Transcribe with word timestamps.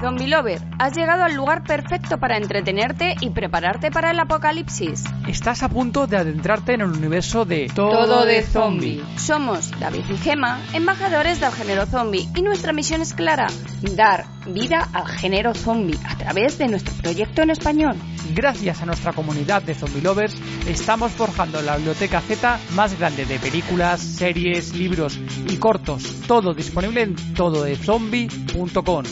Zombie 0.00 0.28
Lover, 0.28 0.62
has 0.78 0.96
llegado 0.96 1.24
al 1.24 1.34
lugar 1.34 1.62
perfecto 1.62 2.18
para 2.18 2.38
entretenerte 2.38 3.16
y 3.20 3.30
prepararte 3.30 3.90
para 3.90 4.12
el 4.12 4.18
apocalipsis. 4.18 5.04
Estás 5.28 5.62
a 5.62 5.68
punto 5.68 6.06
de 6.06 6.16
adentrarte 6.16 6.72
en 6.72 6.80
el 6.80 6.88
universo 6.88 7.44
de 7.44 7.70
Todo 7.74 8.24
de 8.24 8.42
zombie. 8.42 9.04
Somos 9.16 9.70
David 9.78 10.04
y 10.08 10.16
Gema, 10.16 10.58
embajadores 10.72 11.40
del 11.40 11.52
género 11.52 11.84
zombie, 11.84 12.26
y 12.34 12.40
nuestra 12.40 12.72
misión 12.72 13.02
es 13.02 13.12
clara: 13.12 13.48
dar 13.94 14.24
vida 14.46 14.88
al 14.94 15.06
género 15.06 15.54
zombie 15.54 15.98
a 16.08 16.16
través 16.16 16.56
de 16.56 16.68
nuestro 16.68 16.94
proyecto 16.94 17.42
en 17.42 17.50
español. 17.50 17.96
Gracias 18.34 18.80
a 18.80 18.86
nuestra 18.86 19.12
comunidad 19.12 19.62
de 19.62 19.74
zombie 19.74 20.00
lovers, 20.00 20.34
estamos 20.66 21.12
forjando 21.12 21.60
la 21.60 21.76
biblioteca 21.76 22.20
Z 22.22 22.58
más 22.74 22.98
grande 22.98 23.26
de 23.26 23.38
películas, 23.38 24.00
series, 24.00 24.74
libros 24.74 25.20
y 25.46 25.56
cortos, 25.58 26.22
todo 26.26 26.54
disponible 26.54 27.02
en 27.02 27.16
tododezombie.com. 27.34 29.04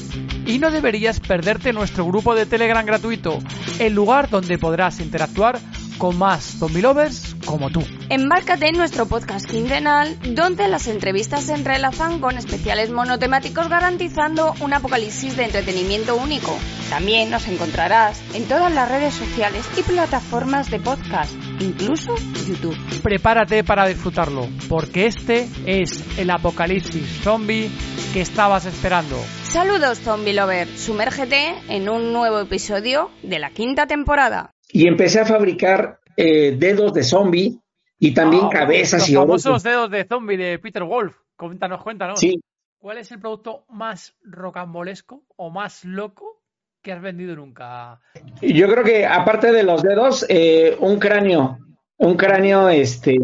Y 0.48 0.58
no 0.58 0.70
deberías 0.70 1.20
perderte 1.20 1.74
nuestro 1.74 2.06
grupo 2.06 2.34
de 2.34 2.46
Telegram 2.46 2.84
gratuito, 2.84 3.38
el 3.78 3.92
lugar 3.92 4.30
donde 4.30 4.56
podrás 4.56 4.98
interactuar 4.98 5.60
con 5.98 6.16
más 6.16 6.42
zombie 6.58 6.80
lovers 6.80 7.36
como 7.48 7.70
tú. 7.70 7.82
Embárcate 8.10 8.68
en 8.68 8.76
nuestro 8.76 9.06
podcast 9.06 9.48
quincenal, 9.50 10.18
donde 10.34 10.68
las 10.68 10.86
entrevistas 10.86 11.44
se 11.44 11.54
entrelazan 11.54 12.20
con 12.20 12.36
especiales 12.36 12.90
monotemáticos 12.90 13.70
garantizando 13.70 14.54
un 14.60 14.74
apocalipsis 14.74 15.34
de 15.36 15.44
entretenimiento 15.44 16.14
único. 16.16 16.54
También 16.90 17.30
nos 17.30 17.48
encontrarás 17.48 18.22
en 18.34 18.44
todas 18.44 18.72
las 18.72 18.90
redes 18.90 19.14
sociales 19.14 19.64
y 19.78 19.82
plataformas 19.82 20.70
de 20.70 20.78
podcast, 20.78 21.34
incluso 21.60 22.14
YouTube. 22.46 22.76
Prepárate 23.02 23.64
para 23.64 23.86
disfrutarlo, 23.86 24.46
porque 24.68 25.06
este 25.06 25.48
es 25.64 26.18
el 26.18 26.30
apocalipsis 26.30 27.22
zombie 27.22 27.70
que 28.12 28.20
estabas 28.20 28.66
esperando. 28.66 29.16
Saludos 29.42 30.00
Zombie 30.00 30.34
Lover, 30.34 30.68
sumérgete 30.68 31.54
en 31.68 31.88
un 31.88 32.12
nuevo 32.12 32.40
episodio 32.40 33.10
de 33.22 33.38
la 33.38 33.50
quinta 33.50 33.86
temporada. 33.86 34.54
Y 34.70 34.86
empecé 34.86 35.20
a 35.20 35.24
fabricar 35.24 35.97
eh, 36.20 36.56
dedos 36.58 36.92
de 36.92 37.04
zombie 37.04 37.58
y 37.98 38.12
también 38.12 38.44
Ah, 38.46 38.50
cabezas 38.52 39.00
los 39.02 39.08
y 39.10 39.16
ojos. 39.16 39.42
famosos 39.42 39.62
dedos 39.62 39.90
de 39.90 40.04
zombie 40.04 40.36
de 40.36 40.58
Peter 40.58 40.82
Wolf. 40.82 41.14
Cuéntanos, 41.36 41.82
cuéntanos. 41.82 42.18
Sí, 42.18 42.40
¿Cuál 42.80 42.98
es 42.98 43.10
el 43.12 43.20
producto 43.20 43.64
más 43.70 44.14
rocambolesco 44.22 45.22
o 45.36 45.50
más 45.50 45.84
loco 45.84 46.42
que 46.82 46.92
has 46.92 47.00
vendido 47.02 47.34
nunca? 47.36 48.00
yo 48.40 48.68
creo 48.68 48.84
que 48.84 49.04
aparte 49.06 49.52
de 49.52 49.62
los 49.62 49.82
dedos, 49.82 50.24
eh, 50.28 50.76
un 50.80 50.98
cráneo, 50.98 51.58
un 51.98 52.16
cráneo, 52.16 52.68
este, 52.68 53.16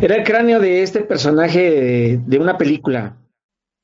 era 0.00 0.16
el 0.16 0.24
cráneo 0.24 0.58
de 0.60 0.82
este 0.82 1.00
personaje 1.00 1.58
de, 1.70 2.20
de 2.24 2.38
una 2.38 2.56
película. 2.56 3.16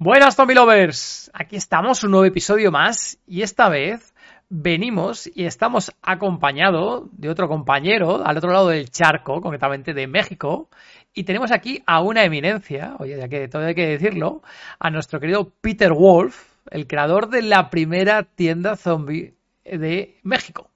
Buenas 0.01 0.37
Zombie 0.37 0.55
Lovers, 0.55 1.29
aquí 1.35 1.57
estamos 1.57 2.05
un 2.05 2.13
nuevo 2.13 2.25
episodio 2.25 2.71
más 2.71 3.19
y 3.27 3.43
esta 3.43 3.69
vez 3.69 4.15
venimos 4.51 5.31
y 5.35 5.45
estamos 5.45 5.93
acompañado 6.03 7.09
de 7.13 7.29
otro 7.29 7.49
compañero 7.49 8.27
al 8.27 8.37
otro 8.39 8.51
lado 8.51 8.69
del 8.69 8.91
charco, 8.91 9.41
concretamente 9.41 9.93
de 9.95 10.07
México, 10.07 10.69
y 11.13 11.25
tenemos 11.25 11.51
aquí 11.53 11.83
a 11.87 12.01
una 12.03 12.25
eminencia, 12.25 12.95
oye, 12.99 13.17
ya 13.17 13.29
que 13.29 13.49
todo 13.49 13.65
hay 13.65 13.75
que 13.75 13.87
decirlo, 13.87 14.43
a 14.79 14.91
nuestro 14.91 15.21
querido 15.21 15.53
Peter 15.61 15.93
Wolf, 15.93 16.41
el 16.71 16.87
creador 16.87 17.29
de 17.29 17.43
la 17.43 17.71
primera 17.71 18.23
tienda 18.23 18.77
zombie 18.77 19.35
de 19.65 20.17
México. 20.23 20.71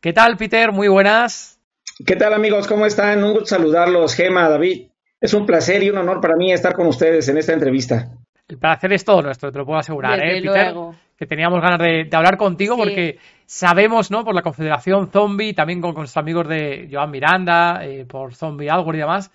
¿Qué 0.00 0.12
tal 0.12 0.36
Peter? 0.36 0.72
Muy 0.72 0.88
buenas. 0.88 1.58
¿Qué 2.04 2.16
tal 2.16 2.34
amigos? 2.34 2.66
¿Cómo 2.66 2.86
están? 2.86 3.22
Un 3.22 3.32
gusto 3.32 3.46
saludarlos, 3.46 4.14
Gema, 4.14 4.48
David. 4.48 4.88
Es 5.20 5.32
un 5.32 5.46
placer 5.46 5.82
y 5.82 5.90
un 5.90 5.96
honor 5.98 6.20
para 6.20 6.36
mí 6.36 6.52
estar 6.52 6.74
con 6.74 6.86
ustedes 6.86 7.28
en 7.28 7.38
esta 7.38 7.52
entrevista. 7.52 8.10
El 8.48 8.58
placer 8.58 8.92
es 8.92 9.04
todo 9.04 9.22
nuestro, 9.22 9.50
te 9.50 9.58
lo 9.58 9.64
puedo 9.64 9.78
asegurar, 9.78 10.18
Desde 10.20 10.38
¿eh, 10.38 10.42
Peter? 10.42 10.72
luego. 10.74 10.94
Que 11.24 11.28
teníamos 11.28 11.62
ganas 11.62 11.78
de, 11.78 12.04
de 12.04 12.16
hablar 12.16 12.36
contigo 12.36 12.74
Sí. 12.74 12.82
porque 12.82 13.18
sabemos, 13.46 14.10
¿no? 14.10 14.24
Por 14.24 14.34
la 14.34 14.42
Confederación 14.42 15.10
Zombie, 15.10 15.54
también 15.54 15.80
con, 15.80 15.92
con 15.94 16.02
nuestros 16.02 16.22
amigos 16.22 16.46
de 16.48 16.86
Joan 16.92 17.10
Miranda, 17.10 17.80
eh, 17.82 18.04
por 18.04 18.34
Zombie 18.34 18.68
Algo 18.68 18.92
y 18.92 18.98
demás, 18.98 19.30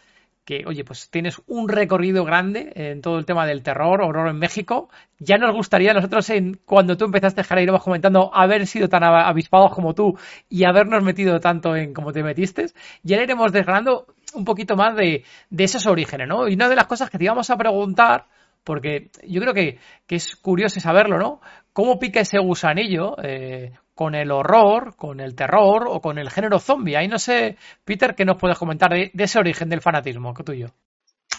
que, 0.46 0.64
oye, 0.68 0.84
pues 0.84 1.10
tienes 1.10 1.42
un 1.48 1.68
recorrido 1.68 2.24
grande 2.26 2.72
en 2.76 3.02
todo 3.02 3.18
el 3.18 3.26
tema 3.26 3.48
del 3.48 3.64
terror, 3.64 4.02
horror 4.04 4.28
en 4.30 4.38
México. 4.38 4.90
Ya 5.18 5.38
nos 5.40 5.52
gustaría, 5.56 5.94
nosotros, 5.94 6.30
en, 6.30 6.60
cuando 6.64 6.96
tú 6.96 7.06
empezaste, 7.06 7.44
Jara, 7.44 7.62
íbamos 7.64 7.84
comentando, 7.84 8.30
haber 8.34 8.68
sido 8.68 8.88
tan 8.88 9.04
avispados 9.04 9.74
como 9.74 9.96
tú 9.96 10.16
y 10.48 10.64
habernos 10.66 11.04
metido 11.04 11.40
tanto 11.40 11.76
en 11.76 11.94
como 11.94 12.12
te 12.14 12.22
metiste. 12.22 12.68
Y 13.04 13.14
ahora 13.14 13.24
iremos 13.24 13.52
desgranando 13.52 14.06
un 14.36 14.46
poquito 14.46 14.76
más 14.76 14.96
de, 14.96 15.24
de 15.50 15.64
esos 15.64 15.88
orígenes, 15.88 16.28
¿no? 16.28 16.48
Y 16.48 16.54
una 16.54 16.70
de 16.70 16.76
las 16.76 16.86
cosas 16.88 17.10
que 17.10 17.18
te 17.18 17.24
íbamos 17.24 17.50
a 17.50 17.58
preguntar, 17.58 18.26
porque 18.64 19.10
yo 19.28 19.42
creo 19.42 19.54
que, 19.54 19.80
que 20.06 20.16
es 20.16 20.36
curioso 20.36 20.80
saberlo, 20.80 21.18
¿no? 21.18 21.42
¿Cómo 21.74 22.00
pica 22.00 22.22
ese 22.22 22.40
gusanillo 22.40 23.16
eh, 23.24 23.72
con 23.94 24.16
el 24.16 24.32
horror, 24.32 24.96
con 24.96 25.20
el 25.20 25.36
terror 25.36 25.86
o 25.88 26.02
con 26.02 26.18
el 26.18 26.30
género 26.30 26.60
zombie? 26.60 26.98
Ahí 26.98 27.08
no 27.08 27.20
sé, 27.20 27.58
Peter, 27.86 28.16
¿qué 28.16 28.26
nos 28.26 28.38
puedes 28.38 28.58
comentar 28.58 28.92
de, 28.92 29.12
de 29.14 29.24
ese 29.24 29.40
origen 29.40 29.70
del 29.70 29.82
fanatismo 29.82 30.34
que 30.34 30.44
tuyo? 30.44 30.68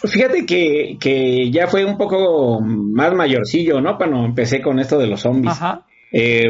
Fíjate 0.03 0.45
que, 0.45 0.97
que 0.99 1.51
ya 1.51 1.67
fue 1.67 1.85
un 1.85 1.97
poco 1.97 2.59
más 2.61 3.13
mayorcillo, 3.13 3.81
¿no? 3.81 3.97
Cuando 3.97 4.25
empecé 4.25 4.61
con 4.61 4.79
esto 4.79 4.97
de 4.97 5.07
los 5.07 5.21
zombies. 5.21 5.53
Ajá. 5.53 5.85
Eh, 6.11 6.49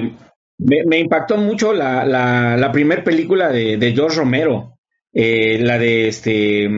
me, 0.57 0.77
me 0.85 0.99
impactó 0.99 1.37
mucho 1.37 1.73
la, 1.73 2.05
la, 2.05 2.55
la 2.55 2.71
primera 2.71 3.03
película 3.03 3.49
de, 3.49 3.77
de 3.77 3.91
George 3.93 4.19
Romero, 4.19 4.77
eh, 5.11 5.57
la 5.59 5.77
de 5.77 6.07
este 6.07 6.69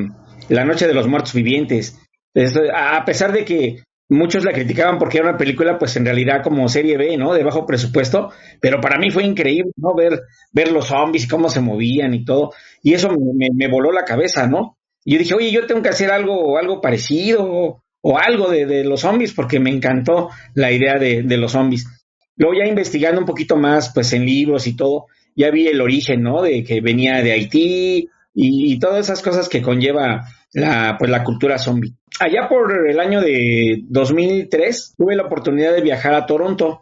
La 0.49 0.65
Noche 0.65 0.87
de 0.87 0.93
los 0.93 1.07
Muertos 1.07 1.33
Vivientes. 1.33 1.99
Esto, 2.33 2.61
a 2.73 2.97
a 2.97 3.05
pesar 3.05 3.31
de 3.33 3.45
que 3.45 3.83
muchos 4.09 4.43
la 4.43 4.53
criticaban 4.53 4.97
porque 4.97 5.17
era 5.17 5.29
una 5.29 5.37
película, 5.37 5.77
pues 5.77 5.95
en 5.95 6.05
realidad 6.05 6.43
como 6.43 6.67
serie 6.69 6.97
B, 6.97 7.17
¿no? 7.17 7.33
De 7.33 7.43
bajo 7.43 7.65
presupuesto, 7.65 8.31
pero 8.59 8.79
para 8.79 8.97
mí 8.97 9.09
fue 9.09 9.23
increíble, 9.23 9.71
¿no? 9.75 9.95
Ver, 9.95 10.21
ver 10.51 10.71
los 10.71 10.87
zombies 10.87 11.27
cómo 11.27 11.49
se 11.49 11.61
movían 11.61 12.13
y 12.13 12.25
todo. 12.25 12.51
Y 12.81 12.93
eso 12.93 13.09
me, 13.09 13.67
voló 13.67 13.91
la 13.91 14.03
cabeza, 14.03 14.47
¿no? 14.47 14.77
Y 15.05 15.13
yo 15.13 15.19
dije, 15.19 15.33
oye, 15.33 15.51
yo 15.51 15.65
tengo 15.65 15.81
que 15.81 15.89
hacer 15.89 16.11
algo, 16.11 16.57
algo 16.57 16.81
parecido 16.81 17.43
o, 17.43 17.83
o 18.01 18.17
algo 18.17 18.49
de, 18.49 18.65
de 18.65 18.83
los 18.83 19.01
zombies 19.01 19.33
porque 19.33 19.59
me 19.59 19.69
encantó 19.69 20.29
la 20.53 20.71
idea 20.71 20.97
de, 20.99 21.23
de 21.23 21.37
los 21.37 21.51
zombies. 21.51 21.85
Luego 22.35 22.55
ya 22.55 22.67
investigando 22.67 23.19
un 23.19 23.27
poquito 23.27 23.57
más, 23.57 23.91
pues 23.93 24.11
en 24.13 24.25
libros 24.25 24.67
y 24.67 24.75
todo, 24.75 25.05
ya 25.35 25.51
vi 25.51 25.67
el 25.67 25.81
origen, 25.81 26.23
¿no? 26.23 26.41
De 26.41 26.63
que 26.63 26.81
venía 26.81 27.21
de 27.21 27.31
Haití 27.31 28.09
y, 28.33 28.73
y 28.73 28.79
todas 28.79 29.05
esas 29.05 29.21
cosas 29.21 29.49
que 29.49 29.61
conlleva 29.61 30.25
la, 30.53 30.95
pues 30.97 31.09
la 31.11 31.23
cultura 31.23 31.57
zombie. 31.57 31.93
Allá 32.19 32.47
por 32.47 32.87
el 32.87 32.99
año 32.99 33.21
de 33.21 33.83
2003 33.87 34.93
tuve 34.97 35.15
la 35.15 35.23
oportunidad 35.23 35.73
de 35.73 35.81
viajar 35.81 36.13
a 36.13 36.25
Toronto 36.25 36.81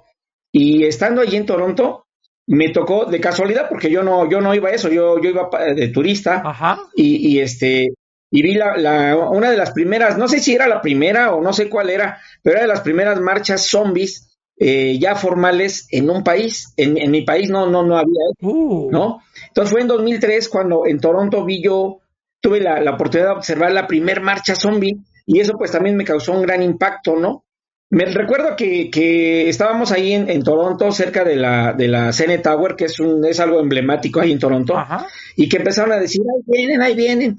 y 0.52 0.84
estando 0.86 1.22
allí 1.22 1.38
en 1.38 1.46
Toronto 1.46 2.06
me 2.48 2.70
tocó 2.70 3.06
de 3.06 3.20
casualidad 3.22 3.68
porque 3.70 3.90
yo 3.90 4.04
no, 4.04 4.30
yo 4.30 4.42
no 4.42 4.54
iba 4.54 4.70
a 4.70 4.74
eso, 4.74 4.90
yo, 4.90 5.22
yo 5.22 5.30
iba 5.30 5.50
de 5.74 5.88
turista 5.90 6.42
Ajá. 6.46 6.80
y, 6.96 7.30
y 7.36 7.40
este 7.40 7.90
y 8.34 8.42
vi 8.42 8.54
la, 8.56 8.76
la- 8.78 9.18
una 9.18 9.52
de 9.52 9.58
las 9.58 9.72
primeras, 9.72 10.18
no 10.18 10.28
sé 10.28 10.40
si 10.40 10.54
era 10.54 10.68
la 10.68 10.82
primera 10.82 11.34
o 11.34 11.42
no 11.42 11.52
sé 11.54 11.70
cuál 11.70 11.90
era, 11.90 12.18
pero 12.42 12.56
era 12.56 12.64
de 12.64 12.70
las 12.74 12.82
primeras 12.82 13.20
marchas 13.20 13.68
zombies 13.68 14.38
eh, 14.58 14.98
ya 15.00 15.16
formales 15.16 15.88
en 15.92 16.10
un 16.10 16.24
país. 16.24 16.74
En, 16.78 16.98
en 16.98 17.10
mi 17.12 17.24
país 17.24 17.50
no, 17.50 17.68
no, 17.70 17.84
no 17.84 17.98
había 17.98 18.20
eso, 18.38 18.48
Uh, 18.48 18.92
¿no? 18.92 19.20
Entonces 19.48 19.72
fue 19.72 19.82
en 19.82 19.88
2003 19.88 20.48
cuando 20.50 20.86
en 20.86 21.00
Toronto 21.00 21.44
vi 21.44 21.62
yo, 21.64 22.00
tuve 22.42 22.60
la, 22.60 22.82
la 22.82 22.92
oportunidad 22.92 23.30
de 23.30 23.36
observar 23.36 23.72
la 23.72 23.88
primer 23.88 24.22
marcha 24.22 24.56
zombie 24.56 24.98
y 25.26 25.40
eso 25.40 25.54
pues 25.58 25.72
también 25.72 25.96
me 25.96 26.04
causó 26.06 26.34
un 26.34 26.42
gran 26.42 26.62
impacto, 26.64 27.16
¿no? 27.16 27.46
Me 27.90 28.06
recuerdo 28.06 28.56
que, 28.56 28.90
que 28.90 29.50
estábamos 29.50 29.92
ahí 29.92 30.14
en, 30.14 30.30
en 30.30 30.44
Toronto, 30.44 30.92
cerca 30.94 31.24
de 31.26 31.36
la, 31.36 31.74
de 31.74 31.88
la 31.90 32.12
CN 32.14 32.38
Tower, 32.40 32.76
que 32.78 32.86
es, 32.86 33.00
un, 33.02 33.26
es 33.26 33.40
algo 33.42 33.60
emblemático 33.60 34.22
ahí 34.22 34.32
en 34.32 34.40
Toronto 34.40 34.78
Ajá. 34.78 35.08
y 35.36 35.50
que 35.50 35.58
empezaron 35.58 35.92
a 35.92 35.98
decir, 36.00 36.22
ahí 36.22 36.44
vienen, 36.48 36.82
ahí 36.82 36.96
vienen. 36.96 37.38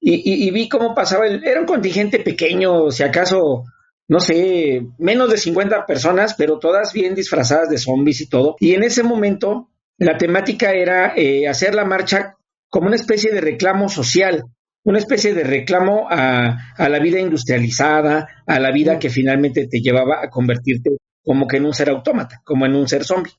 Y, 0.00 0.14
y- 0.14 0.48
y 0.48 0.50
vi 0.52 0.68
cómo 0.70 0.94
pasaba, 0.94 1.26
el, 1.26 1.44
era 1.46 1.60
un 1.60 1.66
contingente 1.66 2.18
pequeño, 2.20 2.90
si 2.90 3.02
acaso, 3.02 3.64
no 4.08 4.20
sé, 4.20 4.86
menos 4.98 5.30
de 5.30 5.36
50 5.36 5.84
personas, 5.84 6.32
pero 6.34 6.58
todas 6.58 6.94
bien 6.94 7.14
disfrazadas 7.14 7.68
de 7.68 7.76
zombies 7.76 8.22
y 8.22 8.26
todo. 8.30 8.56
Y 8.58 8.72
en 8.72 8.82
ese 8.84 9.02
momento, 9.02 9.68
la 9.98 10.16
temática 10.16 10.72
era 10.72 11.12
eh, 11.14 11.46
hacer 11.46 11.74
la 11.74 11.84
marcha 11.84 12.36
como 12.70 12.86
una 12.86 12.96
especie 12.96 13.32
de 13.32 13.40
reclamo 13.40 13.88
social, 13.88 14.44
una 14.84 14.98
especie 14.98 15.34
de 15.34 15.44
reclamo 15.44 16.06
a, 16.08 16.72
a 16.76 16.88
la 16.88 16.98
vida 17.00 17.20
industrializada, 17.20 18.28
a 18.46 18.58
la 18.58 18.70
vida 18.72 18.98
que 18.98 19.10
finalmente 19.10 19.66
te 19.66 19.80
llevaba 19.80 20.24
a 20.24 20.30
convertirte 20.30 20.90
como 21.22 21.46
que 21.46 21.58
en 21.58 21.66
un 21.66 21.74
ser 21.74 21.90
autómata, 21.90 22.40
como 22.44 22.64
en 22.64 22.74
un 22.74 22.88
ser 22.88 23.04
zombie. 23.04 23.32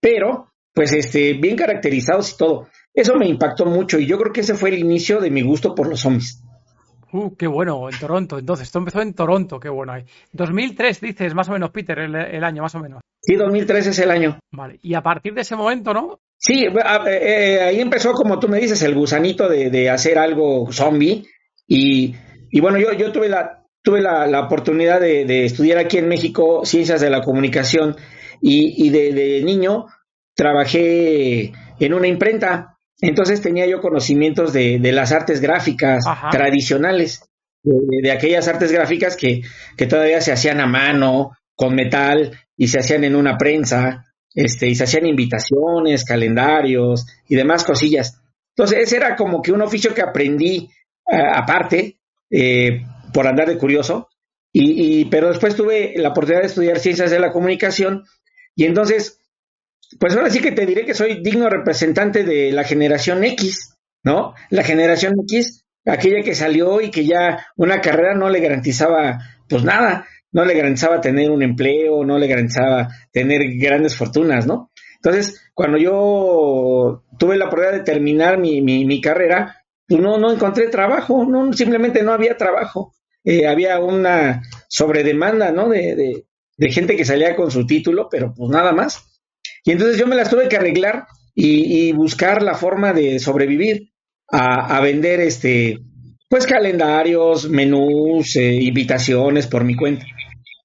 Pero, 0.00 0.52
pues, 0.72 0.92
este, 0.92 1.32
bien 1.32 1.56
caracterizados 1.56 2.32
y 2.32 2.36
todo. 2.36 2.68
Eso 2.92 3.16
me 3.16 3.26
impactó 3.26 3.66
mucho 3.66 3.98
y 3.98 4.06
yo 4.06 4.18
creo 4.18 4.32
que 4.32 4.42
ese 4.42 4.54
fue 4.54 4.68
el 4.68 4.78
inicio 4.78 5.20
de 5.20 5.30
mi 5.30 5.42
gusto 5.42 5.74
por 5.74 5.88
los 5.88 6.00
zombies. 6.00 6.42
Uh, 7.12 7.34
qué 7.36 7.46
bueno, 7.46 7.88
en 7.88 7.98
Toronto. 7.98 8.38
Entonces, 8.38 8.66
esto 8.66 8.78
empezó 8.78 9.00
en 9.00 9.14
Toronto, 9.14 9.58
qué 9.58 9.68
bueno 9.68 9.92
ahí. 9.92 10.04
2003, 10.32 11.00
dices, 11.00 11.34
más 11.34 11.48
o 11.48 11.52
menos, 11.52 11.70
Peter, 11.70 11.98
el, 11.98 12.14
el 12.14 12.44
año, 12.44 12.62
más 12.62 12.74
o 12.74 12.80
menos. 12.80 13.00
Sí, 13.20 13.36
2003 13.36 13.86
es 13.86 13.98
el 14.00 14.10
año. 14.10 14.38
Vale. 14.52 14.78
Y 14.82 14.94
a 14.94 15.02
partir 15.02 15.32
de 15.32 15.40
ese 15.40 15.56
momento, 15.56 15.94
¿no? 15.94 16.20
Sí, 16.38 16.66
eh, 17.06 17.60
ahí 17.62 17.80
empezó, 17.80 18.12
como 18.12 18.38
tú 18.38 18.48
me 18.48 18.60
dices, 18.60 18.82
el 18.82 18.94
gusanito 18.94 19.48
de, 19.48 19.70
de 19.70 19.88
hacer 19.88 20.18
algo 20.18 20.70
zombie. 20.70 21.24
Y, 21.66 22.14
y 22.50 22.60
bueno, 22.60 22.78
yo, 22.78 22.92
yo 22.92 23.12
tuve 23.12 23.28
la 23.28 23.64
tuve 23.84 24.00
la, 24.00 24.26
la 24.26 24.40
oportunidad 24.40 24.98
de, 24.98 25.26
de 25.26 25.44
estudiar 25.44 25.78
aquí 25.78 25.98
en 25.98 26.08
México 26.08 26.64
ciencias 26.64 27.00
de 27.00 27.10
la 27.10 27.20
comunicación. 27.20 27.96
Y, 28.46 28.90
de, 28.90 29.42
niño 29.42 29.86
trabajé 30.34 31.52
en 31.80 31.94
una 31.94 32.08
imprenta, 32.08 32.76
entonces 33.00 33.40
tenía 33.40 33.66
yo 33.66 33.80
conocimientos 33.80 34.52
de, 34.52 34.78
las 34.92 35.12
artes 35.12 35.40
gráficas 35.40 36.04
tradicionales, 36.30 37.22
de, 37.62 38.12
aquellas 38.12 38.46
artes 38.48 38.70
gráficas 38.70 39.16
que, 39.16 39.42
que 39.78 39.86
todavía 39.86 40.20
se 40.20 40.32
hacían 40.32 40.60
a 40.60 40.66
mano, 40.66 41.30
con 41.54 41.74
metal, 41.74 42.38
y 42.54 42.68
se 42.68 42.80
hacían 42.80 43.04
en 43.04 43.16
una 43.16 43.38
prensa, 43.38 44.04
este, 44.34 44.66
y 44.66 44.74
se 44.74 44.84
hacían 44.84 45.06
invitaciones, 45.06 46.04
calendarios 46.04 47.06
y 47.28 47.36
demás 47.36 47.64
cosillas. 47.64 48.20
Entonces, 48.56 48.78
ese 48.80 48.96
era 48.96 49.16
como 49.16 49.42
que 49.42 49.52
un 49.52 49.62
oficio 49.62 49.94
que 49.94 50.02
aprendí 50.02 50.70
eh, 51.10 51.16
aparte, 51.34 51.98
eh, 52.30 52.82
por 53.12 53.26
andar 53.26 53.48
de 53.48 53.58
curioso, 53.58 54.08
y, 54.56 55.06
pero 55.06 55.28
después 55.28 55.56
tuve 55.56 55.94
la 55.96 56.10
oportunidad 56.10 56.42
de 56.42 56.46
estudiar 56.46 56.78
ciencias 56.78 57.10
de 57.10 57.18
la 57.18 57.32
comunicación, 57.32 58.04
y 58.54 58.64
entonces, 58.64 59.18
pues 59.98 60.14
ahora 60.14 60.30
sí 60.30 60.40
que 60.40 60.52
te 60.52 60.64
diré 60.64 60.86
que 60.86 60.94
soy 60.94 61.22
digno 61.22 61.50
representante 61.50 62.22
de 62.22 62.52
la 62.52 62.62
generación 62.62 63.24
X, 63.24 63.76
¿no? 64.04 64.34
La 64.50 64.62
generación 64.62 65.14
X, 65.24 65.64
aquella 65.84 66.22
que 66.22 66.36
salió 66.36 66.80
y 66.80 66.90
que 66.92 67.04
ya 67.04 67.48
una 67.56 67.80
carrera 67.80 68.14
no 68.14 68.30
le 68.30 68.38
garantizaba, 68.38 69.18
pues 69.48 69.64
nada, 69.64 70.06
no 70.34 70.44
le 70.44 70.54
garantizaba 70.54 71.00
tener 71.00 71.30
un 71.30 71.42
empleo, 71.42 72.04
no 72.04 72.18
le 72.18 72.26
garantizaba 72.26 72.88
tener 73.12 73.56
grandes 73.56 73.96
fortunas, 73.96 74.46
¿no? 74.46 74.72
Entonces, 74.96 75.40
cuando 75.54 75.78
yo 75.78 77.04
tuve 77.18 77.36
la 77.36 77.46
oportunidad 77.46 77.78
de 77.78 77.84
terminar 77.84 78.38
mi, 78.38 78.60
mi, 78.60 79.00
carrera, 79.00 79.64
pues 79.86 80.00
no, 80.00 80.18
no 80.18 80.32
encontré 80.32 80.68
trabajo, 80.68 81.24
no, 81.24 81.52
simplemente 81.52 82.02
no 82.02 82.12
había 82.12 82.36
trabajo. 82.36 82.94
Eh, 83.22 83.46
había 83.46 83.78
una 83.78 84.42
sobredemanda, 84.68 85.52
¿no? 85.52 85.68
De, 85.68 86.24
de, 86.56 86.70
gente 86.70 86.96
que 86.96 87.04
salía 87.04 87.36
con 87.36 87.50
su 87.50 87.64
título, 87.64 88.08
pero 88.10 88.34
pues 88.34 88.50
nada 88.50 88.72
más. 88.72 89.04
Y 89.64 89.70
entonces 89.70 89.98
yo 89.98 90.06
me 90.06 90.16
las 90.16 90.30
tuve 90.30 90.48
que 90.48 90.56
arreglar 90.56 91.06
y, 91.34 91.92
buscar 91.92 92.42
la 92.42 92.54
forma 92.54 92.92
de 92.92 93.18
sobrevivir 93.20 93.92
a, 94.28 94.76
a, 94.76 94.80
vender 94.80 95.20
este, 95.20 95.78
pues 96.28 96.46
calendarios, 96.46 97.48
menús, 97.48 98.36
eh, 98.36 98.54
invitaciones 98.54 99.46
por 99.46 99.64
mi 99.64 99.76
cuenta 99.76 100.06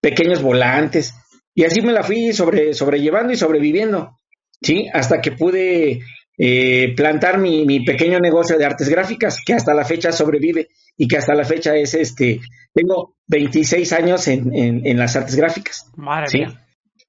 pequeños 0.02 0.42
volantes. 0.42 1.14
Y 1.54 1.66
así 1.66 1.82
me 1.82 1.92
la 1.92 2.04
fui 2.04 2.34
sobre, 2.34 2.74
sobrellevando 2.74 3.34
y 3.34 3.38
sobreviviendo, 3.38 4.18
¿sí? 4.62 4.88
Hasta 4.94 5.22
que 5.22 5.32
pude 5.34 6.02
eh, 6.38 6.94
plantar 6.96 7.38
mi, 7.38 7.66
mi, 7.66 7.84
pequeño 7.84 8.20
negocio 8.20 8.58
de 8.58 8.66
artes 8.66 8.88
gráficas, 8.88 9.40
que 9.46 9.54
hasta 9.54 9.74
la 9.74 9.84
fecha 9.84 10.12
sobrevive 10.12 10.70
y 10.96 11.08
que 11.08 11.18
hasta 11.18 11.34
la 11.34 11.44
fecha 11.44 11.76
es 11.76 11.94
este, 11.96 12.40
tengo 12.74 13.16
26 13.28 13.92
años 13.94 14.28
en, 14.28 14.56
en, 14.56 14.98
las 14.98 15.16
artes 15.16 15.36
gráficas. 15.36 15.92
¿sí? 16.28 16.44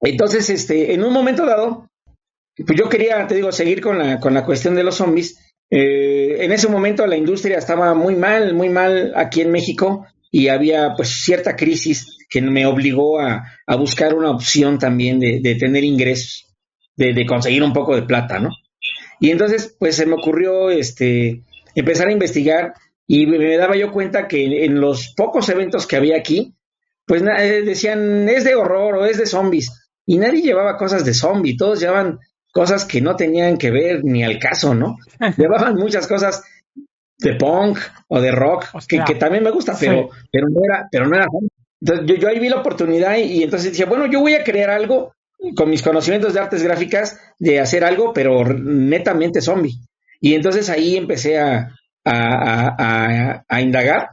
Entonces, 0.01 0.49
este, 0.49 0.93
en 0.93 1.03
un 1.03 1.13
momento 1.13 1.45
dado, 1.45 1.89
pues 2.57 2.77
yo 2.77 2.89
quería, 2.89 3.25
te 3.27 3.35
digo, 3.35 3.51
seguir 3.51 3.81
con 3.81 3.97
la, 3.97 4.19
con 4.19 4.33
la 4.33 4.45
cuestión 4.45 4.75
de 4.75 4.83
los 4.83 4.95
zombies. 4.95 5.37
Eh, 5.69 6.43
en 6.43 6.51
ese 6.51 6.67
momento 6.67 7.07
la 7.07 7.15
industria 7.15 7.57
estaba 7.57 7.93
muy 7.93 8.15
mal, 8.15 8.53
muy 8.53 8.67
mal 8.67 9.13
aquí 9.15 9.41
en 9.41 9.51
México 9.51 10.05
y 10.31 10.47
había 10.47 10.93
pues 10.95 11.09
cierta 11.09 11.55
crisis 11.55 12.17
que 12.29 12.41
me 12.41 12.65
obligó 12.65 13.19
a, 13.19 13.43
buscar 13.77 14.13
una 14.13 14.31
opción 14.31 14.79
también 14.79 15.19
de, 15.19 15.55
tener 15.59 15.83
ingresos, 15.83 16.47
de, 16.95 17.25
conseguir 17.25 17.61
un 17.61 17.73
poco 17.73 17.93
de 17.93 18.03
plata, 18.03 18.39
¿no? 18.39 18.51
Y 19.19 19.29
entonces, 19.29 19.75
pues 19.77 19.97
se 19.97 20.05
me 20.05 20.15
ocurrió 20.15 20.71
este, 20.71 21.43
empezar 21.75 22.07
a 22.07 22.13
investigar 22.13 22.73
y 23.05 23.27
me 23.27 23.57
daba 23.57 23.75
yo 23.75 23.91
cuenta 23.91 24.27
que 24.27 24.65
en 24.65 24.79
los 24.79 25.13
pocos 25.15 25.49
eventos 25.49 25.85
que 25.85 25.97
había 25.97 26.17
aquí, 26.17 26.55
pues 27.05 27.21
eh, 27.21 27.61
decían, 27.63 28.29
es 28.29 28.45
de 28.45 28.55
horror 28.55 28.95
o 28.95 29.05
es 29.05 29.17
de 29.17 29.25
zombies. 29.25 29.89
Y 30.05 30.17
nadie 30.17 30.41
llevaba 30.41 30.77
cosas 30.77 31.03
de 31.05 31.13
zombie, 31.13 31.57
todos 31.57 31.81
llevaban 31.81 32.19
cosas 32.51 32.85
que 32.85 33.01
no 33.01 33.15
tenían 33.15 33.57
que 33.57 33.69
ver 33.69 34.03
ni 34.03 34.23
al 34.23 34.39
caso, 34.39 34.73
¿no? 34.73 34.97
llevaban 35.37 35.75
muchas 35.75 36.07
cosas 36.07 36.43
de 37.21 37.35
punk 37.35 37.77
o 38.07 38.19
de 38.19 38.31
rock, 38.31 38.65
que, 38.87 39.15
también 39.15 39.43
me 39.43 39.51
gusta, 39.51 39.77
pero, 39.79 40.09
pero 40.31 40.47
no 40.49 40.59
era, 40.63 40.87
pero 40.91 41.07
no 41.07 41.15
era 41.15 41.27
entonces 41.81 42.19
yo, 42.19 42.27
ahí 42.27 42.39
vi 42.39 42.49
la 42.49 42.59
oportunidad 42.59 43.17
y, 43.17 43.43
entonces 43.43 43.71
decía, 43.71 43.87
bueno, 43.87 44.05
yo 44.05 44.19
voy 44.19 44.35
a 44.35 44.43
crear 44.43 44.69
algo 44.69 45.15
con 45.55 45.69
mis 45.69 45.81
conocimientos 45.81 46.33
de 46.33 46.39
artes 46.39 46.61
gráficas, 46.61 47.19
de 47.39 47.59
hacer 47.59 47.83
algo, 47.83 48.13
pero 48.13 48.43
netamente 48.45 49.41
zombie. 49.41 49.79
Y 50.19 50.35
entonces 50.35 50.69
ahí 50.69 50.95
empecé 50.95 51.39
a, 51.39 51.73
a, 52.05 53.61
indagar. 53.61 54.09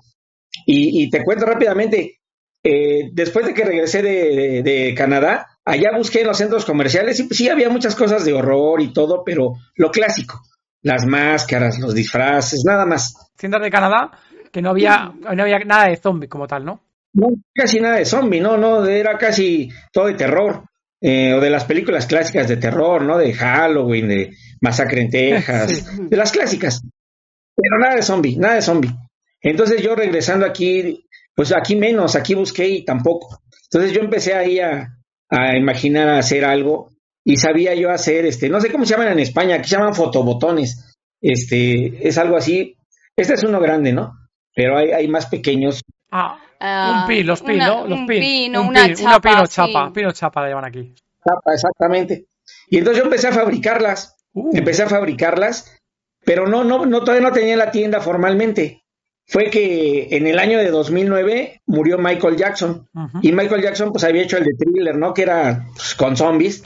Y, 0.64 1.10
te 1.10 1.22
cuento 1.22 1.44
rápidamente, 1.44 2.20
eh, 2.62 3.10
después 3.12 3.46
de 3.46 3.52
que 3.52 3.64
regresé 3.64 4.02
de, 4.02 4.94
Canadá, 4.96 5.46
allá 5.64 5.90
busqué 5.96 6.22
en 6.22 6.28
los 6.28 6.38
centros 6.38 6.64
comerciales 6.64 7.20
y 7.20 7.28
sí 7.28 7.50
había 7.50 7.69
muchas 7.69 7.94
cosas 7.94 8.25
de 8.25 8.32
horror 8.32 8.81
y 8.81 8.93
todo, 8.94 9.22
pero 9.25 9.52
lo 9.76 9.90
clásico, 9.90 10.40
las 10.83 11.07
máscaras, 11.07 11.79
los 11.79 11.95
disfraces, 11.95 12.63
nada 12.65 12.87
más. 12.87 13.15
Tiendas 13.37 13.63
de 13.63 13.71
Canadá 13.71 14.11
que 14.51 14.63
no 14.63 14.71
había, 14.71 15.13
no 15.21 15.43
había 15.43 15.59
nada 15.61 15.89
de 15.89 15.97
zombie 15.97 16.29
como 16.29 16.47
tal, 16.47 16.65
¿no? 16.65 16.83
No, 17.13 17.29
casi 17.55 17.81
nada 17.81 17.97
de 17.97 18.05
zombie, 18.05 18.41
no, 18.41 18.57
no, 18.57 18.85
era 18.87 19.17
casi 19.19 19.69
todo 19.93 20.07
de 20.07 20.15
terror. 20.15 20.65
Eh, 21.01 21.33
o 21.33 21.41
de 21.41 21.49
las 21.49 21.65
películas 21.65 22.07
clásicas 22.07 22.49
de 22.49 22.57
terror, 22.57 23.03
¿no? 23.03 23.19
De 23.19 23.33
Halloween, 23.33 24.09
de 24.09 24.37
Masacre 24.61 25.03
en 25.03 25.11
Texas, 25.11 25.87
de 26.11 26.17
las 26.17 26.33
clásicas. 26.33 26.83
Pero 27.55 27.79
nada 27.79 27.95
de 27.95 28.03
zombie, 28.03 28.37
nada 28.37 28.57
de 28.57 28.63
zombie. 28.63 28.91
Entonces 29.41 29.81
yo 29.81 29.95
regresando 29.95 30.45
aquí, 30.45 31.07
pues 31.37 31.55
aquí 31.55 31.77
menos, 31.77 32.17
aquí 32.17 32.35
busqué 32.35 32.69
y 32.69 32.85
tampoco. 32.85 33.43
Entonces 33.71 33.93
yo 33.93 34.01
empecé 34.01 34.35
ahí 34.35 34.59
a, 34.59 34.99
a 35.29 35.57
imaginar 35.57 36.09
hacer 36.09 36.45
algo 36.45 36.91
y 37.25 37.37
sabía 37.37 37.75
yo 37.75 37.91
hacer, 37.91 38.26
este, 38.26 38.49
no 38.49 38.61
sé 38.61 38.70
cómo 38.70 38.85
se 38.85 38.94
llaman 38.94 39.12
en 39.12 39.19
España, 39.20 39.56
aquí 39.56 39.69
se 39.69 39.76
llaman 39.76 39.94
fotobotones. 39.94 40.97
Este, 41.20 42.06
es 42.06 42.17
algo 42.19 42.37
así. 42.37 42.76
Este 43.17 43.35
es 43.35 43.43
uno 43.43 43.61
grande, 43.61 43.93
¿no? 43.93 44.15
Pero 44.55 44.79
hay, 44.79 44.93
hay 44.93 45.09
más 45.09 45.26
pequeños. 45.26 45.82
Ah, 46.11 46.38
un 46.61 47.06
pin, 47.06 47.26
los 47.26 47.43
pin, 47.43 47.59
¿no? 47.59 47.87
Los 47.87 48.00
pin. 48.06 48.56
una, 48.56 48.94
chapa, 48.94 49.32
una 49.32 49.47
chapa, 49.47 49.93
pino 49.93 50.12
chapa 50.12 50.43
le 50.44 50.50
llaman 50.50 50.65
aquí. 50.65 50.94
Chapa, 51.25 51.53
exactamente. 51.53 52.26
Y 52.69 52.79
entonces 52.79 53.03
yo 53.03 53.05
empecé 53.05 53.29
a 53.29 53.32
fabricarlas. 53.32 54.17
Uh. 54.32 54.56
Empecé 54.56 54.85
a 54.85 54.88
fabricarlas, 54.88 55.76
pero 56.25 56.47
no, 56.47 56.65
no, 56.65 56.87
no, 56.87 57.00
todavía 57.00 57.29
no 57.29 57.35
tenía 57.35 57.56
la 57.56 57.70
tienda 57.70 58.00
formalmente. 58.00 58.82
Fue 59.31 59.51
que 59.51 60.09
en 60.11 60.27
el 60.27 60.39
año 60.39 60.59
de 60.59 60.71
2009 60.71 61.61
murió 61.67 61.99
Michael 61.99 62.37
Jackson. 62.37 62.89
Y 63.23 63.33
Michael 63.33 63.63
Jackson 63.63 63.93
pues 63.93 64.03
había 64.05 64.23
hecho 64.23 64.39
el 64.39 64.45
de 64.45 64.55
thriller, 64.59 64.97
¿no? 64.97 65.13
Que 65.13 65.23
era 65.23 65.67
pues, 65.75 65.95
con 65.95 66.17
zombies. 66.17 66.65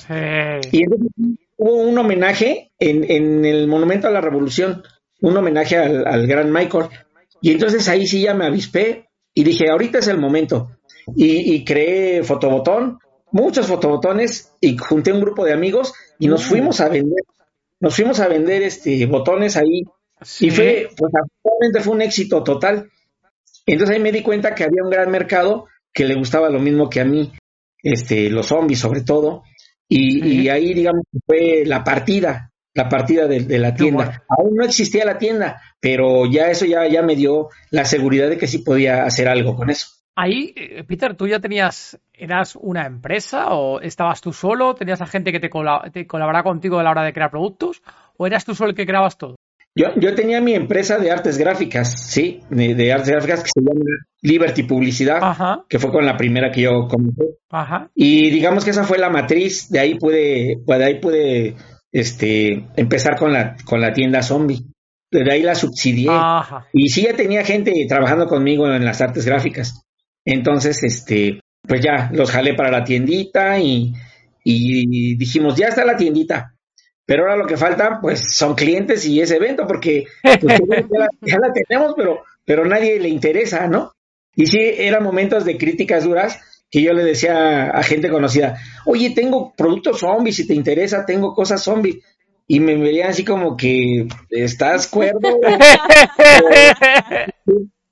Y 0.71 0.85
entonces 0.85 1.09
hubo 1.57 1.77
un 1.77 1.99
homenaje 1.99 2.71
en, 2.79 3.11
en, 3.11 3.45
el 3.45 3.67
Monumento 3.67 4.07
a 4.07 4.13
la 4.13 4.21
Revolución, 4.21 4.83
un 5.21 5.37
homenaje 5.37 5.77
al, 5.77 6.07
al 6.07 6.27
gran 6.27 6.53
Michael. 6.53 6.87
Y 7.41 7.51
entonces 7.51 7.89
ahí 7.89 8.07
sí 8.07 8.23
ya 8.23 8.33
me 8.33 8.47
avispé 8.47 9.09
y 9.35 9.45
dije, 9.45 9.69
ahorita 9.69 9.99
es 9.99 10.09
el 10.09 10.19
momento. 10.19 10.71
Y, 11.17 11.65
creé 11.65 12.23
fotobotón, 12.23 12.99
muchos 13.33 13.67
fotobotones, 13.67 14.53
y 14.61 14.77
junté 14.77 15.13
un 15.13 15.21
grupo 15.21 15.45
de 15.45 15.53
amigos 15.53 15.93
y 16.19 16.29
nos 16.29 16.45
mm. 16.45 16.49
fuimos 16.49 16.81
a 16.81 16.89
vender. 16.89 17.25
Nos 17.81 17.97
fuimos 17.97 18.21
a 18.21 18.29
vender 18.29 18.63
este 18.63 19.05
botones 19.07 19.57
ahí. 19.57 19.83
Y 20.39 20.51
fue, 20.51 20.89
pues 20.97 21.13
fue 21.81 21.95
un 21.95 22.03
éxito 22.03 22.43
total. 22.43 22.91
Entonces 23.67 23.97
ahí 23.97 24.03
me 24.03 24.13
di 24.13 24.23
cuenta 24.23 24.55
que 24.55 24.65
había 24.65 24.83
un 24.83 24.91
gran 24.91 25.11
mercado 25.11 25.67
que 25.93 26.05
le 26.05 26.15
gustaba 26.15 26.49
lo 26.49 26.59
mismo 26.59 26.89
que 26.89 27.01
a 27.01 27.05
mí, 27.05 27.33
este, 27.83 28.31
los 28.31 28.47
zombies 28.47 28.81
sobre 28.81 29.03
todo. 29.03 29.45
Y, 29.89 30.43
y 30.43 30.49
ahí, 30.49 30.73
digamos, 30.73 31.05
fue 31.27 31.65
la 31.67 31.85
partida 31.85 32.53
la 32.75 32.89
partida 32.89 33.27
de, 33.27 33.59
la 33.59 33.75
tienda. 33.75 34.23
Aún 34.29 34.57
no 34.57 34.65
existía 34.65 35.05
la 35.05 35.19
tienda, 35.19 35.61
pero 35.81 36.27
ya 36.27 36.47
eso 36.47 36.65
ya, 36.65 36.87
ya 36.89 37.03
me 37.03 37.17
dio 37.17 37.49
la 37.71 37.85
seguridad 37.85 38.29
de 38.29 38.39
que 38.39 38.47
sí 38.47 38.59
podía 38.59 39.05
hacer 39.05 39.29
algo 39.29 39.55
con 39.57 39.71
eso. 39.71 39.89
Ahí, 40.15 40.53
eh, 40.57 40.85
Peter, 40.85 41.15
¿tú 41.15 41.27
ya 41.27 41.41
tenías, 41.41 41.99
eras 42.13 42.57
una 42.57 42.87
empresa 42.87 43.55
o 43.55 43.81
estabas 43.81 44.21
tú 44.21 44.33
solo? 44.33 44.75
¿Tenías 44.75 45.01
a 45.01 45.07
gente 45.07 45.33
que 45.33 45.41
te, 45.41 45.49
colaboraba 45.49 46.43
contigo 46.43 46.79
a 46.79 46.83
la 46.83 46.91
hora 46.91 47.05
de 47.05 47.13
crear 47.13 47.31
productos? 47.31 47.83
¿O 48.17 48.27
eras 48.27 48.45
tú 48.45 48.55
solo 48.55 48.71
el 48.71 48.77
que 48.77 48.87
creabas 48.87 49.17
todo? 49.17 49.37
Yo, 49.75 49.87
yo 49.97 50.15
tenía 50.15 50.41
mi 50.43 50.55
empresa 50.55 50.99
de 50.99 51.11
artes 51.11 51.39
gráficas, 51.39 52.07
sí, 52.11 52.41
de, 52.51 52.93
artes 52.93 53.09
gráficas 53.09 53.43
que 53.43 53.51
se 53.55 53.61
llama 53.61 53.81
Liberty 54.21 54.65
Publicidad, 54.65 55.65
que 55.67 55.79
fue 55.79 55.91
con 55.91 56.05
la 56.05 56.17
primera 56.17 56.51
que 56.51 56.63
yo 56.63 56.87
comenté. 56.89 57.25
Y 57.95 58.31
digamos 58.31 58.65
que 58.65 58.71
esa 58.71 58.85
fue 58.85 58.99
la 58.99 59.09
matriz, 59.09 59.71
de 59.71 59.79
ahí 59.79 59.95
pude, 59.95 60.59
pues 60.67 60.79
de 60.79 60.85
ahí 60.85 61.01
pude 61.01 61.57
este, 61.91 62.67
empezar 62.77 63.17
con 63.17 63.33
la, 63.33 63.57
con 63.65 63.81
la 63.81 63.95
tienda 63.95 64.23
zombie. 64.23 64.67
De 65.11 65.31
ahí 65.31 65.43
la 65.43 65.55
subsidié. 65.55 66.11
Y 66.75 66.89
sí 66.89 67.03
ya 67.03 67.15
tenía 67.15 67.45
gente 67.45 67.73
trabajando 67.89 68.27
conmigo 68.27 68.67
en 68.71 68.85
las 68.85 69.01
artes 69.01 69.25
gráficas. 69.25 69.83
Entonces, 70.25 70.83
este, 70.83 71.41
pues 71.67 71.81
ya 71.81 72.11
los 72.13 72.31
jalé 72.31 72.55
para 72.55 72.71
la 72.71 72.85
tiendita 72.85 73.59
y, 73.59 73.93
y 74.45 75.17
dijimos, 75.17 75.57
ya 75.57 75.69
está 75.69 75.85
la 75.85 75.97
tiendita. 75.97 76.55
Pero 77.05 77.23
ahora 77.23 77.37
lo 77.37 77.47
que 77.47 77.57
falta, 77.57 77.99
pues, 78.01 78.35
son 78.35 78.55
clientes 78.55 79.05
y 79.07 79.21
ese 79.21 79.37
evento, 79.37 79.67
porque 79.67 80.07
pues, 80.23 80.61
ya, 81.23 81.39
la, 81.39 81.53
tenemos, 81.53 81.95
pero, 81.97 82.23
pero 82.45 82.65
nadie 82.65 83.01
le 83.01 83.09
interesa, 83.09 83.67
¿no? 83.67 83.93
Y 84.35 84.47
sí, 84.47 84.59
eran 84.61 85.03
momentos 85.03 85.45
de 85.45 85.59
críticas 85.59 86.05
duras, 86.05 86.41
que 86.71 86.81
yo 86.81 86.95
le 86.95 87.05
decía 87.05 87.71
a 87.71 87.83
gente 87.83 88.09
conocida, 88.09 88.59
oye, 88.87 89.11
tengo 89.11 89.53
productos 89.55 90.01
zombies, 90.01 90.37
si 90.37 90.47
te 90.47 90.55
interesa, 90.55 91.05
tengo 91.05 91.35
cosas 91.35 91.63
zombies. 91.63 91.99
Y 92.47 92.61
me 92.61 92.77
veían 92.77 93.11
así 93.11 93.25
como 93.25 93.57
que, 93.57 94.09
¿estás 94.31 94.87
cuerdo? 94.87 95.39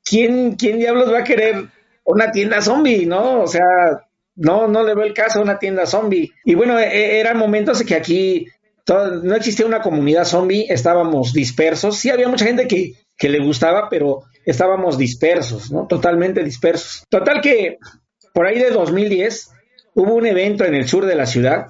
¿Quién, 0.05 0.57
¿Quién 0.57 0.79
diablos 0.79 1.13
va 1.13 1.19
a 1.19 1.25
querer 1.25 1.67
una 2.05 2.33
tienda 2.33 2.61
zombie, 2.61 3.07
no? 3.07 3.43
O 3.43 3.47
sea, 3.47 3.65
no, 4.35 4.67
no 4.67 4.83
le 4.83 4.95
veo 4.95 5.05
el 5.05 5.15
caso 5.15 5.39
a 5.39 5.43
una 5.43 5.59
tienda 5.59 5.87
zombie. 5.87 6.33
Y 6.45 6.55
bueno, 6.55 6.79
e, 6.79 6.85
e, 6.85 7.21
eran 7.21 7.39
momentos 7.39 7.83
que 7.85 7.95
aquí 7.95 8.47
no 9.23 9.35
existía 9.35 9.67
una 9.67 9.83
comunidad 9.83 10.25
zombie, 10.25 10.67
estábamos 10.69 11.33
dispersos. 11.33 11.97
Sí 11.97 12.11
había 12.11 12.29
mucha 12.29 12.45
gente 12.45 12.67
que, 12.67 12.95
que 13.17 13.29
le 13.29 13.39
gustaba, 13.39 13.89
pero 13.89 14.25
estábamos 14.45 14.99
dispersos, 14.99 15.71
¿no? 15.71 15.87
Totalmente 15.87 16.43
dispersos. 16.43 17.05
Total 17.09 17.41
que 17.41 17.79
por 18.33 18.47
ahí 18.47 18.59
de 18.59 18.71
2010 18.71 19.51
hubo 19.95 20.15
un 20.15 20.27
evento 20.27 20.65
en 20.65 20.75
el 20.75 20.89
sur 20.89 21.07
de 21.07 21.15
la 21.15 21.27
ciudad, 21.27 21.67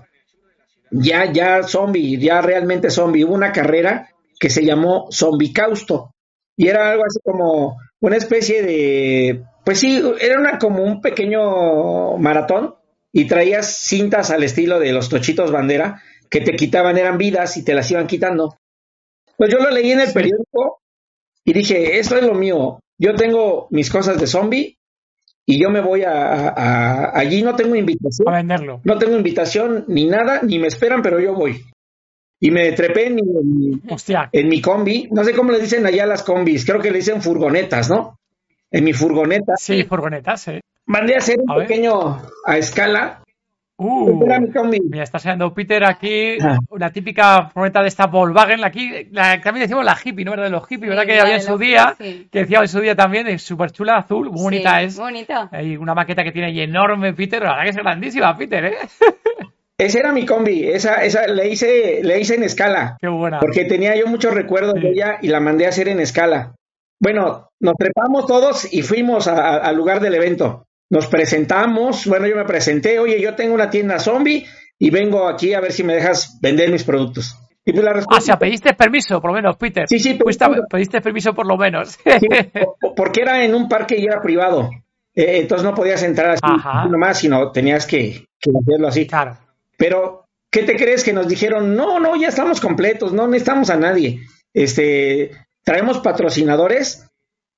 ya, 0.90 1.30
ya 1.32 1.62
zombie, 1.62 2.18
ya 2.18 2.40
realmente 2.40 2.90
zombie, 2.90 3.24
hubo 3.24 3.34
una 3.34 3.52
carrera 3.52 4.08
que 4.38 4.50
se 4.50 4.64
llamó 4.64 5.08
Zombie 5.12 5.52
Causto 5.52 6.14
y 6.56 6.68
era 6.68 6.90
algo 6.90 7.04
así 7.04 7.18
como 7.22 7.76
una 8.00 8.16
especie 8.16 8.62
de, 8.62 9.42
pues 9.64 9.78
sí, 9.78 10.02
era 10.20 10.38
una, 10.38 10.58
como 10.58 10.82
un 10.82 11.00
pequeño 11.00 12.16
maratón 12.18 12.74
y 13.12 13.26
traías 13.26 13.74
cintas 13.76 14.30
al 14.30 14.42
estilo 14.42 14.78
de 14.78 14.92
los 14.92 15.08
tochitos 15.08 15.52
bandera 15.52 16.02
que 16.30 16.40
te 16.40 16.52
quitaban, 16.52 16.96
eran 16.96 17.18
vidas 17.18 17.56
y 17.56 17.64
te 17.64 17.75
las 17.75 17.90
iban 17.90 18.06
quitando. 18.06 18.56
Pues 19.37 19.50
yo 19.50 19.58
lo 19.58 19.70
leí 19.70 19.90
en 19.90 20.00
el 20.00 20.12
periódico 20.12 20.80
y 21.44 21.52
dije, 21.52 21.99
esto 21.99 22.16
es 22.16 22.25
lo 22.25 22.34
mío, 22.34 22.78
yo 22.99 23.14
tengo 23.14 23.66
mis 23.70 23.90
cosas 23.90 24.20
de 24.20 24.26
zombie 24.26 24.76
y 25.46 25.60
yo 25.60 25.70
me 25.70 25.80
voy 25.80 26.04
a, 26.04 27.10
allí 27.18 27.42
no 27.42 27.56
tengo 27.56 27.75
invitación. 27.75 28.28
A 28.28 28.37
venderlo. 28.37 28.80
No 28.84 28.99
tengo 28.99 29.16
invitación 29.16 29.84
ni 29.88 30.06
nada, 30.06 30.42
ni 30.42 30.58
me 30.58 30.68
esperan, 30.68 31.02
pero 31.02 31.18
yo 31.18 31.34
voy. 31.34 31.64
Y 32.38 32.50
me 32.50 32.72
trepé 32.72 33.08
en 33.08 33.16
mi, 33.16 33.22
en 34.32 34.49
mi 34.49 34.62
combi. 34.62 35.08
No 35.10 35.25
sé 35.25 35.34
cómo 35.34 35.52
le 35.52 35.60
dicen 35.60 35.84
allá 35.84 36.06
las 36.06 36.22
combis. 36.22 36.64
Creo 36.64 36.80
que 36.80 36.90
le 36.90 36.99
dicen 36.99 37.20
furgonetas, 37.20 37.90
¿no? 37.90 38.18
En 38.70 38.84
mi 38.84 38.92
furgoneta. 38.92 39.54
Sí, 39.56 39.84
furgonetas, 39.84 40.42
sí. 40.42 40.60
Mandé 40.87 41.16
a 41.16 41.18
hacer 41.18 41.38
un 41.40 41.54
pequeño 41.56 42.22
a 42.46 42.58
escala 42.58 43.22
Uh, 43.82 44.14
mira, 44.90 45.02
está 45.02 45.16
enseñando 45.16 45.54
Peter 45.54 45.82
aquí 45.84 46.37
ah. 46.42 46.58
una 46.68 46.90
típica 46.90 47.49
furgoneta 47.49 47.80
de 47.80 47.88
esta 47.88 48.08
Volkswagen, 48.08 48.62
aquí 48.62 49.08
la, 49.10 49.40
también 49.40 49.64
decimos 49.64 49.87
la 49.87 49.96
hippie, 49.96 50.22
¿no? 50.22 50.37
De 50.37 50.50
los 50.50 50.66
hippies, 50.66 50.90
¿verdad? 50.90 51.06
que 51.06 51.18
había 51.18 51.37
en 51.37 51.40
su 51.40 51.56
día, 51.56 51.96
que 51.99 52.28
decía 52.30 52.58
en 52.60 52.68
su 52.68 52.80
día 52.80 52.94
también, 52.94 53.26
es 53.28 53.42
súper 53.42 53.70
chula, 53.70 53.96
azul, 53.96 54.30
muy 54.30 54.42
bonita 54.42 54.82
es. 54.82 54.99
bonita. 54.99 55.49
Hay 55.50 55.78
una 55.78 55.94
maqueta 55.94 56.22
que 56.22 56.30
tiene 56.30 56.49
ahí 56.49 56.60
enorme, 56.60 57.14
Peter, 57.14 57.40
la 57.42 57.52
verdad 57.52 57.62
que 57.62 57.70
es 57.70 57.76
grandísima, 57.76 58.37
Peter, 58.37 58.64
¿eh? 58.66 58.75
Esa 59.78 59.99
era 59.99 60.12
mi 60.12 60.26
combi, 60.26 60.68
esa, 60.68 60.96
esa 60.96 61.26
le 61.26 61.49
hice, 61.49 62.00
le 62.02 62.20
hice 62.20 62.34
en 62.34 62.42
escala. 62.42 62.99
Qué 63.00 63.08
buena. 63.08 63.40
Porque 63.40 63.64
tenía 63.64 63.96
yo 63.96 64.06
muchos 64.08 64.34
recuerdos 64.34 64.75
de 64.75 64.90
ella 64.90 65.18
y 65.22 65.28
la 65.28 65.40
mandé 65.40 65.64
a 65.64 65.70
hacer 65.70 65.88
en 65.88 66.00
escala. 66.00 66.54
Bueno, 67.00 67.49
nos 67.58 67.76
trepamos 67.78 68.26
todos 68.26 68.70
y 68.70 68.82
fuimos 68.82 69.26
al 69.26 69.75
lugar 69.75 70.00
del 70.00 70.16
evento 70.16 70.66
nos 70.90 71.06
presentamos, 71.06 72.06
bueno, 72.06 72.26
yo 72.26 72.37
me 72.37 72.44
presenté, 72.44 72.99
oye, 72.99 73.20
yo 73.20 73.35
tengo 73.35 73.54
una 73.54 73.70
tienda 73.70 73.99
zombie 74.00 74.44
y 74.78 74.90
vengo 74.90 75.28
aquí 75.28 75.54
a 75.54 75.61
ver 75.61 75.73
si 75.73 75.85
me 75.85 75.94
dejas 75.94 76.38
vender 76.42 76.70
mis 76.70 76.85
productos. 76.85 77.37
Y 77.64 77.73
pues 77.73 77.85
la 77.85 77.92
respuesta, 77.92 78.16
ah, 78.16 78.18
o 78.18 78.26
sea, 78.26 78.38
pediste 78.38 78.75
permiso, 78.75 79.20
por 79.20 79.30
lo 79.30 79.37
menos, 79.37 79.56
Peter. 79.56 79.85
Sí, 79.88 80.00
sí, 80.00 80.18
pediste 80.68 81.00
permiso 81.00 81.32
por 81.32 81.47
lo 81.47 81.56
menos. 81.56 81.99
porque 82.97 83.20
era 83.20 83.44
en 83.44 83.54
un 83.54 83.68
parque 83.68 83.97
y 83.99 84.04
era 84.04 84.20
privado. 84.20 84.70
Eh, 85.14 85.38
entonces 85.38 85.64
no 85.64 85.75
podías 85.75 86.02
entrar 86.02 86.30
así 86.30 86.90
nomás, 86.90 87.18
sino 87.18 87.52
tenías 87.52 87.87
que, 87.87 88.26
que 88.40 88.50
hacerlo 88.50 88.88
así. 88.88 89.06
Claro. 89.06 89.37
Pero, 89.76 90.25
¿qué 90.50 90.62
te 90.62 90.76
crees 90.76 91.04
que 91.04 91.12
nos 91.12 91.28
dijeron? 91.28 91.76
No, 91.76 92.00
no, 92.00 92.16
ya 92.16 92.28
estamos 92.28 92.61
completos, 92.61 93.12
no 93.12 93.26
necesitamos 93.28 93.70
a 93.70 93.76
nadie. 93.76 94.20
Este, 94.52 95.30
traemos 95.62 95.99
patrocinadores 95.99 97.10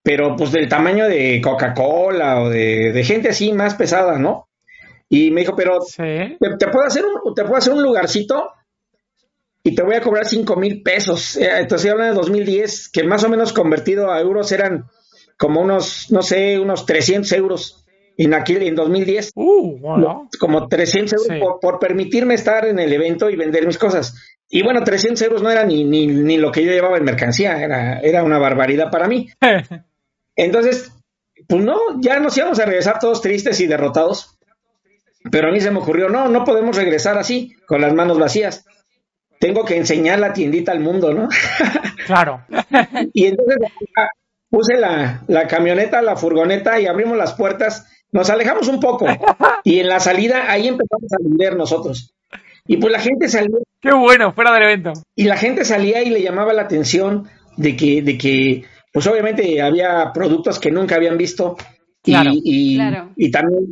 pero 0.02 0.34
pues 0.36 0.50
del 0.52 0.68
tamaño 0.68 1.08
de 1.08 1.40
Coca-Cola 1.40 2.42
o 2.42 2.50
de, 2.50 3.02
gente 3.04 3.28
así 3.28 3.52
más 3.52 3.74
pesada, 3.74 4.18
¿no? 4.18 4.48
Y 5.08 5.30
me 5.30 5.42
dijo, 5.42 5.54
pero 5.54 5.78
¿te, 5.80 6.68
puedo 6.68 6.86
hacer 6.86 7.04
un, 7.04 7.34
te 7.34 7.42
puedo 7.42 7.56
hacer 7.56 7.72
un 7.72 7.82
lugarcito 7.82 8.50
y 9.62 9.74
te 9.74 9.82
voy 9.82 9.94
a 9.94 10.00
cobrar 10.00 10.26
cinco 10.26 10.56
mil 10.56 10.82
pesos. 10.82 11.36
Eh, 11.36 11.48
entonces 11.60 11.90
hablan 11.90 12.10
de 12.10 12.14
2010, 12.16 12.88
que 12.88 13.04
más 13.04 13.22
o 13.22 13.28
menos 13.28 13.52
convertido 13.52 14.10
a 14.10 14.20
euros 14.20 14.50
eran 14.50 14.86
como 15.38 15.60
unos, 15.60 16.10
no 16.10 16.22
sé, 16.22 16.58
unos 16.58 16.86
300 16.86 17.30
euros 17.32 17.84
en 18.16 18.34
aquí 18.34 18.56
en 18.56 18.74
2010. 18.74 19.32
Uh, 19.34 19.78
bueno. 19.78 20.28
Como 20.40 20.66
300 20.66 21.30
euros 21.30 21.58
por, 21.60 21.78
permitirme 21.78 22.34
estar 22.34 22.64
en 22.64 22.78
el 22.78 22.92
evento 22.92 23.30
y 23.30 23.36
vender 23.36 23.66
mis 23.66 23.78
cosas. 23.78 24.14
Y 24.48 24.62
bueno, 24.62 24.82
300 24.82 25.20
euros 25.22 25.42
no 25.42 25.50
era 25.50 25.64
ni, 25.64 25.84
ni, 25.84 26.06
ni 26.06 26.38
lo 26.38 26.50
que 26.50 26.64
yo 26.64 26.72
llevaba 26.72 26.98
en 26.98 27.04
mercancía, 27.04 27.62
era, 27.62 28.00
era 28.00 28.24
una 28.24 28.38
barbaridad 28.38 28.90
para 28.90 29.06
mí. 29.08 29.28
Entonces, 30.36 30.92
pues 31.48 31.62
no, 31.62 32.00
ya 32.00 32.20
nos 32.20 32.36
íbamos 32.36 32.58
a 32.58 32.66
regresar 32.66 32.98
todos 32.98 33.20
tristes 33.20 33.60
y 33.60 33.66
derrotados. 33.66 34.38
Pero 35.30 35.48
a 35.48 35.52
mí 35.52 35.60
se 35.60 35.70
me 35.70 35.78
ocurrió, 35.78 36.08
no, 36.08 36.28
no 36.28 36.44
podemos 36.44 36.76
regresar 36.76 37.16
así, 37.16 37.54
con 37.66 37.80
las 37.80 37.94
manos 37.94 38.18
vacías. 38.18 38.64
Tengo 39.38 39.64
que 39.64 39.76
enseñar 39.76 40.18
la 40.18 40.32
tiendita 40.32 40.72
al 40.72 40.80
mundo, 40.80 41.12
¿no? 41.12 41.28
Claro. 42.06 42.44
y 43.12 43.26
entonces 43.26 43.58
puse 44.50 44.76
la, 44.76 45.22
la 45.28 45.46
camioneta, 45.46 46.02
la 46.02 46.16
furgoneta 46.16 46.80
y 46.80 46.86
abrimos 46.86 47.16
las 47.16 47.34
puertas. 47.34 47.86
Nos 48.10 48.28
alejamos 48.28 48.66
un 48.66 48.80
poco. 48.80 49.06
Y 49.62 49.78
en 49.78 49.88
la 49.88 50.00
salida 50.00 50.50
ahí 50.50 50.66
empezamos 50.66 51.12
a 51.12 51.22
vender 51.22 51.56
nosotros. 51.56 52.12
Y 52.66 52.76
pues 52.76 52.92
la 52.92 52.98
gente 52.98 53.28
salía. 53.28 53.56
Qué 53.80 53.92
bueno, 53.92 54.32
fuera 54.32 54.52
del 54.52 54.64
evento. 54.64 54.92
Y 55.14 55.24
la 55.24 55.36
gente 55.36 55.64
salía 55.64 56.02
y 56.02 56.10
le 56.10 56.22
llamaba 56.22 56.52
la 56.52 56.62
atención 56.62 57.28
de 57.56 57.76
que, 57.76 58.02
de 58.02 58.18
que 58.18 58.64
pues 58.92 59.06
obviamente 59.06 59.60
había 59.62 60.12
productos 60.12 60.58
que 60.58 60.70
nunca 60.70 60.96
habían 60.96 61.16
visto 61.16 61.56
y, 62.04 62.78
y, 63.16 63.30
también 63.30 63.70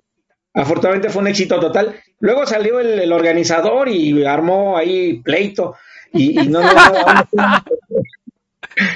afortunadamente 0.55 1.11
fue 1.11 1.23
un 1.23 1.29
éxito 1.29 1.59
total. 1.59 2.01
Luego 2.21 2.47
salió 2.47 2.81
el, 2.81 3.13
organizador 3.13 3.89
y 3.89 4.25
armó 4.25 4.77
ahí 4.77 5.21
pleito 5.23 5.75
y, 6.13 6.35
no, 6.49 6.61
no, 6.61 6.71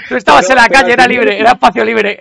Tú 0.08 0.16
estabas 0.16 0.48
en 0.48 0.56
la 0.56 0.68
calle, 0.68 0.92
era 0.92 1.06
libre, 1.06 1.38
era 1.38 1.52
espacio 1.52 1.84
libre. 1.84 2.18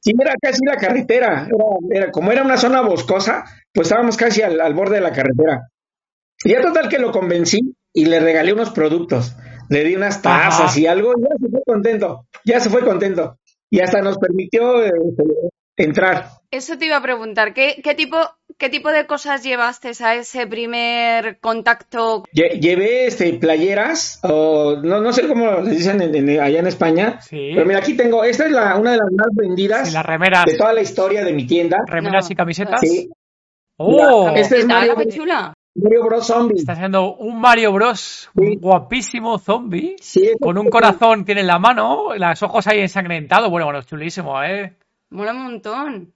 Sí, 0.00 0.12
era 0.20 0.34
casi 0.40 0.64
la 0.66 0.76
carretera. 0.76 1.48
Era, 1.90 2.10
como 2.10 2.30
era 2.30 2.42
una 2.42 2.58
zona 2.58 2.82
boscosa, 2.82 3.44
pues 3.72 3.88
estábamos 3.88 4.18
casi 4.18 4.42
al, 4.42 4.60
al 4.60 4.74
borde 4.74 4.96
de 4.96 5.00
la 5.00 5.12
carretera. 5.12 5.70
Y 6.44 6.50
ya 6.50 6.60
total 6.60 6.90
que 6.90 6.98
lo 6.98 7.10
convencí 7.10 7.74
y 7.92 8.04
le 8.04 8.20
regalé 8.20 8.52
unos 8.52 8.70
productos 8.70 9.34
le 9.68 9.84
di 9.84 9.96
unas 9.96 10.22
tazas 10.22 10.76
y 10.76 10.86
algo, 10.86 11.12
y 11.18 11.22
ya 11.22 11.36
se 11.40 11.50
fue 11.50 11.62
contento, 11.66 12.26
ya 12.44 12.60
se 12.60 12.70
fue 12.70 12.84
contento. 12.84 13.38
Y 13.70 13.80
hasta 13.80 14.00
nos 14.00 14.18
permitió 14.18 14.84
eh, 14.84 14.92
entrar. 15.76 16.28
Eso 16.50 16.78
te 16.78 16.86
iba 16.86 16.96
a 16.96 17.02
preguntar, 17.02 17.52
¿qué, 17.52 17.80
qué, 17.82 17.94
tipo, 17.94 18.16
¿qué 18.58 18.68
tipo 18.68 18.90
de 18.90 19.06
cosas 19.06 19.42
llevaste 19.42 19.90
a 20.04 20.14
ese 20.14 20.46
primer 20.46 21.40
contacto? 21.40 22.22
llevé 22.32 23.06
este, 23.06 23.32
playeras, 23.34 24.20
o 24.22 24.76
no, 24.76 25.00
no 25.00 25.12
sé 25.12 25.26
cómo 25.26 25.60
les 25.62 25.78
dicen 25.78 26.00
allá 26.40 26.60
en 26.60 26.66
España, 26.68 27.18
pero 27.28 27.66
mira, 27.66 27.80
aquí 27.80 27.96
tengo, 27.96 28.22
esta 28.22 28.46
es 28.46 28.52
la, 28.52 28.76
una 28.76 28.92
de 28.92 28.98
las 28.98 29.10
más 29.10 29.28
vendidas 29.32 29.92
de 29.92 30.56
toda 30.56 30.72
la 30.72 30.82
historia 30.82 31.24
de 31.24 31.32
mi 31.32 31.46
tienda. 31.46 31.78
¿Remeras 31.86 32.30
y 32.30 32.36
camisetas? 32.36 32.80
Sí. 32.80 33.10
¡Oh! 33.76 34.30
Este 34.36 34.58
es 34.58 34.66
Mario, 34.66 34.94
chula. 35.08 35.54
Mario 35.74 36.04
Bros. 36.04 36.26
Zombie. 36.26 36.54
Está 36.58 36.72
haciendo 36.72 37.16
un 37.16 37.40
Mario 37.40 37.72
Bros. 37.72 38.30
guapísimo 38.34 39.38
zombie. 39.38 39.96
con 40.40 40.56
un 40.58 40.68
corazón 40.68 41.24
tiene 41.24 41.40
en 41.40 41.48
la 41.48 41.58
mano, 41.58 42.14
los 42.16 42.42
ojos 42.42 42.66
ahí 42.66 42.80
ensangrentados. 42.80 43.50
Bueno, 43.50 43.66
bueno, 43.66 43.82
chulísimo, 43.82 44.42
¿eh? 44.42 44.76
Mola 45.10 45.32
un 45.32 45.42
montón. 45.44 46.14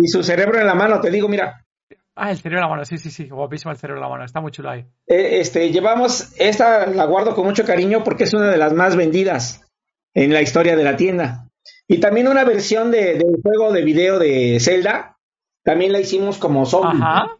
Y 0.00 0.08
su 0.08 0.22
cerebro 0.22 0.60
en 0.60 0.66
la 0.66 0.74
mano, 0.74 1.00
te 1.00 1.10
digo, 1.10 1.28
mira. 1.28 1.64
Ah, 2.14 2.30
el 2.30 2.36
cerebro 2.36 2.58
en 2.58 2.62
la 2.62 2.68
mano, 2.68 2.84
sí, 2.84 2.98
sí, 2.98 3.10
sí, 3.10 3.28
guapísimo 3.28 3.72
el 3.72 3.78
cerebro 3.78 3.98
en 3.98 4.02
la 4.02 4.10
mano, 4.10 4.24
está 4.24 4.42
muy 4.42 4.52
chulo 4.52 4.68
ahí. 4.68 4.84
Eh, 5.06 5.40
este, 5.40 5.70
llevamos, 5.70 6.34
esta 6.36 6.86
la 6.86 7.06
guardo 7.06 7.34
con 7.34 7.46
mucho 7.46 7.64
cariño 7.64 8.04
porque 8.04 8.24
es 8.24 8.34
una 8.34 8.50
de 8.50 8.58
las 8.58 8.74
más 8.74 8.96
vendidas 8.96 9.62
en 10.12 10.34
la 10.34 10.42
historia 10.42 10.76
de 10.76 10.84
la 10.84 10.96
tienda. 10.96 11.48
Y 11.88 12.00
también 12.00 12.28
una 12.28 12.44
versión 12.44 12.90
de, 12.90 13.14
del 13.14 13.40
juego 13.42 13.72
de 13.72 13.82
video 13.82 14.18
de 14.18 14.58
Zelda, 14.60 15.16
también 15.64 15.92
la 15.92 16.00
hicimos 16.00 16.36
como 16.36 16.66
zombie. 16.66 17.00
Ajá. 17.02 17.38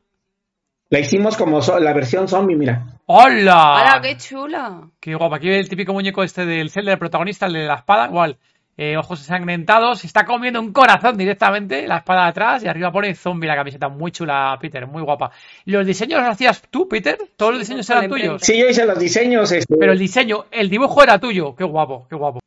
La 0.93 1.01
hicimos 1.01 1.39
como 1.39 1.59
la 1.81 1.95
versión 1.95 2.29
zombie, 2.29 2.55
mira. 2.55 2.85
¡Hola! 3.07 3.81
¡Hola, 3.81 4.01
qué 4.03 4.15
chula! 4.19 4.91
Qué 5.01 5.15
guapa. 5.15 5.37
Aquí 5.37 5.49
ve 5.49 5.59
el 5.59 5.67
típico 5.67 5.95
muñeco 5.95 6.23
este 6.23 6.45
del 6.45 6.69
cel 6.69 6.85
del 6.85 6.99
protagonista, 6.99 7.47
el 7.47 7.55
de 7.55 7.65
la 7.65 7.77
espada, 7.77 8.09
igual. 8.09 8.37
Eh, 8.77 8.99
ojos 8.99 9.21
ensangrentados, 9.21 10.05
está 10.05 10.27
comiendo 10.27 10.61
un 10.61 10.71
corazón 10.71 11.17
directamente, 11.17 11.87
la 11.87 11.97
espada 11.97 12.25
de 12.25 12.29
atrás, 12.29 12.63
y 12.63 12.69
arriba 12.69 12.93
pone 12.93 13.15
zombie 13.15 13.49
la 13.49 13.57
camiseta. 13.57 13.89
Muy 13.89 14.13
chula, 14.13 14.59
Peter, 14.61 14.87
muy 14.87 15.01
guapa. 15.01 15.31
¿Los 15.65 15.87
diseños 15.87 16.21
los 16.21 16.29
hacías 16.29 16.63
tú, 16.69 16.87
Peter? 16.87 17.17
¿Todos 17.39 17.53
los 17.53 17.61
diseños 17.61 17.89
eran 17.89 18.11
tuyos? 18.11 18.43
Sí, 18.43 18.61
yo 18.61 18.69
hice 18.69 18.85
los 18.85 18.99
diseños. 18.99 19.51
Este... 19.51 19.75
Pero 19.75 19.93
el 19.93 19.99
diseño, 19.99 20.45
el 20.51 20.69
dibujo 20.69 21.03
era 21.03 21.19
tuyo. 21.19 21.57
Qué 21.57 21.65
guapo, 21.65 22.07
qué 22.07 22.17
guapo. 22.17 22.41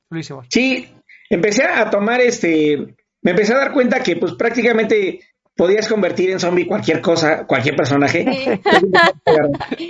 Sí, 0.49 0.87
empecé 1.31 1.63
a 1.63 1.89
tomar 1.89 2.21
este. 2.21 2.93
Me 3.23 3.31
empecé 3.31 3.55
a 3.55 3.57
dar 3.57 3.71
cuenta 3.71 4.03
que, 4.03 4.17
pues 4.17 4.33
prácticamente 4.33 5.19
podías 5.55 5.87
convertir 5.87 6.31
en 6.31 6.39
zombie 6.39 6.67
cualquier 6.67 7.01
cosa, 7.01 7.45
cualquier 7.45 7.75
personaje. 7.75 8.25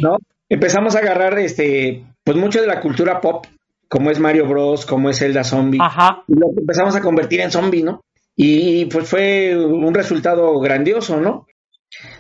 ¿no? 0.01 0.17
Empezamos 0.49 0.95
a 0.95 0.99
agarrar 0.99 1.37
este, 1.39 2.05
pues 2.23 2.37
mucho 2.37 2.61
de 2.61 2.67
la 2.67 2.79
cultura 2.81 3.21
pop, 3.21 3.45
como 3.87 4.11
es 4.11 4.19
Mario 4.19 4.47
Bros, 4.47 4.85
como 4.85 5.09
es 5.09 5.19
Zelda 5.19 5.43
Zombie. 5.43 5.79
Ajá. 5.81 6.23
Y 6.27 6.35
lo 6.35 6.47
empezamos 6.57 6.95
a 6.95 7.01
convertir 7.01 7.41
en 7.41 7.51
zombie, 7.51 7.83
¿no? 7.83 8.01
Y 8.35 8.85
pues 8.85 9.07
fue 9.07 9.55
un 9.55 9.93
resultado 9.93 10.59
grandioso, 10.59 11.19
¿no? 11.19 11.47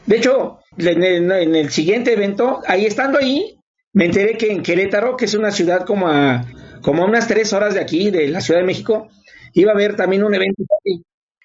De 0.05 0.17
hecho, 0.17 0.59
en 0.77 1.03
el, 1.03 1.31
en 1.31 1.55
el 1.55 1.69
siguiente 1.69 2.13
evento, 2.13 2.61
ahí 2.67 2.85
estando 2.85 3.19
ahí, 3.19 3.59
me 3.93 4.05
enteré 4.05 4.37
que 4.37 4.51
en 4.51 4.63
Querétaro, 4.63 5.17
que 5.17 5.25
es 5.25 5.33
una 5.33 5.51
ciudad 5.51 5.85
como 5.85 6.07
a, 6.07 6.45
como 6.81 7.03
a 7.03 7.07
unas 7.07 7.27
tres 7.27 7.53
horas 7.53 7.73
de 7.73 7.81
aquí, 7.81 8.11
de 8.11 8.27
la 8.27 8.41
Ciudad 8.41 8.59
de 8.59 8.65
México, 8.65 9.09
iba 9.53 9.71
a 9.71 9.75
haber 9.75 9.95
también 9.95 10.23
un 10.23 10.33
evento. 10.33 10.63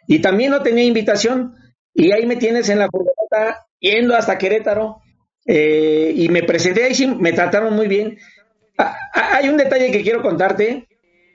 Y 0.07 0.21
también 0.21 0.51
no 0.51 0.63
tenía 0.63 0.85
invitación. 0.85 1.55
Y 1.95 2.13
ahí 2.13 2.27
me 2.27 2.37
tienes 2.37 2.69
en 2.69 2.79
la 2.79 2.89
furgoneta 2.89 3.67
yendo 3.79 4.17
hasta 4.17 4.39
Querétaro. 4.39 5.01
eh, 5.47 6.13
y 6.15 6.29
me 6.29 6.43
presenté 6.43 6.85
ahí, 6.85 6.95
sí, 6.95 7.07
me 7.07 7.33
trataron 7.33 7.75
muy 7.75 7.89
bien. 7.89 8.19
Ah, 8.79 8.97
ah, 9.15 9.31
hay 9.37 9.49
un 9.49 9.57
detalle 9.57 9.91
que 9.91 10.03
quiero 10.03 10.23
contarte. 10.23 10.87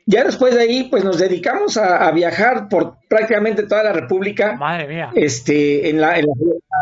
Ya 0.07 0.23
después 0.23 0.53
de 0.53 0.61
ahí, 0.61 0.83
pues 0.89 1.03
nos 1.03 1.17
dedicamos 1.17 1.77
a, 1.77 2.07
a 2.07 2.11
viajar 2.11 2.69
por 2.69 2.97
prácticamente 3.09 3.63
toda 3.63 3.83
la 3.83 3.91
República 3.91 4.53
Madre 4.55 4.87
mía. 4.87 5.11
este, 5.15 5.89
en, 5.89 5.99
la, 5.99 6.19
en, 6.19 6.25
la, 6.27 6.33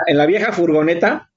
en 0.08 0.18
la 0.18 0.26
vieja 0.26 0.52
furgoneta, 0.52 1.30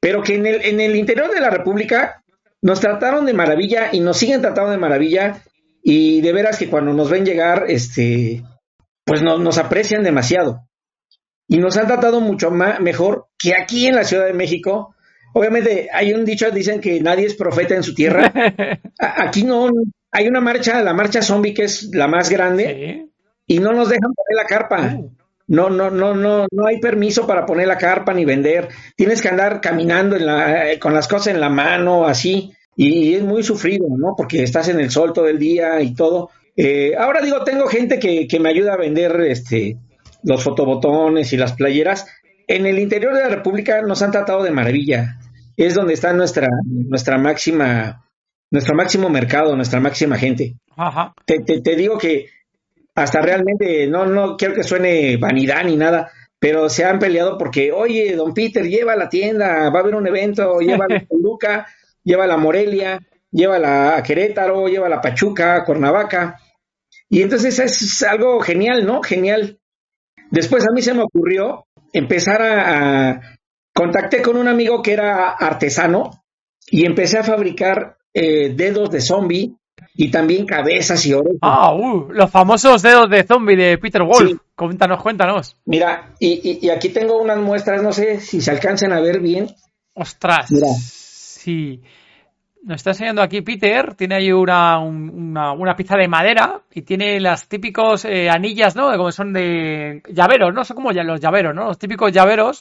pero 0.00 0.22
que 0.22 0.36
en 0.36 0.46
el, 0.46 0.62
en 0.64 0.80
el 0.80 0.96
interior 0.96 1.30
de 1.30 1.40
la 1.40 1.50
República 1.50 2.22
nos 2.62 2.80
trataron 2.80 3.26
de 3.26 3.34
maravilla 3.34 3.90
y 3.92 4.00
nos 4.00 4.16
siguen 4.16 4.40
tratando 4.40 4.70
de 4.70 4.78
maravilla 4.78 5.42
y 5.82 6.22
de 6.22 6.32
veras 6.32 6.58
que 6.58 6.70
cuando 6.70 6.94
nos 6.94 7.10
ven 7.10 7.26
llegar, 7.26 7.66
este, 7.68 8.42
pues 9.04 9.20
no- 9.22 9.36
nos 9.38 9.58
aprecian 9.58 10.02
demasiado 10.02 10.60
y 11.48 11.58
nos 11.58 11.76
han 11.76 11.86
tratado 11.86 12.20
mucho 12.20 12.50
más, 12.50 12.80
mejor 12.80 13.26
que 13.38 13.52
aquí 13.54 13.86
en 13.86 13.96
la 13.96 14.04
Ciudad 14.04 14.26
de 14.26 14.32
México. 14.32 14.94
Obviamente 15.34 15.88
hay 15.92 16.12
un 16.12 16.24
dicho, 16.24 16.50
dicen 16.50 16.80
que 16.80 17.00
nadie 17.00 17.26
es 17.26 17.34
profeta 17.34 17.74
en 17.74 17.82
su 17.82 17.94
tierra. 17.94 18.32
Aquí 18.98 19.42
no, 19.42 19.68
hay 20.12 20.28
una 20.28 20.40
marcha, 20.40 20.80
la 20.82 20.94
marcha 20.94 21.22
zombie 21.22 21.52
que 21.52 21.64
es 21.64 21.90
la 21.92 22.06
más 22.06 22.30
grande 22.30 22.64
Sí. 22.66 23.10
y 23.46 23.58
no 23.58 23.72
nos 23.72 23.88
dejan 23.88 24.12
poner 24.14 24.36
la 24.36 24.46
carpa. 24.46 24.94
Uh. 24.96 25.10
No, 25.46 25.68
no, 25.68 25.90
no, 25.90 26.14
no, 26.14 26.46
no 26.50 26.66
hay 26.66 26.78
permiso 26.80 27.26
para 27.26 27.44
poner 27.44 27.66
la 27.66 27.76
carpa 27.76 28.14
ni 28.14 28.24
vender. 28.24 28.68
Tienes 28.96 29.20
que 29.20 29.28
andar 29.28 29.60
caminando 29.60 30.16
en 30.16 30.24
la, 30.24 30.70
eh, 30.72 30.78
con 30.78 30.94
las 30.94 31.06
cosas 31.08 31.34
en 31.34 31.40
la 31.40 31.50
mano, 31.50 32.06
así. 32.06 32.52
Y 32.76 33.14
es 33.14 33.22
muy 33.22 33.42
sufrido, 33.42 33.86
¿no? 33.90 34.14
Porque 34.16 34.42
estás 34.42 34.68
en 34.68 34.80
el 34.80 34.90
sol 34.90 35.12
todo 35.12 35.28
el 35.28 35.38
día 35.38 35.80
y 35.82 35.94
todo. 35.94 36.30
Eh, 36.56 36.94
ahora 36.96 37.20
digo, 37.20 37.44
tengo 37.44 37.66
gente 37.66 37.98
que, 37.98 38.26
que 38.26 38.40
me 38.40 38.48
ayuda 38.48 38.74
a 38.74 38.78
vender 38.78 39.20
este, 39.22 39.76
los 40.24 40.42
fotobotones 40.42 41.32
y 41.32 41.36
las 41.36 41.52
playeras. 41.52 42.06
En 42.46 42.66
el 42.66 42.78
interior 42.78 43.14
de 43.14 43.22
la 43.22 43.28
República 43.28 43.80
nos 43.82 44.02
han 44.02 44.10
tratado 44.10 44.42
de 44.42 44.50
maravilla. 44.50 45.18
Es 45.56 45.74
donde 45.74 45.94
está 45.94 46.12
nuestra, 46.12 46.48
nuestra 46.66 47.16
máxima, 47.18 48.04
nuestro 48.50 48.74
máximo 48.74 49.08
mercado, 49.08 49.54
nuestra 49.54 49.80
máxima 49.80 50.18
gente 50.18 50.56
Ajá. 50.76 51.14
te, 51.24 51.40
te, 51.40 51.60
te 51.60 51.76
digo 51.76 51.96
que 51.96 52.26
hasta 52.94 53.20
realmente, 53.20 53.86
no, 53.86 54.06
no 54.06 54.36
quiero 54.36 54.54
que 54.54 54.62
suene 54.62 55.16
vanidad 55.16 55.64
ni 55.64 55.76
nada, 55.76 56.10
pero 56.38 56.68
se 56.68 56.84
han 56.84 56.98
peleado 56.98 57.36
porque, 57.38 57.72
oye, 57.72 58.14
don 58.14 58.34
Peter, 58.34 58.64
lleva 58.64 58.92
a 58.92 58.96
la 58.96 59.08
tienda, 59.08 59.70
va 59.70 59.78
a 59.78 59.82
haber 59.82 59.94
un 59.94 60.06
evento, 60.06 60.60
lleva 60.60 60.84
a 60.84 60.88
Toluca, 61.08 61.66
lleva 62.02 62.24
a 62.24 62.28
la 62.28 62.36
Morelia, 62.36 63.00
lleva 63.30 63.96
a 63.96 64.02
Querétaro, 64.02 64.68
lleva 64.68 64.86
a 64.86 64.90
la 64.90 65.00
Pachuca, 65.00 65.64
Cuernavaca. 65.64 66.38
Y 67.08 67.22
entonces 67.22 67.58
es 67.58 68.02
algo 68.02 68.40
genial, 68.40 68.86
¿no? 68.86 69.02
Genial. 69.02 69.58
Después 70.34 70.64
a 70.64 70.72
mí 70.74 70.82
se 70.82 70.94
me 70.94 71.02
ocurrió 71.02 71.64
empezar 71.92 72.42
a, 72.42 73.10
a 73.10 73.20
contacté 73.72 74.20
con 74.20 74.36
un 74.36 74.48
amigo 74.48 74.82
que 74.82 74.92
era 74.92 75.30
artesano 75.30 76.24
y 76.70 76.84
empecé 76.86 77.18
a 77.18 77.22
fabricar 77.24 77.96
eh, 78.12 78.52
dedos 78.54 78.90
de 78.90 79.00
zombie 79.00 79.54
y 79.96 80.10
también 80.10 80.44
cabezas 80.46 81.06
y 81.06 81.12
orejas. 81.12 81.38
Ah, 81.42 81.72
uh, 81.74 82.08
los 82.10 82.30
famosos 82.30 82.82
dedos 82.82 83.08
de 83.10 83.22
zombie 83.24 83.56
de 83.56 83.78
Peter 83.78 84.02
Wolf. 84.02 84.28
Sí. 84.30 84.36
Cuéntanos, 84.56 85.02
cuéntanos. 85.02 85.56
Mira, 85.66 86.14
y, 86.18 86.40
y- 86.48 86.58
y 86.66 86.70
aquí 86.70 86.88
tengo 86.88 87.20
unas 87.20 87.38
muestras, 87.38 87.82
no 87.82 87.92
sé 87.92 88.20
si 88.20 88.40
se 88.40 88.50
alcanzan 88.50 88.92
a 88.92 89.00
ver 89.00 89.20
bien. 89.20 89.46
Ostras. 89.94 90.50
Mira. 90.50 90.66
Sí. 90.76 91.80
Nos 92.64 92.76
está 92.76 92.90
enseñando 92.90 93.20
aquí 93.22 93.42
Peter. 93.42 93.94
Tiene 93.94 94.14
ahí 94.16 94.32
una, 94.32 94.78
un- 94.78 95.10
una, 95.10 95.52
una 95.52 95.76
pieza 95.76 95.96
de 95.96 96.08
madera 96.08 96.60
y 96.72 96.82
tiene 96.82 97.20
las 97.20 97.46
típicos 97.48 98.04
eh, 98.06 98.30
anillas, 98.30 98.74
¿no? 98.74 98.90
Como 98.96 99.12
son 99.12 99.32
de 99.34 100.02
llaveros, 100.08 100.54
¿no? 100.54 100.64
Son 100.64 100.74
como 100.76 100.90
los 100.92 101.20
llaveros, 101.20 101.54
¿no? 101.54 101.64
Los 101.66 101.78
típicos 101.78 102.10
llaveros. 102.10 102.60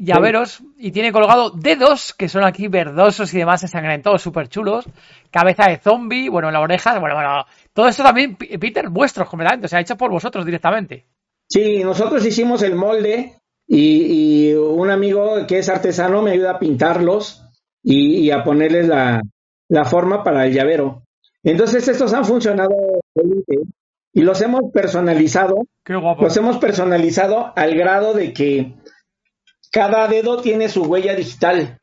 Llaveros. 0.00 0.62
Y 0.78 0.90
tiene 0.92 1.12
colgado 1.12 1.50
dedos 1.50 2.12
que 2.14 2.28
son 2.28 2.44
aquí 2.44 2.68
verdosos 2.68 3.32
y 3.34 3.38
demás 3.38 3.62
ensangrentados, 3.62 4.22
súper 4.22 4.48
chulos. 4.48 4.84
Cabeza 5.30 5.64
de 5.68 5.78
zombie, 5.78 6.28
bueno, 6.28 6.50
la 6.50 6.60
oreja. 6.60 6.98
Bueno, 6.98 7.14
bueno. 7.16 7.44
Todo 7.72 7.88
esto 7.88 8.02
también, 8.02 8.36
Peter, 8.36 8.88
vuestros 8.88 9.28
completamente. 9.28 9.66
O 9.66 9.68
sea, 9.68 9.80
hecho 9.80 9.96
por 9.96 10.10
vosotros 10.10 10.44
directamente. 10.44 11.06
Sí, 11.48 11.82
nosotros 11.82 12.24
hicimos 12.26 12.62
el 12.62 12.74
molde 12.74 13.34
y, 13.66 14.50
y 14.50 14.54
un 14.54 14.90
amigo 14.90 15.46
que 15.46 15.58
es 15.58 15.68
artesano 15.68 16.20
me 16.22 16.32
ayuda 16.32 16.52
a 16.52 16.58
pintarlos 16.58 17.44
y, 17.90 18.18
y 18.26 18.30
a 18.30 18.44
ponerles 18.44 18.86
la, 18.88 19.22
la 19.68 19.84
forma 19.84 20.22
para 20.22 20.44
el 20.46 20.52
llavero. 20.52 21.02
Entonces 21.42 21.86
estos 21.88 22.12
han 22.12 22.24
funcionado 22.24 22.70
y 24.12 24.20
los 24.22 24.40
hemos 24.42 24.70
personalizado 24.72 25.56
Qué 25.84 25.94
guapo. 25.96 26.22
Los 26.24 26.36
hemos 26.36 26.58
personalizado 26.58 27.52
al 27.56 27.74
grado 27.76 28.12
de 28.14 28.32
que 28.32 28.74
cada 29.70 30.06
dedo 30.08 30.40
tiene 30.42 30.68
su 30.68 30.82
huella 30.84 31.14
digital. 31.14 31.78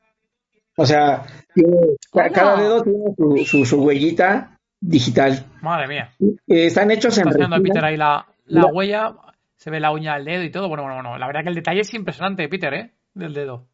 O 0.77 0.85
sea, 0.85 1.23
tiene- 1.53 1.95
cada 2.33 2.57
dedo 2.61 2.83
tiene 2.83 3.05
su, 3.17 3.37
su, 3.45 3.65
su 3.65 3.81
huellita 3.83 4.59
digital. 4.79 5.45
Madre 5.61 5.87
mía. 5.87 6.09
Eh, 6.19 6.65
están 6.67 6.91
hechos 6.91 7.17
en 7.17 7.29
Está. 7.29 7.47
Peter 7.63 7.83
ahí 7.85 7.97
la, 7.97 8.27
la 8.45 8.61
Mira. 8.61 8.73
huella, 8.73 9.15
se 9.55 9.71
ve 9.71 9.79
la 9.79 9.91
uña 9.91 10.15
del 10.15 10.25
dedo 10.25 10.43
y 10.43 10.51
todo. 10.51 10.67
Bueno, 10.67 10.83
bueno, 10.83 10.97
bueno. 10.97 11.17
La 11.17 11.27
verdad 11.27 11.43
que 11.43 11.49
el 11.49 11.55
detalle 11.55 11.81
es 11.81 11.93
impresionante, 11.93 12.47
Peter, 12.49 12.73
¿eh? 12.73 12.91
Del 13.13 13.33
dedo. 13.33 13.65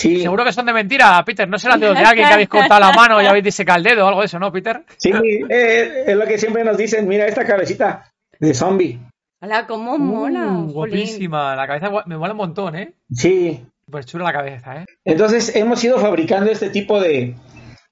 Sí, 0.00 0.22
Seguro 0.22 0.44
que 0.44 0.52
son 0.52 0.64
de 0.66 0.72
mentira, 0.72 1.22
Peter. 1.26 1.46
No 1.48 1.58
serán 1.58 1.78
dedos 1.80 1.98
de 1.98 2.04
alguien 2.06 2.26
que 2.26 2.32
habéis 2.34 2.48
cortado 2.48 2.80
la 2.80 2.92
mano 2.92 3.20
y 3.20 3.26
habéis 3.26 3.44
disecado 3.44 3.78
el 3.78 3.84
dedo 3.84 4.04
o 4.04 4.08
algo 4.08 4.20
de 4.20 4.26
eso, 4.26 4.38
¿no, 4.38 4.50
Peter? 4.50 4.82
sí, 4.96 5.12
eh, 5.50 6.04
es 6.06 6.16
lo 6.16 6.24
que 6.26 6.38
siempre 6.38 6.64
nos 6.64 6.76
dicen. 6.76 7.06
Mira 7.06 7.26
esta 7.26 7.44
cabecita 7.44 8.10
de 8.38 8.54
zombie. 8.54 8.98
Hola, 9.42 9.66
cómo 9.66 9.98
mola. 9.98 10.46
Uh, 10.46 10.70
guapísima. 10.72 11.54
La 11.56 11.66
cabeza 11.66 11.90
me 12.06 12.16
mola 12.16 12.32
un 12.32 12.38
montón, 12.38 12.76
¿eh? 12.76 12.94
Sí. 13.12 13.62
Súper 13.84 14.04
chula 14.04 14.24
la 14.24 14.32
cabeza, 14.32 14.76
¿eh? 14.82 14.86
Entonces 15.04 15.54
hemos 15.56 15.82
ido 15.84 15.98
fabricando 15.98 16.50
este 16.50 16.70
tipo 16.70 17.00
de, 17.00 17.34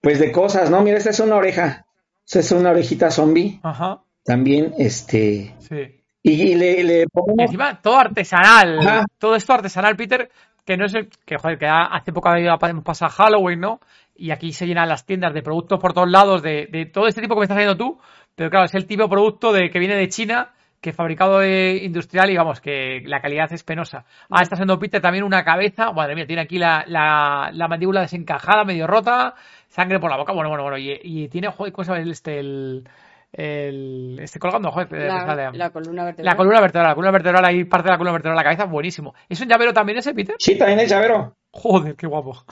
pues, 0.00 0.18
de 0.18 0.30
cosas, 0.32 0.70
¿no? 0.70 0.80
Mira, 0.82 0.96
esta 0.98 1.10
es 1.10 1.20
una 1.20 1.36
oreja. 1.36 1.84
Esta 2.26 2.40
es 2.40 2.52
una 2.52 2.70
orejita 2.70 3.10
zombie. 3.10 3.60
Ajá. 3.62 4.00
También, 4.24 4.74
este. 4.78 5.54
Sí. 5.60 6.02
Y, 6.22 6.32
y 6.32 6.54
le, 6.54 6.84
le 6.84 7.02
Y 7.02 7.06
ponemos. 7.06 7.46
encima, 7.46 7.80
todo 7.80 7.96
artesanal. 7.98 8.78
Ajá. 8.80 9.04
Todo 9.18 9.34
esto 9.36 9.52
artesanal, 9.54 9.96
Peter, 9.96 10.30
que 10.68 10.76
no 10.76 10.84
es 10.84 10.94
el, 10.94 11.08
que 11.24 11.38
joder, 11.38 11.58
que 11.58 11.66
ha- 11.66 11.86
hace 11.86 12.12
poco 12.12 12.28
ha 12.28 12.38
ido 12.38 12.52
a 12.52 12.58
pa- 12.58 12.72
pasar 12.82 13.08
Halloween, 13.10 13.58
¿no? 13.60 13.80
Y 14.14 14.30
aquí 14.32 14.52
se 14.52 14.66
llenan 14.66 14.86
las 14.88 15.06
tiendas 15.06 15.32
de 15.32 15.42
productos 15.42 15.80
por 15.80 15.94
todos 15.94 16.10
lados, 16.10 16.42
de, 16.42 16.68
de 16.70 16.84
todo 16.84 17.06
este 17.06 17.22
tipo 17.22 17.34
que 17.34 17.38
me 17.40 17.44
estás 17.44 17.56
haciendo 17.56 17.76
tú, 17.76 17.98
pero 18.34 18.50
claro, 18.50 18.66
es 18.66 18.74
el 18.74 18.86
tipo 18.86 19.04
de 19.04 19.08
producto 19.08 19.50
de, 19.52 19.70
que 19.70 19.78
viene 19.78 19.94
de 19.96 20.08
China, 20.08 20.50
que 20.80 20.90
es 20.90 20.96
fabricado 20.96 21.40
eh, 21.42 21.76
industrial 21.84 22.30
y 22.30 22.36
vamos, 22.36 22.60
que 22.60 23.00
la 23.06 23.20
calidad 23.20 23.50
es 23.52 23.64
penosa. 23.64 24.04
Ah, 24.30 24.42
está 24.42 24.56
haciendo 24.56 24.78
Peter 24.78 25.00
también 25.00 25.24
una 25.24 25.42
cabeza, 25.42 25.90
madre 25.92 26.14
mía, 26.14 26.26
tiene 26.26 26.42
aquí 26.42 26.58
la, 26.58 26.84
la, 26.86 27.50
la 27.52 27.66
mandíbula 27.68 28.02
desencajada, 28.02 28.64
medio 28.64 28.86
rota, 28.86 29.34
sangre 29.68 29.98
por 29.98 30.10
la 30.10 30.18
boca, 30.18 30.32
bueno, 30.34 30.50
bueno, 30.50 30.64
bueno, 30.64 30.76
y, 30.78 31.00
y 31.02 31.28
tiene, 31.28 31.48
joder, 31.50 31.72
¿cómo 31.72 31.84
se 31.84 31.92
llama 31.92 32.10
este, 32.10 32.38
el, 32.40 32.84
el, 33.32 34.18
este 34.20 34.38
colgando, 34.38 34.70
joder, 34.72 34.90
La, 34.92 35.26
sale- 35.26 35.56
la 35.56 35.70
columna 35.70 36.04
vertebral. 36.04 36.24
la 36.32 36.36
columna 36.36 36.60
vertebral, 36.60 36.88
la 36.88 36.94
columna 36.94 37.10
vertebral, 37.12 37.44
ahí 37.44 37.64
parte 37.64 37.86
de 37.86 37.90
la 37.92 37.98
columna 37.98 38.12
vertebral 38.12 38.36
la 38.36 38.42
cabeza, 38.44 38.64
buenísimo. 38.64 39.14
¿Es 39.28 39.40
un 39.40 39.48
llavero 39.48 39.72
también 39.72 39.98
ese, 39.98 40.14
Peter? 40.14 40.34
Sí, 40.38 40.56
también 40.56 40.80
es 40.80 40.88
llavero. 40.90 41.36
Joder, 41.50 41.94
qué 41.96 42.06
guapo. 42.06 42.42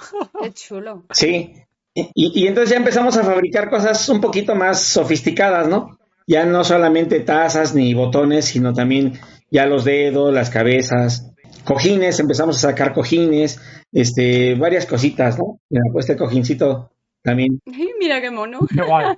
Qué 0.43 0.53
chulo. 0.53 1.05
Sí. 1.11 1.55
Y, 1.95 2.11
y 2.15 2.47
entonces 2.47 2.71
ya 2.71 2.77
empezamos 2.77 3.17
a 3.17 3.25
fabricar 3.25 3.71
cosas 3.71 4.07
un 4.11 4.21
poquito 4.21 4.55
más 4.55 4.83
sofisticadas, 4.83 5.67
¿no? 5.69 5.99
Ya 6.27 6.45
no 6.45 6.63
solamente 6.65 7.21
tazas 7.21 7.75
ni 7.75 7.95
botones, 7.95 8.45
sino 8.45 8.75
también 8.75 9.15
ya 9.51 9.65
los 9.67 9.85
dedos, 9.85 10.35
las 10.35 10.51
cabezas, 10.51 11.33
cojines, 11.65 12.19
empezamos 12.21 12.57
a 12.59 12.69
sacar 12.71 12.93
cojines, 12.93 13.61
este, 13.93 14.57
varias 14.57 14.85
cositas, 14.87 15.39
¿no? 15.39 15.61
Mira, 15.71 15.85
pues 15.93 16.09
este 16.09 16.19
cojincito 16.19 16.91
también. 17.23 17.61
Ay, 17.67 17.89
mira 17.99 18.21
qué 18.21 18.31
mono. 18.31 18.59
Qué 18.69 18.83
guay. 18.83 19.17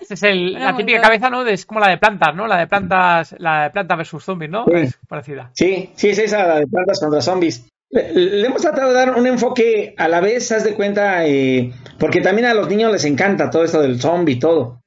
Esta 0.00 0.14
es 0.14 0.22
el- 0.22 0.52
la 0.54 0.76
típica 0.76 0.98
montón. 0.98 1.02
cabeza, 1.02 1.30
¿no? 1.30 1.44
De- 1.44 1.52
es 1.52 1.66
como 1.66 1.80
la 1.80 1.88
de 1.88 1.98
plantas, 1.98 2.34
¿no? 2.34 2.46
La 2.46 2.56
de 2.58 2.66
plantas, 2.66 3.34
la 3.38 3.64
de 3.64 3.70
planta 3.70 3.96
versus 3.96 4.24
zombies, 4.24 4.50
¿no? 4.50 4.64
Sí. 4.66 4.72
Es 4.74 4.98
parecida. 5.08 5.50
Sí, 5.54 5.90
sí, 5.94 6.08
es 6.08 6.18
esa, 6.18 6.46
la 6.46 6.58
de 6.60 6.66
plantas 6.66 6.98
contra 7.00 7.20
zombies. 7.20 7.66
Le, 7.90 8.12
le 8.14 8.46
hemos 8.46 8.62
tratado 8.62 8.88
de 8.88 8.94
dar 8.94 9.16
un 9.16 9.26
enfoque 9.26 9.94
a 9.98 10.06
la 10.08 10.20
vez, 10.20 10.50
haz 10.52 10.64
de 10.64 10.74
cuenta, 10.74 11.26
eh, 11.26 11.72
porque 11.98 12.20
también 12.20 12.46
a 12.46 12.54
los 12.54 12.68
niños 12.68 12.92
les 12.92 13.04
encanta 13.04 13.50
todo 13.50 13.64
esto 13.64 13.82
del 13.82 14.00
zombie 14.00 14.34
y 14.34 14.38
todo. 14.38 14.80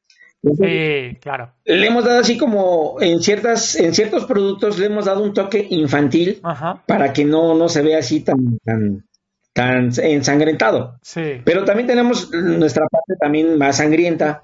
Sí, 0.57 1.17
claro. 1.21 1.53
Le 1.63 1.87
hemos 1.87 2.03
dado 2.03 2.19
así 2.19 2.37
como 2.37 2.97
en 2.99 3.21
ciertas, 3.21 3.75
en 3.75 3.93
ciertos 3.93 4.25
productos 4.25 4.77
le 4.77 4.87
hemos 4.87 5.05
dado 5.05 5.23
un 5.23 5.33
toque 5.33 5.65
infantil 5.69 6.39
Ajá. 6.43 6.83
para 6.85 7.13
que 7.13 7.23
no, 7.23 7.55
no 7.55 7.69
se 7.69 7.81
vea 7.81 7.99
así 7.99 8.21
tan, 8.21 8.57
tan, 8.65 9.05
tan 9.53 9.89
ensangrentado. 10.01 10.97
Sí. 11.01 11.41
Pero 11.45 11.63
también 11.63 11.87
tenemos 11.87 12.29
nuestra 12.31 12.87
parte 12.89 13.13
también 13.19 13.57
más 13.57 13.77
sangrienta, 13.77 14.43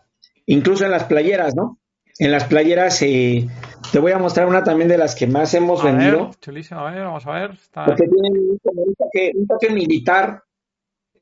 incluso 0.50 0.86
en 0.86 0.92
las 0.92 1.06
playeras, 1.06 1.56
¿no? 1.56 1.78
En 2.20 2.32
las 2.32 2.44
playeras 2.44 3.02
eh, 3.02 3.48
te 3.94 4.00
voy 4.00 4.12
a 4.12 4.18
mostrar 4.18 4.46
una 4.48 4.64
también 4.64 4.90
de 4.90 4.98
las 4.98 5.16
que 5.16 5.26
más 5.26 5.54
hemos 5.54 5.82
A 5.82 5.86
vendido, 5.86 6.26
ver, 6.28 6.36
chulísimo, 6.42 6.82
a 6.82 6.92
ver, 6.92 7.04
vamos 7.06 7.26
a 7.26 7.32
ver. 7.32 7.52
Está- 7.52 7.86
porque 7.86 8.04
tienen 8.08 8.34
un, 8.52 8.60
toque, 8.98 9.32
un 9.36 9.48
toque 9.48 9.70
militar. 9.70 10.44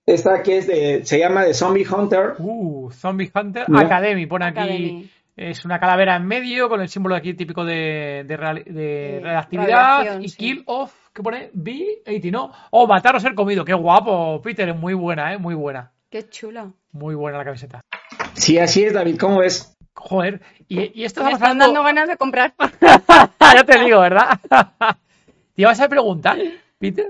Esta 0.06 0.42
que 0.42 0.58
es 0.60 0.68
de, 0.68 1.06
se 1.06 1.20
llama 1.20 1.44
de 1.44 1.54
Zombie 1.54 1.86
Hunter. 1.86 2.34
Uh, 2.40 2.90
Zombie 2.92 3.30
Hunter 3.36 3.70
¿No? 3.70 3.78
Academy, 3.78 4.26
pone 4.26 4.46
aquí. 4.46 4.60
Academy. 4.60 5.10
Es 5.36 5.66
una 5.66 5.80
calavera 5.80 6.16
en 6.16 6.26
medio 6.26 6.68
con 6.70 6.82
el 6.82 6.88
símbolo 6.90 7.14
aquí 7.16 7.34
típico 7.36 7.64
de, 7.64 8.24
de, 8.26 8.38
real- 8.38 8.64
de 8.66 8.72
De 8.74 9.20
reactividad 9.22 10.20
y 10.20 10.30
sí. 10.30 10.38
kill 10.38 10.64
off, 10.66 11.10
¿qué 11.14 11.22
pone? 11.22 11.52
B80, 11.54 12.32
¿no? 12.32 12.52
O 12.72 12.88
matar 12.88 13.16
o 13.18 13.20
ser 13.20 13.36
comido. 13.36 13.64
Qué 13.64 13.74
guapo, 13.76 14.42
Peter, 14.42 14.68
es 14.70 14.76
muy 14.76 14.96
buena, 14.96 15.34
¿eh? 15.34 15.38
Muy 15.38 15.54
buena. 15.54 15.92
Qué 16.10 16.28
chula. 16.30 16.72
Muy 16.94 17.14
buena 17.14 17.38
la 17.38 17.44
camiseta. 17.46 17.82
Sí, 18.38 18.58
así 18.60 18.84
es, 18.84 18.94
David, 18.94 19.18
¿cómo 19.20 19.40
ves? 19.40 19.76
Joder, 19.96 20.42
y, 20.68 21.02
y 21.02 21.06
esto 21.06 21.24
Me 21.24 21.32
están 21.32 21.52
hablando- 21.62 21.66
dando 21.66 21.84
ganas 21.84 22.08
de 22.08 22.18
comprar. 22.18 22.54
ya 23.40 23.64
te 23.66 23.80
digo, 23.80 24.00
¿verdad? 24.00 24.40
te 25.56 25.62
ibas 25.62 25.80
a 25.82 25.90
preguntar, 25.90 26.38
Peter, 26.78 27.08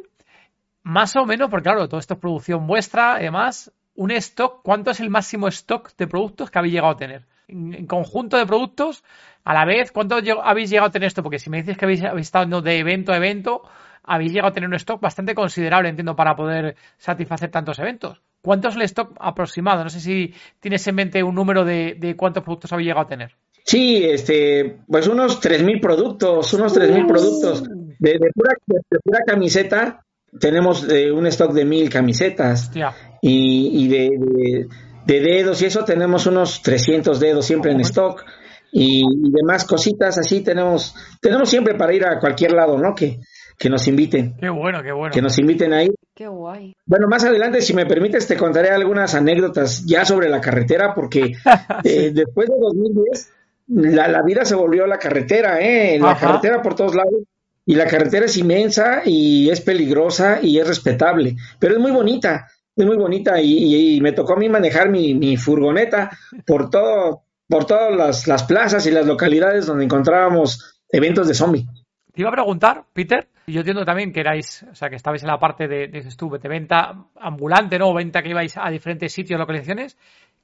más 0.83 1.15
o 1.17 1.25
menos, 1.25 1.49
porque 1.49 1.63
claro, 1.63 1.87
todo 1.89 1.99
esto 1.99 2.13
es 2.13 2.19
producción 2.19 2.65
vuestra, 2.65 3.15
además, 3.15 3.71
un 3.95 4.11
stock, 4.11 4.61
¿cuánto 4.63 4.91
es 4.91 4.99
el 5.01 5.09
máximo 5.09 5.47
stock 5.49 5.91
de 5.97 6.07
productos 6.07 6.49
que 6.49 6.59
habéis 6.59 6.73
llegado 6.75 6.93
a 6.93 6.97
tener? 6.97 7.25
En, 7.49 7.73
en 7.73 7.87
conjunto 7.87 8.37
de 8.37 8.45
productos, 8.45 9.03
a 9.43 9.53
la 9.53 9.65
vez, 9.65 9.91
¿cuánto 9.91 10.15
habéis 10.43 10.69
llegado 10.69 10.87
a 10.87 10.91
tener 10.91 11.07
esto? 11.07 11.23
Porque 11.23 11.39
si 11.39 11.49
me 11.49 11.57
dices 11.57 11.77
que 11.77 11.85
habéis, 11.85 12.03
habéis 12.03 12.27
estado 12.27 12.61
de 12.61 12.77
evento 12.79 13.11
a 13.11 13.17
evento, 13.17 13.63
habéis 14.03 14.31
llegado 14.31 14.49
a 14.51 14.53
tener 14.53 14.69
un 14.69 14.75
stock 14.75 15.01
bastante 15.01 15.35
considerable, 15.35 15.89
entiendo, 15.89 16.15
para 16.15 16.35
poder 16.35 16.75
satisfacer 16.97 17.49
tantos 17.51 17.79
eventos. 17.79 18.21
¿Cuánto 18.47 18.69
es 18.69 18.75
el 18.75 18.81
stock 18.83 19.12
aproximado? 19.19 19.83
No 19.83 19.89
sé 19.89 19.99
si 19.99 20.33
tienes 20.62 20.88
en 20.88 20.95
mente 20.95 21.21
un 21.21 21.36
número 21.36 21.65
de, 21.65 21.97
de 21.99 22.15
cuántos 22.15 22.43
productos 22.43 22.71
habéis 22.71 22.88
llegado 22.88 23.05
a 23.05 23.10
tener. 23.10 23.31
Sí, 23.65 24.05
este, 24.05 24.77
pues 24.88 25.07
unos 25.07 25.41
3.000 25.41 25.81
productos, 25.81 26.53
unos 26.53 26.73
3.000 26.73 27.07
productos. 27.07 27.63
De, 27.99 28.12
de 28.13 28.29
pura, 28.33 28.53
de, 28.65 28.79
de 28.89 28.99
pura 29.03 29.19
camiseta 29.27 30.05
tenemos 30.39 30.88
eh, 30.89 31.12
un 31.12 31.27
stock 31.27 31.51
de 31.51 31.65
1.000 31.65 31.89
camisetas. 31.89 32.63
Hostia. 32.67 32.93
Y, 33.21 33.83
y 33.83 33.88
de, 33.89 34.10
de- 34.17 34.67
de 35.05 35.19
dedos 35.21 35.62
y 35.62 35.65
eso 35.65 35.83
tenemos 35.83 36.25
unos 36.27 36.62
300 36.62 37.19
dedos 37.19 37.45
siempre 37.45 37.71
en 37.73 37.81
stock. 37.81 38.23
Y, 38.71 39.01
y 39.01 39.31
demás 39.31 39.65
cositas 39.65 40.17
así 40.17 40.41
tenemos, 40.41 40.95
tenemos 41.21 41.49
siempre 41.49 41.75
para 41.75 41.93
ir 41.93 42.05
a 42.05 42.19
cualquier 42.19 42.51
lado, 42.53 42.77
¿no? 42.77 42.93
Que, 42.95 43.19
que 43.57 43.69
nos 43.69 43.88
inviten, 43.88 44.36
Qué 44.39 44.49
bueno, 44.49 44.81
qué 44.83 44.91
bueno. 44.91 45.13
que 45.13 45.21
nos 45.21 45.38
inviten 45.39 45.73
ahí. 45.73 45.89
Qué 46.17 46.27
guay. 46.27 46.73
Bueno, 46.88 47.08
más 47.08 47.23
adelante, 47.23 47.62
si 47.62 47.75
me 47.75 47.86
permites, 47.86 48.25
te 48.25 48.36
contaré 48.36 48.71
algunas 48.71 49.13
anécdotas 49.13 49.86
ya 49.86 50.03
sobre 50.03 50.30
la 50.30 50.41
carretera, 50.41 50.95
porque 50.95 51.34
eh, 51.84 52.12
después 52.12 52.49
de 52.49 52.56
2010, 52.60 53.34
la, 53.67 54.08
la 54.08 54.23
vida 54.23 54.43
se 54.43 54.56
volvió 54.56 54.88
la 54.88 54.97
carretera, 54.97 55.60
¿eh? 55.62 55.99
La 55.99 56.13
Ajá. 56.13 56.25
carretera 56.27 56.63
por 56.63 56.73
todos 56.73 56.95
lados. 56.95 57.21
Y 57.67 57.75
la 57.75 57.86
carretera 57.86 58.25
es 58.25 58.36
inmensa 58.38 59.01
y 59.06 59.51
es 59.51 59.62
peligrosa 59.62 60.39
y 60.41 60.58
es 60.58 60.67
respetable, 60.67 61.36
pero 61.60 61.75
es 61.75 61.80
muy 61.80 61.91
bonita, 61.91 62.47
es 62.75 62.84
muy 62.86 62.95
bonita. 62.97 63.39
Y, 63.39 63.53
y- 63.56 63.97
y 63.97 64.01
me 64.01 64.13
tocó 64.13 64.34
a 64.34 64.38
mí 64.38 64.49
manejar 64.49 64.89
mi, 64.89 65.13
mi 65.13 65.38
furgoneta 65.38 66.10
por 66.47 66.71
todo, 66.71 67.25
por 67.47 67.65
todas 67.65 67.95
las, 67.95 68.25
las 68.27 68.43
plazas 68.45 68.88
y 68.88 68.91
las 68.91 69.06
localidades 69.06 69.67
donde 69.67 69.84
encontrábamos 69.84 70.82
eventos 70.89 71.27
de 71.27 71.36
zombie. 71.36 71.67
Te 72.12 72.21
iba 72.21 72.30
a 72.30 72.34
preguntar, 72.34 72.86
Peter, 72.93 73.27
yo 73.53 73.62
entiendo 73.62 73.86
también 73.86 74.12
que 74.12 74.19
erais, 74.19 74.63
o 74.69 74.75
sea, 74.75 74.89
que 74.89 74.95
estabais 74.97 75.23
en 75.23 75.27
la 75.29 75.39
parte 75.39 75.67
de, 75.67 75.88
tú, 76.17 76.29
de 76.29 76.49
venta 76.49 77.05
ambulante, 77.19 77.79
¿no? 77.79 77.89
O 77.89 77.93
venta 77.93 78.21
que 78.21 78.29
ibais 78.29 78.57
a 78.57 78.69
diferentes 78.69 79.13
sitios, 79.13 79.39
localizaciones. 79.39 79.97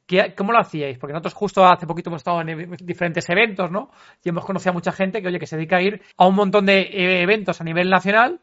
¿Qué- 0.06 0.34
¿Cómo 0.36 0.52
lo 0.54 0.60
hacíais? 0.60 0.98
Porque 0.98 1.14
nosotros 1.14 1.34
justo 1.34 1.66
hace 1.66 1.86
poquito 1.88 2.10
hemos 2.10 2.22
estado 2.22 2.42
en 2.42 2.76
diferentes 2.82 3.30
eventos, 3.30 3.72
¿no? 3.72 3.90
Y 4.24 4.30
hemos 4.30 4.46
conocido 4.46 4.72
a 4.72 4.74
mucha 4.74 4.92
gente 4.92 5.22
que, 5.22 5.28
oye, 5.28 5.40
que 5.40 5.48
se 5.48 5.56
dedica 5.58 5.78
a 5.78 5.82
ir 5.82 6.02
a 6.18 6.28
un 6.28 6.36
montón 6.36 6.66
de 6.66 6.80
eh, 6.82 7.22
eventos 7.22 7.60
a 7.62 7.64
nivel 7.64 7.90
nacional 7.90 8.40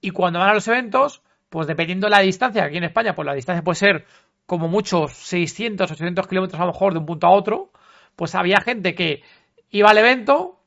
y 0.00 0.10
cuando 0.10 0.38
van 0.40 0.50
a 0.50 0.54
los 0.54 0.66
eventos, 0.68 1.22
pues 1.50 1.66
dependiendo 1.66 2.06
de 2.06 2.10
la 2.12 2.20
distancia, 2.20 2.64
aquí 2.64 2.76
en 2.78 2.84
España, 2.84 3.14
pues 3.14 3.26
la 3.26 3.34
distancia 3.34 3.62
puede 3.62 3.76
ser 3.76 4.04
como 4.46 4.68
mucho 4.68 5.08
600, 5.08 5.90
800 5.90 6.26
kilómetros 6.26 6.60
a 6.60 6.66
lo 6.66 6.72
mejor 6.72 6.92
de 6.92 6.98
un 7.00 7.06
punto 7.06 7.26
a 7.26 7.30
otro, 7.30 7.70
pues 8.16 8.34
había 8.34 8.60
gente 8.60 8.94
que 8.94 9.22
iba 9.70 9.90
al 9.90 9.98
evento 9.98 10.60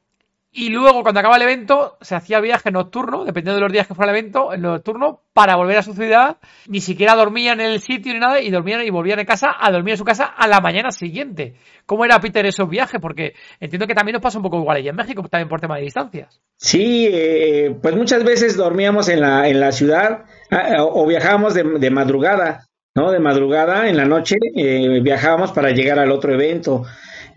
y 0.58 0.70
luego 0.70 1.04
cuando 1.04 1.20
acaba 1.20 1.36
el 1.36 1.44
evento 1.44 1.98
se 2.02 2.16
hacía 2.16 2.40
viaje 2.40 2.72
nocturno, 2.72 3.26
dependiendo 3.26 3.58
de 3.58 3.62
los 3.62 3.72
días 3.72 3.86
que 3.86 3.94
fuera 3.94 4.12
el 4.12 4.18
evento, 4.18 4.52
en 4.52 4.64
nocturno, 4.64 5.22
para 5.32 5.56
volver 5.56 5.78
a 5.78 5.84
su 5.84 5.94
ciudad, 5.94 6.38
ni 6.68 6.82
siquiera 6.82 7.14
dormían 7.14 7.62
en 7.62 7.68
el 7.68 7.80
sitio 7.80 8.12
ni 8.12 8.20
nada 8.20 8.42
y 8.42 8.50
dormían 8.50 8.82
y 8.82 8.90
volvían 8.90 9.20
a 9.20 9.26
casa 9.26 9.56
a 9.60 9.72
dormir 9.72 9.92
en 9.92 9.98
su 10.00 10.04
casa 10.04 10.26
a 10.26 10.48
la 10.48 10.60
mañana 10.60 10.90
siguiente. 10.90 11.54
¿Cómo 11.86 12.06
era 12.06 12.20
Peter 12.20 12.44
esos 12.48 12.68
viajes? 12.68 13.00
Porque 13.00 13.36
entiendo 13.60 13.86
que 13.86 13.94
también 13.94 14.14
nos 14.14 14.24
pasa 14.24 14.40
un 14.40 14.44
poco 14.44 14.58
igual 14.58 14.78
allá 14.78 14.90
en 14.90 14.96
México, 14.96 15.22
también 15.30 15.48
por 15.48 15.62
tema 15.62 15.76
de 15.76 15.84
distancias. 15.84 16.42
Sí, 16.56 17.08
eh, 17.08 17.78
pues 17.80 17.96
muchas 17.96 18.24
veces 18.24 18.58
dormíamos 18.58 19.10
en 19.10 19.22
la, 19.22 19.48
en 19.48 19.60
la 19.60 19.72
ciudad 19.72 20.26
ah, 20.50 20.78
o 20.80 21.06
viajábamos 21.06 21.54
de, 21.54 21.66
de 21.78 21.92
madrugada, 21.92 22.66
¿no? 22.96 23.12
De 23.12 23.20
madrugada 23.20 23.88
en 23.90 23.96
la 23.96 24.06
noche 24.06 24.38
eh, 24.56 25.02
viajábamos 25.04 25.52
para 25.52 25.70
llegar 25.70 26.00
al 26.00 26.12
otro 26.12 26.34
evento. 26.34 26.84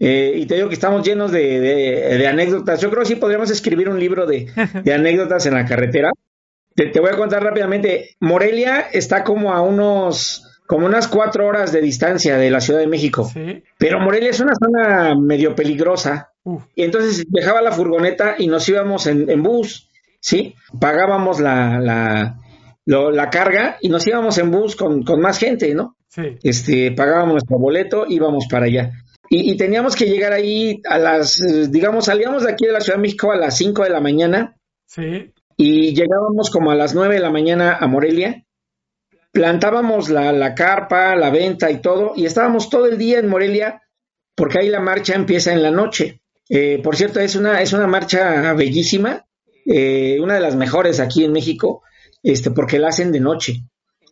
Eh, 0.02 0.32
y 0.34 0.46
te 0.46 0.54
digo 0.54 0.68
que 0.68 0.74
estamos 0.74 1.06
llenos 1.06 1.30
de, 1.30 1.60
de- 1.60 2.16
de 2.18 2.26
anécdotas. 2.26 2.80
Yo 2.80 2.88
creo 2.90 3.02
que 3.02 3.08
sí 3.08 3.16
podríamos 3.16 3.50
escribir 3.50 3.88
un 3.90 4.00
libro 4.00 4.26
de, 4.26 4.46
de 4.84 4.94
anécdotas 4.94 5.44
en 5.46 5.54
la 5.54 5.66
carretera. 5.66 6.10
Te, 6.74 6.86
te 6.86 7.00
voy 7.00 7.10
a 7.10 7.16
contar 7.16 7.42
rápidamente. 7.44 8.16
Morelia 8.20 8.86
está 8.92 9.22
como 9.24 9.52
a 9.52 9.60
unos, 9.60 10.46
como 10.66 10.86
unas 10.86 11.06
cuatro 11.08 11.46
horas 11.46 11.70
de 11.72 11.82
distancia 11.82 12.38
de 12.38 12.50
la 12.50 12.60
Ciudad 12.60 12.80
de 12.80 12.86
México. 12.86 13.30
Sí. 13.32 13.62
Pero 13.78 14.00
Morelia 14.00 14.30
es 14.30 14.40
una 14.40 14.54
zona 14.54 15.14
medio 15.14 15.54
peligrosa. 15.54 16.30
Y 16.74 16.82
entonces 16.84 17.24
dejaba 17.28 17.60
la 17.60 17.72
furgoneta 17.72 18.36
y 18.38 18.46
nos 18.46 18.66
íbamos 18.68 19.06
en, 19.06 19.28
en 19.28 19.42
bus, 19.42 19.90
¿sí? 20.20 20.54
Pagábamos 20.80 21.38
la, 21.40 21.78
la, 21.78 22.38
lo- 22.86 23.10
la 23.10 23.28
carga 23.28 23.76
y 23.82 23.90
nos 23.90 24.06
íbamos 24.06 24.38
en 24.38 24.50
bus 24.50 24.74
con, 24.76 25.02
con 25.02 25.20
más 25.20 25.38
gente, 25.38 25.74
¿no? 25.74 25.96
Sí. 26.08 26.38
Este, 26.42 26.92
pagábamos 26.92 27.32
nuestro 27.34 27.58
boleto, 27.58 28.06
íbamos 28.08 28.46
para 28.50 28.64
allá. 28.66 28.90
Y, 29.32 29.52
y 29.52 29.56
teníamos 29.56 29.94
que 29.96 30.06
llegar 30.06 30.32
ahí 30.32 30.82
a 30.88 30.98
las, 30.98 31.40
digamos, 31.70 32.04
salíamos 32.06 32.42
de 32.42 32.50
aquí 32.52 32.66
de 32.66 32.72
la 32.72 32.80
Ciudad 32.80 32.98
de 32.98 33.02
México 33.02 33.30
a 33.32 33.36
las 33.36 33.56
5 33.56 33.84
de 33.84 33.90
la 33.90 34.00
mañana 34.00 34.56
Sí. 34.86 35.32
y 35.56 35.94
llegábamos 35.94 36.50
como 36.50 36.72
a 36.72 36.74
las 36.74 36.94
9 36.96 37.14
de 37.14 37.20
la 37.20 37.30
mañana 37.30 37.76
a 37.80 37.86
Morelia. 37.86 38.44
Plantábamos 39.32 40.10
la, 40.10 40.32
la 40.32 40.54
carpa, 40.54 41.14
la 41.14 41.30
venta 41.30 41.70
y 41.70 41.80
todo, 41.80 42.12
y 42.16 42.26
estábamos 42.26 42.68
todo 42.68 42.86
el 42.86 42.98
día 42.98 43.20
en 43.20 43.28
Morelia 43.28 43.80
porque 44.34 44.58
ahí 44.58 44.68
la 44.68 44.80
marcha 44.80 45.14
empieza 45.14 45.52
en 45.52 45.62
la 45.62 45.70
noche. 45.70 46.20
Eh, 46.48 46.80
por 46.82 46.96
cierto, 46.96 47.20
es 47.20 47.36
una, 47.36 47.62
es 47.62 47.72
una 47.72 47.86
marcha 47.86 48.52
bellísima, 48.54 49.26
eh, 49.66 50.18
una 50.20 50.34
de 50.34 50.40
las 50.40 50.56
mejores 50.56 50.98
aquí 50.98 51.24
en 51.24 51.32
México, 51.32 51.82
este, 52.24 52.50
porque 52.50 52.80
la 52.80 52.88
hacen 52.88 53.12
de 53.12 53.20
noche. 53.20 53.62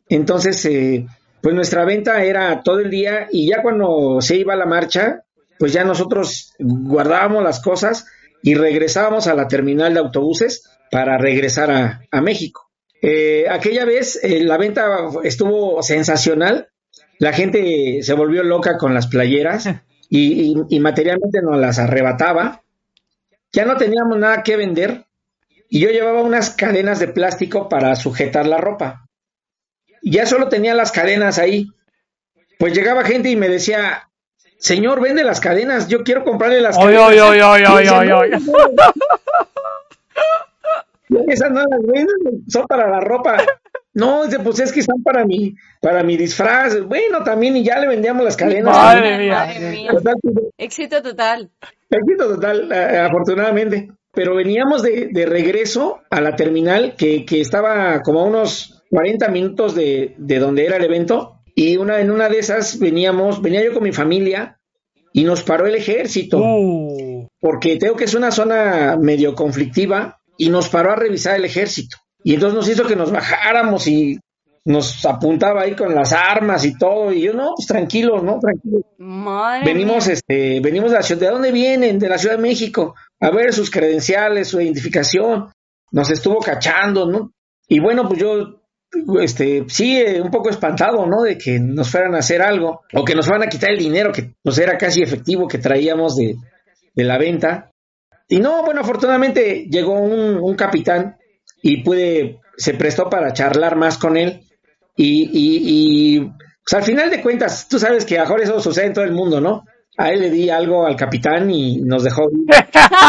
Entonces, 0.08 0.64
eh, 0.66 1.06
pues 1.42 1.54
nuestra 1.54 1.84
venta 1.84 2.22
era 2.24 2.62
todo 2.62 2.80
el 2.80 2.90
día 2.90 3.28
y 3.30 3.48
ya 3.48 3.62
cuando 3.62 4.20
se 4.20 4.36
iba 4.36 4.56
la 4.56 4.66
marcha, 4.66 5.24
pues 5.58 5.72
ya 5.72 5.84
nosotros 5.84 6.52
guardábamos 6.58 7.42
las 7.42 7.60
cosas 7.60 8.06
y 8.42 8.54
regresábamos 8.54 9.26
a 9.26 9.34
la 9.34 9.48
terminal 9.48 9.94
de 9.94 10.00
autobuses 10.00 10.62
para 10.90 11.18
regresar 11.18 11.70
a, 11.70 12.00
a 12.10 12.20
México. 12.20 12.70
Eh, 13.02 13.46
aquella 13.48 13.84
vez 13.84 14.18
eh, 14.22 14.40
la 14.42 14.56
venta 14.56 14.86
estuvo 15.22 15.82
sensacional, 15.82 16.68
la 17.18 17.32
gente 17.32 18.00
se 18.02 18.12
volvió 18.14 18.42
loca 18.42 18.76
con 18.78 18.94
las 18.94 19.06
playeras 19.06 19.66
y, 20.10 20.52
y- 20.52 20.54
y 20.70 20.80
materialmente 20.80 21.40
nos 21.42 21.58
las 21.58 21.78
arrebataba. 21.78 22.62
Ya 23.52 23.64
no 23.64 23.76
teníamos 23.76 24.18
nada 24.18 24.42
que 24.42 24.56
vender 24.56 25.04
y 25.70 25.80
yo 25.80 25.90
llevaba 25.90 26.22
unas 26.22 26.50
cadenas 26.50 26.98
de 27.00 27.08
plástico 27.08 27.68
para 27.68 27.94
sujetar 27.96 28.46
la 28.46 28.58
ropa. 28.58 29.07
Y 30.02 30.12
ya 30.12 30.26
solo 30.26 30.48
tenía 30.48 30.74
las 30.74 30.92
cadenas 30.92 31.38
ahí. 31.38 31.66
Pues 32.58 32.74
llegaba 32.74 33.04
gente 33.04 33.30
y 33.30 33.36
me 33.36 33.48
decía, 33.48 34.08
señor, 34.58 35.00
vende 35.00 35.22
las 35.24 35.40
cadenas, 35.40 35.88
yo 35.88 36.02
quiero 36.02 36.24
comprarle 36.24 36.60
las 36.60 36.76
Oy, 36.76 36.94
cadenas. 36.94 37.08
oy, 37.08 37.18
oy, 37.20 37.40
oy, 37.40 37.62
oy, 37.64 37.82
decía, 37.84 37.98
oy, 37.98 38.08
"No, 38.08 38.18
oy. 38.18 38.30
no, 38.30 38.38
yo 41.08 41.20
esas 41.28 41.50
no 41.50 41.60
las 41.60 41.80
vendo, 41.86 42.12
son 42.48 42.66
para 42.66 42.88
la 42.90 43.00
ropa. 43.00 43.36
No, 43.94 44.24
dice, 44.24 44.38
pues 44.40 44.60
es 44.60 44.72
que 44.72 44.80
están 44.80 45.02
para 45.02 45.24
mi, 45.24 45.54
para 45.80 46.02
mi 46.04 46.16
disfraz. 46.16 46.80
Bueno, 46.82 47.24
también, 47.24 47.56
y 47.56 47.64
ya 47.64 47.78
le 47.80 47.88
vendíamos 47.88 48.22
las 48.24 48.36
cadenas. 48.36 48.76
Madre 48.76 49.18
mía. 49.18 49.34
Madre 49.34 49.70
mía. 49.70 49.90
Total, 49.90 50.14
Éxito 50.56 51.02
total. 51.02 51.50
Éxito 51.90 52.28
total, 52.34 52.70
eh, 52.70 52.98
afortunadamente. 52.98 53.88
Pero 54.12 54.34
veníamos 54.36 54.82
de, 54.82 55.08
de 55.12 55.26
regreso 55.26 56.00
a 56.10 56.20
la 56.20 56.36
terminal 56.36 56.94
que, 56.96 57.24
que 57.24 57.40
estaba 57.40 58.00
como 58.02 58.20
a 58.20 58.24
unos 58.24 58.77
40 58.90 59.28
minutos 59.28 59.74
de, 59.74 60.14
de 60.18 60.38
donde 60.38 60.66
era 60.66 60.76
el 60.76 60.84
evento. 60.84 61.40
Y 61.54 61.76
una, 61.76 62.00
en 62.00 62.10
una 62.10 62.28
de 62.28 62.38
esas 62.38 62.78
veníamos, 62.78 63.42
venía 63.42 63.64
yo 63.64 63.74
con 63.74 63.82
mi 63.82 63.92
familia 63.92 64.58
y 65.12 65.24
nos 65.24 65.42
paró 65.42 65.66
el 65.66 65.74
ejército. 65.74 66.38
Uh. 66.38 67.26
Porque 67.40 67.76
tengo 67.76 67.96
que 67.96 68.04
es 68.04 68.14
una 68.14 68.30
zona 68.30 68.96
medio 69.00 69.34
conflictiva 69.34 70.20
y 70.36 70.50
nos 70.50 70.68
paró 70.68 70.92
a 70.92 70.96
revisar 70.96 71.36
el 71.36 71.44
ejército. 71.44 71.96
Y 72.22 72.34
entonces 72.34 72.56
nos 72.56 72.68
hizo 72.68 72.86
que 72.86 72.96
nos 72.96 73.10
bajáramos 73.10 73.86
y 73.88 74.18
nos 74.64 75.04
apuntaba 75.06 75.62
ahí 75.62 75.74
con 75.74 75.94
las 75.94 76.12
armas 76.12 76.64
y 76.64 76.76
todo. 76.76 77.12
Y 77.12 77.22
yo, 77.22 77.32
no, 77.32 77.54
pues 77.56 77.66
tranquilo, 77.66 78.20
¿no? 78.20 78.38
Tranquilo. 78.38 78.80
Madre 78.98 79.64
Venimos, 79.64 80.06
mía. 80.06 80.14
este, 80.14 80.60
venimos 80.60 80.90
de 80.90 80.96
la 80.96 81.02
ciudad. 81.02 81.20
¿De 81.22 81.30
dónde 81.30 81.52
vienen? 81.52 81.98
De 81.98 82.08
la 82.08 82.18
Ciudad 82.18 82.36
de 82.36 82.42
México. 82.42 82.94
A 83.20 83.30
ver 83.30 83.52
sus 83.52 83.70
credenciales, 83.70 84.48
su 84.48 84.60
identificación. 84.60 85.50
Nos 85.90 86.10
estuvo 86.10 86.38
cachando, 86.38 87.06
¿no? 87.06 87.32
Y 87.66 87.80
bueno, 87.80 88.06
pues 88.08 88.20
yo, 88.20 88.57
este, 89.20 89.64
sí, 89.68 89.96
eh, 89.98 90.20
un 90.20 90.30
poco 90.30 90.50
espantado, 90.50 91.06
¿no? 91.06 91.22
De 91.22 91.36
que 91.38 91.58
nos 91.60 91.90
fueran 91.90 92.14
a 92.14 92.18
hacer 92.18 92.42
algo. 92.42 92.82
O 92.94 93.04
que 93.04 93.14
nos 93.14 93.26
fueran 93.26 93.46
a 93.46 93.50
quitar 93.50 93.70
el 93.70 93.78
dinero 93.78 94.12
que 94.12 94.32
pues 94.42 94.58
era 94.58 94.76
casi 94.78 95.02
efectivo 95.02 95.46
que 95.48 95.58
traíamos 95.58 96.16
de, 96.16 96.36
de 96.94 97.04
la 97.04 97.18
venta. 97.18 97.70
Y 98.28 98.40
no, 98.40 98.62
bueno, 98.64 98.80
afortunadamente 98.82 99.66
llegó 99.70 99.98
un, 100.00 100.36
un 100.42 100.54
capitán 100.54 101.16
y 101.62 101.82
pude, 101.82 102.40
se 102.56 102.74
prestó 102.74 103.08
para 103.08 103.32
charlar 103.32 103.76
más 103.76 103.98
con 103.98 104.16
él. 104.16 104.42
Y, 104.96 105.30
y, 105.32 106.16
y 106.16 106.20
pues 106.20 106.74
al 106.74 106.82
final 106.82 107.10
de 107.10 107.22
cuentas, 107.22 107.68
tú 107.68 107.78
sabes 107.78 108.04
que 108.04 108.18
a 108.18 108.22
mejor 108.22 108.42
eso 108.42 108.60
sucede 108.60 108.86
en 108.86 108.92
todo 108.92 109.04
el 109.04 109.12
mundo, 109.12 109.40
¿no? 109.40 109.64
A 109.96 110.10
él 110.10 110.20
le 110.20 110.30
di 110.30 110.50
algo 110.50 110.86
al 110.86 110.96
capitán 110.96 111.50
y 111.50 111.80
nos 111.80 112.04
dejó. 112.04 112.28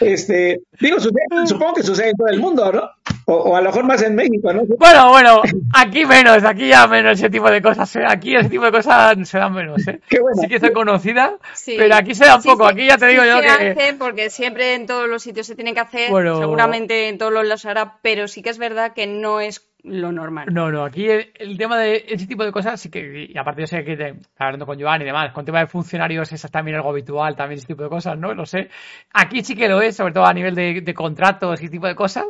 este, 0.00 0.60
digo, 0.80 0.98
sucede- 0.98 1.46
supongo 1.46 1.74
que 1.74 1.82
sucede 1.82 2.10
en 2.10 2.16
todo 2.16 2.28
el 2.28 2.40
mundo, 2.40 2.72
¿no? 2.72 2.82
O, 3.28 3.34
o 3.34 3.56
a 3.56 3.60
lo 3.60 3.70
mejor 3.70 3.84
más 3.84 4.00
en 4.02 4.14
México, 4.14 4.52
¿no? 4.52 4.62
Bueno, 4.78 5.08
bueno, 5.10 5.42
aquí 5.74 6.04
menos, 6.06 6.44
aquí 6.44 6.68
ya 6.68 6.86
menos 6.86 7.18
ese 7.18 7.28
tipo 7.28 7.50
de 7.50 7.60
cosas. 7.60 7.94
¿eh? 7.96 8.04
Aquí 8.06 8.36
ese 8.36 8.48
tipo 8.48 8.64
de 8.64 8.70
cosas 8.70 9.16
se 9.28 9.36
dan 9.38 9.52
menos, 9.52 9.86
¿eh? 9.88 10.00
Qué 10.08 10.20
bueno. 10.20 10.36
Sí 10.40 10.46
que 10.46 10.60
son 10.60 10.70
conocidas, 10.72 11.32
Sí. 11.52 11.74
pero 11.76 11.96
aquí 11.96 12.14
se 12.14 12.24
da 12.24 12.36
un 12.36 12.42
Sí, 12.42 12.48
poco. 12.48 12.66
sí, 12.68 12.72
Aquí 12.72 12.86
ya 12.86 12.96
te 12.98 13.06
sí 13.06 13.10
digo 13.12 13.24
yo 13.24 13.36
se 13.38 13.42
que. 13.42 13.48
hacen 13.70 13.98
porque 13.98 14.30
siempre 14.30 14.74
en 14.74 14.86
todos 14.86 15.08
los 15.08 15.22
sitios 15.24 15.46
se 15.48 15.56
tiene 15.56 15.74
que 15.74 15.80
hacer, 15.80 16.10
Bueno. 16.10 16.38
seguramente 16.38 17.08
en 17.08 17.18
todos 17.18 17.32
los 17.32 17.44
lados 17.44 17.66
hará, 17.66 17.94
pero 18.00 18.28
sí 18.28 18.42
que 18.42 18.50
es 18.50 18.58
verdad 18.58 18.92
que 18.94 19.08
no 19.08 19.40
es 19.40 19.66
lo 19.86 20.10
normal. 20.10 20.48
No, 20.52 20.70
no, 20.70 20.84
aquí 20.84 21.08
el, 21.08 21.56
tema 21.56 21.78
de 21.78 22.04
ese 22.08 22.26
tipo 22.26 22.44
de 22.44 22.50
cosas 22.50 22.80
sí 22.80 22.90
que, 22.90 23.28
y 23.30 23.38
aparte 23.38 23.62
yo 23.62 23.66
sé 23.66 23.84
que 23.84 24.16
hablando 24.36 24.66
con 24.66 24.80
Joan 24.80 25.02
y 25.02 25.04
demás, 25.04 25.32
con 25.32 25.44
tema 25.44 25.60
de 25.60 25.66
funcionarios 25.68 26.32
es 26.32 26.42
también 26.50 26.76
algo 26.76 26.90
habitual, 26.90 27.36
también 27.36 27.58
ese 27.58 27.68
tipo 27.68 27.84
de 27.84 27.88
cosas, 27.88 28.18
¿no? 28.18 28.34
Lo 28.34 28.46
sé. 28.46 28.68
Aquí 29.12 29.44
sí 29.44 29.54
que 29.54 29.68
lo 29.68 29.80
es, 29.80 29.96
sobre 29.96 30.12
todo 30.12 30.26
a 30.26 30.34
nivel 30.34 30.54
de, 30.54 30.94
contratos 30.94 31.60
y 31.60 31.64
ese 31.66 31.72
tipo 31.72 31.86
de 31.86 31.94
cosas, 31.94 32.24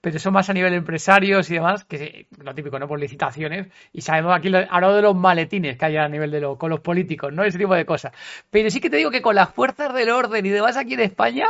pero 0.00 0.16
eso 0.16 0.30
más 0.30 0.48
a 0.48 0.54
nivel 0.54 0.70
de 0.70 0.78
empresarios 0.78 1.50
y 1.50 1.54
demás, 1.54 1.84
que 1.84 2.26
lo 2.38 2.54
típico, 2.54 2.78
¿no? 2.78 2.88
Por 2.88 2.98
licitaciones, 2.98 3.68
y 3.92 4.00
sabemos 4.00 4.34
aquí, 4.34 4.50
hablado 4.70 4.96
de 4.96 5.02
los 5.02 5.14
maletines 5.14 5.76
que 5.76 5.84
hay 5.84 5.96
a 5.98 6.08
nivel 6.08 6.30
de 6.30 6.42
con 6.58 6.70
los 6.70 6.80
políticos, 6.80 7.32
¿no? 7.32 7.44
Ese 7.44 7.58
tipo 7.58 7.74
de 7.74 7.84
cosas. 7.84 8.12
Pero 8.50 8.70
sí 8.70 8.80
que 8.80 8.90
te 8.90 8.96
digo 8.96 9.10
que 9.10 9.22
con 9.22 9.34
las 9.34 9.50
fuerzas 9.50 9.92
del 9.94 10.10
orden 10.10 10.44
y 10.46 10.48
demás 10.48 10.76
aquí 10.76 10.94
en 10.94 11.00
España, 11.00 11.46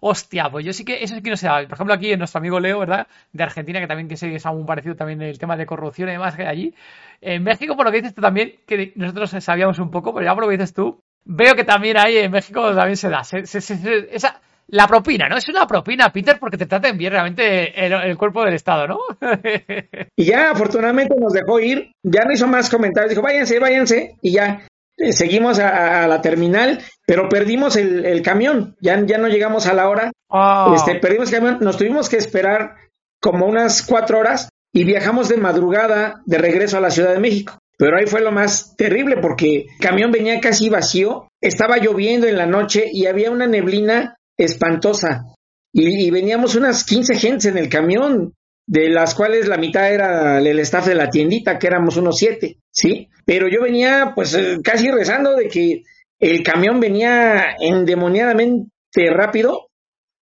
hostia, 0.00 0.50
pues 0.50 0.64
yo 0.64 0.72
sí 0.72 0.84
que, 0.84 1.02
eso 1.02 1.14
sí 1.14 1.22
que 1.22 1.30
no 1.30 1.36
se 1.36 1.46
da. 1.46 1.62
Por 1.62 1.72
ejemplo, 1.72 1.94
aquí 1.94 2.12
en 2.12 2.18
nuestro 2.18 2.38
amigo 2.38 2.60
Leo, 2.60 2.78
¿verdad? 2.78 3.06
De 3.32 3.42
Argentina, 3.42 3.80
que 3.80 3.86
también 3.86 4.08
que 4.08 4.16
que 4.16 4.36
es 4.36 4.44
parecido 4.66 4.94
también 4.96 5.05
el 5.08 5.38
tema 5.38 5.56
de 5.56 5.66
corrupción 5.66 6.08
y 6.08 6.12
demás 6.12 6.34
que 6.36 6.42
hay 6.42 6.48
allí. 6.48 6.74
En 7.20 7.42
México, 7.42 7.76
por 7.76 7.86
lo 7.86 7.92
que 7.92 7.98
dices 7.98 8.14
tú 8.14 8.20
también, 8.22 8.54
que 8.66 8.92
nosotros 8.96 9.30
sabíamos 9.42 9.78
un 9.78 9.90
poco, 9.90 10.12
pero 10.14 10.26
ya 10.26 10.34
por 10.34 10.44
lo 10.44 10.48
que 10.50 10.56
dices 10.58 10.74
tú, 10.74 11.00
veo 11.24 11.54
que 11.54 11.64
también 11.64 11.96
ahí 11.98 12.18
en 12.18 12.30
México 12.30 12.74
también 12.74 12.96
se 12.96 13.08
da. 13.08 13.24
Se- 13.24 13.46
se- 13.46 13.60
se- 13.60 14.08
esa, 14.14 14.40
la 14.68 14.86
propina, 14.86 15.28
¿no? 15.28 15.36
Es 15.36 15.48
una 15.48 15.66
propina, 15.66 16.12
Peter, 16.12 16.38
porque 16.38 16.58
te 16.58 16.66
traten 16.66 16.98
bien 16.98 17.12
realmente 17.12 17.86
el, 17.86 17.92
el 17.92 18.16
cuerpo 18.18 18.44
del 18.44 18.54
Estado, 18.54 18.86
¿no? 18.86 18.98
Y 20.16 20.24
ya 20.24 20.50
afortunadamente 20.50 21.14
nos 21.18 21.32
dejó 21.32 21.60
ir, 21.60 21.92
ya 22.02 22.24
no 22.24 22.32
hizo 22.32 22.46
más 22.46 22.70
comentarios, 22.70 23.10
dijo 23.10 23.22
váyanse, 23.22 23.58
váyanse, 23.58 24.16
y 24.22 24.32
ya 24.32 24.66
eh, 24.98 25.12
seguimos 25.12 25.58
a, 25.58 26.04
a 26.04 26.08
la 26.08 26.20
terminal, 26.20 26.80
pero 27.06 27.28
perdimos 27.28 27.76
el, 27.76 28.04
el 28.04 28.22
camión, 28.22 28.76
ya, 28.80 28.98
ya 29.04 29.18
no 29.18 29.28
llegamos 29.28 29.66
a 29.66 29.74
la 29.74 29.88
hora, 29.88 30.10
Ah, 30.30 30.72
este, 30.74 30.96
perdimos 30.96 31.30
el 31.32 31.38
camión, 31.38 31.58
nos 31.60 31.76
tuvimos 31.76 32.08
que 32.08 32.16
esperar 32.16 32.74
como 33.20 33.46
unas 33.46 33.82
cuatro 33.86 34.18
horas 34.18 34.48
y 34.76 34.84
viajamos 34.84 35.30
de 35.30 35.38
madrugada 35.38 36.20
de 36.26 36.36
regreso 36.36 36.76
a 36.76 36.82
la 36.82 36.90
Ciudad 36.90 37.14
de 37.14 37.18
México. 37.18 37.58
Pero 37.78 37.96
ahí 37.96 38.04
fue 38.06 38.20
lo 38.20 38.30
más 38.30 38.76
terrible 38.76 39.16
porque 39.22 39.60
el 39.60 39.66
camión 39.80 40.12
venía 40.12 40.38
casi 40.38 40.68
vacío, 40.68 41.28
estaba 41.40 41.78
lloviendo 41.78 42.26
en 42.26 42.36
la 42.36 42.44
noche 42.44 42.84
y 42.92 43.06
había 43.06 43.30
una 43.30 43.46
neblina 43.46 44.18
espantosa. 44.36 45.24
Y, 45.72 46.10
veníamos 46.10 46.56
unas 46.56 46.84
15 46.84 47.14
gentes 47.16 47.46
en 47.46 47.56
el 47.56 47.70
camión, 47.70 48.34
de 48.66 48.90
las 48.90 49.14
cuales 49.14 49.48
la 49.48 49.56
mitad 49.56 49.90
era 49.90 50.40
el 50.40 50.58
staff 50.58 50.88
de 50.88 50.94
la 50.94 51.08
tiendita, 51.08 51.58
que 51.58 51.68
éramos 51.68 51.96
unos 51.96 52.18
siete, 52.18 52.58
¿sí? 52.70 53.08
Pero 53.24 53.48
yo 53.48 53.62
venía 53.62 54.12
pues 54.14 54.34
eh, 54.34 54.58
casi 54.62 54.90
rezando 54.90 55.36
de 55.36 55.48
que 55.48 55.84
el 56.18 56.42
camión 56.42 56.80
venía 56.80 57.56
endemoniadamente 57.58 58.68
rápido 59.10 59.68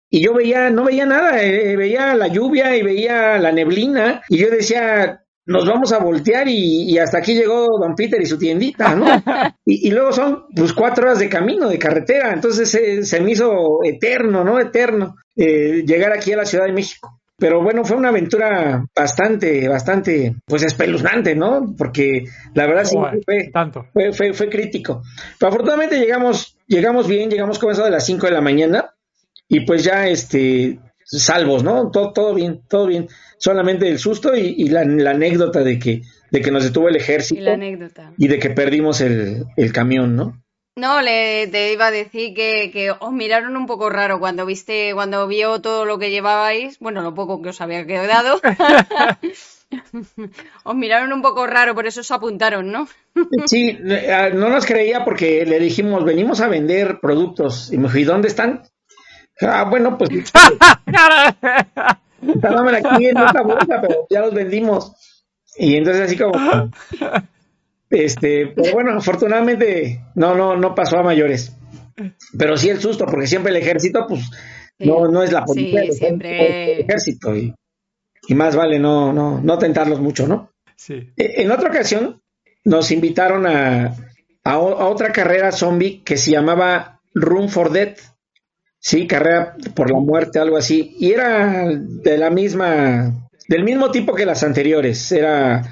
y 0.09 0.23
yo 0.23 0.33
veía, 0.33 0.69
no 0.69 0.85
veía 0.85 1.05
nada, 1.05 1.41
eh, 1.43 1.75
veía 1.75 2.15
la 2.15 2.27
lluvia 2.27 2.75
y 2.75 2.81
veía 2.81 3.37
la 3.37 3.51
neblina 3.51 4.21
y 4.27 4.37
yo 4.37 4.49
decía, 4.49 5.23
nos 5.45 5.67
vamos 5.67 5.91
a 5.93 5.99
voltear 5.99 6.47
y, 6.47 6.91
y 6.91 6.97
hasta 6.97 7.19
aquí 7.19 7.35
llegó 7.35 7.79
Don 7.79 7.95
Peter 7.95 8.21
y 8.21 8.25
su 8.25 8.37
tiendita, 8.37 8.95
¿no? 8.95 9.05
y, 9.65 9.87
y 9.87 9.91
luego 9.91 10.11
son 10.11 10.45
pues 10.55 10.73
cuatro 10.73 11.05
horas 11.05 11.19
de 11.19 11.29
camino, 11.29 11.69
de 11.69 11.77
carretera, 11.77 12.33
entonces 12.33 12.73
eh, 12.75 13.03
se 13.03 13.21
me 13.21 13.31
hizo 13.31 13.83
eterno, 13.83 14.43
¿no? 14.43 14.59
Eterno 14.59 15.15
eh, 15.35 15.83
llegar 15.85 16.11
aquí 16.11 16.33
a 16.33 16.37
la 16.37 16.45
Ciudad 16.45 16.65
de 16.65 16.73
México. 16.73 17.19
Pero 17.37 17.63
bueno, 17.63 17.85
fue 17.85 17.95
una 17.95 18.09
aventura 18.09 18.85
bastante, 18.93 19.69
bastante, 19.69 20.35
pues 20.45 20.61
espeluznante, 20.63 21.35
¿no? 21.35 21.73
Porque 21.77 22.25
la 22.53 22.67
verdad 22.67 22.83
sí 22.83 22.97
fue, 23.23 23.49
tanto. 23.53 23.85
fue, 23.93 24.11
fue, 24.11 24.33
fue 24.33 24.49
crítico. 24.49 25.03
Pero 25.39 25.47
afortunadamente 25.47 25.97
llegamos, 25.97 26.57
llegamos 26.67 27.07
bien, 27.07 27.29
llegamos 27.29 27.57
como 27.57 27.71
eso 27.71 27.85
de 27.85 27.91
las 27.91 28.05
5 28.05 28.25
de 28.25 28.33
la 28.33 28.41
mañana 28.41 28.93
y 29.49 29.61
pues 29.65 29.83
ya 29.83 30.07
este 30.07 30.79
salvos, 31.03 31.63
¿no? 31.63 31.89
Todo, 31.91 32.13
todo 32.13 32.33
bien, 32.35 32.61
todo 32.69 32.87
bien. 32.87 33.07
Solamente 33.37 33.89
el 33.89 33.99
susto 33.99 34.35
y, 34.35 34.53
y 34.57 34.69
la, 34.69 34.85
la 34.85 35.11
anécdota 35.11 35.61
de 35.63 35.79
que, 35.79 36.01
de 36.31 36.41
que 36.41 36.51
nos 36.51 36.63
detuvo 36.63 36.87
el 36.87 36.95
Y 36.95 36.99
ejército 36.99 37.41
la 37.41 37.51
y, 37.51 37.53
anécdota. 37.55 38.13
de 38.17 38.39
que 38.39 38.49
perdimos 38.51 39.01
el, 39.01 39.45
el 39.57 39.73
camión, 39.73 40.15
¿no? 40.15 40.41
No, 40.75 41.01
le, 41.01 41.47
te 41.47 41.73
iba 41.73 41.87
a 41.87 41.91
decir 41.91 42.33
que, 42.33 42.69
que 42.71 42.91
os 42.91 43.11
miraron 43.11 43.57
un 43.57 43.65
poco 43.65 43.89
raro 43.89 44.19
cuando 44.19 44.45
viste, 44.45 44.91
cuando 44.93 45.27
vio 45.27 45.59
todo 45.59 45.83
lo 45.83 45.99
que 45.99 46.09
llevabais, 46.11 46.79
bueno, 46.79 47.01
lo 47.01 47.13
poco 47.13 47.41
que 47.41 47.49
os 47.49 47.59
había 47.59 47.85
quedado. 47.85 48.39
os 50.63 50.75
miraron 50.75 51.11
un 51.11 51.21
poco 51.21 51.47
raro, 51.47 51.75
por 51.75 51.87
eso 51.87 51.99
os 52.01 52.11
apuntaron, 52.11 52.71
¿no? 52.71 52.87
Sí, 53.45 53.77
eh, 53.83 54.31
no 54.33 54.49
nos 54.49 54.65
creía 54.65 55.03
porque 55.03 55.45
le 55.45 55.59
dijimos, 55.59 56.05
venimos 56.05 56.39
a 56.39 56.47
vender 56.47 56.99
productos. 57.01 57.73
Y 57.73 57.77
me 57.77 57.87
dijo, 57.87 57.97
¿y 57.97 58.03
dónde 58.05 58.27
están? 58.29 58.61
Ah, 59.41 59.65
bueno, 59.69 59.97
pues 59.97 60.09
estaban 62.35 62.75
aquí 62.75 63.05
en 63.07 63.17
esta 63.17 63.41
bolsa, 63.41 63.81
pero 63.81 64.07
ya 64.09 64.21
los 64.21 64.33
vendimos. 64.33 64.93
Y 65.57 65.75
entonces 65.75 66.03
así 66.03 66.17
como, 66.17 66.33
este, 67.89 68.47
pero 68.55 68.73
bueno, 68.73 68.97
afortunadamente 68.97 70.01
no, 70.15 70.35
no, 70.35 70.55
no 70.55 70.75
pasó 70.75 70.97
a 70.99 71.03
mayores. 71.03 71.55
Pero 72.37 72.55
sí 72.57 72.69
el 72.69 72.79
susto, 72.79 73.05
porque 73.05 73.27
siempre 73.27 73.51
el 73.51 73.57
ejército, 73.57 74.05
pues, 74.07 74.21
Sí. 74.81 74.87
no, 74.87 75.09
no 75.09 75.21
es 75.23 75.33
la 75.33 75.41
Sí, 75.41 75.45
policía, 75.47 75.81
el 75.81 75.91
siempre- 75.91 76.79
ejército, 76.81 77.35
y, 77.35 77.53
y 78.29 78.33
más 78.33 78.55
vale 78.55 78.79
no, 78.79 79.11
no, 79.11 79.41
no 79.41 79.57
tentarlos 79.57 79.99
mucho, 79.99 80.25
¿no? 80.25 80.51
Sí. 80.77 80.93
Eh, 81.17 81.33
En 81.41 81.51
otra 81.51 81.67
ocasión 81.69 82.21
nos 82.63 82.89
invitaron 82.91 83.45
a, 83.45 83.87
a, 84.45 84.51
a 84.53 84.55
otra 84.57 85.11
carrera 85.11 85.51
zombie 85.51 86.01
que 86.05 86.15
se 86.15 86.31
llamaba 86.31 87.01
Room 87.13 87.49
for 87.49 87.71
Death. 87.71 87.97
Sí, 88.79 89.07
carrera 89.07 89.55
por 89.75 89.91
la 89.91 89.99
muerte, 89.99 90.39
algo 90.39 90.57
así. 90.57 90.95
Y 90.99 91.11
era 91.11 91.67
de 91.67 92.17
la 92.17 92.29
misma, 92.29 93.29
del 93.47 93.63
mismo 93.63 93.91
tipo 93.91 94.15
que 94.15 94.25
las 94.25 94.43
anteriores. 94.43 95.11
Era, 95.11 95.63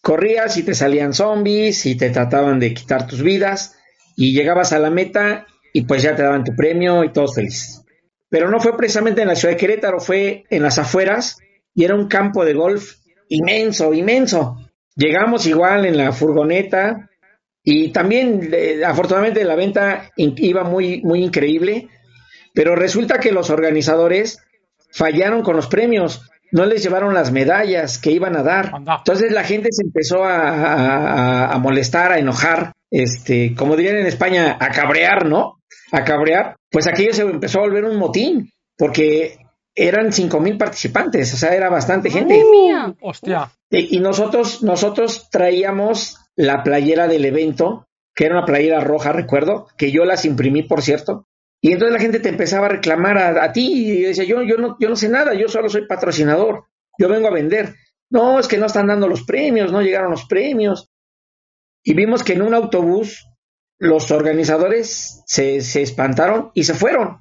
corrías 0.00 0.56
y 0.56 0.62
te 0.62 0.74
salían 0.74 1.12
zombies 1.12 1.86
y 1.86 1.96
te 1.96 2.10
trataban 2.10 2.58
de 2.58 2.74
quitar 2.74 3.06
tus 3.06 3.22
vidas 3.22 3.76
y 4.16 4.32
llegabas 4.34 4.72
a 4.72 4.78
la 4.78 4.90
meta 4.90 5.46
y 5.72 5.82
pues 5.82 6.02
ya 6.02 6.14
te 6.14 6.22
daban 6.22 6.44
tu 6.44 6.54
premio 6.54 7.04
y 7.04 7.12
todos 7.12 7.34
felices. 7.34 7.84
Pero 8.28 8.50
no 8.50 8.60
fue 8.60 8.76
precisamente 8.76 9.22
en 9.22 9.28
la 9.28 9.36
ciudad 9.36 9.54
de 9.54 9.60
Querétaro, 9.60 10.00
fue 10.00 10.44
en 10.50 10.62
las 10.62 10.78
afueras 10.78 11.38
y 11.74 11.84
era 11.84 11.94
un 11.94 12.08
campo 12.08 12.44
de 12.44 12.54
golf 12.54 12.94
inmenso, 13.28 13.92
inmenso. 13.92 14.56
Llegamos 14.96 15.46
igual 15.46 15.86
en 15.86 15.96
la 15.96 16.12
furgoneta 16.12 17.08
y 17.62 17.92
también 17.92 18.50
eh, 18.52 18.82
afortunadamente 18.84 19.44
la 19.44 19.54
venta 19.54 20.10
iba 20.16 20.64
muy, 20.64 21.02
muy 21.02 21.22
increíble, 21.22 21.88
pero 22.54 22.74
resulta 22.76 23.18
que 23.18 23.32
los 23.32 23.50
organizadores 23.50 24.38
fallaron 24.92 25.42
con 25.42 25.56
los 25.56 25.66
premios, 25.68 26.22
no 26.52 26.66
les 26.66 26.82
llevaron 26.82 27.14
las 27.14 27.30
medallas 27.30 27.98
que 27.98 28.10
iban 28.10 28.36
a 28.36 28.42
dar. 28.42 28.72
Entonces 28.98 29.30
la 29.32 29.44
gente 29.44 29.68
se 29.70 29.84
empezó 29.84 30.24
a, 30.24 30.48
a- 30.50 31.44
a- 31.46 31.52
a 31.54 31.58
molestar, 31.58 32.12
a 32.12 32.18
enojar, 32.18 32.72
este, 32.90 33.54
como 33.54 33.76
dirían 33.76 33.98
en 33.98 34.06
España, 34.06 34.56
a 34.58 34.70
cabrear, 34.70 35.26
¿no? 35.26 35.60
A 35.92 36.02
cabrear. 36.04 36.56
Pues 36.70 36.86
aquello 36.88 37.12
se 37.12 37.22
empezó 37.22 37.58
a 37.60 37.62
volver 37.62 37.84
un 37.84 37.96
motín, 37.98 38.50
porque 38.76 39.38
eran 39.76 40.12
cinco 40.12 40.40
mil 40.40 40.58
participantes, 40.58 41.32
o 41.32 41.36
sea, 41.36 41.54
era 41.54 41.68
bastante 41.68 42.10
gente. 42.10 42.34
¡Madre 42.34 42.50
mía! 42.50 42.94
Hostia. 43.00 43.50
Y 43.70 43.96
y 43.96 44.00
nosotros, 44.00 44.62
nosotros 44.64 45.28
traíamos 45.30 46.16
la 46.34 46.62
playera 46.64 47.06
del 47.06 47.24
evento 47.24 47.86
que 48.12 48.24
era 48.26 48.36
una 48.36 48.44
playera 48.44 48.80
roja, 48.80 49.12
recuerdo, 49.12 49.68
que 49.78 49.92
yo 49.92 50.04
las 50.04 50.24
imprimí, 50.24 50.62
por 50.64 50.82
cierto. 50.82 51.26
Y 51.60 51.72
entonces 51.72 51.92
la 51.92 52.00
gente 52.00 52.20
te 52.20 52.30
empezaba 52.30 52.66
a 52.66 52.70
reclamar 52.70 53.18
a, 53.18 53.52
ti 53.52 53.90
y 53.90 54.02
decía, 54.02 54.24
yo, 54.24 54.42
yo, 54.42 54.56
no, 54.56 54.76
yo 54.80 54.88
no 54.88 54.96
sé 54.96 55.08
nada, 55.08 55.34
yo 55.34 55.48
solo 55.48 55.68
soy 55.68 55.86
patrocinador, 55.86 56.64
yo 56.98 57.08
vengo 57.08 57.28
a 57.28 57.32
vender. 57.32 57.74
No, 58.08 58.40
es 58.40 58.48
que 58.48 58.56
no 58.56 58.66
están 58.66 58.86
dando 58.86 59.06
los 59.06 59.24
premios, 59.24 59.70
no 59.70 59.82
llegaron 59.82 60.10
los 60.10 60.24
premios. 60.24 60.90
Y 61.84 61.94
vimos 61.94 62.24
que 62.24 62.32
en 62.32 62.42
un 62.42 62.54
autobús 62.54 63.26
los 63.78 64.10
organizadores 64.10 65.22
se, 65.26 65.60
se 65.60 65.82
espantaron 65.82 66.50
y 66.54 66.64
se 66.64 66.74
fueron. 66.74 67.18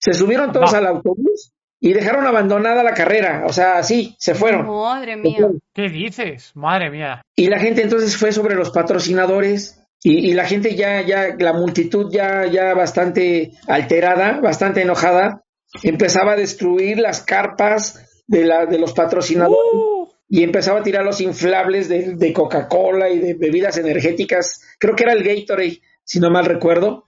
Se 0.00 0.12
subieron 0.14 0.52
todos 0.52 0.74
al 0.74 0.86
autobús 0.86 1.52
y 1.80 1.92
dejaron 1.92 2.26
abandonada 2.26 2.82
la 2.82 2.94
carrera. 2.94 3.44
O 3.46 3.52
sea, 3.52 3.82
sí, 3.82 4.14
se 4.18 4.34
fueron. 4.34 4.66
Madre 4.66 5.16
mía. 5.16 5.48
¿Qué 5.74 5.88
dices? 5.88 6.52
Madre 6.54 6.90
mía. 6.90 7.22
Y 7.36 7.48
la 7.48 7.58
gente 7.58 7.82
entonces 7.82 8.16
fue 8.16 8.32
sobre 8.32 8.54
los 8.54 8.70
patrocinadores 8.70 9.82
y, 10.02 10.32
la 10.32 10.44
gente 10.46 10.76
ya, 10.76 11.02
ya, 11.02 11.34
la 11.38 11.52
multitud 11.52 12.08
ya, 12.12 12.46
ya 12.46 12.72
bastante 12.74 13.52
alterada, 13.66 14.40
bastante 14.40 14.82
enojada, 14.82 15.42
empezaba 15.82 16.32
a 16.32 16.36
destruir 16.36 16.98
las 16.98 17.22
carpas 17.22 18.22
de, 18.26 18.44
la, 18.44 18.66
de 18.66 18.78
los 18.78 18.92
patrocinadores. 18.92 19.72
Uh. 19.72 20.08
Y 20.30 20.42
empezaba 20.42 20.80
a 20.80 20.82
tirar 20.82 21.04
los 21.04 21.22
inflables 21.22 21.88
de, 21.88 22.14
de 22.14 22.32
Coca-Cola 22.34 23.08
y 23.08 23.18
de 23.18 23.34
bebidas 23.34 23.78
energéticas. 23.78 24.60
Creo 24.78 24.94
que 24.94 25.04
era 25.04 25.14
el 25.14 25.24
Gatorade, 25.24 25.80
si 26.04 26.20
no 26.20 26.30
mal 26.30 26.44
recuerdo. 26.44 27.06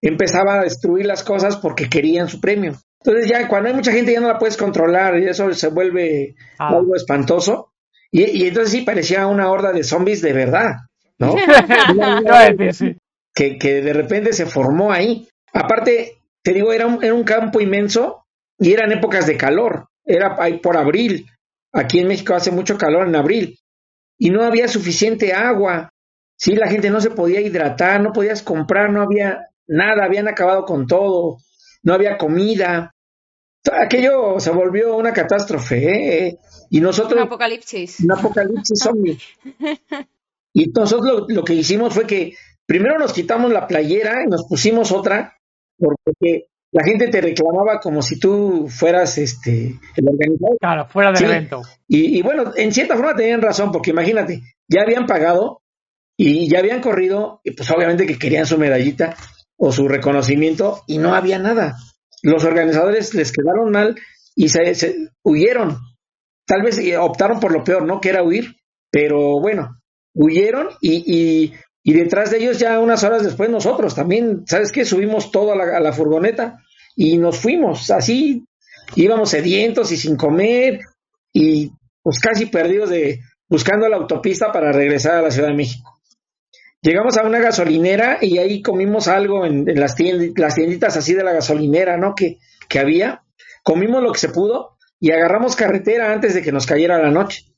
Empezaba 0.00 0.60
a 0.60 0.62
destruir 0.62 1.06
las 1.06 1.24
cosas 1.24 1.56
porque 1.56 1.88
querían 1.88 2.28
su 2.28 2.40
premio. 2.40 2.74
Entonces 3.04 3.28
ya 3.28 3.48
cuando 3.48 3.68
hay 3.68 3.74
mucha 3.74 3.90
gente 3.90 4.12
ya 4.12 4.20
no 4.20 4.28
la 4.28 4.38
puedes 4.38 4.56
controlar 4.56 5.18
y 5.18 5.26
eso 5.26 5.52
se 5.52 5.68
vuelve 5.68 6.36
ah. 6.58 6.68
algo 6.68 6.94
espantoso. 6.94 7.72
Y, 8.12 8.22
y, 8.22 8.46
entonces 8.46 8.72
sí 8.72 8.82
parecía 8.82 9.26
una 9.26 9.50
horda 9.50 9.72
de 9.72 9.82
zombies 9.82 10.22
de 10.22 10.32
verdad. 10.32 10.72
¿No? 11.22 11.34
que, 13.34 13.58
que 13.58 13.80
de 13.80 13.92
repente 13.92 14.32
se 14.32 14.46
formó 14.46 14.92
ahí. 14.92 15.28
Aparte, 15.52 16.18
te 16.42 16.52
digo, 16.52 16.72
era 16.72 16.86
un, 16.86 17.02
era 17.02 17.14
un 17.14 17.24
campo 17.24 17.60
inmenso 17.60 18.24
y 18.58 18.72
eran 18.72 18.92
épocas 18.92 19.26
de 19.26 19.36
calor. 19.36 19.88
Era 20.04 20.36
ahí 20.38 20.58
por 20.58 20.76
abril. 20.76 21.26
Aquí 21.72 22.00
en 22.00 22.08
México 22.08 22.34
hace 22.34 22.50
mucho 22.50 22.76
calor 22.76 23.06
en 23.06 23.16
abril. 23.16 23.58
Y 24.18 24.30
no 24.30 24.42
había 24.42 24.68
suficiente 24.68 25.32
agua. 25.32 25.90
Sí, 26.36 26.54
la 26.54 26.68
gente 26.68 26.90
no 26.90 27.00
se 27.00 27.10
podía 27.10 27.40
hidratar, 27.40 28.00
no 28.00 28.12
podías 28.12 28.42
comprar, 28.42 28.90
no 28.90 29.02
había 29.02 29.46
nada, 29.66 30.04
habían 30.04 30.28
acabado 30.28 30.64
con 30.64 30.86
todo, 30.86 31.38
no 31.82 31.94
había 31.94 32.18
comida. 32.18 32.92
Aquello 33.72 34.40
se 34.40 34.50
volvió 34.50 34.96
una 34.96 35.12
catástrofe, 35.12 36.26
¿eh? 36.26 36.38
Y 36.70 36.80
nosotros... 36.80 37.20
Un 37.20 37.26
apocalipsis. 37.26 38.00
Un 38.00 38.12
apocalipsis 38.12 38.78
zombie. 38.82 39.18
Y 40.52 40.70
nosotros 40.70 41.24
lo, 41.28 41.44
que 41.44 41.54
hicimos 41.54 41.94
fue 41.94 42.06
que 42.06 42.34
primero 42.66 42.98
nos 42.98 43.12
quitamos 43.12 43.52
la 43.52 43.66
playera 43.66 44.22
y 44.24 44.28
nos 44.28 44.46
pusimos 44.46 44.92
otra, 44.92 45.38
porque 45.78 46.48
la 46.72 46.84
gente 46.84 47.08
te 47.08 47.20
reclamaba 47.20 47.80
como 47.80 48.02
si 48.02 48.18
tú 48.18 48.66
fueras 48.68 49.18
este 49.18 49.78
el 49.96 50.08
organizador. 50.08 50.58
Claro, 50.58 50.88
fuera 50.88 51.12
del 51.12 51.24
evento. 51.24 51.62
Y, 51.88 52.18
y, 52.18 52.22
bueno, 52.22 52.52
en 52.56 52.72
cierta 52.72 52.96
forma 52.96 53.14
tenían 53.14 53.42
razón, 53.42 53.72
porque 53.72 53.90
imagínate, 53.90 54.42
ya 54.68 54.82
habían 54.82 55.06
pagado 55.06 55.62
y 56.16 56.48
ya 56.48 56.58
habían 56.58 56.80
corrido, 56.80 57.40
y 57.44 57.52
pues 57.52 57.70
obviamente 57.70 58.06
que 58.06 58.18
querían 58.18 58.46
su 58.46 58.58
medallita 58.58 59.16
o 59.56 59.72
su 59.72 59.88
reconocimiento, 59.88 60.82
y 60.86 60.98
no 60.98 61.14
había 61.14 61.38
nada. 61.38 61.76
Los 62.22 62.44
organizadores 62.44 63.14
les 63.14 63.32
quedaron 63.32 63.70
mal 63.70 63.96
y 64.34 64.48
se, 64.48 64.74
se 64.74 65.08
huyeron. 65.22 65.78
Tal 66.46 66.62
vez 66.62 66.80
optaron 66.98 67.40
por 67.40 67.52
lo 67.52 67.64
peor, 67.64 67.84
¿no? 67.84 68.00
Que 68.00 68.10
era 68.10 68.22
huir, 68.22 68.56
pero 68.90 69.40
bueno, 69.40 69.81
huyeron 70.14 70.68
y, 70.80 71.52
y, 71.84 71.92
detrás 71.92 72.30
de 72.30 72.38
ellos 72.38 72.58
ya 72.58 72.78
unas 72.78 73.02
horas 73.04 73.24
después 73.24 73.50
nosotros 73.50 73.94
también, 73.94 74.44
¿sabes 74.46 74.72
qué? 74.72 74.84
Subimos 74.84 75.30
todo 75.30 75.52
a 75.52 75.80
la, 75.80 75.92
furgoneta 75.92 76.58
y 76.94 77.18
nos 77.18 77.38
fuimos, 77.38 77.90
así 77.90 78.44
íbamos 78.94 79.30
sedientos 79.30 79.90
y 79.92 79.96
sin 79.96 80.16
comer 80.16 80.80
y 81.32 81.70
pues 82.02 82.18
casi 82.18 82.46
perdidos 82.46 82.90
de 82.90 83.20
buscando 83.48 83.88
la 83.88 83.96
autopista 83.96 84.52
para 84.52 84.72
regresar 84.72 85.16
a 85.16 85.22
la 85.22 85.30
Ciudad 85.30 85.48
de 85.48 85.54
México. 85.54 86.00
Llegamos 86.82 87.16
a 87.16 87.24
una 87.24 87.38
gasolinera 87.38 88.18
y 88.20 88.38
ahí 88.38 88.60
comimos 88.60 89.06
algo 89.06 89.46
en, 89.46 89.66
las, 89.78 89.94
las 90.36 90.54
tienditas 90.54 90.96
así 90.96 91.14
de 91.14 91.22
la 91.22 91.32
gasolinera, 91.32 91.96
¿no? 91.96 92.14
Que, 92.14 92.38
que 92.68 92.80
había. 92.80 93.22
Comimos 93.62 94.02
lo 94.02 94.10
que 94.10 94.18
se 94.18 94.30
pudo 94.30 94.78
y 94.98 95.12
agarramos 95.12 95.54
carretera 95.54 96.12
antes 96.12 96.34
de 96.34 96.42
que 96.42 96.50
nos 96.50 96.66
cayera 96.66 97.00
la 97.00 97.12
noche. 97.12 97.51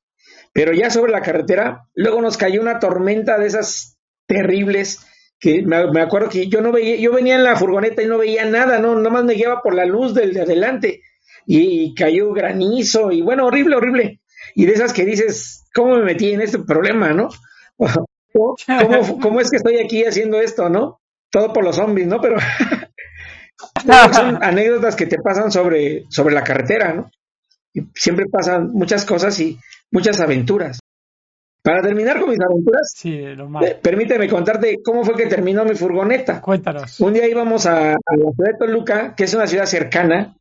Pero 0.55 0.73
ya 0.73 0.89
sobre 0.89 1.13
la 1.13 1.21
carretera, 1.21 1.89
luego 1.95 2.23
nos 2.23 2.39
cayó 2.39 2.63
una 2.63 2.79
tormenta 2.79 3.39
de 3.39 3.49
esas 3.49 3.99
terribles 4.27 5.05
que 5.41 5.63
me, 5.63 6.01
acuerdo 6.01 6.31
que 6.31 6.47
yo 6.47 6.63
no 6.63 6.73
veía, 6.73 6.97
yo 6.97 7.13
venía 7.13 7.35
en 7.35 7.43
la 7.43 7.57
furgoneta 7.57 8.03
y 8.03 8.07
no 8.07 8.19
veía 8.19 8.47
nada, 8.47 8.79
no, 8.79 8.95
nomás 8.95 9.25
me 9.25 9.35
guiaba 9.35 9.61
por 9.61 9.75
la 9.75 9.85
luz 9.85 10.15
del 10.15 10.33
de 10.33 10.43
adelante 10.43 11.03
y, 11.45 11.93
cayó 11.95 12.33
granizo 12.33 13.11
y 13.13 13.21
bueno, 13.21 13.47
horrible, 13.47 13.77
horrible. 13.77 14.21
Y 14.55 14.65
de 14.65 14.73
esas 14.73 14.93
que 14.93 15.05
dices, 15.05 15.67
¿cómo 15.75 15.97
me 15.97 16.05
metí 16.05 16.33
en 16.33 16.41
este 16.41 16.61
problema, 16.61 17.13
no? 17.13 17.29
¿Cómo, 18.33 19.21
cómo 19.21 19.41
es 19.41 19.51
que 19.51 19.57
estoy 19.57 19.79
aquí 19.79 20.05
haciendo 20.05 20.41
esto, 20.41 20.69
no? 20.69 21.01
Todo 21.31 21.53
por 21.53 21.65
los 21.65 21.77
zombies, 21.77 22.07
¿no? 22.07 22.21
Pero 22.21 22.37
son 24.13 24.39
anécdotas 24.43 24.97
que 24.97 25.07
te 25.07 25.19
pasan 25.19 25.51
sobre, 25.51 26.05
sobre 26.09 26.35
la 26.35 26.45
carretera, 26.45 26.93
¿no? 26.93 27.11
Y 27.73 27.83
siempre 27.95 28.27
pasan 28.27 28.71
muchas 28.73 29.05
cosas 29.05 29.39
y 29.41 29.59
muchas 29.91 30.21
aventuras. 30.21 30.81
Para 31.63 31.81
terminar 31.81 32.21
con 32.21 32.29
mis 32.29 32.39
aventuras, 32.41 32.93
sí. 32.95 33.15
Eh, 33.15 33.79
permíteme 33.83 34.29
contarte 34.29 34.83
cómo 34.85 35.03
fue 35.03 35.17
que 35.17 35.27
terminó 35.27 35.65
mi 35.65 35.75
furgoneta. 35.75 36.41
Cuéntanos. 36.43 37.01
Un 37.01 37.15
día 37.15 37.27
íbamos 37.27 37.65
a, 37.65 37.93
la 37.93 38.33
ciudad 38.35 38.53
de 38.53 38.59
Toluca, 38.59 39.15
que 39.15 39.25
es 39.25 39.33
una 39.33 39.47
ciudad 39.47 39.65
cercana, 39.65 40.37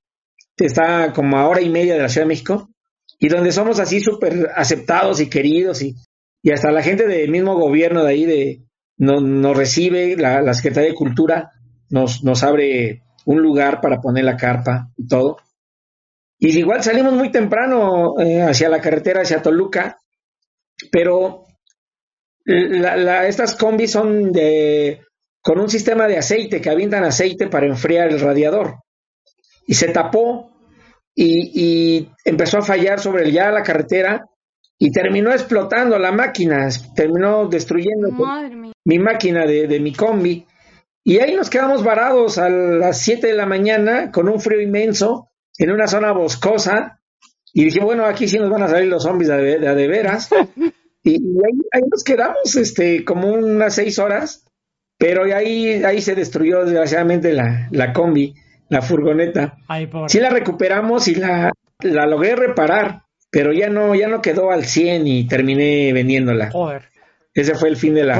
que 0.57 0.65
está 0.65 1.13
como 1.13 1.37
a 1.37 1.47
hora 1.47 1.61
y 1.61 1.69
media 1.69 1.93
de 1.93 2.01
la 2.01 2.09
Ciudad 2.09 2.25
de 2.25 2.29
México, 2.29 2.69
y 3.19 3.29
donde 3.29 3.53
somos 3.53 3.79
así 3.79 4.01
súper 4.01 4.49
aceptados 4.53 5.21
y 5.21 5.29
queridos, 5.29 5.81
y, 5.81 5.95
y 6.41 6.51
hasta 6.51 6.71
la 6.71 6.83
gente 6.83 7.07
del 7.07 7.31
mismo 7.31 7.55
gobierno 7.55 8.03
de 8.03 8.09
ahí 8.09 8.25
de, 8.25 8.63
nos 8.97 9.55
recibe, 9.55 10.17
la, 10.17 10.41
la 10.41 10.53
Secretaría 10.53 10.89
de 10.89 10.95
Cultura 10.95 11.51
nos, 11.89 12.23
nos 12.23 12.43
abre 12.43 13.03
un 13.25 13.41
lugar 13.41 13.79
para 13.79 14.01
poner 14.01 14.25
la 14.25 14.35
carpa 14.35 14.91
y 14.97 15.07
todo. 15.07 15.37
Y 16.45 16.59
igual 16.59 16.83
salimos 16.83 17.13
muy 17.13 17.31
temprano 17.31 18.19
eh, 18.19 18.41
hacia 18.41 18.67
la 18.67 18.81
carretera, 18.81 19.21
hacia 19.21 19.41
Toluca, 19.41 19.97
pero 20.91 21.45
estas 22.45 23.55
combis 23.55 23.91
son 23.91 24.33
de 24.33 25.05
con 25.41 25.57
un 25.57 25.69
sistema 25.69 26.05
de 26.05 26.17
aceite 26.17 26.59
que 26.59 26.69
avientan 26.69 27.05
aceite 27.05 27.47
para 27.47 27.65
enfriar 27.65 28.09
el 28.09 28.19
radiador. 28.19 28.79
Y 29.67 29.75
se 29.75 29.87
tapó 29.87 30.51
y, 31.15 32.09
empezó 32.25 32.57
a 32.57 32.61
fallar 32.61 32.99
sobre 32.99 33.31
ya 33.31 33.49
la 33.49 33.63
carretera 33.63 34.25
y 34.77 34.91
terminó 34.91 35.31
explotando 35.31 35.97
la 35.97 36.11
máquina, 36.11 36.67
terminó 36.93 37.47
destruyendo 37.47 38.09
mi 38.83 38.99
máquina 38.99 39.45
de, 39.45 39.65
de 39.67 39.79
mi 39.79 39.93
combi. 39.93 40.45
Y 41.05 41.19
ahí 41.19 41.35
nos 41.35 41.49
quedamos 41.49 41.85
varados 41.85 42.37
a 42.37 42.49
las 42.49 42.99
7 42.99 43.27
de 43.27 43.33
la 43.33 43.45
mañana 43.45 44.11
con 44.11 44.27
un 44.27 44.41
frío 44.41 44.59
inmenso 44.59 45.29
en 45.57 45.71
una 45.71 45.87
zona 45.87 46.11
boscosa 46.11 46.99
y 47.53 47.65
dije, 47.65 47.79
bueno, 47.81 48.05
aquí 48.05 48.27
sí 48.27 48.39
nos 48.39 48.49
van 48.49 48.63
a 48.63 48.67
salir 48.67 48.89
los 48.89 49.03
zombies 49.03 49.29
de, 49.29 49.59
de, 49.59 49.87
veras. 49.87 50.29
y, 51.03 51.13
ahí, 51.13 51.81
nos 51.89 52.03
quedamos 52.03 52.55
este, 52.55 53.05
como 53.05 53.31
unas 53.31 53.75
seis 53.75 53.99
horas, 53.99 54.45
pero 54.97 55.23
ahí, 55.23 55.83
ahí 55.83 56.01
se 56.01 56.15
destruyó 56.15 56.65
desgraciadamente 56.65 57.31
la, 57.31 57.67
la 57.71 57.93
combi, 57.93 58.33
la 58.69 58.81
furgoneta. 58.81 59.57
sí 60.07 60.19
la 60.19 60.31
recuperamos 60.31 61.07
y 61.07 61.15
la, 61.15 61.51
la 61.81 62.07
logré 62.07 62.35
reparar, 62.35 63.03
pero 63.29 63.53
ya 63.53 63.69
no, 63.69 63.93
ya 63.93 64.07
no 64.07 64.21
quedó 64.21 64.49
al 64.49 64.65
100 64.65 65.07
y 65.07 65.27
terminé 65.27 65.93
vendiéndola. 65.93 66.49
Joder. 66.49 66.93
Ese 67.35 67.55
fue 67.55 67.69
el 67.69 67.77
fin 67.77 67.95
de 67.95 68.03
la, 68.03 68.15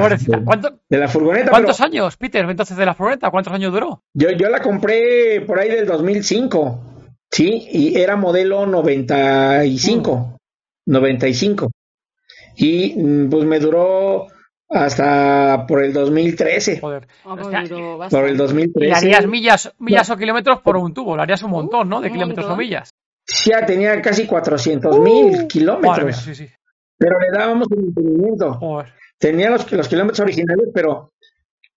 de, 0.88 0.98
la 0.98 1.06
furgoneta. 1.06 1.50
¿Cuántos 1.50 1.80
años, 1.80 2.16
Peter, 2.16 2.44
entonces 2.48 2.76
de 2.76 2.84
la 2.84 2.94
furgoneta? 2.94 3.30
¿Cuántos 3.30 3.52
años 3.52 3.72
duró? 3.72 4.02
Yo, 4.12 4.30
yo 4.32 4.48
la 4.48 4.60
compré 4.60 5.40
por 5.40 5.60
ahí 5.60 5.68
del 5.68 5.86
2005. 5.86 6.93
Sí, 7.34 7.66
y 7.68 7.98
era 7.98 8.14
modelo 8.14 8.64
95, 8.64 10.38
95. 10.86 11.68
Y 12.56 12.94
mm, 12.94 13.28
pues 13.28 13.44
me 13.44 13.58
duró 13.58 14.28
hasta 14.68 15.66
por 15.66 15.82
el 15.82 15.92
2013. 15.92 16.78
Joder. 16.78 17.08
Ah, 17.24 17.34
pues 17.34 18.12
por 18.12 18.28
el 18.28 18.36
2013. 18.36 18.88
Y 18.88 18.92
harías 18.92 19.26
millas, 19.26 19.74
millas 19.80 20.08
o 20.10 20.16
kilómetros 20.16 20.60
por 20.60 20.76
un 20.76 20.94
tubo, 20.94 21.16
lo 21.16 21.22
harías 21.22 21.42
un 21.42 21.50
montón, 21.50 21.88
¿no? 21.88 22.00
De 22.00 22.12
kilómetros 22.12 22.46
o 22.46 22.56
millas. 22.56 22.90
Ya 23.44 23.66
tenía 23.66 24.00
casi 24.00 24.26
400 24.26 25.00
mil 25.00 25.42
uh, 25.42 25.48
kilómetros. 25.48 26.16
sí, 26.18 26.36
sí. 26.36 26.48
Pero 26.96 27.18
le 27.18 27.36
dábamos 27.36 27.66
el 27.72 27.82
mantenimiento. 27.82 28.60
Tenía 29.18 29.50
los, 29.50 29.72
los 29.72 29.88
kilómetros 29.88 30.20
originales, 30.20 30.68
pero 30.72 31.10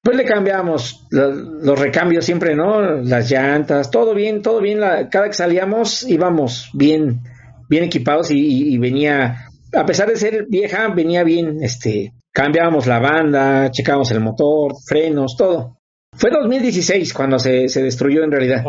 pues 0.01 0.15
le 0.15 0.25
cambiamos 0.25 1.05
los, 1.11 1.79
recambios 1.79 2.25
siempre, 2.25 2.55
¿no? 2.55 2.81
Las 2.81 3.29
llantas, 3.29 3.91
todo 3.91 4.13
bien, 4.13 4.41
todo 4.41 4.61
bien. 4.61 4.79
cada 5.09 5.27
que 5.27 5.33
salíamos 5.33 6.03
íbamos 6.03 6.69
bien, 6.73 7.21
bien 7.69 7.83
equipados 7.83 8.31
y, 8.31 8.77
venía, 8.77 9.47
a 9.73 9.85
pesar 9.85 10.07
de 10.07 10.15
ser 10.15 10.45
vieja, 10.47 10.87
venía 10.89 11.23
bien, 11.23 11.57
este, 11.61 12.13
cambiábamos 12.31 12.87
la 12.87 12.99
banda, 12.99 13.69
checábamos 13.71 14.11
el 14.11 14.21
motor, 14.21 14.73
frenos, 14.87 15.35
todo. 15.37 15.77
Fue 16.13 16.31
2016 16.31 17.13
cuando 17.13 17.37
se, 17.37 17.67
se 17.67 17.83
destruyó 17.83 18.23
en 18.23 18.31
realidad. 18.31 18.63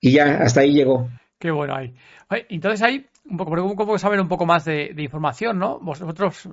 Y 0.00 0.12
ya, 0.12 0.38
hasta 0.42 0.62
ahí 0.62 0.72
llegó. 0.72 1.08
Qué 1.38 1.50
bueno 1.50 1.74
ahí. 1.74 1.94
Entonces 2.48 2.82
ahí, 2.82 3.06
un 3.24 3.36
poco, 3.36 3.52
un 3.62 3.76
poco 3.76 3.98
saber 3.98 4.20
un 4.20 4.28
poco 4.28 4.46
más 4.46 4.64
de, 4.64 4.94
información, 4.96 5.58
¿no? 5.58 5.78
Vosotros, 5.80 6.48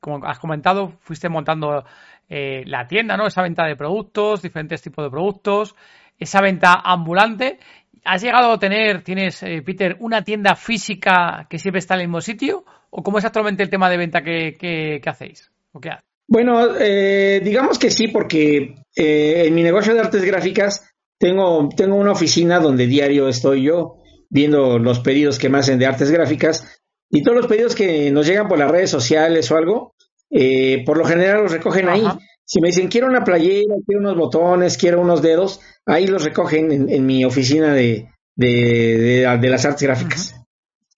como 0.00 0.24
has 0.24 0.38
comentado, 0.38 0.92
fuiste 1.00 1.28
montando 1.28 1.84
eh, 2.30 2.62
la 2.64 2.86
tienda, 2.86 3.16
¿no? 3.18 3.26
Esa 3.26 3.42
venta 3.42 3.66
de 3.66 3.76
productos, 3.76 4.40
diferentes 4.40 4.80
tipos 4.80 5.04
de 5.04 5.10
productos, 5.10 5.74
esa 6.18 6.40
venta 6.40 6.80
ambulante. 6.82 7.58
¿Has 8.04 8.22
llegado 8.22 8.52
a 8.52 8.58
tener, 8.58 9.02
tienes, 9.02 9.42
eh, 9.42 9.62
Peter, 9.62 9.96
una 10.00 10.22
tienda 10.22 10.54
física 10.54 11.46
que 11.50 11.58
siempre 11.58 11.80
está 11.80 11.94
en 11.94 12.00
el 12.00 12.06
mismo 12.06 12.20
sitio? 12.22 12.64
¿O 12.88 13.02
cómo 13.02 13.18
es 13.18 13.24
actualmente 13.24 13.62
el 13.62 13.68
tema 13.68 13.90
de 13.90 13.96
venta 13.98 14.22
que, 14.22 15.00
hacéis? 15.04 15.50
¿O 15.72 15.80
bueno, 16.26 16.76
eh, 16.78 17.40
digamos 17.42 17.76
que 17.80 17.90
sí, 17.90 18.06
porque 18.06 18.76
eh, 18.94 19.42
en 19.46 19.54
mi 19.54 19.64
negocio 19.64 19.92
de 19.92 19.98
artes 19.98 20.22
gráficas 20.22 20.88
tengo, 21.18 21.68
tengo 21.76 21.96
una 21.96 22.12
oficina 22.12 22.60
donde 22.60 22.86
diario 22.86 23.28
estoy 23.28 23.64
yo 23.64 23.96
viendo 24.28 24.78
los 24.78 25.00
pedidos 25.00 25.40
que 25.40 25.48
me 25.48 25.58
hacen 25.58 25.80
de 25.80 25.86
artes 25.86 26.12
gráficas 26.12 26.80
y 27.10 27.24
todos 27.24 27.36
los 27.36 27.46
pedidos 27.48 27.74
que 27.74 28.12
nos 28.12 28.28
llegan 28.28 28.46
por 28.46 28.60
las 28.60 28.70
redes 28.70 28.90
sociales 28.90 29.50
o 29.50 29.56
algo, 29.56 29.96
eh, 30.30 30.84
por 30.84 30.96
lo 30.96 31.04
general 31.04 31.42
los 31.42 31.52
recogen 31.52 31.88
ahí. 31.88 32.04
Si 32.44 32.60
me 32.60 32.68
dicen 32.68 32.88
quiero 32.88 33.06
una 33.06 33.24
playera, 33.24 33.74
quiero 33.86 34.00
unos 34.00 34.16
botones, 34.16 34.76
quiero 34.76 35.00
unos 35.00 35.22
dedos, 35.22 35.60
ahí 35.86 36.06
los 36.06 36.24
recogen 36.24 36.90
en, 36.90 37.06
mi 37.06 37.24
oficina 37.24 37.72
de, 37.72 38.08
de, 38.34 39.26
de, 39.40 39.48
las 39.48 39.64
artes 39.64 39.82
gráficas. 39.82 40.40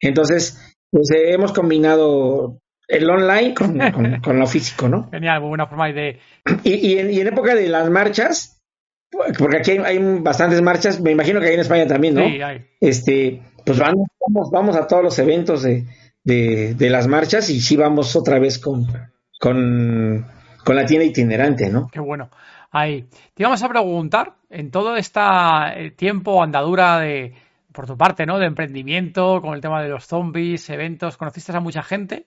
Entonces, 0.01 0.75
pues 0.91 1.09
hemos 1.13 1.53
combinado 1.53 2.59
el 2.89 3.09
online 3.09 3.55
con, 3.93 4.21
con, 4.23 4.39
lo 4.39 4.47
físico, 4.47 4.89
¿no? 4.89 5.11
Genial, 5.11 5.41
buena 5.41 5.67
forma 5.67 5.89
de... 5.93 6.19
Y, 6.65 6.99
en, 6.99 7.11
y, 7.11 7.21
en, 7.21 7.29
época 7.29 7.55
de 7.55 7.69
las 7.69 7.89
marchas, 7.91 8.63
porque 9.39 9.59
aquí 9.59 9.73
hay, 9.73 9.99
bastantes 10.21 10.63
marchas, 10.63 11.01
me 11.01 11.11
imagino 11.11 11.41
que 11.41 11.49
hay 11.49 11.55
en 11.55 11.61
España 11.61 11.87
también, 11.87 12.15
¿no? 12.15 12.27
Sí, 12.27 12.41
hay. 12.41 12.65
Este, 12.81 13.43
pues 13.65 13.79
vamos, 13.79 14.09
vamos, 14.51 14.77
a 14.77 14.87
todos 14.87 15.03
los 15.03 15.19
eventos 15.19 15.63
de, 15.63 15.87
de, 16.25 16.91
las 16.91 17.07
marchas 17.07 17.51
y 17.51 17.61
sí 17.61 17.77
vamos 17.77 18.17
otra 18.17 18.39
vez 18.39 18.59
con, 18.59 18.87
con, 19.43 20.25
con 20.65 20.77
la 20.77 20.85
tienda 20.85 21.05
itinerante, 21.05 21.69
¿no? 21.69 21.89
Qué 21.91 21.99
bueno. 21.99 22.31
Ahí. 22.71 23.09
Te 23.35 23.43
íbamos 23.43 23.61
a 23.61 23.69
preguntar, 23.69 24.35
en 24.49 24.71
todo 24.71 24.95
este 24.95 25.21
tiempo, 25.97 26.41
andadura 26.41 27.01
de, 27.01 27.35
por 27.73 27.89
tu 27.89 27.97
parte, 27.97 28.25
¿no? 28.25 28.39
De 28.39 28.47
emprendimiento, 28.47 29.41
con 29.43 29.55
el 29.55 29.61
tema 29.61 29.83
de 29.83 29.89
los 29.89 30.07
zombies, 30.07 30.71
eventos, 30.71 31.17
¿conociste 31.17 31.51
a 31.57 31.59
mucha 31.59 31.83
gente? 31.83 32.27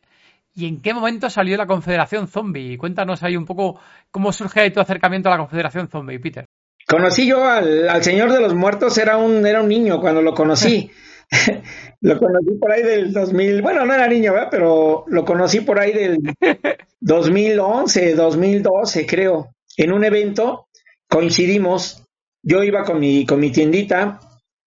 ¿Y 0.53 0.67
en 0.67 0.81
qué 0.81 0.93
momento 0.93 1.29
salió 1.29 1.55
la 1.55 1.65
Confederación 1.65 2.27
Zombie? 2.27 2.77
Cuéntanos 2.77 3.23
ahí 3.23 3.37
un 3.37 3.45
poco 3.45 3.79
cómo 4.11 4.33
surge 4.33 4.69
tu 4.71 4.81
acercamiento 4.81 5.29
a 5.29 5.31
la 5.31 5.37
Confederación 5.37 5.87
Zombie, 5.87 6.19
Peter. 6.19 6.43
Conocí 6.85 7.25
yo 7.25 7.45
al, 7.47 8.03
Señor 8.03 8.33
de 8.33 8.41
los 8.41 8.53
Muertos, 8.53 8.97
era 8.97 9.15
un, 9.15 9.45
era 9.45 9.61
un 9.61 9.69
niño 9.69 10.01
cuando 10.01 10.21
lo 10.21 10.33
conocí. 10.33 10.91
lo 12.01 12.17
conocí 12.19 12.51
por 12.59 12.71
ahí 12.71 12.83
del 12.83 13.13
2000, 13.13 13.61
bueno, 13.61 13.85
no 13.85 13.93
era 13.93 14.07
niño, 14.07 14.33
¿verdad? 14.33 14.49
pero 14.51 15.05
lo 15.07 15.25
conocí 15.25 15.61
por 15.61 15.79
ahí 15.79 15.93
del 15.93 16.19
2011, 16.99 18.15
2012, 18.15 19.05
creo. 19.05 19.55
En 19.77 19.91
un 19.91 20.03
evento 20.03 20.67
coincidimos, 21.09 22.03
yo 22.43 22.63
iba 22.63 22.83
con 22.83 22.99
mi, 22.99 23.25
con 23.25 23.39
mi 23.39 23.51
tiendita 23.51 24.19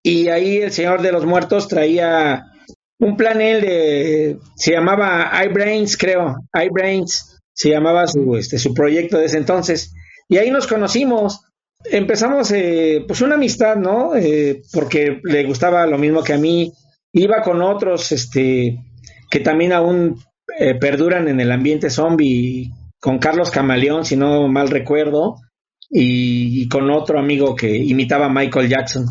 y 0.03 0.29
ahí 0.29 0.59
el 0.59 0.73
Señor 0.73 1.03
de 1.03 1.13
los 1.13 1.25
Muertos 1.25 1.69
traía 1.69 2.45
un 2.99 3.17
planel 3.17 3.61
de, 3.61 4.39
se 4.57 4.73
llamaba 4.73 5.31
iBrains, 5.45 5.97
creo, 5.97 6.37
iBrains, 6.53 7.41
se 7.53 7.71
llamaba 7.71 8.07
su, 8.07 8.37
este, 8.37 8.59
su 8.59 8.75
proyecto 8.75 9.19
de 9.19 9.27
ese 9.27 9.39
entonces. 9.39 9.93
Y 10.29 10.39
ahí 10.39 10.51
nos 10.51 10.67
conocimos. 10.67 11.41
Empezamos, 11.85 12.51
eh, 12.53 13.05
pues, 13.07 13.21
una 13.21 13.37
amistad, 13.37 13.77
¿no? 13.77 14.15
Eh, 14.17 14.63
porque 14.73 15.21
le 15.23 15.45
gustaba 15.45 15.87
lo 15.87 15.99
mismo 15.99 16.23
que 16.23 16.35
a 16.35 16.39
mí. 16.39 16.73
Iba 17.13 17.43
con 17.43 17.63
otros, 17.63 18.13
este, 18.13 18.79
que 19.31 19.41
también 19.41 19.73
aún 19.73 20.21
eh, 20.59 20.75
perduran 20.75 21.29
en 21.29 21.41
el 21.41 21.51
ambiente 21.51 21.89
zombie, 21.89 22.71
con 23.01 23.19
Carlos 23.19 23.51
Camaleón, 23.51 24.05
si 24.05 24.17
no 24.17 24.49
mal 24.49 24.69
recuerdo, 24.69 25.37
y, 25.89 26.69
con 26.69 26.91
otro 26.91 27.19
amigo 27.19 27.55
que 27.55 27.77
imitaba 27.77 28.29
Michael 28.29 28.69
Jackson. 28.69 29.07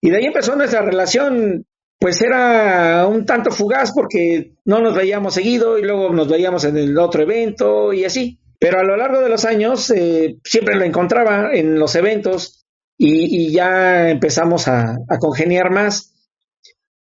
Y 0.00 0.10
de 0.10 0.16
ahí 0.16 0.24
empezó 0.24 0.56
nuestra 0.56 0.82
relación 0.82 1.64
pues 2.02 2.20
era 2.20 3.06
un 3.06 3.24
tanto 3.24 3.52
fugaz 3.52 3.92
porque 3.94 4.54
no 4.64 4.80
nos 4.80 4.92
veíamos 4.92 5.34
seguido 5.34 5.78
y 5.78 5.82
luego 5.82 6.12
nos 6.12 6.26
veíamos 6.26 6.64
en 6.64 6.76
el 6.76 6.98
otro 6.98 7.22
evento 7.22 7.92
y 7.92 8.04
así. 8.04 8.40
Pero 8.62 8.78
a 8.78 8.84
lo 8.84 8.96
largo 8.96 9.18
de 9.18 9.28
los 9.28 9.44
años 9.44 9.90
eh, 9.90 10.36
siempre 10.44 10.76
lo 10.76 10.84
encontraba 10.84 11.52
en 11.52 11.80
los 11.80 11.96
eventos 11.96 12.64
y, 12.96 13.50
ya 13.50 14.08
empezamos 14.08 14.68
a, 14.68 14.98
congeniar 15.18 15.72
más. 15.72 16.14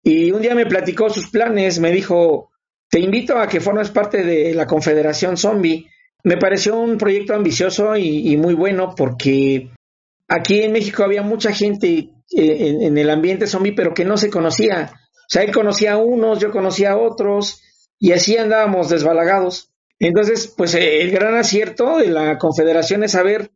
Y 0.02 0.32
un 0.32 0.41
día 0.41 0.56
me 0.56 0.66
platicó 0.66 1.10
sus 1.10 1.30
planes, 1.30 1.82
me 1.82 1.91
dijo, 1.91 2.52
te 2.89 3.02
invito 3.02 3.38
a 3.38 3.47
que 3.47 3.60
formes 3.60 3.89
parte 3.89 4.24
de 4.24 4.54
la 4.54 4.66
Confederación 4.66 5.36
Zombie. 5.36 5.89
Me 6.24 6.38
pareció 6.38 6.80
un 6.80 6.97
proyecto 6.97 7.34
ambicioso 7.34 7.97
y, 7.97 8.38
muy 8.38 8.54
bueno 8.54 8.93
porque 8.95 9.72
aquí 10.30 10.62
en 10.62 10.72
México 10.72 11.04
había 11.04 11.22
mucha 11.22 11.52
gente 11.52 12.12
en, 12.30 12.97
el 12.97 13.10
ambiente 13.10 13.45
zombie, 13.45 13.74
pero 13.74 13.93
que 13.93 14.06
no 14.06 14.16
se 14.16 14.30
conocía. 14.30 14.93
O 14.93 15.28
sea, 15.28 15.43
él 15.43 15.52
conocía 15.52 15.93
a 15.93 15.97
unos, 15.97 16.39
yo 16.39 16.49
conocía 16.49 16.91
a 16.91 16.97
otros, 16.97 17.62
y 17.99 18.14
así 18.14 18.38
andábamos 18.38 18.88
desbalagados. 18.88 19.71
Entonces, 20.02 20.47
pues 20.58 20.74
eh, 20.74 21.04
el 21.04 21.12
gran 21.12 21.36
acierto 21.36 21.97
de 21.97 22.08
la 22.08 22.39
Confederación 22.39 23.04
es 23.04 23.14
haber 23.14 23.52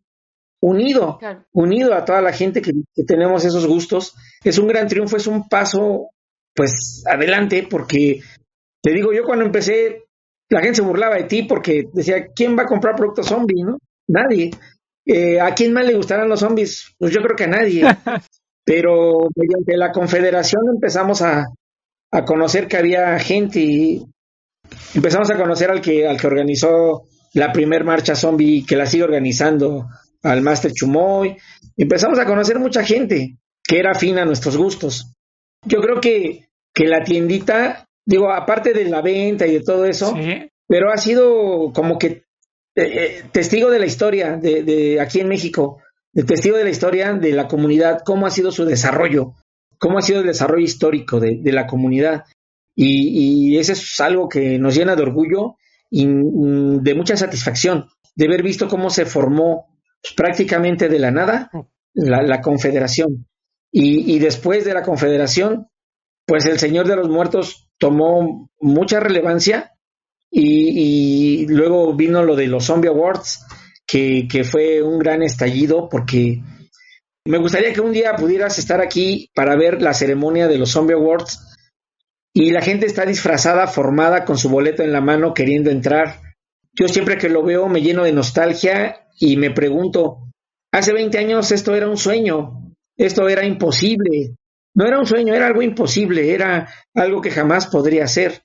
unido, 0.62 1.20
unido 1.52 1.96
a 1.96 2.06
toda 2.06 2.22
la 2.22 2.32
gente 2.32 2.62
que, 2.62 2.72
tenemos 3.08 3.44
esos 3.46 3.66
gustos. 3.66 4.14
Es 4.44 4.60
un 4.60 4.68
gran 4.68 4.88
triunfo, 4.88 5.18
es 5.18 5.26
un 5.26 5.50
paso, 5.50 6.12
pues, 6.54 7.04
adelante, 7.08 7.68
porque 7.68 8.22
te 8.84 8.92
digo, 8.92 9.12
yo 9.12 9.24
cuando 9.24 9.44
empecé, 9.44 10.04
la 10.50 10.62
gente 10.62 10.76
se 10.76 10.82
burlaba 10.84 11.16
de 11.16 11.24
ti 11.24 11.44
porque 11.44 11.90
decía, 11.92 12.28
¿quién 12.28 12.56
va 12.56 12.64
a 12.64 12.68
comprar 12.68 12.96
productos 12.96 13.26
zombie, 13.26 13.64
no? 13.64 13.80
Nadie. 14.08 14.52
Eh, 15.04 15.40
¿A 15.42 15.56
quién 15.56 15.74
más 15.74 15.88
le 15.88 15.96
gustarán 15.96 16.30
los 16.30 16.42
zombies? 16.42 16.94
Pues 17.00 17.12
yo 17.12 17.24
creo 17.24 17.36
que 17.36 17.46
a 17.46 17.48
nadie. 17.48 17.84
Pero 18.64 19.30
mediante 19.36 19.78
la 19.78 19.92
confederación 19.92 20.62
empezamos 20.72 21.24
a, 21.24 21.46
conocer 22.26 22.68
que 22.68 22.78
había 22.78 23.20
gente 23.20 23.60
y 23.60 24.06
empezamos 24.94 25.30
a 25.30 25.38
conocer 25.38 25.70
al 25.70 25.82
que, 25.82 26.08
al 26.08 26.20
que 26.20 26.28
organizó 26.28 27.04
la 27.34 27.52
primer 27.52 27.84
marcha 27.84 28.16
zombie, 28.16 28.66
que 28.66 28.76
la 28.76 28.86
sigue 28.86 29.04
organizando, 29.04 29.88
al 30.24 30.42
Master 30.42 30.72
Chumoy. 30.72 31.38
Empezamos 31.78 32.18
a 32.20 32.26
conocer 32.26 32.60
mucha 32.60 32.84
gente 32.84 33.38
que 33.64 33.80
era 33.80 33.92
afín 33.92 34.18
a 34.18 34.26
nuestros 34.26 34.58
gustos. 34.58 35.14
Yo 35.66 35.82
creo 35.82 36.00
que, 36.00 36.48
que 36.74 36.86
la 36.86 37.04
tiendita, 37.04 37.88
digo, 38.06 38.32
aparte 38.32 38.74
de 38.74 38.86
la 38.86 39.02
venta 39.02 39.46
y 39.46 39.54
de 39.54 39.62
todo 39.62 39.86
eso, 39.86 40.16
pero 40.68 40.92
ha 40.92 40.98
sido 40.98 41.72
como 41.74 41.98
que 41.98 42.08
eh, 42.08 42.24
eh, 42.76 43.24
testigo 43.32 43.70
de 43.70 43.80
la 43.80 43.86
historia 43.86 44.38
de, 44.38 44.64
de 44.64 45.00
aquí 45.00 45.20
en 45.20 45.28
México 45.28 45.80
testigo 46.24 46.58
de 46.58 46.64
la 46.64 46.70
historia 46.70 47.14
de 47.14 47.34
la 47.34 47.48
comunidad, 47.48 48.02
cómo 48.06 48.26
ha 48.26 48.30
sido 48.30 48.52
su 48.52 48.64
desarrollo, 48.66 49.34
cómo 49.78 49.98
ha 49.98 50.02
sido 50.02 50.22
el 50.22 50.28
desarrollo 50.28 50.64
histórico 50.64 51.20
de, 51.20 51.42
la 51.52 51.68
comunidad. 51.68 52.24
Y, 52.76 53.54
y, 53.54 53.58
eso 53.58 53.72
es 53.72 54.00
algo 54.02 54.28
que 54.28 54.60
nos 54.60 54.76
llena 54.76 54.96
de 54.96 55.04
orgullo 55.04 55.56
y 55.90 56.06
mm, 56.06 56.84
de 56.84 56.94
mucha 56.94 57.16
satisfacción, 57.16 57.88
de 58.16 58.26
haber 58.26 58.44
visto 58.44 58.68
cómo 58.68 58.90
se 58.90 59.06
formó 59.06 59.68
prácticamente 60.16 60.90
de 60.90 61.00
la 61.00 61.12
nada 61.12 61.50
la, 61.94 62.42
confederación. 62.42 63.28
Y, 63.72 64.14
y, 64.14 64.20
después 64.20 64.66
de 64.66 64.74
la 64.74 64.84
confederación, 64.84 65.68
pues 66.26 66.46
el 66.46 66.60
Señor 66.60 66.88
de 66.88 66.98
los 66.98 67.10
Muertos 67.10 67.70
tomó 67.78 68.50
mucha 68.60 69.00
relevancia 69.00 69.72
y, 70.30 71.44
y 71.44 71.48
luego 71.48 71.94
vino 71.96 72.24
lo 72.24 72.36
de 72.36 72.48
los 72.48 72.66
Zombie 72.66 72.90
Awards, 72.90 73.46
que, 73.88 74.28
que 74.30 74.44
fue 74.44 74.82
un 74.82 75.00
gran 75.00 75.24
estallido 75.24 75.88
porque 75.90 76.42
me 77.26 77.38
gustaría 77.38 77.74
que 77.74 77.82
un 77.82 77.92
día 77.92 78.16
pudieras 78.16 78.60
estar 78.60 78.82
aquí 78.82 79.32
para 79.34 79.56
ver 79.56 79.82
la 79.82 79.94
ceremonia 79.94 80.48
de 80.48 80.58
los 80.58 80.72
Zombie 80.72 80.96
Awards 80.96 81.55
y 82.38 82.52
la 82.52 82.62
gente 82.62 82.86
está 82.86 83.06
disfrazada, 83.06 83.66
formada, 83.66 84.26
con 84.26 84.38
su 84.38 84.50
boleto 84.50 84.84
en 84.84 84.92
la 84.92 85.00
mano, 85.00 85.34
queriendo 85.34 85.72
entrar. 85.72 86.20
Yo 86.74 86.90
siempre 86.90 87.18
que 87.18 87.30
lo 87.30 87.44
veo 87.44 87.70
me 87.70 87.82
lleno 87.82 88.04
de 88.04 88.12
nostalgia 88.12 89.08
y 89.18 89.38
me 89.38 89.52
pregunto, 89.52 90.28
hace 90.70 90.92
20 90.92 91.18
años 91.18 91.54
esto 91.54 91.74
era 91.74 91.88
un 91.88 91.96
sueño, 91.96 92.74
esto 92.98 93.30
era 93.30 93.46
imposible. 93.46 94.36
No 94.76 94.86
era 94.86 95.00
un 95.00 95.06
sueño, 95.06 95.34
era 95.34 95.48
algo 95.48 95.62
imposible, 95.62 96.34
era 96.34 96.68
algo 96.94 97.22
que 97.22 97.32
jamás 97.32 97.68
podría 97.68 98.06
ser. 98.08 98.42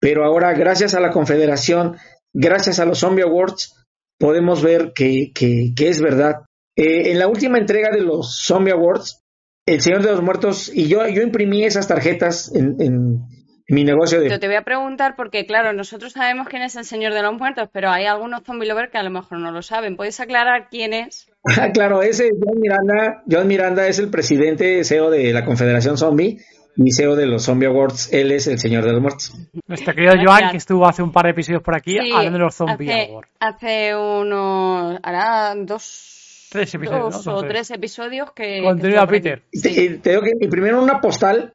Pero 0.00 0.24
ahora, 0.24 0.54
gracias 0.54 0.94
a 0.94 1.00
la 1.00 1.10
Confederación, 1.10 1.98
gracias 2.32 2.78
a 2.78 2.86
los 2.86 3.00
Zombie 3.00 3.24
Awards, 3.24 3.74
podemos 4.18 4.62
ver 4.62 4.92
que, 4.94 5.32
que, 5.34 5.74
es 5.76 6.00
verdad. 6.00 6.46
Eh, 6.76 7.10
en 7.12 7.18
la 7.18 7.28
última 7.28 7.58
entrega 7.58 7.90
de 7.90 8.00
los 8.00 8.40
Zombie 8.42 8.72
Awards, 8.72 9.20
El 9.66 9.82
Señor 9.82 10.02
de 10.02 10.12
los 10.12 10.22
Muertos, 10.22 10.72
y 10.74 10.88
yo, 10.88 11.06
yo 11.08 11.20
imprimí 11.20 11.64
esas 11.64 11.86
tarjetas 11.86 12.50
en, 12.54 13.33
mi 13.68 13.84
negocio 13.84 14.20
de... 14.20 14.28
Yo 14.28 14.38
te 14.38 14.46
voy 14.46 14.56
a 14.56 14.62
preguntar 14.62 15.16
porque, 15.16 15.46
claro, 15.46 15.72
nosotros 15.72 16.12
sabemos 16.12 16.48
quién 16.48 16.62
es 16.62 16.76
el 16.76 16.84
Señor 16.84 17.14
de 17.14 17.22
los 17.22 17.34
Muertos, 17.34 17.68
pero 17.72 17.90
hay 17.90 18.04
algunos 18.04 18.42
zombie 18.44 18.68
lovers 18.68 18.90
que 18.90 18.98
a 18.98 19.02
lo 19.02 19.10
mejor 19.10 19.38
no 19.38 19.50
lo 19.50 19.62
saben. 19.62 19.96
¿Puedes 19.96 20.20
aclarar 20.20 20.68
quién 20.70 20.92
es? 20.92 21.28
Ah, 21.58 21.70
claro, 21.72 22.02
ese 22.02 22.30
John 22.30 22.60
Miranda, 22.60 23.22
John 23.30 23.46
Miranda 23.46 23.86
es 23.86 23.98
el 23.98 24.10
presidente 24.10 24.82
CEO 24.84 25.10
de 25.10 25.32
la 25.32 25.44
Confederación 25.44 25.96
Zombie 25.96 26.38
y 26.76 26.92
CEO 26.92 27.16
de 27.16 27.26
los 27.26 27.44
Zombie 27.44 27.66
Awards. 27.66 28.12
Él 28.12 28.32
es 28.32 28.46
el 28.46 28.58
Señor 28.58 28.84
de 28.84 28.92
los 28.92 29.00
Muertos. 29.00 29.32
Nuestro 29.66 29.94
querido 29.94 30.14
Joan, 30.22 30.50
que 30.50 30.56
estuvo 30.56 30.86
hace 30.86 31.02
un 31.02 31.12
par 31.12 31.24
de 31.24 31.30
episodios 31.30 31.62
por 31.62 31.76
aquí 31.76 31.98
hablando 31.98 32.38
de 32.38 32.44
los 32.44 32.54
Zombie 32.54 32.90
hace, 32.90 33.10
Awards. 33.10 33.30
Hace 33.40 33.96
unos... 33.96 34.98
hará 35.02 35.54
dos... 35.56 36.48
Tres 36.50 36.72
episodios, 36.74 37.14
dos 37.14 37.26
¿no? 37.26 37.34
o 37.34 37.42
tres 37.42 37.70
episodios 37.72 38.30
que... 38.32 38.58
Estuvo 38.58 38.96
por 38.96 39.08
Peter. 39.08 39.42
Te, 39.50 39.98
te 39.98 40.10
digo 40.10 40.22
que 40.22 40.48
primero 40.48 40.80
una 40.80 41.00
postal 41.00 41.52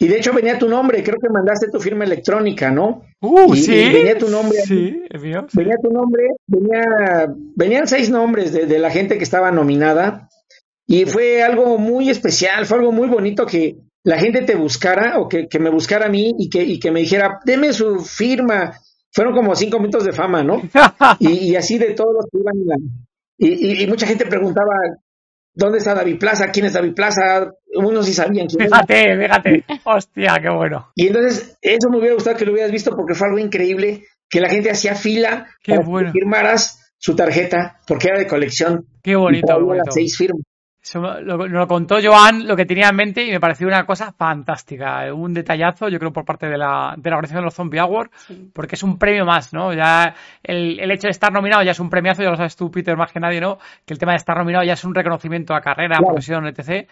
y 0.00 0.08
de 0.08 0.16
hecho 0.18 0.32
venía 0.32 0.58
tu 0.58 0.68
nombre, 0.68 1.02
creo 1.02 1.18
que 1.20 1.28
mandaste 1.28 1.68
tu 1.70 1.80
firma 1.80 2.04
electrónica, 2.04 2.70
¿no? 2.70 3.02
Uh, 3.20 3.54
Y- 3.54 3.58
sí. 3.62 3.72
y 3.74 3.92
venía 3.92 4.16
tu 4.18 4.28
nombre. 4.28 4.58
Sí, 4.64 5.02
el 5.10 5.20
mío. 5.20 5.46
sí. 5.48 5.58
Venía 5.58 5.74
tu 5.82 5.90
nombre, 5.90 6.22
venía, 6.46 7.34
venían 7.56 7.86
seis 7.88 8.10
nombres 8.10 8.52
de, 8.52 8.66
de 8.66 8.78
la 8.78 8.90
gente 8.90 9.16
que 9.18 9.24
estaba 9.24 9.50
nominada 9.50 10.28
y 10.86 11.04
fue 11.04 11.42
algo 11.42 11.78
muy 11.78 12.10
especial, 12.10 12.64
fue 12.66 12.78
algo 12.78 12.92
muy 12.92 13.08
bonito 13.08 13.44
que 13.46 13.76
la 14.04 14.18
gente 14.18 14.42
te 14.42 14.54
buscara 14.54 15.18
o 15.18 15.28
que, 15.28 15.48
que 15.48 15.58
me 15.58 15.70
buscara 15.70 16.06
a 16.06 16.08
mí 16.08 16.34
y 16.38 16.48
que, 16.48 16.62
y 16.62 16.78
que 16.78 16.90
me 16.90 17.00
dijera, 17.00 17.40
deme 17.44 17.72
su 17.72 18.00
firma. 18.00 18.72
Fueron 19.12 19.34
como 19.34 19.54
cinco 19.56 19.78
minutos 19.78 20.04
de 20.04 20.12
fama, 20.12 20.42
¿no? 20.44 20.62
Y, 21.18 21.50
y 21.50 21.56
así 21.56 21.76
de 21.78 21.94
todos 21.94 22.14
los 22.14 22.26
que 22.30 22.38
iban. 22.38 22.54
Y, 23.36 23.48
y- 23.48 23.82
y 23.82 23.86
mucha 23.86 24.06
gente 24.06 24.26
preguntaba, 24.26 24.70
¿dónde 25.58 25.78
está 25.78 25.94
David 25.94 26.18
Plaza? 26.18 26.50
¿Quién 26.52 26.66
es 26.66 26.72
David 26.72 26.94
Plaza? 26.94 27.50
Unos 27.74 28.06
sí 28.06 28.14
sabían 28.14 28.46
quién 28.46 28.62
era. 28.62 28.78
Fíjate, 28.86 29.16
fíjate. 29.20 29.64
Hostia, 29.84 30.36
qué 30.40 30.48
bueno. 30.50 30.90
Y 30.94 31.08
entonces, 31.08 31.58
eso 31.60 31.90
me 31.90 31.98
hubiera 31.98 32.14
gustado 32.14 32.36
que 32.36 32.46
lo 32.46 32.52
hubieras 32.52 32.72
visto 32.72 32.90
porque 32.96 33.14
fue 33.14 33.26
algo 33.28 33.38
increíble, 33.38 34.04
que 34.30 34.40
la 34.40 34.48
gente 34.48 34.70
hacía 34.70 34.94
fila 34.94 35.46
Qué 35.62 35.74
para 35.74 35.86
bueno. 35.86 36.12
que 36.12 36.20
firmaras 36.20 36.92
su 36.96 37.14
tarjeta, 37.14 37.78
porque 37.86 38.08
era 38.08 38.18
de 38.18 38.26
colección. 38.26 38.86
Qué 39.02 39.12
Y 39.12 39.14
bonito, 39.14 39.46
traía 39.46 39.62
bonito. 39.62 39.84
las 39.86 39.94
seis 39.94 40.16
firmas. 40.16 40.42
Lo, 40.94 41.46
lo 41.46 41.66
contó 41.68 41.98
Joan 42.02 42.46
lo 42.46 42.56
que 42.56 42.64
tenía 42.64 42.88
en 42.88 42.96
mente 42.96 43.24
y 43.24 43.30
me 43.30 43.40
pareció 43.40 43.66
una 43.66 43.84
cosa 43.84 44.12
fantástica. 44.12 45.12
Un 45.12 45.34
detallazo, 45.34 45.88
yo 45.88 45.98
creo, 45.98 46.12
por 46.12 46.24
parte 46.24 46.46
de 46.48 46.56
la, 46.56 46.94
de 46.96 47.10
la 47.10 47.16
organización 47.16 47.42
de 47.42 47.44
los 47.46 47.54
Zombie 47.54 47.80
Awards, 47.80 48.10
porque 48.54 48.74
es 48.76 48.82
un 48.82 48.98
premio 48.98 49.24
más, 49.26 49.52
¿no? 49.52 49.72
Ya 49.74 50.14
el, 50.42 50.78
el 50.80 50.90
hecho 50.90 51.08
de 51.08 51.12
estar 51.12 51.32
nominado 51.32 51.62
ya 51.62 51.72
es 51.72 51.80
un 51.80 51.90
premiazo, 51.90 52.22
ya 52.22 52.30
lo 52.30 52.36
sabes 52.36 52.56
tú, 52.56 52.70
Peter, 52.70 52.96
más 52.96 53.12
que 53.12 53.20
nadie, 53.20 53.40
¿no? 53.40 53.58
Que 53.84 53.92
el 53.94 53.98
tema 53.98 54.12
de 54.12 54.16
estar 54.18 54.36
nominado 54.36 54.64
ya 54.64 54.72
es 54.74 54.84
un 54.84 54.94
reconocimiento 54.94 55.54
a 55.54 55.60
carrera, 55.60 55.96
a 55.98 56.00
profesión, 56.00 56.46
etc. 56.46 56.88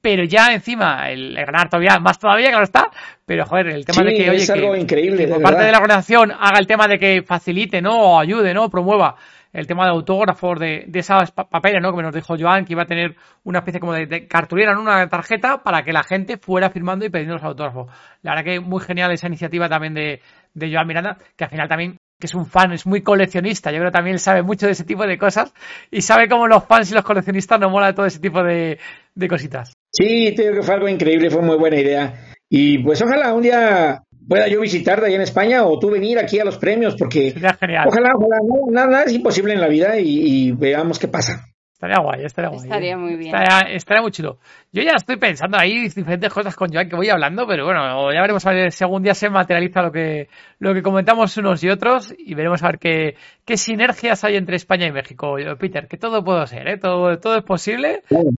Pero 0.00 0.22
ya 0.24 0.52
encima, 0.52 1.10
el, 1.10 1.36
el 1.36 1.44
ganar 1.46 1.68
todavía, 1.68 1.98
más 1.98 2.18
todavía, 2.18 2.50
claro 2.50 2.64
está. 2.64 2.90
Pero 3.24 3.44
joder, 3.44 3.68
el 3.68 3.84
tema 3.84 3.98
Sí, 4.02 4.04
de 4.04 4.14
que, 4.14 4.30
oye, 4.30 4.38
es 4.42 4.50
algo 4.50 4.72
que- 4.72 4.80
increíble, 4.80 5.16
que 5.18 5.26
de 5.26 5.32
por 5.34 5.42
parte 5.42 5.56
verdad. 5.56 5.66
de 5.66 5.72
la 5.72 5.78
organización 5.78 6.30
haga 6.32 6.58
el 6.58 6.66
tema 6.66 6.86
de 6.86 6.98
que 6.98 7.22
facilite, 7.22 7.82
¿no? 7.82 7.98
O 7.98 8.20
ayude, 8.20 8.54
¿no? 8.54 8.70
Promueva 8.70 9.16
el 9.52 9.66
tema 9.66 9.84
de 9.84 9.90
autógrafos, 9.90 10.58
de, 10.58 10.84
de 10.86 10.98
esas 10.98 11.30
pa- 11.32 11.48
papeles, 11.48 11.80
¿no? 11.82 11.94
Que 11.96 12.02
nos 12.02 12.14
dijo 12.14 12.36
Joan 12.38 12.64
que 12.64 12.72
iba 12.74 12.82
a 12.82 12.86
tener 12.86 13.16
una 13.44 13.60
especie 13.60 13.80
como 13.80 13.92
de, 13.94 14.06
de 14.06 14.26
cartulina 14.26 14.72
en 14.72 14.78
una 14.78 15.08
tarjeta 15.08 15.62
para 15.62 15.82
que 15.82 15.92
la 15.92 16.02
gente 16.02 16.36
fuera 16.36 16.70
firmando 16.70 17.04
y 17.04 17.10
pidiendo 17.10 17.34
los 17.34 17.44
autógrafos. 17.44 17.90
La 18.22 18.32
verdad 18.32 18.44
que 18.44 18.60
muy 18.60 18.80
genial 18.82 19.12
esa 19.12 19.28
iniciativa 19.28 19.68
también 19.68 19.94
de, 19.94 20.20
Joan 20.58 20.86
Miranda, 20.86 21.18
que 21.36 21.44
al 21.44 21.50
final 21.50 21.68
también 21.68 21.96
que 22.18 22.26
es 22.28 22.34
un 22.34 22.46
fan, 22.46 22.72
es 22.72 22.86
muy 22.86 23.02
coleccionista, 23.02 23.70
yo 23.70 23.76
creo 23.76 23.90
que 23.90 23.96
también 23.98 24.18
sabe 24.18 24.42
mucho 24.42 24.64
de 24.64 24.72
ese 24.72 24.84
tipo 24.84 25.06
de 25.06 25.18
cosas 25.18 25.52
y 25.90 26.00
sabe 26.00 26.30
cómo 26.30 26.48
los 26.48 26.64
fans 26.64 26.90
y 26.90 26.94
los 26.94 27.04
coleccionistas 27.04 27.60
nos 27.60 27.70
mola 27.70 27.94
todo 27.94 28.06
ese 28.06 28.20
tipo 28.20 28.42
de, 28.42 28.78
de 29.14 29.28
cositas. 29.28 29.74
Sí, 29.92 30.30
digo 30.30 30.54
que 30.54 30.62
fue 30.62 30.74
algo 30.74 30.88
increíble, 30.88 31.30
fue 31.30 31.42
muy 31.42 31.56
buena 31.56 31.76
idea. 31.78 32.14
Y 32.48 32.78
pues 32.78 33.02
ojalá 33.02 33.34
un 33.34 33.42
día 33.42 34.02
pueda 34.28 34.48
yo 34.48 34.60
visitarte 34.60 35.06
ahí 35.06 35.14
en 35.14 35.22
España 35.22 35.64
o 35.64 35.78
tú 35.78 35.90
venir 35.90 36.18
aquí 36.18 36.38
a 36.38 36.44
los 36.44 36.58
premios, 36.58 36.96
porque 36.96 37.30
Sería 37.32 37.54
genial. 37.54 37.84
ojalá, 37.88 38.10
ojalá, 38.14 38.38
no, 38.42 38.70
nada, 38.70 39.04
es 39.04 39.12
imposible 39.12 39.54
en 39.54 39.60
la 39.60 39.68
vida 39.68 39.98
y, 39.98 40.48
y 40.48 40.52
veamos 40.52 40.98
qué 40.98 41.08
pasa. 41.08 41.46
Estaría 41.76 41.98
guay, 42.00 42.24
estaría 42.24 42.48
guay. 42.48 42.62
Estaría 42.62 42.96
muy 42.96 43.16
bien. 43.16 43.34
Estaría, 43.36 43.74
estaría 43.74 44.00
muy 44.00 44.10
chulo. 44.10 44.38
Yo 44.72 44.82
ya 44.82 44.92
estoy 44.96 45.16
pensando 45.18 45.58
ahí 45.58 45.90
diferentes 45.90 46.32
cosas 46.32 46.56
con 46.56 46.72
Joan 46.72 46.88
que 46.88 46.96
voy 46.96 47.10
hablando, 47.10 47.46
pero 47.46 47.66
bueno, 47.66 48.10
ya 48.14 48.22
veremos 48.22 48.46
a 48.46 48.52
ver 48.52 48.72
si 48.72 48.82
algún 48.82 49.02
día 49.02 49.12
se 49.12 49.28
materializa 49.28 49.82
lo 49.82 49.92
que, 49.92 50.28
lo 50.58 50.72
que 50.72 50.80
comentamos 50.82 51.36
unos 51.36 51.62
y 51.62 51.68
otros 51.68 52.14
y 52.16 52.34
veremos 52.34 52.62
a 52.62 52.68
ver 52.68 52.78
qué, 52.78 53.16
qué 53.44 53.58
sinergias 53.58 54.24
hay 54.24 54.36
entre 54.36 54.56
España 54.56 54.86
y 54.86 54.92
México. 54.92 55.38
Yo, 55.38 55.58
Peter, 55.58 55.86
que 55.86 55.98
todo 55.98 56.24
puede 56.24 56.46
ser, 56.46 56.66
¿eh? 56.66 56.78
todo, 56.78 57.18
todo 57.18 57.36
es 57.36 57.44
posible. 57.44 58.02
Claro. 58.08 58.30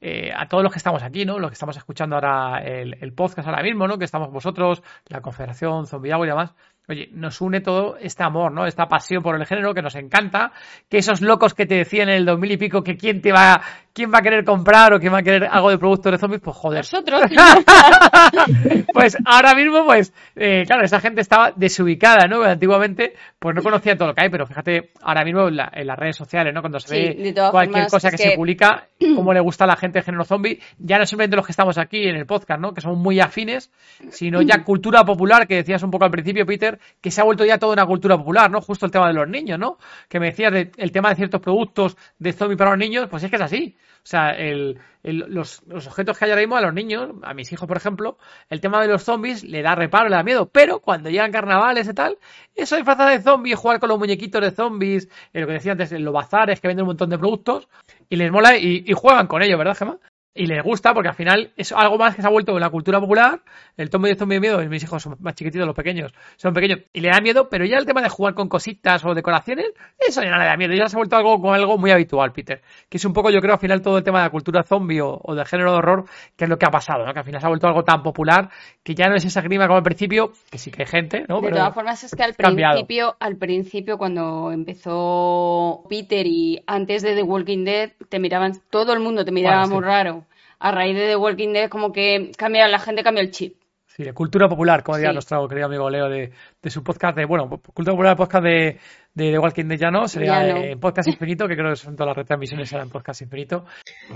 Eh, 0.00 0.30
a 0.34 0.46
todos 0.46 0.62
los 0.62 0.72
que 0.72 0.78
estamos 0.78 1.02
aquí, 1.02 1.24
¿no? 1.24 1.38
Los 1.38 1.50
que 1.50 1.54
estamos 1.54 1.76
escuchando 1.76 2.14
ahora 2.14 2.62
el, 2.62 3.12
podcast 3.14 3.48
ahora 3.48 3.62
mismo, 3.62 3.88
¿no? 3.88 3.98
Que 3.98 4.04
estamos 4.04 4.30
vosotros, 4.30 4.82
la 5.08 5.20
Confederación, 5.20 5.86
Zombie 5.86 6.12
Agua 6.12 6.26
y 6.26 6.30
demás. 6.30 6.54
Oye, 6.88 7.10
nos 7.12 7.40
une 7.40 7.60
todo 7.60 7.96
este 7.98 8.22
amor, 8.22 8.52
¿no? 8.52 8.64
Esta 8.66 8.88
pasión 8.88 9.22
por 9.22 9.34
el 9.34 9.44
género 9.44 9.74
que 9.74 9.82
nos 9.82 9.94
encanta. 9.96 10.52
Que 10.88 10.98
esos 10.98 11.20
locos 11.20 11.52
que 11.52 11.66
te 11.66 11.74
decían 11.74 12.08
en 12.08 12.16
el 12.16 12.24
2000 12.24 12.52
y 12.52 12.56
pico 12.56 12.82
que 12.82 12.96
quién 12.96 13.20
te 13.20 13.32
va, 13.32 13.60
quién 13.98 14.12
va 14.14 14.18
a 14.18 14.22
querer 14.22 14.44
comprar 14.44 14.92
o 14.94 15.00
quién 15.00 15.12
va 15.12 15.18
a 15.18 15.22
querer 15.24 15.48
algo 15.50 15.70
de 15.70 15.78
productos 15.78 16.12
de 16.12 16.18
zombies, 16.18 16.40
pues 16.40 16.56
joder. 16.56 16.78
Nosotros. 16.78 17.20
pues 18.92 19.16
ahora 19.24 19.54
mismo, 19.54 19.84
pues, 19.84 20.12
eh, 20.36 20.62
claro, 20.66 20.84
esa 20.84 21.00
gente 21.00 21.20
estaba 21.20 21.52
desubicada, 21.54 22.26
¿no? 22.28 22.42
Antiguamente, 22.42 23.14
pues 23.38 23.54
no 23.54 23.62
conocía 23.62 23.96
todo 23.96 24.08
lo 24.08 24.14
que 24.14 24.22
hay, 24.22 24.28
pero 24.30 24.46
fíjate, 24.46 24.90
ahora 25.02 25.24
mismo 25.24 25.48
en, 25.48 25.56
la- 25.56 25.70
en 25.74 25.86
las 25.86 25.98
redes 25.98 26.16
sociales, 26.16 26.54
¿no? 26.54 26.60
Cuando 26.60 26.78
se 26.80 26.88
Sí, 26.88 26.94
ve 26.94 27.34
cualquier 27.50 27.72
formas, 27.84 27.90
cosa 27.90 28.10
que, 28.10 28.16
que- 28.16 28.22
se 28.30 28.36
publica, 28.36 28.86
cómo 29.16 29.32
le 29.32 29.40
gusta 29.40 29.64
a 29.64 29.66
la 29.66 29.76
gente 29.76 29.98
el 29.98 30.04
género 30.04 30.24
zombie, 30.24 30.60
ya 30.78 30.98
no 30.98 31.06
simplemente 31.06 31.36
los 31.36 31.44
que 31.46 31.52
estamos 31.52 31.78
aquí 31.78 32.06
en 32.08 32.16
el 32.16 32.26
podcast, 32.26 32.60
¿no? 32.60 32.72
Que 32.72 32.80
son 32.80 32.98
muy 32.98 33.20
afines, 33.20 33.70
sino 34.10 34.42
ya 34.42 34.62
cultura 34.64 35.04
popular, 35.04 35.46
que 35.46 35.56
decías 35.56 35.82
un 35.82 35.90
poco 35.90 36.04
al 36.04 36.10
principio, 36.10 36.46
Peter, 36.46 36.78
que 37.00 37.10
se 37.10 37.20
ha 37.20 37.24
vuelto 37.24 37.44
ya 37.44 37.58
toda 37.58 37.72
una 37.72 37.86
cultura 37.86 38.16
popular, 38.16 38.50
¿no? 38.50 38.60
Justo 38.60 38.86
el 38.86 38.92
tema 38.92 39.08
de 39.08 39.14
los 39.14 39.28
niños, 39.28 39.58
¿no? 39.58 39.78
Que 40.08 40.20
me 40.20 40.26
decías 40.26 40.52
de- 40.52 40.70
el 40.76 40.92
tema 40.92 41.10
de 41.10 41.16
ciertos 41.16 41.40
productos 41.40 41.96
de 42.18 42.32
zombie 42.32 42.56
para 42.56 42.70
los 42.70 42.78
niños, 42.78 43.08
pues 43.10 43.22
es 43.24 43.30
que 43.30 43.36
es 43.36 43.42
así. 43.42 43.76
O 44.08 44.10
sea, 44.10 44.30
el, 44.30 44.78
el- 45.02 45.26
los, 45.28 45.62
los 45.66 45.86
objetos 45.86 46.16
que 46.16 46.24
hay 46.24 46.30
ahora 46.30 46.40
mismo 46.40 46.56
a 46.56 46.62
los 46.62 46.72
niños, 46.72 47.10
a 47.22 47.34
mis 47.34 47.52
hijos, 47.52 47.68
por 47.68 47.76
ejemplo, 47.76 48.16
el 48.48 48.62
tema 48.62 48.80
de 48.80 48.88
los 48.88 49.02
zombies 49.02 49.44
le 49.44 49.60
da 49.60 49.74
reparo, 49.74 50.08
le 50.08 50.16
da 50.16 50.22
miedo, 50.22 50.48
pero 50.48 50.80
cuando 50.80 51.10
llegan 51.10 51.30
carnavales 51.30 51.86
y 51.88 51.92
tal, 51.92 52.16
eso 52.54 52.76
disfrazar 52.76 53.10
de 53.10 53.22
zombies, 53.22 53.58
jugar 53.58 53.80
con 53.80 53.90
los 53.90 53.98
muñequitos 53.98 54.40
de 54.40 54.50
zombies, 54.50 55.10
eh, 55.34 55.40
lo 55.42 55.46
que 55.46 55.52
decía 55.52 55.72
antes, 55.72 55.92
en 55.92 56.04
los 56.06 56.14
bazares 56.14 56.58
que 56.58 56.68
venden 56.68 56.84
un 56.84 56.88
montón 56.88 57.10
de 57.10 57.18
productos, 57.18 57.68
y 58.08 58.16
les 58.16 58.32
mola 58.32 58.56
y, 58.56 58.82
y 58.86 58.92
juegan 58.94 59.26
con 59.26 59.42
ello, 59.42 59.58
¿verdad, 59.58 59.76
Gemma? 59.76 59.98
Y 60.34 60.46
les 60.46 60.62
gusta 60.62 60.94
porque 60.94 61.08
al 61.08 61.14
final 61.16 61.52
es 61.56 61.72
algo 61.72 61.98
más 61.98 62.14
que 62.14 62.22
se 62.22 62.28
ha 62.28 62.30
vuelto 62.30 62.52
en 62.52 62.60
la 62.60 62.70
cultura 62.70 63.00
popular. 63.00 63.40
El 63.76 63.88
zombie 63.90 64.10
de 64.10 64.16
zombie 64.16 64.36
de 64.36 64.40
miedo, 64.40 64.62
y 64.62 64.68
mis 64.68 64.82
hijos 64.84 65.02
son 65.02 65.16
más 65.20 65.34
chiquititos, 65.34 65.66
los 65.66 65.74
pequeños, 65.74 66.12
son 66.36 66.52
pequeños 66.54 66.80
y 66.92 67.00
le 67.00 67.08
da 67.08 67.20
miedo, 67.20 67.48
pero 67.48 67.64
ya 67.64 67.76
el 67.78 67.86
tema 67.86 68.02
de 68.02 68.08
jugar 68.08 68.34
con 68.34 68.48
cositas 68.48 69.04
o 69.04 69.14
decoraciones, 69.14 69.66
eso 69.98 70.22
ya 70.22 70.30
no 70.30 70.38
le 70.38 70.44
da 70.44 70.56
miedo, 70.56 70.74
ya 70.74 70.88
se 70.88 70.96
ha 70.96 70.98
vuelto 70.98 71.16
algo 71.16 71.40
con 71.40 71.54
algo 71.54 71.76
muy 71.76 71.90
habitual, 71.90 72.30
Peter. 72.32 72.62
Que 72.88 72.98
es 72.98 73.04
un 73.04 73.12
poco, 73.12 73.30
yo 73.30 73.40
creo, 73.40 73.54
al 73.54 73.60
final 73.60 73.82
todo 73.82 73.98
el 73.98 74.04
tema 74.04 74.18
de 74.20 74.26
la 74.26 74.30
cultura 74.30 74.62
zombie 74.62 75.00
o, 75.00 75.18
o 75.22 75.34
del 75.34 75.44
género 75.46 75.72
de 75.72 75.78
horror, 75.78 76.04
que 76.36 76.44
es 76.44 76.50
lo 76.50 76.56
que 76.58 76.66
ha 76.66 76.70
pasado, 76.70 77.04
¿no? 77.04 77.12
Que 77.12 77.18
al 77.18 77.24
final 77.24 77.40
se 77.40 77.46
ha 77.46 77.50
vuelto 77.50 77.66
algo 77.66 77.82
tan 77.82 78.02
popular 78.02 78.50
que 78.84 78.94
ya 78.94 79.08
no 79.08 79.16
es 79.16 79.24
esa 79.24 79.40
grima 79.40 79.66
como 79.66 79.78
al 79.78 79.82
principio, 79.82 80.32
que 80.50 80.58
sí 80.58 80.70
que 80.70 80.82
hay 80.82 80.88
gente, 80.88 81.24
¿no? 81.28 81.36
De 81.40 81.48
Pero 81.48 81.56
todas 81.56 81.74
formas, 81.74 82.04
es 82.04 82.14
que 82.14 82.22
al 82.22 82.34
principio, 82.34 83.16
al 83.18 83.36
principio, 83.36 83.98
cuando 83.98 84.52
empezó 84.52 85.84
Peter 85.88 86.26
y 86.26 86.62
antes 86.66 87.02
de 87.02 87.14
The 87.14 87.22
Walking 87.22 87.64
Dead, 87.64 87.90
te 88.08 88.18
miraban, 88.18 88.52
todo 88.70 88.92
el 88.92 89.00
mundo 89.00 89.24
te 89.24 89.32
miraba 89.32 89.62
Bueno, 89.62 89.68
sí. 89.68 89.74
muy 89.74 89.84
raro. 89.84 90.24
A 90.60 90.72
raíz 90.72 90.96
de 90.96 91.06
The 91.08 91.16
Walking 91.16 91.52
Dead, 91.52 91.68
como 91.68 91.92
que 91.92 92.30
cambia, 92.36 92.66
la 92.68 92.78
gente 92.78 93.02
cambió 93.02 93.22
el 93.22 93.30
chip. 93.30 93.54
Sí, 93.86 94.04
de 94.04 94.12
cultura 94.12 94.48
popular, 94.48 94.82
como 94.84 94.96
diría 94.96 95.10
Sí. 95.10 95.14
nuestro 95.14 95.48
querido 95.48 95.66
amigo 95.66 95.90
Leo 95.90 96.08
de, 96.08 96.30
de 96.62 96.70
su 96.70 96.84
podcast 96.84 97.16
de, 97.16 97.24
bueno, 97.24 97.48
cultura 97.74 97.92
popular, 97.94 98.16
podcast 98.16 98.44
de, 98.44 98.78
de 99.12 99.30
The 99.32 99.38
Walking 99.38 99.64
Dead 99.64 99.78
ya 99.78 99.90
no, 99.90 100.06
sería 100.06 100.46
Ya 100.46 100.52
no. 100.54 100.58
eh, 100.60 100.76
Podcast 100.76 101.08
Infinito, 101.08 101.48
que 101.48 101.56
creo 101.56 101.70
que 101.70 101.76
son 101.76 101.96
todas 101.96 102.08
las 102.10 102.16
retransmisiones 102.18 102.72
eran 102.72 102.90
Podcast 102.90 103.22
Infinito. 103.22 103.64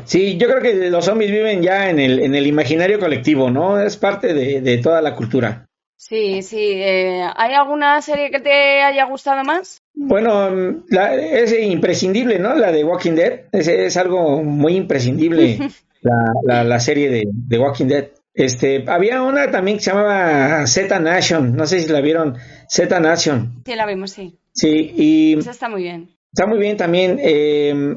Sí, 0.05 0.37
yo 0.37 0.47
creo 0.49 0.61
que 0.63 0.89
los 0.89 1.05
zombies 1.05 1.33
viven 1.33 1.63
ya 1.63 1.91
en 1.91 1.99
el, 1.99 2.21
en 2.21 2.35
el 2.37 2.47
imaginario 2.47 3.01
colectivo, 3.01 3.51
¿no? 3.51 3.81
Es 3.81 3.97
parte 3.97 4.33
de, 4.35 4.61
de 4.61 4.79
toda 4.79 5.03
la 5.03 5.17
cultura. 5.17 5.67
Sí, 5.97 6.43
sí. 6.43 6.59
eh, 6.75 7.25
¿Hay 7.37 7.55
alguna 7.55 8.01
serie 8.03 8.31
que 8.31 8.41
te 8.41 8.83
haya 8.83 9.05
gustado 9.07 9.43
más? 9.43 9.83
Bueno, 9.95 10.83
la- 10.91 11.15
es 11.15 11.53
imprescindible, 11.61 12.39
¿no? 12.39 12.55
La 12.55 12.71
de 12.71 12.85
Walking 12.85 13.13
Dead. 13.13 13.41
Es, 13.53 13.67
es 13.69 13.97
algo 13.97 14.43
muy 14.45 14.77
imprescindible, 14.77 15.59
la, 16.03 16.15
la, 16.45 16.65
la 16.65 16.81
serie 16.81 17.09
de, 17.09 17.25
de 17.27 17.59
Walking 17.59 17.87
Dead. 17.87 18.09
Este, 18.35 18.85
había 18.89 19.23
una 19.23 19.51
también 19.51 19.77
que 19.77 19.83
se 19.85 19.91
llamaba 19.91 20.67
Z 20.67 20.99
Nation, 21.01 21.55
no 21.55 21.67
sé 21.67 21.81
si 21.81 21.89
la 21.93 22.01
vieron, 22.01 22.37
Z 22.69 22.99
Nation. 23.01 23.63
Sí, 23.67 23.75
la 23.75 23.87
vimos, 23.87 24.11
sí. 24.13 24.39
Sí, 24.53 24.93
y 24.97 25.39
Esa 25.39 25.51
está 25.51 25.69
muy 25.69 25.83
bien. 25.83 26.09
está 26.33 26.47
muy 26.47 26.59
bien 26.59 26.77
también. 26.77 27.19
eh, 27.21 27.97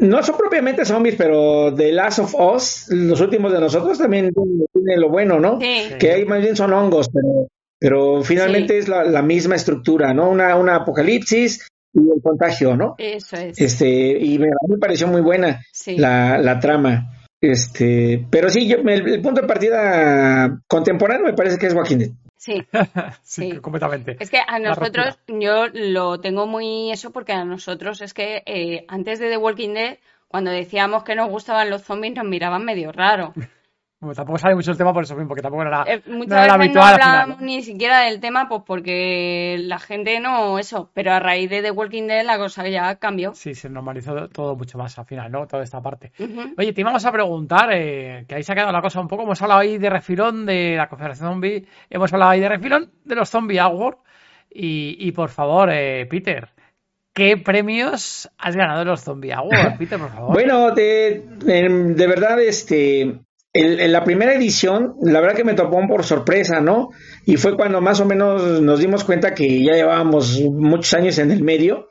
no 0.00 0.22
son 0.24 0.36
propiamente 0.36 0.84
zombies, 0.84 1.14
pero 1.16 1.72
The 1.72 1.92
Last 1.92 2.18
of 2.18 2.34
Us, 2.34 2.86
los 2.90 3.20
últimos 3.20 3.52
de 3.52 3.60
nosotros, 3.60 3.96
también 3.98 4.32
tiene, 4.72 4.96
lo 4.96 5.08
bueno, 5.08 5.38
¿no? 5.38 5.60
Sí. 5.60 5.82
que 6.00 6.10
ahí 6.12 6.24
más 6.24 6.40
bien 6.42 6.56
son 6.56 6.72
hongos, 6.72 7.08
pero, 7.12 7.46
pero 7.78 8.22
finalmente 8.24 8.72
Sí. 8.74 8.78
es 8.80 8.88
la, 8.88 9.04
la 9.04 9.22
misma 9.22 9.54
estructura, 9.54 10.12
¿no? 10.12 10.28
Una, 10.30 10.56
una 10.56 10.74
apocalipsis 10.76 11.68
y 11.94 12.00
el 12.00 12.20
contagio, 12.20 12.76
¿no? 12.76 12.96
Eso 12.98 13.36
es. 13.36 13.60
Este, 13.60 14.18
y 14.18 14.40
me, 14.40 14.48
me 14.66 14.78
pareció 14.78 15.06
muy 15.06 15.20
buena 15.20 15.60
Sí. 15.72 15.96
la, 15.96 16.38
la 16.38 16.58
trama. 16.58 17.14
Este, 17.40 18.26
pero 18.30 18.48
sí, 18.48 18.68
yo, 18.68 18.78
el, 18.78 19.08
el 19.08 19.22
punto 19.22 19.40
de 19.40 19.46
partida 19.46 20.60
contemporáneo 20.66 21.26
me 21.26 21.34
parece 21.34 21.58
que 21.58 21.66
es 21.66 21.74
Walking 21.74 21.98
Dead. 21.98 22.10
Sí, 22.36 22.64
sí, 23.22 23.50
Sí. 23.52 23.58
completamente. 23.58 24.16
Es 24.20 24.30
que 24.30 24.38
a 24.46 24.58
nosotros, 24.58 25.18
yo 25.26 25.66
lo 25.72 26.20
tengo 26.20 26.46
muy 26.46 26.90
eso 26.90 27.10
porque 27.10 27.32
a 27.32 27.44
nosotros 27.44 28.00
es 28.00 28.14
que 28.14 28.42
eh, 28.46 28.84
antes 28.88 29.18
de 29.18 29.28
The 29.28 29.36
Walking 29.36 29.74
Dead, 29.74 29.98
cuando 30.28 30.50
decíamos 30.50 31.04
que 31.04 31.14
nos 31.14 31.28
gustaban 31.30 31.70
los 31.70 31.82
zombies, 31.82 32.14
nos 32.14 32.24
miraban 32.26 32.64
medio 32.64 32.92
raro. 32.92 33.32
Bueno, 34.00 34.14
tampoco 34.14 34.38
sale 34.38 34.54
mucho 34.54 34.70
el 34.70 34.76
tema 34.78 34.92
por 34.92 35.02
eso 35.02 35.14
mismo, 35.16 35.28
porque 35.28 35.42
tampoco 35.42 35.62
era, 35.62 35.82
Eh, 35.88 36.02
no 36.06 36.18
muchas 36.18 36.44
era 36.44 36.56
veces 36.56 36.74
no 36.74 36.82
habitual 36.84 37.28
¿no? 37.30 37.36
ni 37.40 37.62
siquiera 37.62 38.00
del 38.02 38.20
tema, 38.20 38.48
pues 38.48 38.62
porque 38.64 39.56
la 39.60 39.80
gente 39.80 40.20
no 40.20 40.58
eso. 40.60 40.88
Pero 40.94 41.12
a 41.12 41.18
raíz 41.18 41.50
de 41.50 41.62
The 41.62 41.72
Walking 41.72 42.06
Dead 42.06 42.24
la 42.24 42.38
cosa 42.38 42.68
ya 42.68 42.94
cambió. 42.96 43.34
Sí, 43.34 43.54
se 43.56 43.68
normalizó 43.68 44.28
todo 44.28 44.54
mucho 44.54 44.78
más 44.78 44.96
al 45.00 45.06
final, 45.06 45.32
¿no? 45.32 45.48
Toda 45.48 45.64
esta 45.64 45.82
parte. 45.82 46.12
Oye, 46.56 46.72
te 46.72 46.80
íbamos 46.80 47.04
a 47.04 47.10
preguntar, 47.10 47.70
eh, 47.72 48.24
que 48.28 48.36
ahí 48.36 48.42
se 48.44 48.52
ha 48.52 48.54
quedado 48.54 48.70
la 48.72 48.82
cosa 48.82 49.00
un 49.00 49.08
poco. 49.08 49.24
Hemos 49.24 49.42
hablado 49.42 49.60
ahí 49.60 49.78
de 49.78 49.90
refilón 49.90 50.46
de 50.46 50.76
la 50.76 50.88
Confederación 50.88 51.30
Zombie, 51.30 51.66
hemos 51.90 52.12
hablado 52.12 52.30
ahí 52.30 52.40
de 52.40 52.48
refilón 52.48 52.92
de 53.04 53.14
los 53.16 53.28
Zombie 53.28 53.58
Awards. 53.58 53.98
Y, 54.50 54.96
y 55.00 55.10
por 55.12 55.28
favor, 55.28 55.70
eh, 55.72 56.06
Peter, 56.06 56.48
¿qué 57.12 57.36
premios 57.36 58.30
has 58.38 58.54
ganado 58.56 58.82
en 58.82 58.88
los 58.88 59.02
Zombie 59.02 59.32
Awards, 59.32 59.76
Peter, 59.76 59.98
por 59.98 60.10
favor? 60.10 60.32
Bueno, 60.34 60.70
de, 60.70 61.26
em, 61.46 61.94
de 61.94 62.06
verdad, 62.06 62.40
este, 62.40 63.18
el- 63.52 63.80
en 63.80 63.92
la 63.92 64.04
primera 64.04 64.34
edición, 64.34 64.94
la 65.02 65.20
verdad 65.20 65.36
que 65.36 65.44
me 65.44 65.54
topó 65.54 65.80
por 65.88 66.04
sorpresa, 66.04 66.60
¿no? 66.60 66.90
Y 67.26 67.36
fue 67.36 67.56
cuando 67.56 67.80
más 67.80 68.00
o 68.00 68.04
menos 68.04 68.60
nos 68.60 68.78
dimos 68.80 69.04
cuenta 69.04 69.34
que 69.34 69.62
ya 69.62 69.72
llevábamos 69.74 70.40
muchos 70.40 70.92
años 70.94 71.18
en 71.18 71.30
el 71.30 71.42
medio. 71.42 71.88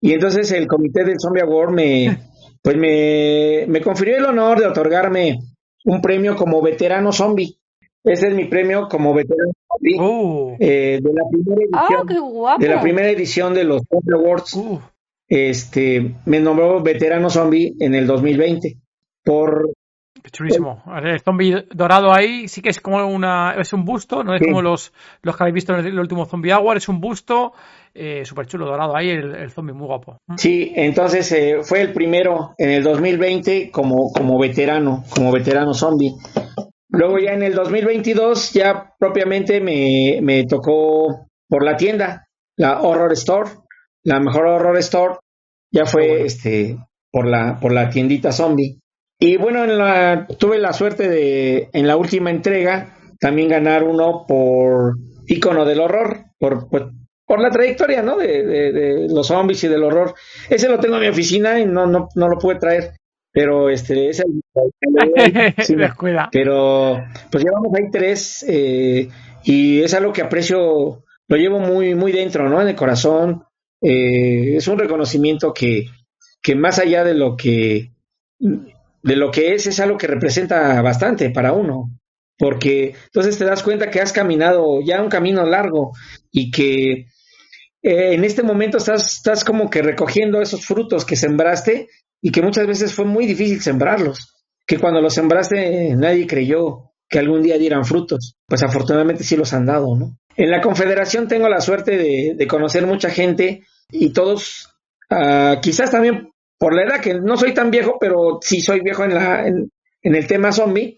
Y 0.00 0.12
entonces 0.12 0.50
el 0.52 0.66
comité 0.66 1.04
del 1.04 1.20
Zombie 1.20 1.42
Award 1.42 1.72
me, 1.72 2.18
pues 2.62 2.76
me, 2.76 3.64
me 3.68 3.80
confirió 3.80 4.16
el 4.16 4.24
honor 4.26 4.60
de 4.60 4.66
otorgarme 4.66 5.38
un 5.84 6.00
premio 6.00 6.36
como 6.36 6.62
veterano 6.62 7.12
zombie. 7.12 7.56
Ese 8.04 8.28
es 8.28 8.34
mi 8.34 8.46
premio 8.46 8.88
como 8.88 9.14
veterano 9.14 9.52
zombie 9.68 9.98
Uh, 10.00 10.56
eh, 10.60 10.98
de 11.02 11.12
la 11.12 11.22
primera 11.30 11.60
¡Ah, 11.72 11.86
edición. 11.88 12.06
qué 12.08 12.18
guapo! 12.18 12.62
de 12.62 12.68
la 12.68 12.80
primera 12.80 13.10
edición 13.10 13.54
de 13.54 13.64
los 13.64 13.82
Zombie 13.88 14.14
Awards 14.14 14.54
uh, 14.54 14.80
este, 15.28 16.14
me 16.26 16.40
nombró 16.40 16.82
veterano 16.82 17.30
zombie 17.30 17.74
en 17.80 17.94
el 17.94 18.06
2020 18.06 18.76
por 19.24 19.70
chulísimo. 20.30 20.82
El 21.02 21.20
zombie 21.20 21.66
dorado 21.72 22.12
ahí 22.12 22.46
sí 22.48 22.62
que 22.62 22.68
es 22.70 22.80
como 22.80 23.04
una, 23.06 23.54
es 23.58 23.72
un 23.72 23.84
busto, 23.84 24.22
no 24.22 24.34
es 24.34 24.40
Sí. 24.40 24.46
como 24.46 24.62
los, 24.62 24.92
los 25.22 25.36
que 25.36 25.42
habéis 25.42 25.54
visto 25.54 25.72
en 25.74 25.80
el, 25.80 25.86
el 25.88 25.98
último 25.98 26.24
Zombie 26.26 26.52
Award, 26.52 26.76
es 26.78 26.88
un 26.88 27.00
busto 27.00 27.52
eh, 27.94 28.24
súper 28.24 28.46
chulo, 28.46 28.66
dorado 28.66 28.96
ahí, 28.96 29.10
el, 29.10 29.34
el 29.34 29.50
zombie 29.50 29.74
muy 29.74 29.86
guapo. 29.86 30.16
sí, 30.36 30.72
entonces 30.76 31.30
eh, 31.32 31.58
fue 31.62 31.80
el 31.82 31.92
primero 31.92 32.54
en 32.58 32.70
el 32.70 32.82
2020 32.82 33.70
como 33.70 34.12
como 34.12 34.38
veterano, 34.38 35.04
como 35.14 35.32
veterano 35.32 35.74
zombie. 35.74 36.12
Luego 36.88 37.18
ya 37.18 37.32
en 37.32 37.42
el 37.42 37.54
2022 37.54 38.52
ya 38.52 38.92
propiamente 38.98 39.60
me, 39.60 40.18
me 40.22 40.44
tocó 40.44 41.26
por 41.48 41.64
la 41.64 41.76
tienda, 41.76 42.26
la 42.56 42.80
Horror 42.82 43.12
Store, 43.14 43.50
la 44.04 44.20
mejor 44.20 44.46
Horror 44.46 44.76
Store, 44.78 45.14
ya 45.72 45.86
fue 45.86 46.08
bueno. 46.08 46.24
este 46.26 46.78
por 47.10 47.26
la 47.26 47.58
por 47.60 47.72
la 47.72 47.88
tiendita 47.90 48.30
zombie. 48.32 48.78
Y 49.24 49.36
bueno, 49.36 49.62
en 49.64 49.78
la, 49.78 50.26
tuve 50.38 50.58
la 50.58 50.72
suerte 50.72 51.08
de 51.08 51.68
en 51.72 51.86
la 51.86 51.96
última 51.96 52.30
entrega 52.30 52.96
también 53.20 53.48
ganar 53.48 53.84
uno 53.84 54.24
por 54.26 54.94
icono 55.26 55.64
del 55.64 55.80
horror, 55.80 56.24
por 56.38 56.68
pues, 56.68 56.84
por 57.24 57.40
la 57.40 57.50
trayectoria, 57.50 58.02
¿no? 58.02 58.16
De, 58.16 58.42
de- 58.44 58.72
de 58.72 59.08
los 59.08 59.28
zombies 59.28 59.62
y 59.62 59.68
del 59.68 59.84
horror. 59.84 60.14
Ese 60.50 60.68
lo 60.68 60.80
tengo 60.80 60.96
en 60.96 61.02
mi 61.02 61.08
oficina 61.08 61.60
y 61.60 61.66
no 61.66 61.86
no, 61.86 62.08
no 62.16 62.28
lo 62.28 62.36
pude 62.38 62.56
traer, 62.56 62.94
pero 63.32 63.70
este 63.70 64.08
ese 64.08 64.24
sí, 65.60 65.74
pero 66.32 67.04
pues 67.30 67.44
llevamos 67.44 67.72
ahí 67.76 67.90
tres 67.92 68.44
eh, 68.48 69.08
y 69.44 69.82
es 69.82 69.94
algo 69.94 70.12
que 70.12 70.22
aprecio, 70.22 71.04
lo 71.28 71.36
llevo 71.36 71.60
muy, 71.60 71.94
muy 71.94 72.12
dentro, 72.12 72.48
¿no? 72.48 72.60
En 72.60 72.68
el 72.68 72.76
corazón. 72.76 73.44
Eh, 73.80 74.56
es 74.56 74.68
un 74.68 74.78
reconocimiento 74.78 75.52
que, 75.52 75.86
que 76.40 76.54
más 76.54 76.78
allá 76.78 77.02
de 77.04 77.14
lo 77.14 77.36
que 77.36 77.90
de 79.02 79.16
lo 79.16 79.30
que 79.30 79.54
es, 79.54 79.66
es 79.66 79.80
algo 79.80 79.98
que 79.98 80.06
representa 80.06 80.80
bastante 80.82 81.30
para 81.30 81.52
uno. 81.52 81.90
Porque 82.38 82.94
entonces 83.06 83.38
te 83.38 83.44
das 83.44 83.62
cuenta 83.62 83.90
que 83.90 84.00
has 84.00 84.12
caminado 84.12 84.80
ya 84.84 85.02
un 85.02 85.08
camino 85.08 85.44
largo 85.44 85.92
y 86.30 86.50
que 86.50 86.92
eh, 87.82 88.14
en 88.14 88.24
este 88.24 88.42
momento 88.42 88.78
estás, 88.78 89.16
estás 89.16 89.44
como 89.44 89.68
que 89.70 89.82
recogiendo 89.82 90.40
esos 90.40 90.64
frutos 90.64 91.04
que 91.04 91.16
sembraste 91.16 91.88
y 92.20 92.30
que 92.30 92.42
muchas 92.42 92.66
veces 92.66 92.94
fue 92.94 93.04
muy 93.04 93.26
difícil 93.26 93.60
sembrarlos 93.60 94.32
que 94.66 94.78
cuando 94.78 95.00
los 95.00 95.14
sembraste 95.14 95.94
nadie 95.96 96.26
creyó 96.26 96.92
que 97.08 97.18
algún 97.18 97.42
día 97.42 97.58
dieran 97.58 97.84
frutos. 97.84 98.36
Pues 98.46 98.62
afortunadamente 98.62 99.24
sí 99.24 99.36
los 99.36 99.52
han 99.52 99.66
dado, 99.66 99.94
¿no? 99.94 100.16
En 100.36 100.50
la 100.50 100.62
Confederación 100.62 101.28
tengo 101.28 101.48
la 101.48 101.60
suerte 101.60 101.98
de, 101.98 102.34
de 102.36 102.46
conocer 102.46 102.86
mucha 102.86 103.10
gente 103.10 103.64
y 103.90 104.14
todos, 104.14 104.70
ah, 105.10 105.58
quizás 105.60 105.90
también 105.90 106.31
por 106.62 106.76
la 106.76 106.84
edad, 106.84 107.00
que 107.00 107.14
no 107.14 107.36
soy 107.36 107.52
tan 107.52 107.72
viejo, 107.72 107.96
pero 107.98 108.38
sí 108.40 108.60
soy 108.60 108.82
viejo 108.82 109.02
en, 109.02 109.14
la, 109.14 109.48
en, 109.48 109.68
en 110.00 110.14
el 110.14 110.28
tema 110.28 110.52
zombie, 110.52 110.96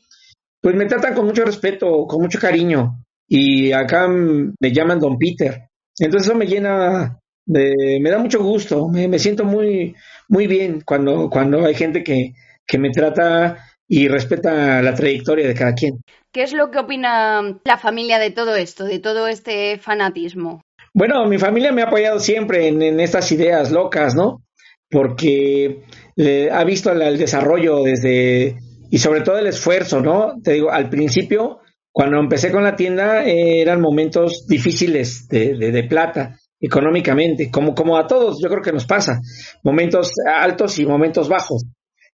pues 0.61 0.75
me 0.75 0.85
tratan 0.85 1.15
con 1.15 1.25
mucho 1.25 1.43
respeto, 1.43 2.05
con 2.07 2.21
mucho 2.21 2.39
cariño. 2.39 3.03
Y 3.27 3.73
acá 3.73 4.07
me 4.07 4.73
llaman 4.73 5.01
Don 5.01 5.17
Peter. 5.17 5.71
Entonces 5.99 6.29
eso 6.29 6.37
me 6.37 6.45
llena, 6.45 7.19
de, 7.47 7.99
me 7.99 8.11
da 8.11 8.19
mucho 8.19 8.43
gusto, 8.43 8.89
me, 8.89 9.09
me 9.09 9.19
siento 9.19 9.47
muy, 9.47 9.95
muy 10.29 10.47
bien 10.47 10.83
cuando, 10.85 11.31
cuando 11.31 11.65
hay 11.65 11.75
gente 11.75 12.05
que, 12.05 12.35
que 12.67 12.77
me 12.77 12.91
trata 12.91 13.57
y 13.89 14.07
respeta 14.07 14.83
la 14.83 14.95
trayectoria 14.95 15.49
de 15.49 15.55
cada 15.55 15.73
quien. 15.73 16.03
¿Qué 16.31 16.43
es 16.43 16.53
lo 16.53 16.71
que 16.71 16.81
opina 16.81 17.41
la 17.65 17.79
familia 17.79 18.19
de 18.19 18.31
todo 18.31 18.55
esto, 18.55 18.85
de 18.85 18.99
todo 18.99 19.29
este 19.29 19.79
fanatismo? 19.79 20.61
Bueno, 20.93 21.27
mi 21.27 21.39
familia 21.39 21.73
me 21.73 21.81
ha 21.81 21.87
apoyado 21.87 22.21
siempre 22.21 22.69
en, 22.69 22.83
en 22.83 23.01
estas 23.01 23.33
ideas 23.33 23.73
locas, 23.73 24.15
¿no? 24.15 24.43
Porque 24.91 25.82
eh, 26.16 26.49
ha 26.53 26.64
visto 26.64 26.93
el, 26.93 27.03
el 27.03 27.18
desarrollo 27.18 27.82
desde, 27.82 28.57
y 28.91 28.99
sobre 28.99 29.22
todo 29.22 29.39
el 29.39 29.47
esfuerzo, 29.47 30.01
¿no? 30.01 30.41
Te 30.43 30.53
digo, 30.53 30.70
al 30.70 30.89
principio, 30.89 31.61
cuando 31.93 32.18
empecé 32.18 32.53
con 32.53 32.64
la 32.64 32.76
tienda, 32.76 33.24
eh, 33.24 33.61
eran 33.61 33.80
momentos 33.80 34.47
difíciles 34.47 35.26
de 35.28 35.87
plata 35.89 36.37
económicamente, 36.64 37.51
como, 37.51 37.74
como 37.74 37.99
a 37.99 38.07
todos, 38.07 38.41
yo 38.43 38.49
creo 38.49 38.62
que 38.62 38.72
nos 38.72 38.87
pasa, 38.87 39.20
momentos 39.62 40.12
altos 40.41 40.78
y 40.78 40.87
momentos 40.87 41.28
bajos. 41.28 41.66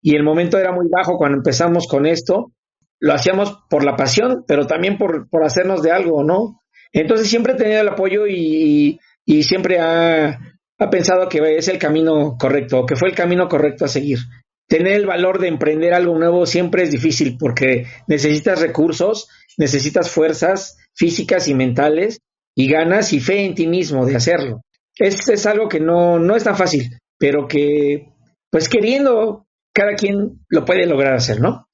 Y 0.03 0.17
el 0.17 0.25
momento 0.25 0.59
era 0.59 0.73
muy 0.73 0.87
bajo 0.91 1.17
cuando 1.17 1.39
empezamos 1.39 1.87
con 1.87 2.05
esto, 2.05 2.53
lo 2.99 3.15
hacíamos 3.15 3.59
por 3.69 3.85
la 3.85 3.97
pasión, 3.97 4.45
pero 4.49 4.67
también 4.67 4.99
por, 4.99 5.29
por 5.29 5.45
hacernos 5.45 5.83
de 5.83 5.93
algo, 5.93 6.25
¿no? 6.25 6.61
Entonces 6.93 7.29
siempre 7.29 7.53
he 7.53 7.57
tenido 7.57 7.81
el 7.81 7.89
apoyo 7.89 8.27
y, 8.27 8.99
y 9.25 9.43
siempre 9.45 9.79
ha, 9.79 10.39
ha, 10.81 10.91
pensado 10.91 11.29
que 11.29 11.57
es 11.57 11.69
el 11.69 11.79
camino 11.79 12.37
correcto, 12.39 12.87
que 12.87 12.97
fue 12.97 13.09
el 13.09 13.15
camino 13.15 13.49
correcto 13.49 13.85
a 13.85 13.89
seguir. 13.89 14.19
Tener 14.67 14.95
el 14.95 15.07
valor 15.07 15.39
de 15.39 15.49
emprender 15.49 15.95
algo 15.95 16.17
nuevo 16.19 16.47
siempre 16.47 16.83
es 16.83 16.91
difícil 16.91 17.37
porque 17.39 17.87
necesitas 18.07 18.61
recursos, 18.61 19.29
necesitas 19.59 20.11
fuerzas 20.11 20.79
físicas 20.95 21.49
y 21.49 21.55
mentales 21.55 22.21
y 22.55 22.69
ganas 22.69 23.13
y 23.13 23.21
fe 23.21 23.45
en 23.45 23.55
ti 23.55 23.67
mismo 23.67 24.07
de 24.07 24.17
hacerlo. 24.17 24.63
Es, 24.97 25.29
es 25.29 25.47
algo 25.47 25.69
que 25.69 25.81
no, 25.81 26.19
no 26.19 26.37
es 26.37 26.45
tan 26.45 26.57
fácil, 26.57 26.99
pero 27.19 27.49
que 27.49 28.13
pues 28.51 28.69
queriendo 28.69 29.47
cada 29.73 29.95
quien 29.95 30.41
lo 30.49 30.65
puede 30.65 30.87
lograr 30.87 31.15
hacer, 31.15 31.41
¿no? 31.41 31.67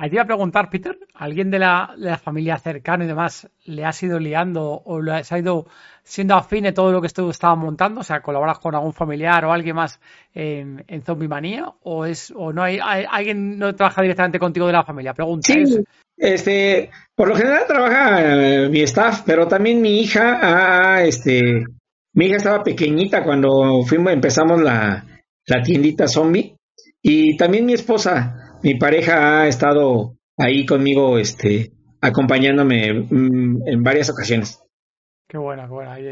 Ahí 0.00 0.10
te 0.10 0.20
a 0.20 0.26
preguntar, 0.26 0.70
Peter, 0.70 0.96
¿alguien 1.12 1.50
de 1.50 1.58
la, 1.58 1.92
de 1.98 2.06
la 2.06 2.18
familia 2.18 2.56
cercana 2.58 3.04
y 3.04 3.08
demás 3.08 3.50
le 3.64 3.84
has 3.84 4.00
ido 4.00 4.20
liando 4.20 4.80
o 4.84 5.02
le 5.02 5.12
has 5.12 5.32
ido 5.32 5.66
siendo 6.08 6.34
afín 6.34 6.64
de 6.64 6.72
todo 6.72 6.90
lo 6.90 7.02
que 7.02 7.08
tú 7.08 7.28
estabas 7.30 7.58
montando? 7.58 8.00
O 8.00 8.04
sea, 8.04 8.20
¿colaboras 8.20 8.58
con 8.58 8.74
algún 8.74 8.92
familiar 8.92 9.44
o 9.44 9.52
alguien 9.52 9.76
más 9.76 10.00
en, 10.32 10.84
en 10.88 11.02
Zombie 11.02 11.28
Manía? 11.28 11.72
¿O, 11.82 12.06
es, 12.06 12.32
o 12.34 12.52
no 12.52 12.62
hay, 12.62 12.78
hay, 12.82 13.04
alguien 13.08 13.58
no 13.58 13.74
trabaja 13.74 14.02
directamente 14.02 14.38
contigo 14.38 14.66
de 14.66 14.72
la 14.72 14.84
familia? 14.84 15.12
Pregunta. 15.12 15.52
Este, 16.16 16.90
por 17.14 17.28
lo 17.28 17.36
general 17.36 17.64
trabaja 17.68 18.22
eh, 18.22 18.68
mi 18.68 18.80
staff, 18.80 19.22
pero 19.24 19.46
también 19.46 19.80
mi 19.80 20.00
hija, 20.00 20.40
ah, 20.42 21.02
este, 21.04 21.64
mi 22.14 22.26
hija 22.26 22.36
estaba 22.36 22.64
pequeñita 22.64 23.22
cuando 23.22 23.82
fuimos, 23.86 24.12
empezamos 24.12 24.60
la, 24.60 25.06
la 25.46 25.62
tiendita 25.62 26.08
zombie 26.08 26.56
y 27.00 27.36
también 27.36 27.66
mi 27.66 27.74
esposa 27.74 28.48
mi 28.62 28.74
pareja 28.74 29.42
ha 29.42 29.48
estado 29.48 30.16
ahí 30.36 30.66
conmigo, 30.66 31.18
este, 31.18 31.72
acompañándome 32.00 32.92
mm, 32.92 33.68
en 33.68 33.82
varias 33.82 34.10
ocasiones. 34.10 34.60
Qué 35.28 35.36
bueno, 35.36 35.62
qué 35.64 35.68
bueno. 35.68 35.90
Ahí, 35.90 36.08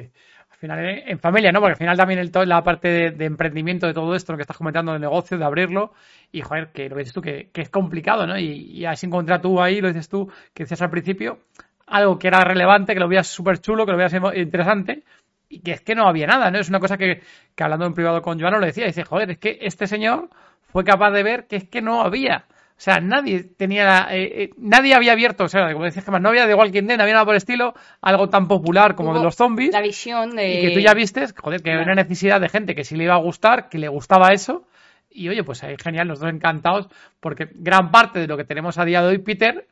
al 0.51 0.59
final, 0.59 0.79
en, 0.79 1.09
en, 1.09 1.19
familia, 1.19 1.51
¿no? 1.51 1.61
Porque 1.61 1.73
al 1.73 1.79
final 1.79 1.97
también 1.97 2.21
el, 2.21 2.31
la 2.49 2.62
parte 2.62 2.89
de, 2.89 3.11
de, 3.12 3.25
emprendimiento 3.25 3.87
de 3.87 3.95
todo 3.95 4.14
esto, 4.14 4.33
lo 4.33 4.37
que 4.37 4.43
estás 4.43 4.59
comentando 4.59 4.93
del 4.93 5.01
negocio, 5.01 5.39
de 5.39 5.45
abrirlo, 5.45 5.95
y 6.31 6.43
joder, 6.43 6.71
que 6.73 6.89
lo 6.91 6.97
dices 6.97 7.14
tú, 7.14 7.23
que, 7.23 7.49
que 7.51 7.62
es 7.62 7.71
complicado, 7.71 8.27
¿no? 8.27 8.39
Y, 8.39 8.71
y 8.73 8.85
así 8.85 9.07
encontrar 9.07 9.41
tú 9.41 9.61
ahí, 9.61 9.81
lo 9.81 9.89
dices 9.89 10.09
tú, 10.09 10.31
que 10.53 10.64
decías 10.64 10.83
al 10.83 10.91
principio, 10.91 11.39
algo 11.87 12.19
que 12.19 12.29
era 12.29 12.41
relevante, 12.45 12.93
que 12.93 13.01
lo 13.01 13.09
veías 13.09 13.27
súper 13.27 13.59
chulo, 13.59 13.87
que 13.87 13.93
lo 13.93 13.99
veías 13.99 14.14
interesante, 14.37 15.03
y 15.49 15.61
que 15.61 15.73
es 15.73 15.81
que 15.81 15.95
no 15.95 16.09
había 16.09 16.27
nada, 16.27 16.51
¿no? 16.51 16.59
Es 16.59 16.69
una 16.69 16.81
cosa 16.81 16.99
que, 16.99 17.23
que 17.55 17.64
hablando 17.64 17.87
en 17.87 17.95
privado 17.95 18.21
con 18.21 18.39
Joano 18.39 18.59
le 18.59 18.67
decía, 18.67 18.85
dice, 18.85 19.05
joder, 19.05 19.31
es 19.31 19.39
que 19.39 19.59
este 19.62 19.87
señor 19.87 20.29
fue 20.73 20.85
capaz 20.85 21.11
de 21.12 21.23
ver 21.23 21.47
que 21.47 21.57
es 21.57 21.64
que 21.64 21.81
no 21.81 22.03
había 22.03 22.45
O 22.77 22.81
sea, 22.81 23.01
nadie 23.01 23.43
tenía, 23.43 24.09
eh, 24.11 24.43
eh, 24.43 24.51
nadie 24.59 24.95
había 24.95 25.12
abierto, 25.12 25.45
o 25.45 25.49
sea, 25.49 25.72
como 25.72 25.87
decías 25.87 26.05
que 26.05 26.11
más, 26.11 26.20
no 26.20 26.29
había 26.29 26.47
de 26.47 26.55
Walking 26.55 26.83
Dead, 26.83 26.99
no 26.99 27.05
había 27.05 27.14
nada 27.14 27.24
por 27.24 27.33
el 27.33 27.39
estilo, 27.39 27.72
algo 28.03 28.29
tan 28.29 28.47
popular 28.49 28.95
como 28.95 29.14
de 29.14 29.24
los 29.24 29.35
zombies. 29.35 29.72
La 29.72 29.81
visión 29.81 30.37
de... 30.37 30.51
Y 30.51 30.61
que 30.61 30.74
tú 30.74 30.81
ya 30.81 30.93
vistes, 30.93 31.35
joder, 31.35 31.62
que 31.62 31.70
había 31.70 31.85
una 31.85 31.95
necesidad 31.95 32.39
de 32.39 32.51
gente 32.51 32.74
que 32.74 32.85
sí 32.85 32.95
le 32.95 33.05
iba 33.05 33.14
a 33.14 33.18
gustar, 33.18 33.70
que 33.70 33.79
le 33.79 33.89
gustaba 33.89 34.29
eso. 34.35 34.66
Y 35.09 35.31
oye, 35.31 35.43
pues 35.43 35.64
ahí 35.64 35.74
genial, 35.83 36.09
los 36.09 36.20
dos 36.20 36.31
encantados, 36.31 36.89
porque 37.20 37.49
gran 37.55 37.91
parte 37.91 38.18
de 38.18 38.27
lo 38.27 38.37
que 38.37 38.45
tenemos 38.45 38.77
a 38.77 38.85
día 38.85 39.01
de 39.01 39.09
hoy, 39.09 39.18
Peter, 39.18 39.66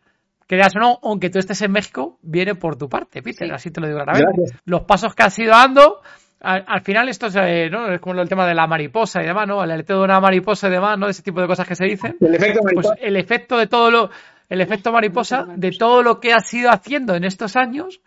creas 0.47 0.75
o 0.75 0.79
no, 0.79 0.99
aunque 1.03 1.29
tú 1.29 1.39
estés 1.39 1.61
en 1.61 1.73
México, 1.73 2.19
viene 2.23 2.55
por 2.55 2.77
tu 2.77 2.89
parte, 2.89 3.23
Peter, 3.23 3.53
así 3.53 3.71
te 3.71 3.83
lo 3.83 3.87
digo 3.87 4.01
claramente. 4.03 4.59
Los 4.65 4.85
pasos 4.85 5.15
que 5.15 5.23
has 5.25 5.39
ido 5.39 5.51
dando, 5.51 6.01
al, 6.45 6.83
final 6.83 7.09
esto 7.09 7.27
es, 7.27 7.37
eh, 7.37 7.69
¿no? 7.71 7.93
es 7.93 8.01
como 8.01 8.21
el 8.21 8.29
tema 8.29 8.47
de 8.47 8.55
la 8.55 8.67
mariposa 8.67 9.23
y 9.23 9.27
demás, 9.27 9.49
¿no? 9.49 9.63
El 9.65 9.71
aleteo 9.71 9.99
de 9.99 10.05
una 10.05 10.21
mariposa 10.21 10.69
y 10.69 10.73
demás, 10.73 10.99
¿no? 10.99 11.09
Ese 11.09 11.23
tipo 11.23 11.41
de 11.41 11.47
cosas 11.47 11.67
que 11.67 11.75
se 11.75 11.85
dicen. 11.85 12.17
El 12.21 12.35
efecto 12.35 12.61
Pues 12.63 12.75
mariposa. 12.75 12.95
el 13.01 13.17
efecto 13.17 13.59
de 13.59 13.67
todo 13.67 13.91
lo, 13.91 14.11
el 14.49 14.61
efecto 14.61 14.93
mariposa, 14.93 15.47
de 15.57 15.73
todo 15.73 16.03
lo 16.03 16.21
que 16.21 16.33
has 16.33 16.53
ido 16.53 16.71
haciendo 16.71 17.15
en 17.15 17.25
estos 17.25 17.57
años, 17.57 18.01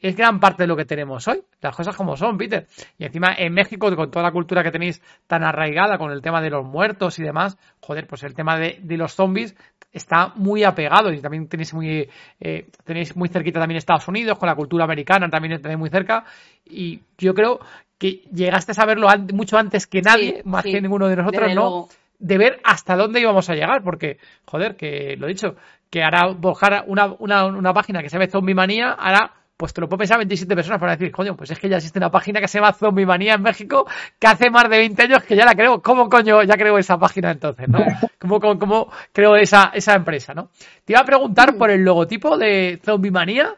es 0.00 0.16
gran 0.16 0.38
parte 0.40 0.62
de 0.62 0.66
lo 0.66 0.76
que 0.76 0.84
tenemos 0.84 1.26
hoy. 1.28 1.42
Las 1.60 1.74
cosas 1.74 1.96
como 1.96 2.16
son, 2.16 2.38
Peter. 2.38 2.66
Y 2.98 3.04
encima 3.04 3.34
en 3.36 3.52
México, 3.52 3.94
con 3.96 4.10
toda 4.10 4.22
la 4.24 4.32
cultura 4.32 4.62
que 4.62 4.70
tenéis 4.70 5.02
tan 5.26 5.42
arraigada 5.42 5.98
con 5.98 6.10
el 6.12 6.22
tema 6.22 6.40
de 6.40 6.50
los 6.50 6.64
muertos 6.64 7.18
y 7.18 7.22
demás, 7.22 7.58
joder, 7.80 8.06
pues 8.06 8.22
el 8.22 8.34
tema 8.34 8.56
de, 8.58 8.78
de 8.82 8.96
los 8.96 9.14
zombies 9.14 9.56
está 9.92 10.32
muy 10.36 10.64
apegado 10.64 11.10
y 11.12 11.20
también 11.20 11.48
tenéis 11.48 11.72
muy 11.72 12.08
eh, 12.40 12.66
tenéis 12.84 13.16
muy 13.16 13.28
cerquita 13.30 13.58
también 13.58 13.78
Estados 13.78 14.06
Unidos 14.06 14.36
con 14.38 14.46
la 14.46 14.54
cultura 14.54 14.84
americana 14.84 15.30
también 15.30 15.60
tenéis 15.62 15.78
muy 15.78 15.88
cerca 15.88 16.24
y 16.66 17.00
yo 17.16 17.32
creo 17.32 17.58
que 17.96 18.20
llegaste 18.32 18.72
a 18.72 18.74
saberlo 18.74 19.08
an- 19.08 19.28
mucho 19.32 19.56
antes 19.56 19.86
que 19.86 20.02
nadie 20.02 20.36
Sí, 20.36 20.42
más 20.44 20.64
sí, 20.64 20.72
que 20.72 20.82
ninguno 20.82 21.08
de 21.08 21.16
nosotros 21.16 21.48
no 21.54 21.60
luego. 21.62 21.88
de 22.18 22.36
ver 22.38 22.60
hasta 22.64 22.96
dónde 22.96 23.20
íbamos 23.20 23.48
a 23.48 23.54
llegar 23.54 23.82
porque 23.82 24.18
joder 24.44 24.76
que 24.76 25.16
lo 25.16 25.26
he 25.26 25.30
dicho 25.30 25.56
que 25.88 26.02
hará 26.02 26.34
bajar 26.36 26.84
una, 26.86 27.06
una, 27.18 27.46
una 27.46 27.72
página 27.72 28.02
que 28.02 28.10
se 28.10 28.18
llama 28.18 28.30
Zombie 28.30 28.54
Manía 28.54 28.92
hará 28.92 29.32
pues 29.58 29.74
te 29.74 29.80
lo 29.80 29.88
puede 29.88 29.98
pensar 29.98 30.16
27 30.18 30.54
personas 30.54 30.78
para 30.80 30.92
decir, 30.96 31.10
coño, 31.12 31.36
pues 31.36 31.50
es 31.50 31.58
que 31.58 31.68
ya 31.68 31.76
existe 31.76 31.98
una 31.98 32.10
página 32.10 32.40
que 32.40 32.46
se 32.48 32.58
llama 32.58 32.72
Zombie 32.72 33.04
Manía 33.04 33.34
en 33.34 33.42
México 33.42 33.86
que 34.18 34.26
hace 34.28 34.48
más 34.50 34.70
de 34.70 34.78
20 34.78 35.02
años 35.02 35.24
que 35.24 35.34
ya 35.36 35.44
la 35.44 35.54
creo. 35.54 35.82
¿Cómo 35.82 36.08
coño 36.08 36.42
ya 36.44 36.54
creo 36.54 36.78
esa 36.78 36.96
página 36.96 37.32
entonces, 37.32 37.68
no? 37.68 37.80
¿Cómo, 38.20 38.38
cómo, 38.40 38.58
cómo 38.58 38.92
creo 39.12 39.34
esa, 39.36 39.72
esa 39.74 39.94
empresa, 39.94 40.32
no? 40.32 40.50
Te 40.84 40.92
iba 40.92 41.00
a 41.00 41.04
preguntar 41.04 41.56
por 41.56 41.70
el 41.70 41.82
logotipo 41.84 42.38
de 42.38 42.80
Zombie 42.84 43.10
Manía, 43.10 43.56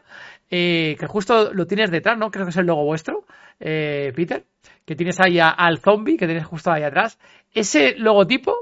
eh, 0.49 0.97
que 0.99 1.05
justo 1.07 1.53
lo 1.53 1.67
tienes 1.67 1.91
detrás, 1.91 2.17
¿no? 2.17 2.31
Creo 2.31 2.45
que 2.45 2.49
es 2.49 2.57
el 2.57 2.65
logo 2.65 2.83
vuestro, 2.83 3.25
eh, 3.59 4.11
Peter, 4.15 4.43
que 4.85 4.95
tienes 4.95 5.19
ahí 5.19 5.39
a- 5.39 5.49
al 5.49 5.77
zombie, 5.77 6.17
que 6.17 6.25
tienes 6.25 6.45
justo 6.45 6.71
ahí 6.71 6.81
atrás. 6.83 7.19
¿Ese 7.53 7.93
logotipo 7.97 8.55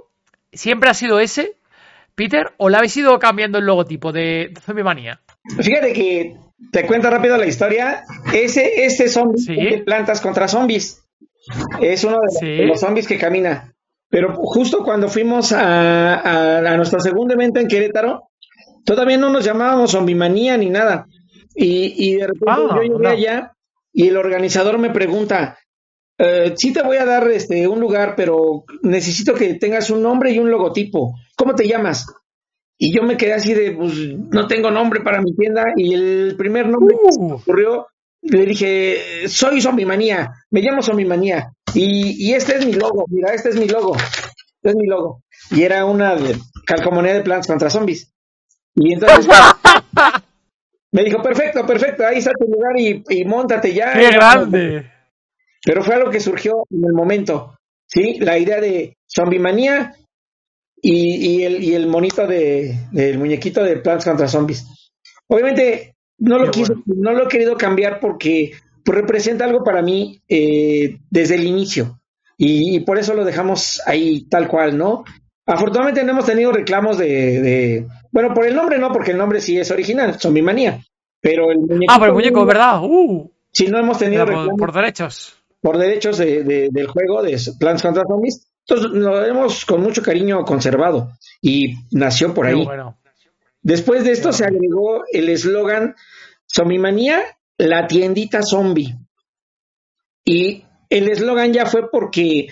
siempre 0.52 0.90
ha 0.90 0.94
sido 0.94 1.20
ese, 1.22 1.54
Peter, 2.16 2.48
o 2.58 2.68
le 2.70 2.76
habéis 2.76 2.98
ido 2.98 3.18
cambiando 3.18 3.60
el 3.60 3.66
logotipo 3.66 4.12
de 4.12 4.54
Zombie 4.62 4.84
Manía? 4.84 5.22
Fíjate 5.62 5.94
que 5.94 6.36
te 6.72 6.86
cuento 6.86 7.10
rápido 7.10 7.38
la 7.38 7.46
historia. 7.48 8.04
Ese, 8.34 8.86
ese 8.86 9.08
zombie 9.10 9.42
Sí. 9.42 9.56
de 9.56 9.80
plantas 9.86 10.22
contra 10.22 10.48
zombies. 10.48 11.04
Es 11.82 12.04
uno 12.04 12.20
de, 12.22 12.30
Sí. 12.40 12.46
de 12.46 12.66
los 12.66 12.80
zombies 12.80 13.08
que 13.08 13.18
camina. 13.18 13.74
Pero 14.10 14.34
justo 14.36 14.84
cuando 14.84 15.08
fuimos 15.08 15.52
a, 15.52 16.16
a, 16.16 16.58
a 16.60 16.78
nuestro 16.78 17.00
segundo 17.00 17.34
evento 17.36 17.60
en 17.60 17.68
Querétaro, 17.68 18.30
todavía 18.84 19.18
no 19.18 19.30
nos 19.30 19.46
llamábamos 19.46 19.92
zombimanía 19.92 20.58
ni 20.58 20.70
nada. 20.70 21.06
Y, 21.56 21.94
y 21.98 22.16
de 22.16 22.28
repente 22.28 22.46
Ah, 22.48 22.58
yo 22.76 22.82
llegué 22.82 23.00
no. 23.00 23.10
allá 23.10 23.54
y 23.94 24.08
el 24.08 24.18
organizador 24.18 24.78
me 24.80 24.90
pregunta, 24.92 25.58
eh, 26.18 26.54
sí 26.56 26.74
te 26.74 26.82
voy 26.82 26.98
a 26.98 27.06
dar 27.06 27.28
este 27.30 27.68
un 27.68 27.80
lugar, 27.80 28.16
pero 28.16 28.64
necesito 28.84 29.34
que 29.34 29.54
tengas 29.56 29.90
un 29.90 30.02
nombre 30.02 30.32
y 30.32 30.40
un 30.40 30.50
logotipo. 30.52 31.14
¿Cómo 31.36 31.56
te 31.56 31.68
llamas? 31.68 32.06
Y 32.82 32.96
yo 32.96 33.04
me 33.04 33.18
quedé 33.18 33.34
así 33.34 33.54
de, 33.54 33.74
pues 33.74 33.94
no 34.18 34.48
tengo 34.48 34.72
nombre 34.72 35.02
para 35.02 35.22
mi 35.22 35.36
tienda. 35.36 35.66
Y 35.76 35.94
el 35.94 36.36
primer 36.38 36.68
nombre 36.70 36.96
que 37.04 37.12
se 37.12 37.20
me 37.20 37.34
Uh. 37.34 37.36
ocurrió, 37.36 37.88
le 38.22 38.46
dije, 38.46 39.28
soy 39.28 39.60
Zombie 39.62 39.86
Manía, 39.86 40.32
me 40.50 40.62
llamo 40.62 40.82
Zombie 40.82 41.06
Manía. 41.06 41.52
Y, 41.74 42.28
y 42.30 42.34
este 42.34 42.56
es 42.58 42.66
mi 42.66 42.74
logo, 42.74 43.06
mira, 43.10 43.34
este 43.34 43.50
es 43.50 43.56
mi 43.58 43.68
logo. 43.68 43.96
Este 43.98 44.70
es 44.70 44.76
mi 44.76 44.88
logo. 44.88 45.24
Y 45.52 45.64
era 45.64 45.86
una 45.86 46.16
de- 46.16 46.38
calcomanía 46.66 47.14
de 47.14 47.22
plantas 47.22 47.48
contra 47.48 47.70
zombies. 47.70 48.14
Y 48.76 48.94
entonces 48.94 49.28
me 50.92 51.04
dijo, 51.04 51.22
perfecto, 51.22 51.66
perfecto, 51.66 52.06
ahí 52.06 52.18
está 52.20 52.32
tu 52.34 52.46
lugar 52.46 52.78
y, 52.80 53.04
y 53.10 53.26
montate 53.26 53.74
ya. 53.74 53.94
¡Qué 53.94 54.10
grande! 54.12 54.90
Pero 55.64 55.84
fue 55.84 55.96
algo 55.96 56.10
que 56.10 56.20
surgió 56.20 56.66
en 56.72 56.86
el 56.86 56.94
momento, 56.94 57.58
¿sí? 57.86 58.18
La 58.20 58.38
idea 58.38 58.62
de 58.62 58.98
Zombie 59.06 59.40
Manía 59.40 59.94
y, 60.82 61.38
y 61.40 61.44
el, 61.44 61.64
y 61.64 61.74
el 61.76 61.88
monito 61.88 62.26
de, 62.28 62.76
del 62.92 63.18
muñequito 63.18 63.64
de 63.64 63.78
Plants 63.78 64.06
contra 64.06 64.28
Zombies. 64.28 64.66
Obviamente 65.28 65.96
no 66.20 66.38
lo, 66.40 66.52
bueno. 66.52 66.84
no 66.86 67.14
lo 67.14 67.26
he 67.26 67.28
querido 67.28 67.56
cambiar 67.58 68.00
porque 68.00 68.52
representa 68.86 69.46
algo 69.46 69.64
para 69.64 69.82
mí 69.82 70.22
eh, 70.28 70.98
desde 71.10 71.36
el 71.36 71.44
inicio 71.46 72.00
y, 72.38 72.76
y 72.76 72.80
por 72.82 72.98
eso 72.98 73.14
lo 73.14 73.24
dejamos 73.26 73.82
ahí 73.86 74.28
tal 74.30 74.48
cual, 74.48 74.78
¿no? 74.78 75.04
Afortunadamente 75.46 76.04
no 76.04 76.12
hemos 76.12 76.26
tenido 76.26 76.52
reclamos 76.52 76.98
de, 76.98 77.42
de- 77.42 77.88
Bueno, 78.12 78.34
por 78.34 78.46
el 78.46 78.56
nombre 78.56 78.78
no, 78.80 78.92
porque 78.92 79.12
el 79.12 79.18
nombre 79.18 79.42
sí 79.42 79.58
es 79.58 79.72
original, 79.72 80.20
Zombie 80.20 80.42
Manía. 80.44 80.84
Pero 81.22 81.52
el 81.52 81.58
muñeco... 81.60 81.92
Ah, 81.94 81.98
por 82.00 82.08
el 82.10 82.14
muñeco, 82.14 82.46
¿verdad? 82.46 82.82
¡Uh! 82.84 83.30
Si 83.52 83.68
no 83.68 83.80
hemos 83.80 83.98
tenido 83.98 84.26
Por, 84.26 84.30
reclamos 84.36 84.60
por 84.60 84.72
derechos. 84.74 85.34
por 85.62 85.78
derechos 85.78 86.18
de, 86.20 86.44
de- 86.44 86.70
del 86.72 86.88
juego 86.88 87.22
de 87.24 87.38
Plants 87.60 87.82
contra 87.82 88.04
Zombies. 88.08 88.49
Entonces 88.70 88.92
lo 88.92 89.26
hemos 89.26 89.66
con 89.66 89.82
mucho 89.82 90.04
cariño 90.04 90.44
conservado 90.44 91.12
y 91.42 91.74
nació 91.92 92.34
por 92.34 92.46
ahí. 92.46 92.64
bueno. 92.64 92.98
Después 93.62 94.04
de 94.04 94.12
esto 94.12 94.32
se 94.32 94.46
agregó 94.46 95.04
el 95.12 95.30
eslogan 95.30 95.96
Zombimanía, 96.48 97.22
la 97.58 97.88
tiendita 97.88 98.42
zombie. 98.44 98.96
Y 100.24 100.64
el 100.90 101.10
eslogan 101.10 101.52
ya 101.52 101.66
fue 101.66 101.90
porque 101.90 102.48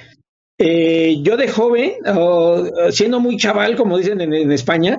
eh, 0.58 1.18
yo 1.22 1.38
de 1.38 1.48
joven, 1.48 1.94
o, 2.08 2.66
siendo 2.92 3.20
muy 3.20 3.38
chaval, 3.38 3.76
como 3.76 3.98
dicen 3.98 4.20
en, 4.20 4.34
en 4.34 4.52
España, 4.52 4.98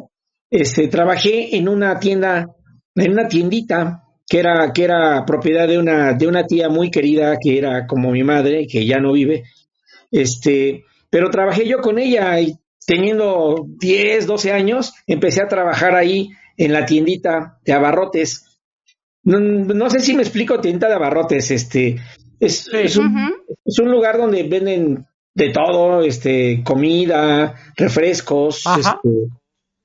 este, 0.50 0.88
trabajé 0.88 1.56
en 1.56 1.68
una 1.68 1.98
tienda, 1.98 2.46
en 2.94 3.12
una 3.12 3.28
tiendita 3.28 4.04
que 4.26 4.38
era, 4.38 4.72
que 4.72 4.84
era 4.84 5.24
propiedad 5.26 5.66
de 5.66 5.78
una, 5.78 6.12
de 6.14 6.26
una 6.26 6.46
tía 6.46 6.68
muy 6.68 6.90
querida 6.90 7.36
que 7.40 7.58
era 7.58 7.86
como 7.86 8.12
mi 8.12 8.22
madre, 8.22 8.66
que 8.66 8.86
ya 8.86 8.98
no 8.98 9.12
vive. 9.12 9.44
Este, 10.10 10.84
pero 11.10 11.30
trabajé 11.30 11.66
yo 11.66 11.78
con 11.80 11.98
ella 11.98 12.40
y 12.40 12.58
teniendo 12.86 13.66
10, 13.78 14.26
12 14.26 14.52
años, 14.52 14.94
empecé 15.06 15.42
a 15.42 15.48
trabajar 15.48 15.94
ahí 15.94 16.30
en 16.56 16.72
la 16.72 16.86
tiendita 16.86 17.58
de 17.64 17.72
abarrotes. 17.72 18.60
No, 19.22 19.38
no 19.38 19.90
sé 19.90 20.00
si 20.00 20.14
me 20.14 20.22
explico, 20.22 20.60
tiendita 20.60 20.88
de 20.88 20.94
abarrotes, 20.94 21.50
este, 21.50 21.96
es, 22.40 22.96
un, 22.96 23.06
Ujú. 23.06 23.34
es 23.64 23.78
un 23.78 23.90
lugar 23.90 24.16
donde 24.16 24.42
venden 24.44 25.06
de 25.34 25.50
todo, 25.50 26.02
este, 26.02 26.62
comida, 26.64 27.54
refrescos, 27.76 28.64
este, 28.78 29.08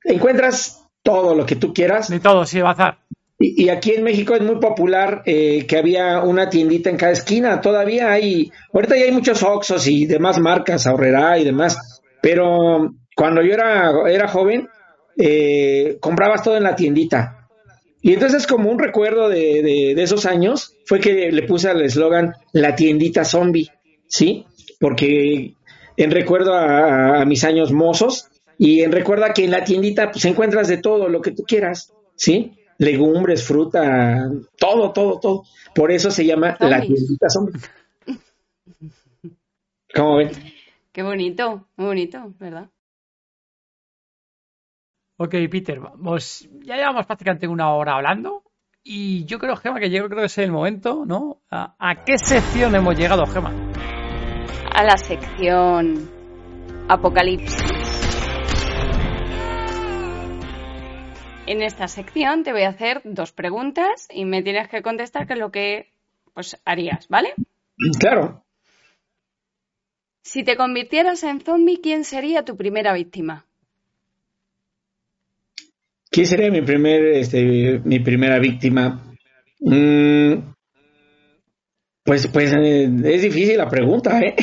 encuentras 0.04 0.88
todo 1.04 1.36
lo 1.36 1.46
que 1.46 1.56
tú 1.56 1.74
quieras. 1.74 2.10
De 2.10 2.20
todo, 2.20 2.46
sí, 2.46 2.62
bazar. 2.62 3.00
Y, 3.40 3.70
aquí 3.70 3.92
en 3.92 4.04
México 4.04 4.36
es 4.36 4.42
muy 4.42 4.60
popular 4.60 5.24
eh, 5.26 5.66
que 5.68 5.78
había 5.78 6.22
una 6.22 6.50
tiendita 6.50 6.90
en 6.90 6.98
cada 6.98 7.12
esquina. 7.12 7.60
Todavía 7.62 8.12
hay, 8.12 8.52
ahorita 8.72 8.96
ya 8.96 9.06
hay 9.06 9.12
muchos 9.12 9.44
Oxxos 9.44 9.88
y 9.88 10.06
demás 10.06 10.40
marcas, 10.40 10.88
Ahorrera 10.88 11.38
y 11.40 11.44
demás. 11.44 12.02
Pero 12.22 12.94
cuando 13.16 13.42
yo 13.42 13.54
era, 13.54 14.28
joven, 14.28 14.70
eh, 15.18 15.98
comprabas 16.00 16.44
todo 16.44 16.58
en 16.58 16.64
la 16.64 16.76
tiendita. 16.76 17.50
Y 18.02 18.14
entonces 18.14 18.48
como 18.48 18.70
un 18.70 18.80
recuerdo 18.80 19.30
de, 19.30 19.94
esos 19.94 20.26
años 20.26 20.76
fue 20.86 21.00
que 21.00 21.32
le 21.32 21.44
puse 21.44 21.70
al 21.70 21.82
eslogan 21.82 22.34
la 22.52 22.76
tiendita 22.76 23.26
zombie, 23.26 23.72
¿sí? 24.08 24.46
Porque 24.80 25.54
en 25.98 26.12
recuerdo 26.12 26.54
a, 26.54 27.22
a 27.22 27.26
mis 27.26 27.44
años 27.44 27.72
mozos 27.72 28.28
y 28.58 28.82
en 28.82 28.92
recuerda 28.92 29.34
que 29.34 29.46
en 29.46 29.52
la 29.52 29.64
tiendita 29.64 30.12
pues 30.12 30.26
encuentras 30.26 30.68
de 30.68 30.78
todo 30.78 31.08
lo 31.08 31.22
que 31.22 31.32
tú 31.32 31.44
quieras, 31.44 31.94
¿sí? 32.16 32.54
Legumbres, 32.84 33.48
fruta, 33.48 34.30
todo, 34.58 34.92
todo, 34.92 35.20
todo. 35.20 35.44
Por 35.74 35.92
eso 35.92 36.12
se 36.12 36.26
llama 36.26 36.58
la 36.60 36.82
tiendita 36.82 37.30
zombie. 37.30 37.60
¿Cómo 39.96 40.18
ven? 40.18 40.32
Qué 40.92 41.02
bonito, 41.04 41.68
muy 41.78 41.88
bonito, 41.88 42.34
¿verdad? 42.40 42.70
Ok, 45.18 45.36
Peter, 45.50 45.80
vamos, 45.80 46.48
ya 46.64 46.76
llevamos 46.76 47.06
prácticamente 47.06 47.48
una 47.48 47.74
hora 47.74 47.96
hablando 47.96 48.44
y 48.84 49.26
yo 49.26 49.40
creo, 49.40 49.56
Gema, 49.56 49.80
que 49.80 49.90
yo 49.90 50.06
creo 50.08 50.20
que 50.20 50.26
es 50.26 50.38
el 50.40 50.52
momento, 50.52 51.06
¿no? 51.06 51.42
¿A, 51.50 51.76
a 51.80 52.04
qué 52.04 52.18
sección 52.18 52.76
hemos 52.76 52.98
llegado, 52.98 53.26
Gema? 53.28 53.54
A 54.76 54.84
la 54.84 54.98
sección 54.98 56.10
Apocalipsis. 56.90 57.73
En 61.46 61.62
esta 61.62 61.90
sección 61.90 62.44
te 62.44 62.54
voy 62.54 62.62
a 62.62 62.70
hacer 62.70 63.02
dos 63.04 63.34
preguntas 63.34 64.08
y 64.10 64.24
me 64.24 64.42
tienes 64.44 64.70
que 64.70 64.82
contestar 64.82 65.28
qué 65.28 65.34
es 65.34 65.40
lo 65.40 65.52
que 65.52 65.90
pues 66.34 66.58
harías, 66.64 67.08
¿vale? 67.10 67.34
Claro. 68.00 68.44
Si 70.22 70.44
te 70.44 70.56
convirtieras 70.56 71.22
en 71.24 71.42
zombie, 71.42 71.82
¿quién 71.82 72.06
sería 72.06 72.46
tu 72.46 72.56
primera 72.56 72.94
víctima? 72.94 73.46
¿Quién 76.10 76.26
sería 76.28 76.50
mi 76.50 76.62
primer, 76.62 77.04
este, 77.08 77.82
mi 77.84 78.00
primera 78.00 78.40
víctima? 78.40 79.04
Mm, 79.60 80.36
pues, 82.04 82.28
pues 82.28 82.54
eh, 82.54 82.90
es 83.04 83.22
difícil 83.22 83.58
la 83.58 83.68
pregunta, 83.68 84.22
¿eh? 84.22 84.36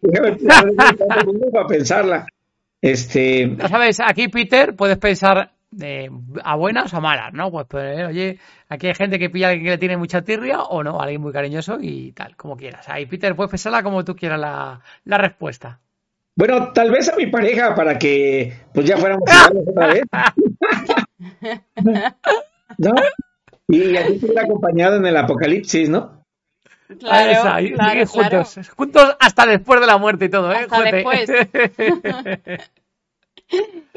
para 1.52 1.66
pensarla. 1.66 2.26
Este. 2.80 3.56
Sabes, 3.68 3.98
aquí 4.00 4.28
Peter 4.28 4.76
puedes 4.76 4.98
pensar 4.98 5.52
a 6.42 6.56
buenas 6.56 6.92
o 6.92 6.96
a 6.96 7.00
malas, 7.00 7.32
¿no? 7.32 7.50
Pues, 7.50 7.66
pues 7.68 7.98
eh, 7.98 8.04
oye, 8.04 8.38
aquí 8.68 8.88
hay 8.88 8.94
gente 8.94 9.18
que 9.18 9.30
pilla 9.30 9.48
a 9.48 9.50
alguien 9.50 9.64
que 9.64 9.70
le 9.70 9.78
tiene 9.78 9.96
mucha 9.96 10.22
tirria 10.22 10.62
o 10.62 10.82
no, 10.82 11.00
alguien 11.00 11.20
muy 11.20 11.32
cariñoso 11.32 11.78
y 11.80 12.12
tal, 12.12 12.36
como 12.36 12.56
quieras. 12.56 12.88
Ahí 12.88 13.06
Peter 13.06 13.34
puedes 13.36 13.50
pensarla 13.50 13.82
como 13.82 14.04
tú 14.04 14.16
quieras 14.16 14.40
la, 14.40 14.80
la 15.04 15.18
respuesta. 15.18 15.80
Bueno, 16.36 16.72
tal 16.72 16.90
vez 16.90 17.08
a 17.08 17.16
mi 17.16 17.26
pareja 17.26 17.74
para 17.74 17.98
que 17.98 18.52
pues 18.72 18.86
ya 18.86 18.96
fuéramos 18.96 19.28
otra 19.68 19.86
vez. 19.88 20.02
¿No? 22.78 22.92
Y 23.68 23.96
aquí 23.96 24.14
estuviera 24.14 24.42
acompañado 24.42 24.96
en 24.96 25.06
el 25.06 25.16
apocalipsis, 25.16 25.88
¿no? 25.88 26.24
Claro, 26.98 27.74
claro, 27.74 28.06
juntos, 28.06 28.58
juntos 28.76 29.16
hasta 29.20 29.46
después 29.46 29.80
de 29.80 29.86
la 29.86 29.98
muerte 29.98 30.24
y 30.24 30.28
todo, 30.28 30.50
¿eh? 30.50 30.66
Hasta 30.68 30.82
después. 30.82 31.30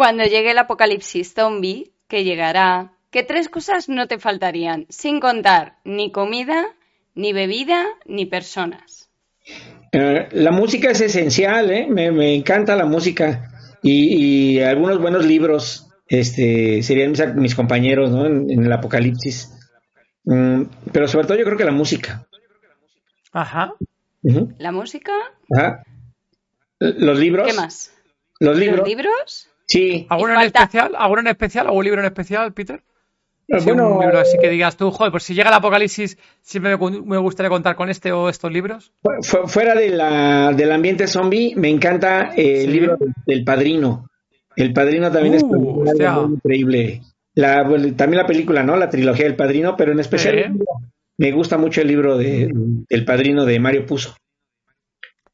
Cuando 0.00 0.24
llegue 0.24 0.52
el 0.52 0.56
apocalipsis 0.56 1.34
zombie, 1.34 1.92
que 2.08 2.24
llegará, 2.24 2.94
que 3.10 3.22
tres 3.22 3.50
cosas 3.50 3.90
no 3.90 4.08
te 4.08 4.18
faltarían, 4.18 4.86
sin 4.88 5.20
contar 5.20 5.76
ni 5.84 6.10
comida, 6.10 6.68
ni 7.14 7.34
bebida, 7.34 7.84
ni 8.06 8.24
personas. 8.24 9.10
Eh, 9.92 10.26
la 10.32 10.52
música 10.52 10.90
es 10.90 11.02
esencial, 11.02 11.70
¿eh? 11.70 11.86
me, 11.86 12.34
encanta 12.34 12.76
la 12.76 12.86
música 12.86 13.50
y, 13.82 14.58
algunos 14.60 14.98
buenos 15.02 15.26
libros 15.26 15.90
este, 16.06 16.82
serían 16.82 17.12
mis, 17.36 17.54
compañeros 17.54 18.10
¿no? 18.10 18.24
en, 18.24 18.48
el 18.48 18.72
apocalipsis. 18.72 19.52
Mm, 20.24 20.62
pero 20.94 21.08
sobre 21.08 21.26
todo 21.26 21.36
yo 21.36 21.44
creo 21.44 21.58
que 21.58 21.64
la 21.64 21.72
música. 21.72 22.26
Ajá. 23.32 23.74
¿La 24.56 24.72
música? 24.72 25.12
Ajá. 25.54 25.82
Los 26.78 27.18
libros. 27.18 27.46
¿Qué 27.46 27.52
más? 27.52 27.92
Los 28.38 28.56
libros. 28.56 28.78
¿Los 28.78 28.88
libros? 28.88 29.49
Sí. 29.70 30.04
¿Alguno 30.08 30.34
en 30.34 30.40
especial? 30.46 30.94
¿Alguno 30.98 31.20
en 31.20 31.26
especial? 31.28 31.68
¿Algún 31.68 31.84
libro 31.84 32.00
en 32.00 32.06
especial, 32.06 32.52
Peter? 32.52 32.82
bueno, 33.64 33.96
un 33.96 34.00
libro 34.00 34.18
así 34.18 34.36
que 34.40 34.48
digas 34.48 34.76
tú, 34.76 34.90
joder, 34.90 35.10
pues 35.10 35.24
si 35.24 35.34
llega 35.34 35.48
el 35.48 35.54
apocalipsis, 35.54 36.18
siempre 36.40 36.76
me, 36.76 37.18
gustaría 37.18 37.50
contar 37.50 37.74
con 37.74 37.88
este 37.88 38.12
o 38.12 38.28
estos 38.28 38.52
libros. 38.52 38.92
Fuera 39.46 39.74
de 39.74 39.90
la, 39.90 40.52
del 40.52 40.70
ambiente 40.72 41.06
zombie, 41.06 41.54
me 41.56 41.68
encanta 41.68 42.32
eh, 42.36 42.64
el 42.64 42.72
libro 42.72 42.96
del 43.26 43.44
Padrino. 43.44 44.08
El 44.56 44.72
Padrino 44.72 45.10
también 45.10 45.34
es 45.34 45.42
uh, 45.44 46.32
increíble. 46.32 47.02
La, 47.34 47.62
también 47.96 48.22
la 48.22 48.26
película, 48.26 48.62
¿no? 48.62 48.76
La 48.76 48.90
trilogía 48.90 49.24
del 49.24 49.36
Padrino, 49.36 49.76
pero 49.76 49.92
en 49.92 50.00
especial 50.00 50.52
me 51.16 51.32
gusta 51.32 51.58
mucho 51.58 51.80
el 51.80 51.88
libro 51.88 52.18
de, 52.18 52.50
del 52.88 53.04
Padrino 53.04 53.44
de 53.44 53.60
Mario 53.60 53.86
Puzo. 53.86 54.16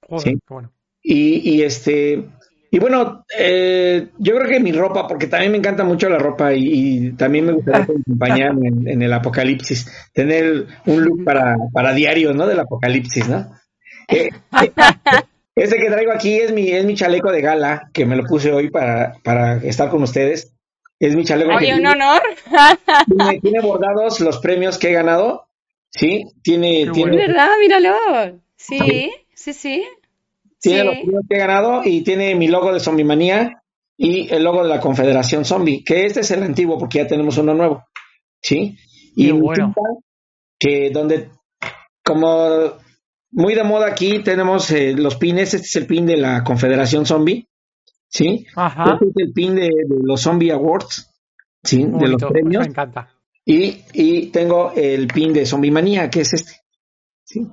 Joder, 0.01 0.37
bueno. 0.49 0.73
Y, 1.03 1.55
y 1.55 1.63
este 1.63 2.25
y 2.77 2.79
bueno, 2.79 3.25
eh, 3.39 4.09
yo 4.19 4.35
creo 4.35 4.51
que 4.51 4.61
mi 4.61 4.71
ropa, 4.71 5.09
porque 5.09 5.29
también 5.29 5.51
me 5.51 5.57
encanta 5.57 5.83
mucho 5.83 6.11
la 6.11 6.19
ropa 6.19 6.53
y, 6.53 7.13
también 7.13 7.47
me 7.47 7.53
gustaría 7.53 7.85
acompañar 7.85 8.53
en, 8.63 9.01
el 9.01 9.13
apocalipsis, 9.15 9.91
tener 10.13 10.67
un 10.85 11.03
look 11.03 11.25
para, 11.25 11.57
para 11.73 11.95
diario, 11.95 12.35
¿no? 12.35 12.47
Del 12.47 12.61
apocalipsis, 12.61 13.31
¿no? 13.31 13.51
Eh, 14.09 14.29
este 15.57 15.79
que 15.79 15.89
traigo 15.89 16.13
aquí 16.13 16.37
es 16.37 16.53
mi, 16.53 16.69
es 16.69 16.85
mi 16.85 16.95
chaleco 16.95 17.33
de 17.33 17.41
gala, 17.41 17.89
que 17.95 18.05
me 18.05 18.15
lo 18.15 18.25
puse 18.25 18.53
hoy 18.53 18.69
para, 18.69 19.15
para 19.25 19.57
estar 19.57 19.89
con 19.89 20.03
ustedes. 20.03 20.53
Es 21.01 21.17
mi 21.17 21.25
chaleco. 21.25 21.55
Oye, 21.55 21.75
un 21.75 21.87
honor. 21.87 22.21
Tiene, 23.41 23.61
bordados 23.63 24.21
los 24.21 24.37
premios 24.41 24.77
que 24.77 24.91
he 24.91 24.93
ganado. 24.93 25.49
Sí, 25.89 26.27
tiene. 26.43 26.91
tiene... 26.93 27.17
¿Verdad? 27.17 27.49
Míralo. 27.59 27.97
Sí, 28.55 29.15
sí, 29.35 29.55
sí. 29.55 29.83
Tiene 30.71 30.85
los 30.85 30.95
premios 30.97 31.25
que 31.29 31.37
he 31.37 31.39
ganado 31.39 31.83
y 31.85 32.03
tiene 32.03 32.35
mi 32.35 32.49
logo 32.49 32.73
de 32.73 32.81
Zombie 32.81 33.05
Manía 33.05 33.63
y 33.97 34.33
el 34.33 34.45
logo 34.45 34.63
de 34.63 34.69
la 34.69 34.81
Confederación 34.81 35.45
Zombie, 35.45 35.83
que 35.85 36.07
este 36.07 36.21
es 36.21 36.31
el 36.31 36.43
antiguo 36.43 36.79
porque 36.79 36.99
ya 36.99 37.07
tenemos 37.07 37.39
uno 37.39 37.55
nuevo. 37.55 37.85
¿Sí? 38.43 38.77
Y 39.17 39.31
bueno. 39.33 39.75
que 40.59 40.91
donde, 40.91 41.31
como 42.05 42.75
muy 43.31 43.55
de 43.55 43.65
moda 43.65 43.87
aquí, 43.89 44.23
tenemos 44.23 44.71
eh, 44.71 44.93
los 44.93 45.17
pines. 45.17 45.55
Este 45.55 45.67
es 45.67 45.77
el 45.77 45.87
pin 45.87 46.07
de 46.07 46.17
la 46.17 46.45
Confederación 46.45 47.07
Zombie. 47.07 47.49
¿Sí? 48.09 48.47
Ajá. 48.55 48.95
Este 48.95 49.07
es 49.07 49.29
el 49.29 49.33
pin 49.33 49.55
de, 49.55 49.71
los 50.03 50.21
Zombie 50.21 50.53
Awards. 50.53 51.13
¿Sí? 51.63 51.85
de 51.85 52.09
los 52.09 52.23
premios. 52.23 52.65
Me 52.65 52.71
encanta. 52.71 53.11
Y, 53.45 53.83
y 53.93 54.27
tengo 54.27 54.73
el 54.77 55.09
pin 55.09 55.33
de 55.33 55.47
Zombie 55.47 55.71
Manía, 55.71 56.09
que 56.11 56.21
es 56.21 56.33
este. 56.35 56.53
¿Sí? 57.25 57.47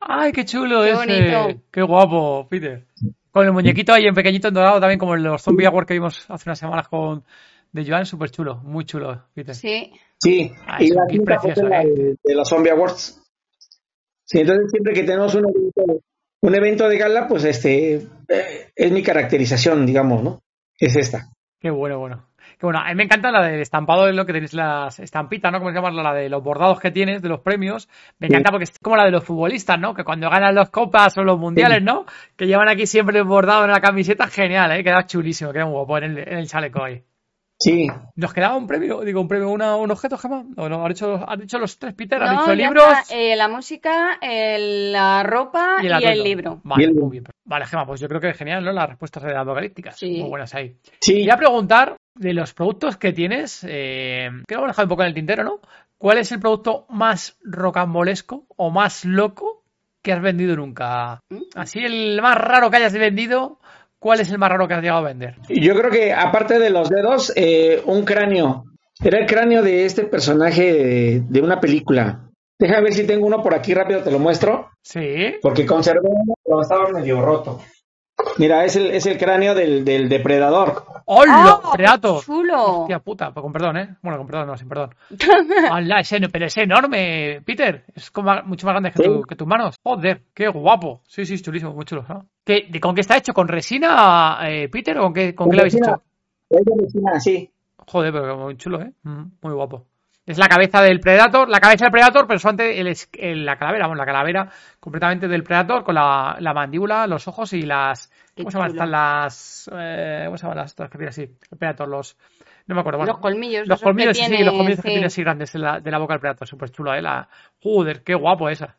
¡Ay, 0.00 0.32
qué 0.32 0.44
chulo 0.44 0.82
qué 0.82 0.90
ese! 0.90 1.60
¡Qué 1.70 1.82
guapo, 1.82 2.46
Peter! 2.48 2.86
Con 3.30 3.46
el 3.46 3.52
muñequito 3.52 3.92
ahí 3.92 4.06
en 4.06 4.14
pequeñito 4.14 4.48
en 4.48 4.54
dorado, 4.54 4.80
también 4.80 4.98
como 4.98 5.14
en 5.14 5.22
los 5.22 5.42
Zombie 5.42 5.66
Awards 5.66 5.86
que 5.86 5.94
vimos 5.94 6.24
hace 6.28 6.48
unas 6.48 6.58
semanas 6.58 6.88
con 6.88 7.24
de 7.72 7.84
Joan, 7.86 8.06
súper 8.06 8.30
chulo, 8.30 8.56
muy 8.56 8.84
chulo, 8.84 9.24
Peter. 9.34 9.54
Sí. 9.54 9.92
Sí, 10.20 10.52
y 10.80 10.90
la 10.90 11.06
precioso, 11.24 11.68
¿eh? 11.68 12.16
de, 12.24 12.34
los 12.34 12.48
Zombie 12.48 12.72
Awards. 12.72 13.22
Sí, 14.24 14.40
entonces 14.40 14.70
siempre 14.70 14.92
que 14.92 15.04
tenemos 15.04 15.34
un 15.34 15.44
evento, 15.48 16.04
un 16.42 16.54
evento 16.54 16.88
de 16.88 16.98
gala, 16.98 17.28
pues 17.28 17.44
este 17.44 17.94
eh, 18.28 18.72
es 18.74 18.92
mi 18.92 19.02
caracterización, 19.02 19.86
digamos, 19.86 20.22
¿no? 20.22 20.42
Es 20.78 20.96
esta. 20.96 21.30
Qué 21.60 21.70
bueno, 21.70 21.98
bueno. 21.98 22.27
Que 22.58 22.66
bueno, 22.66 22.80
a 22.80 22.88
mí 22.88 22.94
me 22.96 23.04
encanta 23.04 23.30
la 23.30 23.46
del 23.46 23.60
estampado 23.60 24.06
de 24.06 24.12
lo 24.12 24.26
que 24.26 24.32
tenéis 24.32 24.52
las 24.52 24.98
estampitas, 24.98 25.52
¿no? 25.52 25.58
Como 25.58 25.70
se 25.70 25.76
llama 25.76 25.90
la 25.90 26.12
de 26.12 26.28
los 26.28 26.42
bordados 26.42 26.80
que 26.80 26.90
tienes, 26.90 27.22
de 27.22 27.28
los 27.28 27.40
premios. 27.40 27.88
Me 28.18 28.26
encanta 28.26 28.50
porque 28.50 28.64
es 28.64 28.78
como 28.82 28.96
la 28.96 29.04
de 29.04 29.12
los 29.12 29.24
futbolistas, 29.24 29.78
¿no? 29.78 29.94
Que 29.94 30.02
cuando 30.02 30.28
ganan 30.28 30.54
las 30.54 30.70
copas 30.70 31.16
o 31.18 31.22
los 31.22 31.38
mundiales, 31.38 31.82
¿no? 31.82 32.04
Que 32.36 32.46
llevan 32.46 32.68
aquí 32.68 32.86
siempre 32.86 33.18
el 33.18 33.24
bordado 33.24 33.64
en 33.64 33.70
la 33.70 33.80
camiseta, 33.80 34.26
genial, 34.26 34.72
¿eh? 34.72 34.82
Queda 34.82 35.06
chulísimo, 35.06 35.52
queda 35.52 35.64
guapo 35.64 35.98
en 35.98 36.04
el, 36.04 36.18
en 36.18 36.38
el 36.38 36.48
chaleco 36.48 36.82
ahí. 36.82 37.07
Sí. 37.60 37.88
¿Nos 38.14 38.32
quedaba 38.32 38.56
un 38.56 38.66
premio? 38.66 39.00
Digo, 39.00 39.20
un 39.20 39.26
premio, 39.26 39.50
una, 39.50 39.76
un 39.76 39.90
objeto, 39.90 40.16
Gemma. 40.16 40.44
¿O 40.56 40.68
no? 40.68 40.84
¿Has 40.84 40.90
dicho, 40.90 41.26
dicho 41.38 41.58
los 41.58 41.78
tres, 41.78 41.94
Peter? 41.94 42.22
¿Has 42.22 42.38
dicho 42.38 42.54
libros? 42.54 42.84
Eh, 43.10 43.34
la 43.34 43.48
música, 43.48 44.18
la 44.22 45.22
ropa 45.24 45.78
y, 45.82 45.86
el, 45.86 46.22
libro. 46.22 46.60
Vale, 46.62 46.92
muy 46.92 47.10
bien. 47.10 47.24
Vale, 47.44 47.66
Gemma, 47.66 47.84
pues 47.84 48.00
yo 48.00 48.08
creo 48.08 48.20
que 48.20 48.30
es 48.30 48.36
genial, 48.36 48.64
¿no? 48.64 48.72
Las 48.72 48.88
respuestas 48.88 49.24
de 49.24 49.36
apocalípticas. 49.36 49.98
Sí. 49.98 50.20
Muy 50.20 50.28
buenas 50.28 50.54
ahí. 50.54 50.76
Sí. 51.00 51.14
Quería 51.14 51.36
preguntar 51.36 51.96
de 52.14 52.32
los 52.32 52.54
productos 52.54 52.96
que 52.96 53.12
tienes, 53.12 53.64
eh, 53.68 54.28
que 54.46 54.54
lo 54.54 54.60
hemos 54.60 54.70
dejado 54.70 54.86
un 54.86 54.90
poco 54.90 55.02
en 55.02 55.08
el 55.08 55.14
tintero, 55.14 55.42
¿no? 55.42 55.60
¿Cuál 55.96 56.18
es 56.18 56.30
el 56.30 56.38
producto 56.38 56.86
más 56.90 57.38
rocambolesco 57.42 58.46
o 58.56 58.70
más 58.70 59.04
loco 59.04 59.64
que 60.00 60.12
has 60.12 60.22
vendido 60.22 60.54
nunca? 60.54 61.20
¿Mm? 61.28 61.42
Así, 61.56 61.80
el 61.80 62.20
más 62.22 62.36
raro 62.36 62.70
que 62.70 62.76
hayas 62.76 62.92
vendido 62.92 63.58
¿Cuál 63.98 64.20
es 64.20 64.30
el 64.30 64.38
más 64.38 64.50
raro 64.50 64.68
que 64.68 64.74
has 64.74 64.82
llegado 64.82 65.00
a 65.00 65.08
vender? 65.08 65.34
Yo 65.48 65.74
creo 65.74 65.90
que 65.90 66.12
aparte 66.12 66.58
de 66.58 66.70
los 66.70 66.88
dedos, 66.88 67.32
eh, 67.34 67.82
un 67.84 68.04
cráneo. 68.04 68.64
Era 69.02 69.18
el 69.18 69.26
cráneo 69.26 69.62
de 69.62 69.84
este 69.84 70.04
personaje 70.04 71.22
de, 71.28 71.40
una 71.40 71.60
película. 71.60 72.30
Déjame 72.58 72.82
ver 72.82 72.92
si 72.92 73.06
tengo 73.06 73.26
uno 73.26 73.42
por 73.42 73.54
aquí 73.54 73.74
rápido, 73.74 74.02
te 74.02 74.10
lo 74.10 74.18
muestro. 74.18 74.70
Sí. 74.82 75.36
Porque 75.40 75.66
conservé 75.66 76.08
uno, 76.08 76.34
pero 76.44 76.62
estaba 76.62 76.88
medio 76.90 77.20
roto. 77.20 77.60
Mira, 78.38 78.64
es 78.64 78.74
el, 78.76 78.90
es 78.90 79.06
el 79.06 79.16
cráneo 79.16 79.54
del, 79.54 79.84
del 79.84 80.08
depredador. 80.08 80.84
¡Hola! 81.04 81.60
¡Oh, 81.62 81.72
¡Predator! 81.72 82.22
¡Chulo! 82.22 82.80
Hostia 82.80 82.98
puta, 82.98 83.32
pues 83.32 83.42
con 83.42 83.52
perdón, 83.52 83.76
¿eh? 83.78 83.96
Bueno, 84.02 84.18
con 84.18 84.26
perdón, 84.26 84.48
no, 84.48 84.56
sin 84.56 84.68
perdón. 84.68 84.94
¡Hala! 85.70 86.00
Ese, 86.00 86.20
pero 86.28 86.46
es 86.46 86.56
enorme, 86.56 87.40
Peter. 87.44 87.84
Es 87.94 88.10
como 88.10 88.30
mucho 88.44 88.66
más 88.66 88.74
grande 88.74 88.92
que, 88.92 89.02
tu, 89.02 89.22
que, 89.22 89.36
tus 89.36 89.46
manos. 89.46 89.76
Joder, 89.82 90.22
qué 90.34 90.48
guapo. 90.48 91.00
Sí, 91.06 91.24
sí, 91.24 91.40
chulísimo, 91.40 91.72
muy 91.72 91.84
chulo. 91.84 92.04
¿no? 92.08 92.26
¿Qué, 92.48 92.80
¿Con 92.80 92.94
qué 92.94 93.02
está 93.02 93.18
hecho? 93.18 93.34
¿Con 93.34 93.46
resina, 93.46 94.38
eh, 94.48 94.70
Peter? 94.70 94.96
¿O 94.96 95.02
con 95.02 95.12
qué, 95.12 95.34
con, 95.34 95.50
qué 95.50 95.56
lo 95.56 95.60
habéis 95.60 95.74
hecho? 95.74 96.02
Es 96.48 96.64
de 96.64 96.72
resina, 96.82 97.20
sí. 97.20 97.50
Joder, 97.76 98.10
pero 98.10 98.38
muy 98.38 98.56
chulo, 98.56 98.80
¿eh? 98.80 98.90
Mm, 99.02 99.24
muy 99.42 99.52
guapo. 99.52 99.84
Es 100.24 100.38
la 100.38 100.48
cabeza 100.48 100.80
del 100.80 100.98
Predator, 100.98 101.46
la 101.46 101.60
cabeza 101.60 101.84
del 101.84 101.92
Predator, 101.92 102.26
pero 102.26 102.38
solamente 102.38 102.80
el, 102.80 103.44
la 103.44 103.58
calavera, 103.58 103.86
bueno, 103.86 104.00
la 104.00 104.06
calavera 104.06 104.50
completamente 104.80 105.28
del 105.28 105.42
Predator 105.42 105.84
con 105.84 105.94
la, 105.94 106.38
la 106.40 106.54
mandíbula, 106.54 107.06
los 107.06 107.28
ojos 107.28 107.52
y 107.52 107.60
las, 107.60 108.10
¿Cómo 108.34 108.50
se 108.50 108.56
llaman? 108.56 108.70
Están 108.70 108.90
las. 108.90 109.70
Eh, 109.74 110.22
¿Cómo 110.24 110.38
se 110.38 110.42
llaman 110.44 110.58
las 110.58 110.72
otras 110.72 110.90
que 110.90 110.96
tiene 110.96 111.10
así? 111.10 111.22
El 111.22 111.58
Predator, 111.58 111.86
los. 111.86 112.16
No 112.66 112.74
me 112.74 112.80
acuerdo. 112.80 112.98
Bueno, 112.98 113.12
los 113.12 113.20
colmillos. 113.20 113.68
Los 113.68 113.82
colmillos, 113.82 114.16
sí, 114.16 114.24
sí, 114.24 114.42
los 114.42 114.54
colmillos 114.54 114.80
que 114.80 114.88
tiene 114.88 115.06
así 115.06 115.22
grandes 115.22 115.52
de 115.52 115.58
la, 115.58 115.80
de 115.80 115.90
la 115.90 115.98
boca 115.98 116.14
del 116.14 116.20
Predator. 116.20 116.48
Súper 116.48 116.70
chulo, 116.70 116.94
¿eh? 116.94 117.02
La... 117.02 117.28
Joder, 117.62 118.02
qué 118.02 118.14
guapo 118.14 118.48
esa. 118.48 118.76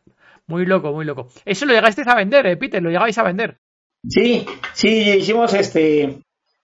Muy 0.49 0.65
loco, 0.65 0.91
muy 0.91 1.05
loco. 1.05 1.29
Eso 1.45 1.65
lo 1.67 1.73
llegasteis 1.73 2.07
a 2.07 2.15
vender, 2.15 2.47
¿eh, 2.47 2.57
Peter? 2.57 2.81
Lo 2.81 2.89
llegabais 2.89 3.17
a 3.19 3.23
vender. 3.23 3.59
Sí, 4.07 4.45
sí, 4.73 5.11
hicimos 5.11 5.53
este. 5.53 6.21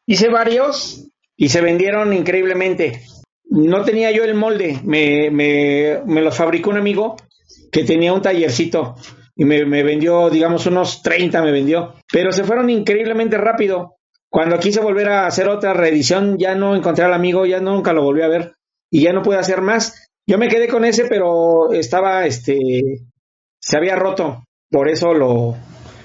Hice 0.07 0.29
varios 0.29 1.07
y 1.38 1.49
se 1.49 1.61
vendieron 1.61 2.11
increíblemente. 2.11 3.03
No 3.47 3.83
tenía 3.83 4.09
yo 4.09 4.23
el 4.23 4.33
molde, 4.33 4.79
me, 4.83 5.29
me, 5.29 6.01
me 6.03 6.21
los 6.21 6.36
fabricó 6.36 6.71
un 6.71 6.77
amigo 6.77 7.15
que 7.71 7.83
tenía 7.83 8.11
un 8.11 8.23
tallercito 8.23 8.95
y 9.36 9.45
me, 9.45 9.63
vendió, 9.83 10.31
digamos, 10.31 10.65
unos 10.65 11.03
30 11.03 11.43
me 11.43 11.51
vendió, 11.51 11.93
pero 12.11 12.31
se 12.31 12.43
fueron 12.43 12.69
increíblemente 12.69 13.38
rápido. 13.38 13.97
cuando 14.29 14.59
quise 14.59 14.81
volver 14.81 15.09
a 15.09 15.27
hacer 15.27 15.47
otra 15.47 15.73
reedición, 15.73 16.38
ya 16.39 16.55
no 16.55 16.75
encontré 16.75 17.05
al 17.05 17.13
amigo, 17.13 17.45
ya 17.45 17.59
nunca 17.59 17.93
lo 17.93 18.01
volví 18.01 18.23
a 18.23 18.27
ver 18.27 18.55
y 18.89 19.03
ya 19.03 19.13
no 19.13 19.21
pude 19.21 19.38
hacer 19.38 19.61
más. 19.61 20.09
Yo 20.27 20.39
me 20.39 20.47
quedé 20.47 20.67
con 20.67 20.86
ese, 20.86 21.05
pero 21.05 21.71
estaba, 21.71 22.25
este, 22.25 23.05
se 23.66 23.78
había 23.78 23.95
roto, 23.95 24.43
por 24.70 24.88
eso 24.88 25.11
lo, 25.11 25.55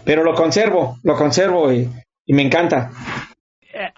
pero 0.02 0.24
lo 0.24 0.32
conservo, 0.34 0.96
lo 1.02 1.14
conservo 1.14 1.70
y, 1.70 1.88
me 2.28 2.42
encanta. 2.42 2.90
Eh, 3.60 3.90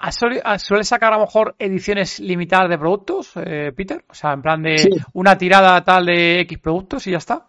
¿Suele 0.59 0.85
sacar 0.85 1.13
a 1.13 1.17
lo 1.17 1.23
mejor 1.23 1.55
ediciones 1.59 2.19
limitadas 2.19 2.69
de 2.71 2.79
productos, 2.79 3.31
eh, 3.37 3.71
Peter? 3.77 4.05
O 4.09 4.15
sea, 4.15 4.33
en 4.33 4.43
plan 4.43 4.63
de 4.63 4.77
una 5.13 5.39
tirada 5.39 5.85
tal 5.85 6.07
de 6.07 6.41
X 6.41 6.59
productos 6.59 7.07
y 7.07 7.13
ya 7.13 7.19
está. 7.19 7.47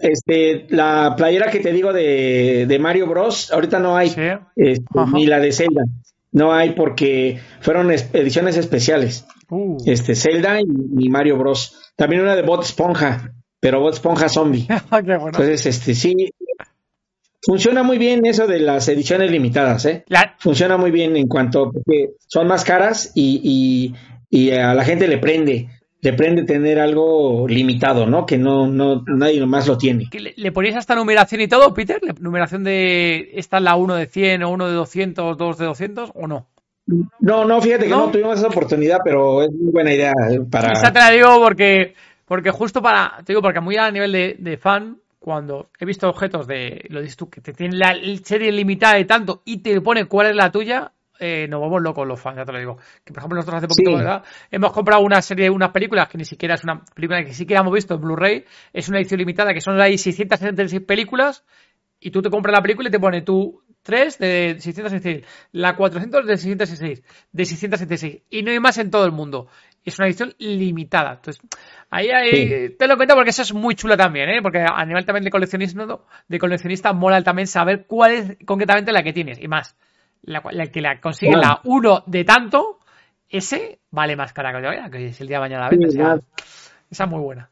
Este, 0.00 0.66
la 0.70 1.14
playera 1.16 1.50
que 1.50 1.60
te 1.60 1.72
digo 1.72 1.92
de, 1.92 2.66
de 2.66 2.78
Mario 2.80 3.06
Bros, 3.06 3.52
ahorita 3.52 3.78
no 3.78 3.96
hay, 3.96 4.08
este, 4.56 4.84
ni 5.12 5.26
la 5.26 5.38
de 5.38 5.52
Zelda. 5.52 5.84
No 6.32 6.52
hay 6.52 6.70
porque 6.70 7.38
fueron 7.60 7.90
ediciones 7.90 8.56
especiales. 8.56 9.26
Uh. 9.48 9.76
Este, 9.86 10.16
Zelda 10.16 10.60
y, 10.60 11.08
Mario 11.08 11.36
Bros. 11.36 11.92
También 11.94 12.22
una 12.22 12.34
de 12.34 12.42
Bot 12.42 12.64
Esponja, 12.64 13.32
pero 13.62 13.78
Bot 13.78 13.94
Esponja 13.94 14.28
Zombie. 14.28 14.66
Entonces, 14.90 15.66
este, 15.66 15.94
sí, 15.94 16.34
funciona 17.40 17.84
muy 17.84 17.96
bien 17.96 18.26
eso 18.26 18.48
de 18.48 18.58
las 18.58 18.88
ediciones 18.88 19.30
limitadas, 19.30 19.86
¿eh? 19.86 20.04
Funciona 20.40 20.76
muy 20.76 20.90
bien 20.90 21.16
en 21.16 21.28
cuanto 21.28 21.70
porque 21.70 22.14
son 22.26 22.48
más 22.48 22.64
caras 22.64 23.12
y, 23.14 23.94
y, 24.28 24.50
a 24.50 24.74
la 24.74 24.84
gente 24.84 25.06
le 25.06 25.18
prende 25.18 25.68
le 26.00 26.12
prende 26.14 26.42
tener 26.42 26.80
algo 26.80 27.46
limitado, 27.46 28.06
¿no? 28.06 28.26
Que 28.26 28.36
no, 28.36 28.66
no 28.66 29.04
nadie 29.06 29.46
más 29.46 29.68
lo 29.68 29.78
tiene. 29.78 30.08
¿Le, 30.12 30.34
¿Le 30.36 30.50
ponéis 30.50 30.74
hasta 30.74 30.96
numeración 30.96 31.42
y 31.42 31.46
todo, 31.46 31.72
Peter? 31.72 32.00
¿La 32.02 32.12
numeración 32.18 32.64
de 32.64 33.30
esta 33.34 33.58
es 33.58 33.62
la 33.62 33.76
1 33.76 33.94
de 33.94 34.06
100 34.06 34.42
o 34.42 34.50
1 34.50 34.66
de 34.66 34.74
200, 34.74 35.38
2 35.38 35.58
de 35.58 35.64
200 35.66 36.10
o 36.16 36.26
no? 36.26 36.48
No, 37.20 37.44
no, 37.44 37.60
fíjate 37.60 37.84
que 37.84 37.90
no, 37.90 38.10
tuvimos 38.10 38.38
esa 38.38 38.48
oportunidad, 38.48 38.98
pero 39.04 39.44
es 39.44 39.52
muy 39.52 39.70
buena 39.70 39.94
idea 39.94 40.12
para... 40.50 40.72
Esa 40.72 40.92
te 40.92 40.98
la 40.98 41.10
digo 41.10 41.40
porque, 41.40 41.94
porque 42.32 42.50
justo 42.50 42.80
para, 42.80 43.18
te 43.18 43.34
digo, 43.34 43.42
porque 43.42 43.60
muy 43.60 43.76
a 43.76 43.90
nivel 43.90 44.10
de, 44.10 44.36
de 44.38 44.56
fan, 44.56 44.96
cuando 45.18 45.68
he 45.78 45.84
visto 45.84 46.08
objetos 46.08 46.46
de, 46.46 46.86
lo 46.88 47.02
dices 47.02 47.18
tú, 47.18 47.28
que 47.28 47.42
te 47.42 47.52
tienen 47.52 47.78
la 47.78 47.94
serie 48.24 48.50
limitada 48.50 48.94
de 48.94 49.04
tanto 49.04 49.42
y 49.44 49.58
te 49.58 49.78
pone 49.82 50.06
cuál 50.06 50.28
es 50.28 50.34
la 50.34 50.50
tuya, 50.50 50.92
eh, 51.20 51.46
nos 51.46 51.60
vamos 51.60 51.82
locos 51.82 52.08
los 52.08 52.18
fans, 52.18 52.38
ya 52.38 52.46
te 52.46 52.52
lo 52.52 52.58
digo. 52.58 52.78
Que 53.04 53.12
por 53.12 53.18
ejemplo 53.18 53.36
nosotros 53.36 53.58
hace 53.58 53.68
poquito, 53.68 53.98
¿verdad? 53.98 54.22
Hemos 54.50 54.72
comprado 54.72 55.02
una 55.02 55.20
serie, 55.20 55.50
unas 55.50 55.72
películas 55.72 56.08
que 56.08 56.16
ni 56.16 56.24
siquiera 56.24 56.54
es 56.54 56.64
una 56.64 56.82
película 56.94 57.22
que 57.22 57.34
siquiera 57.34 57.60
hemos 57.60 57.74
visto 57.74 57.96
en 57.96 58.00
Blu-ray, 58.00 58.46
es 58.72 58.88
una 58.88 58.96
edición 58.96 59.18
limitada 59.18 59.52
que 59.52 59.60
son 59.60 59.78
ahí 59.78 59.98
666 59.98 60.86
películas 60.86 61.44
y 62.00 62.12
tú 62.12 62.22
te 62.22 62.30
compras 62.30 62.54
la 62.54 62.62
película 62.62 62.88
y 62.88 62.92
te 62.92 62.98
pone 62.98 63.20
tú 63.20 63.62
3 63.82 64.18
de 64.18 64.56
666, 64.58 65.26
la 65.52 65.76
400 65.76 66.26
de 66.26 66.36
666, 66.38 67.02
de 67.30 67.44
666 67.44 68.22
y 68.30 68.42
no 68.42 68.52
hay 68.52 68.58
más 68.58 68.78
en 68.78 68.90
todo 68.90 69.04
el 69.04 69.12
mundo. 69.12 69.48
Es 69.84 69.98
una 69.98 70.06
edición 70.06 70.34
limitada. 70.38 71.14
Entonces, 71.14 71.42
ahí, 71.90 72.08
ahí 72.10 72.76
te 72.78 72.86
lo 72.86 72.96
cuento 72.96 73.14
porque 73.14 73.30
eso 73.30 73.42
es 73.42 73.52
muy 73.52 73.74
chula 73.74 73.96
también, 73.96 74.28
¿eh? 74.28 74.40
Porque 74.42 74.64
a 74.64 74.84
nivel 74.84 75.04
también 75.04 75.24
de 75.24 75.30
coleccionista, 75.30 75.84
de 76.28 76.38
coleccionista 76.38 76.92
mola 76.92 77.22
también 77.22 77.46
saber 77.46 77.86
cuál 77.86 78.12
es 78.12 78.36
concretamente 78.44 78.92
la 78.92 79.02
que 79.02 79.12
tienes 79.12 79.40
y 79.40 79.48
más 79.48 79.76
la, 80.22 80.40
que 80.70 80.80
la 80.80 81.00
consigue 81.00 81.36
la 81.36 81.60
1 81.64 82.04
de 82.06 82.24
tanto, 82.24 82.78
ese 83.28 83.80
vale 83.90 84.16
más 84.16 84.32
cara 84.32 84.52
que 84.52 84.90
que 84.90 85.06
es 85.06 85.20
el 85.20 85.28
día 85.28 85.38
de 85.38 85.40
mañana 85.40 85.68
la 85.70 86.20
esa 86.90 87.04
es 87.04 87.10
muy 87.10 87.20
buena. 87.20 87.48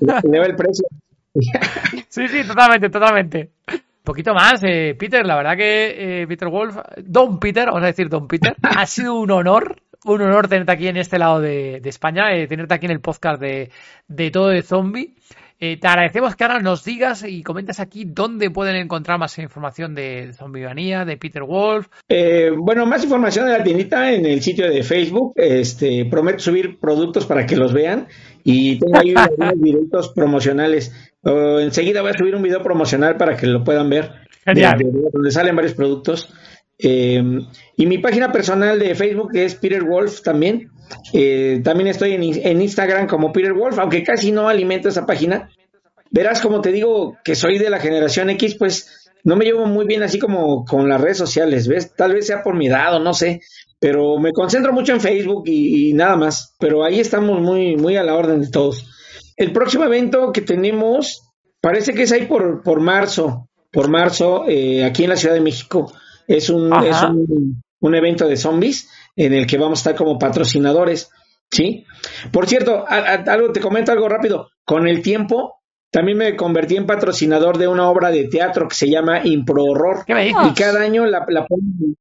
Le 0.00 0.38
el 0.38 0.56
precio. 0.56 0.86
sí, 2.08 2.26
sí, 2.26 2.44
totalmente, 2.44 2.90
totalmente. 2.90 3.50
Un 3.68 4.02
poquito 4.02 4.34
más, 4.34 4.60
eh, 4.64 4.96
Peter, 4.98 5.24
la 5.24 5.36
verdad 5.36 5.56
que 5.56 6.22
eh, 6.22 6.26
Peter 6.26 6.48
Wolf, 6.48 6.76
Don 7.04 7.38
Peter, 7.38 7.66
vamos 7.66 7.84
a 7.84 7.86
decir 7.86 8.08
Don 8.08 8.26
Peter, 8.26 8.56
ha 8.62 8.84
sido 8.86 9.14
un 9.14 9.30
honor, 9.30 9.80
un 10.04 10.22
honor 10.22 10.48
tenerte 10.48 10.72
aquí 10.72 10.88
en 10.88 10.96
este 10.96 11.18
lado 11.18 11.40
de, 11.40 11.80
España, 11.84 12.34
eh, 12.34 12.46
tenerte 12.46 12.74
aquí 12.74 12.86
en 12.86 12.92
el 12.92 13.00
podcast 13.00 13.40
de, 13.40 13.70
de 14.08 14.30
todo 14.30 14.48
de 14.48 14.62
zombie. 14.62 15.14
Eh, 15.62 15.76
te 15.78 15.88
agradecemos 15.88 16.36
que 16.36 16.44
ahora 16.44 16.58
nos 16.58 16.84
digas 16.84 17.22
y 17.22 17.42
comentes 17.42 17.80
aquí 17.80 18.06
dónde 18.06 18.50
pueden 18.50 18.76
encontrar 18.76 19.18
más 19.18 19.38
información 19.38 19.94
de 19.94 20.32
Zombivanía, 20.32 21.04
de 21.04 21.18
Peter 21.18 21.42
Wolf. 21.42 21.86
Eh, 22.08 22.50
bueno, 22.56 22.86
más 22.86 23.04
información 23.04 23.44
de 23.44 23.58
la 23.58 23.62
tiendita 23.62 24.10
en 24.10 24.24
el 24.24 24.40
sitio 24.40 24.70
de 24.70 24.82
Facebook. 24.82 25.34
Este, 25.36 26.06
prometo 26.06 26.38
subir 26.38 26.78
productos 26.78 27.26
para 27.26 27.44
que 27.44 27.56
los 27.56 27.74
vean 27.74 28.08
y 28.42 28.78
tengo 28.78 28.98
ahí 28.98 29.12
unos 29.36 29.60
videitos 29.60 30.08
promocionales. 30.14 30.94
enseguida 31.22 32.00
voy 32.00 32.12
a 32.12 32.16
subir 32.16 32.34
un 32.34 32.42
video 32.42 32.62
promocional 32.62 33.18
para 33.18 33.36
que 33.36 33.46
lo 33.46 33.62
puedan 33.62 33.90
ver. 33.90 34.12
Genial. 34.42 34.78
donde 35.12 35.30
salen 35.30 35.54
varios 35.54 35.74
productos. 35.74 36.32
Eh, 36.82 37.22
y 37.76 37.86
mi 37.86 37.98
página 37.98 38.32
personal 38.32 38.78
de 38.78 38.94
Facebook 38.94 39.30
es 39.34 39.54
Peter 39.54 39.82
Wolf 39.82 40.22
también. 40.22 40.70
Eh, 41.12 41.60
también 41.62 41.88
estoy 41.88 42.12
en, 42.14 42.60
Instagram 42.60 43.06
como 43.06 43.32
Peter 43.32 43.52
Wolf, 43.52 43.78
aunque 43.78 44.02
casi 44.02 44.32
no 44.32 44.48
alimento 44.48 44.88
esa 44.88 45.06
página. 45.06 45.50
Verás, 46.10 46.40
como 46.40 46.60
te 46.60 46.72
digo, 46.72 47.16
que 47.24 47.34
soy 47.34 47.58
de 47.58 47.70
la 47.70 47.78
generación 47.78 48.30
X, 48.30 48.56
pues 48.56 49.10
no 49.22 49.36
me 49.36 49.44
llevo 49.44 49.66
muy 49.66 49.86
bien 49.86 50.02
así 50.02 50.18
como 50.18 50.64
con 50.64 50.88
las 50.88 51.00
redes 51.00 51.18
sociales, 51.18 51.68
¿ves? 51.68 51.94
Tal 51.94 52.14
vez 52.14 52.26
sea 52.26 52.42
por 52.42 52.56
mi 52.56 52.66
edad 52.66 52.96
o 52.96 52.98
no 52.98 53.14
sé, 53.14 53.40
pero 53.78 54.18
me 54.18 54.32
concentro 54.32 54.72
mucho 54.72 54.92
en 54.92 55.00
Facebook 55.00 55.44
y, 55.46 55.92
nada 55.92 56.16
más. 56.16 56.56
Pero 56.58 56.84
ahí 56.84 57.00
estamos 57.00 57.40
muy, 57.40 57.76
muy 57.76 57.96
a 57.96 58.02
la 58.02 58.14
orden 58.14 58.40
de 58.40 58.50
todos. 58.50 58.86
El 59.36 59.52
próximo 59.52 59.84
evento 59.84 60.32
que 60.32 60.40
tenemos 60.40 61.22
parece 61.60 61.94
que 61.94 62.02
es 62.02 62.12
ahí 62.12 62.26
por, 62.26 62.62
por 62.62 62.80
marzo, 62.80 63.48
por 63.70 63.88
marzo, 63.88 64.44
eh, 64.48 64.84
aquí 64.84 65.04
en 65.04 65.10
la 65.10 65.16
Ciudad 65.16 65.34
de 65.34 65.40
México. 65.40 65.92
Es 66.30 66.48
un, 66.48 66.72
es 66.84 67.02
un, 67.02 67.60
un 67.80 67.94
evento 67.94 68.28
de 68.28 68.36
zombies 68.36 68.88
en 69.16 69.32
el 69.32 69.46
que 69.46 69.58
vamos 69.58 69.80
a 69.80 69.80
estar 69.80 69.94
como 69.96 70.18
patrocinadores, 70.18 71.10
¿sí? 71.50 71.84
Por 72.30 72.46
cierto, 72.46 72.84
algo 72.86 73.52
te 73.52 73.60
comento 73.60 73.90
algo 73.90 74.08
rápido. 74.08 74.48
Con 74.64 74.86
el 74.86 75.02
tiempo 75.02 75.60
también 75.90 76.18
me 76.18 76.36
convertí 76.36 76.76
en 76.76 76.86
patrocinador 76.86 77.58
de 77.58 77.66
una 77.66 77.88
obra 77.90 78.10
de 78.10 78.28
teatro 78.28 78.68
que 78.68 78.76
se 78.76 78.88
llama 78.88 79.22
Impro 79.24 79.64
Horror. 79.64 80.04
Y 80.06 80.54
cada 80.54 80.82
año 80.82 81.04
la, 81.06 81.26
ponen, 81.26 81.96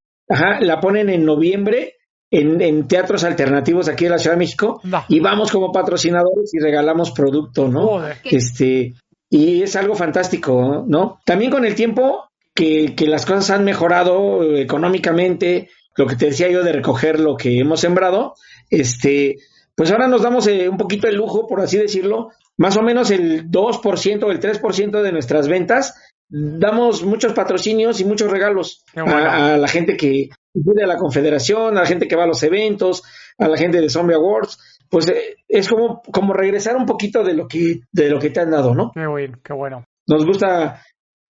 la 0.61 0.80
ponen 0.80 1.09
en 1.09 1.25
noviembre 1.25 1.95
en, 2.30 2.88
teatros 2.88 3.23
alternativos 3.23 3.89
aquí 3.89 4.05
en 4.05 4.11
la 4.11 4.19
Ciudad 4.19 4.36
de 4.36 4.39
México 4.39 4.80
y 5.07 5.19
vamos 5.19 5.51
como 5.51 5.71
patrocinadores 5.71 6.53
y 6.53 6.59
regalamos 6.59 7.11
producto, 7.11 7.67
¿no? 7.67 8.01
Este, 8.23 8.93
y 9.27 9.63
es 9.63 9.75
algo 9.75 9.95
fantástico, 9.95 10.86
¿no? 10.88 11.19
También 11.25 11.49
con 11.49 11.65
el 11.65 11.73
tiempo 11.73 12.28
que, 12.60 12.93
que 12.93 13.07
las 13.07 13.26
cosas 13.26 13.51
han 13.51 13.64
mejorado 13.64 14.43
económicamente, 14.57 15.70
lo 15.95 16.05
que 16.05 16.18
te 16.18 16.26
decía 16.26 16.49
yo 16.49 16.62
de 16.62 16.74
recoger 16.74 17.18
lo 17.18 17.38
que 17.38 17.57
hemos 17.57 17.80
sembrado, 17.80 18.36
este, 18.70 19.38
pues 19.76 19.89
ahora 19.91 20.10
nos 20.10 20.24
damos 20.24 20.45
eh, 20.47 20.68
un 20.68 20.76
poquito 20.76 21.07
el 21.07 21.16
lujo, 21.16 21.47
por 21.47 21.62
así 21.62 21.78
decirlo, 21.78 22.32
más 22.57 22.76
o 22.76 22.82
menos 22.82 23.12
el 23.12 23.49
2% 23.49 24.24
o 24.26 24.32
el 24.32 24.41
3% 24.41 25.01
de 25.01 25.12
nuestras 25.14 25.47
ventas, 25.47 25.95
damos 26.28 27.01
muchos 27.01 27.32
patrocinios 27.32 28.01
y 28.01 28.03
muchos 28.03 28.30
regalos 28.30 28.84
a, 28.93 29.55
la 29.55 29.68
gente 29.70 29.95
que 29.95 30.28
viene 30.53 30.84
a 30.84 30.88
la 30.88 30.97
confederación, 30.97 31.78
a 31.78 31.82
la 31.82 31.88
gente 31.88 32.10
que 32.10 32.18
va 32.18 32.26
a 32.26 32.28
los 32.28 32.43
eventos, 32.43 33.03
a 33.38 33.47
la 33.47 33.55
gente 33.55 33.80
de 33.80 33.89
Zombie 33.89 34.16
Awards, 34.16 34.60
pues 34.89 35.07
eh, 35.07 35.38
es 35.47 35.70
como, 35.70 36.01
como 36.12 36.34
regresar 36.34 36.76
un 36.76 36.86
poquito 36.86 37.24
de 37.24 37.36
lo 37.36 37.47
que, 37.47 37.80
de 37.89 38.10
lo 38.10 38.20
que 38.20 38.32
te 38.32 38.41
han 38.41 38.51
dado, 38.51 38.76
¿no? 38.76 38.91
Qué 38.93 39.07
bueno, 39.07 39.38
qué 39.41 39.53
bueno. 39.53 39.86
Nos 40.07 40.26
gusta 40.26 40.82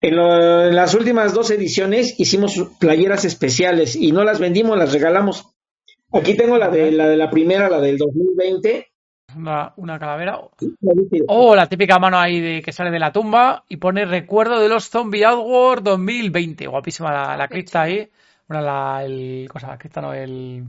en, 0.01 0.75
las 0.75 0.95
últimas 0.95 1.35
dos 1.35 1.51
ediciones 1.51 2.19
hicimos 2.19 2.71
playeras 2.79 3.25
especiales 3.25 3.97
y 3.97 4.13
no 4.13 4.25
las 4.25 4.39
vendimos, 4.39 4.79
las 4.79 4.93
regalamos. 4.93 5.53
Aquí 6.13 6.37
tengo 6.37 6.57
la 6.59 6.69
de 6.69 6.93
la, 6.93 7.09
de 7.09 7.17
la 7.17 7.31
primera, 7.31 7.69
la 7.69 7.81
del 7.81 7.99
2020. 7.99 8.87
Una, 9.37 9.73
una 9.77 9.99
calavera. 9.99 10.41
Oh, 11.27 11.55
la 11.55 11.69
típica 11.69 11.99
mano 11.99 12.19
ahí 12.19 12.41
de 12.41 12.63
que 12.63 12.73
sale 12.73 12.91
de 12.91 12.99
la 12.99 13.13
tumba 13.13 13.65
y 13.69 13.77
pone 13.77 14.05
recuerdo 14.05 14.61
de 14.61 14.69
los 14.69 14.89
Zombie 14.89 15.25
Outward 15.25 15.83
2020. 15.83 16.67
Guapísima 16.69 17.13
la, 17.13 17.37
la 17.37 17.49
cripta 17.49 17.83
ahí. 17.83 18.09
Una, 18.49 18.61
la, 18.61 19.05
el, 19.05 19.49
cosa, 19.51 19.69
la 19.69 19.79
cripta 19.79 20.01
no, 20.01 20.15
el, 20.15 20.65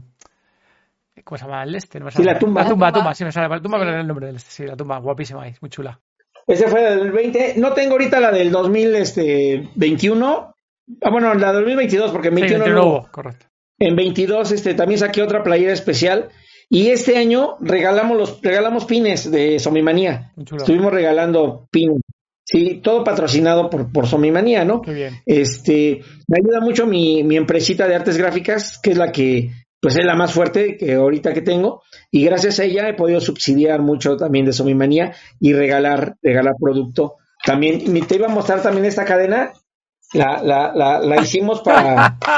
¿Cómo 1.24 1.38
se 1.38 1.44
llama? 1.44 1.62
El 1.62 1.74
este. 1.74 2.00
sí, 2.10 2.22
la 2.22 2.38
tumba. 2.38 2.62
La 2.62 2.68
tumba, 2.68 2.86
la 2.86 2.92
tumba, 2.92 3.14
sí 3.14 3.24
me 3.24 3.32
sale 3.32 3.48
la 3.48 3.60
tumba, 3.60 3.78
pero 3.78 3.98
el 3.98 4.06
nombre 4.06 4.26
del 4.26 4.36
este. 4.36 4.50
Sí, 4.50 4.64
la 4.64 4.76
tumba, 4.76 4.98
guapísima 4.98 5.42
ahí, 5.42 5.54
muy 5.60 5.70
chula. 5.70 6.00
Ese 6.48 6.66
fue 6.66 6.82
del 6.82 6.98
2020. 6.98 7.54
No 7.58 7.74
tengo 7.74 7.92
ahorita 7.92 8.20
la 8.20 8.32
del 8.32 8.50
2021. 8.50 10.54
Ah, 11.02 11.10
bueno, 11.10 11.34
la 11.34 11.52
del 11.52 11.64
2022, 11.64 12.10
porque 12.10 12.28
en 12.28 12.34
21 12.36 12.66
no, 12.68 13.06
correcto. 13.12 13.46
En 13.78 13.94
22 13.94 14.52
este, 14.52 14.74
también 14.74 14.98
saqué 14.98 15.22
otra 15.22 15.42
playera 15.42 15.74
especial. 15.74 16.30
Y 16.70 16.88
este 16.88 17.18
año 17.18 17.56
regalamos 17.60 18.16
los 18.16 18.42
regalamos 18.42 18.86
pines 18.86 19.30
de 19.30 19.58
Somimanía. 19.58 20.32
Estuvimos 20.36 20.92
regalando 20.92 21.68
pines. 21.70 22.00
Sí, 22.44 22.80
todo 22.82 23.04
patrocinado 23.04 23.68
por, 23.68 23.92
por 23.92 24.06
Somimanía, 24.06 24.64
¿no? 24.64 24.80
Qué 24.80 24.94
bien. 24.94 25.14
Este, 25.26 26.00
me 26.26 26.38
ayuda 26.38 26.60
mucho 26.60 26.86
mi, 26.86 27.22
mi 27.22 27.36
empresita 27.36 27.86
de 27.86 27.94
artes 27.94 28.16
gráficas, 28.16 28.80
que 28.82 28.92
es 28.92 28.96
la 28.96 29.12
que 29.12 29.50
pues 29.80 29.96
es 29.96 30.04
la 30.04 30.16
más 30.16 30.32
fuerte 30.32 30.76
que 30.76 30.94
ahorita 30.94 31.32
que 31.32 31.42
tengo 31.42 31.82
y 32.10 32.24
gracias 32.24 32.58
a 32.58 32.64
ella 32.64 32.88
he 32.88 32.94
podido 32.94 33.20
subsidiar 33.20 33.80
mucho 33.80 34.16
también 34.16 34.46
de 34.46 34.52
Somimanía 34.52 35.14
y 35.40 35.52
regalar 35.52 36.16
regalar 36.22 36.54
producto. 36.60 37.16
También 37.44 38.06
te 38.06 38.16
iba 38.16 38.26
a 38.26 38.30
mostrar 38.30 38.62
también 38.62 38.84
esta 38.84 39.04
cadena, 39.04 39.52
la, 40.12 40.42
la, 40.42 40.72
la, 40.74 40.98
la 40.98 41.22
hicimos 41.22 41.60
para 41.62 42.18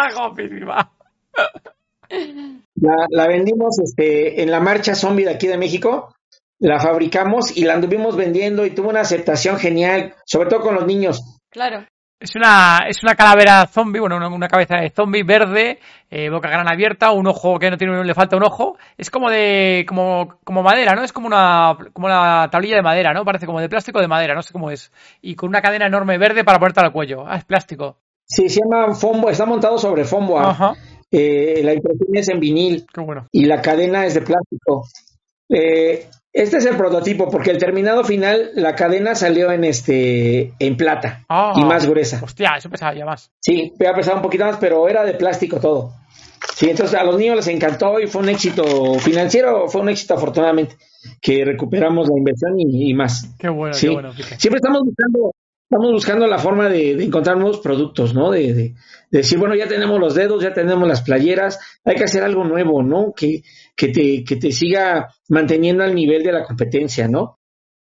La, 2.74 2.95
la 3.11 3.28
vendimos 3.28 3.78
este, 3.78 4.43
en 4.43 4.51
la 4.51 4.61
marcha 4.61 4.95
zombie 4.95 5.24
de 5.24 5.32
aquí 5.32 5.47
de 5.47 5.59
México. 5.59 6.14
La 6.59 6.80
fabricamos 6.80 7.57
y 7.57 7.64
la 7.64 7.74
anduvimos 7.74 8.16
vendiendo 8.16 8.66
y 8.66 8.70
tuvo 8.70 8.91
una 8.91 9.01
aceptación 9.01 9.59
genial, 9.59 10.14
sobre 10.24 10.49
todo 10.49 10.61
con 10.61 10.74
los 10.74 10.86
niños. 10.86 11.41
Claro. 11.51 11.86
Es 12.21 12.37
una, 12.37 12.81
es 12.87 13.03
una 13.03 13.14
calavera 13.14 13.66
zombie, 13.66 13.99
bueno, 13.99 14.18
una, 14.18 14.29
una 14.29 14.47
cabeza 14.47 14.77
de 14.77 14.91
zombie 14.91 15.23
verde, 15.23 15.79
eh, 16.11 16.29
boca 16.29 16.51
gran 16.51 16.71
abierta, 16.71 17.12
un 17.12 17.27
ojo 17.27 17.59
que 17.59 17.71
no 17.71 17.79
tiene, 17.79 18.05
le 18.05 18.14
falta 18.14 18.37
un 18.37 18.45
ojo. 18.45 18.77
Es 18.99 19.11
como 19.11 19.31
de, 19.31 19.87
como, 19.89 20.39
como 20.45 20.62
madera, 20.62 20.95
¿no? 20.95 21.03
Es 21.03 21.14
como 21.14 21.27
una, 21.27 21.79
como 21.95 22.09
una 22.09 22.47
tablilla 22.51 22.77
de 22.77 22.83
madera, 22.83 23.14
¿no? 23.14 23.25
Parece 23.25 23.47
como 23.47 23.59
de 23.59 23.71
plástico 23.71 24.01
de 24.01 24.09
madera, 24.09 24.35
no 24.35 24.43
sé 24.43 24.53
cómo 24.53 24.71
es. 24.71 24.93
Y 25.23 25.35
con 25.35 25.49
una 25.49 25.62
cadena 25.62 25.87
enorme 25.87 26.18
verde 26.18 26.45
para 26.45 26.59
ponerte 26.59 26.81
al 26.81 26.93
cuello. 26.93 27.25
Ah, 27.27 27.37
es 27.39 27.45
plástico. 27.47 27.97
Sí, 28.27 28.51
se 28.51 28.61
llama 28.61 28.95
Fombo, 28.95 29.31
está 29.31 29.47
montado 29.47 29.79
sobre 29.79 30.05
Fombo. 30.05 30.39
Ajá. 30.39 30.75
Eh, 31.11 31.62
la 31.64 31.73
impresión 31.73 32.14
es 32.14 32.29
en 32.29 32.39
vinil 32.39 32.87
Qué 32.93 33.01
bueno. 33.01 33.27
y 33.33 33.47
la 33.47 33.62
cadena 33.62 34.05
es 34.05 34.12
de 34.12 34.21
plástico. 34.21 34.85
Eh, 35.49 36.07
este 36.33 36.59
es 36.59 36.66
el 36.66 36.76
prototipo, 36.76 37.28
porque 37.31 37.51
el 37.51 37.59
terminado 37.59 38.05
final, 38.05 38.51
la 38.55 38.74
cadena 38.74 39.14
salió 39.14 39.51
en 39.51 39.64
este, 39.64 40.53
en 40.59 40.76
plata 40.76 41.24
Ah. 41.28 41.53
y 41.57 41.64
más 41.64 41.87
gruesa. 41.87 42.20
Hostia, 42.22 42.55
eso 42.57 42.70
pesaba 42.70 42.95
ya 42.95 43.05
más. 43.05 43.31
Sí, 43.41 43.72
había 43.81 43.95
pesado 43.95 44.16
un 44.16 44.22
poquito 44.22 44.45
más, 44.45 44.57
pero 44.59 44.89
era 44.89 45.05
de 45.05 45.14
plástico 45.14 45.59
todo. 45.59 45.93
Sí, 46.55 46.70
entonces 46.70 46.99
a 46.99 47.05
los 47.05 47.18
niños 47.18 47.37
les 47.37 47.49
encantó 47.49 48.01
y 48.01 48.07
fue 48.07 48.22
un 48.22 48.28
éxito 48.28 48.95
financiero, 48.99 49.68
fue 49.68 49.81
un 49.83 49.89
éxito 49.91 50.14
afortunadamente, 50.14 50.76
que 51.20 51.45
recuperamos 51.45 52.09
la 52.09 52.16
inversión 52.18 52.53
y, 52.59 52.91
y 52.91 52.95
más. 52.95 53.35
Qué 53.39 53.49
bueno, 53.49 53.74
Sí. 53.74 53.89
qué 53.89 53.93
bueno. 53.93 54.12
Siempre 54.12 54.57
estamos 54.57 54.81
buscando, 54.85 55.33
estamos 55.68 55.93
buscando 55.93 56.26
la 56.26 56.39
forma 56.39 56.68
de, 56.68 56.97
de 56.97 57.05
encontrar 57.05 57.37
nuevos 57.37 57.59
productos, 57.61 58.14
¿no? 58.14 58.31
De, 58.31 58.55
de- 58.55 58.74
de 59.12 59.18
decir, 59.18 59.39
bueno, 59.41 59.57
ya 59.57 59.66
tenemos 59.66 59.99
los 59.99 60.14
dedos, 60.14 60.41
ya 60.43 60.53
tenemos 60.55 60.87
las 60.87 61.03
playeras, 61.03 61.59
hay 61.85 61.97
que 61.97 62.05
hacer 62.05 62.22
algo 62.22 62.45
nuevo, 62.45 62.81
¿no? 62.83 63.12
Que, 63.14 63.43
que 63.81 63.89
te, 63.89 64.22
que 64.24 64.37
te 64.37 64.53
siga 64.53 65.09
manteniendo 65.31 65.83
al 65.83 65.95
nivel 65.95 66.22
de 66.22 66.33
la 66.33 66.45
competencia, 66.45 67.09
¿no? 67.09 67.39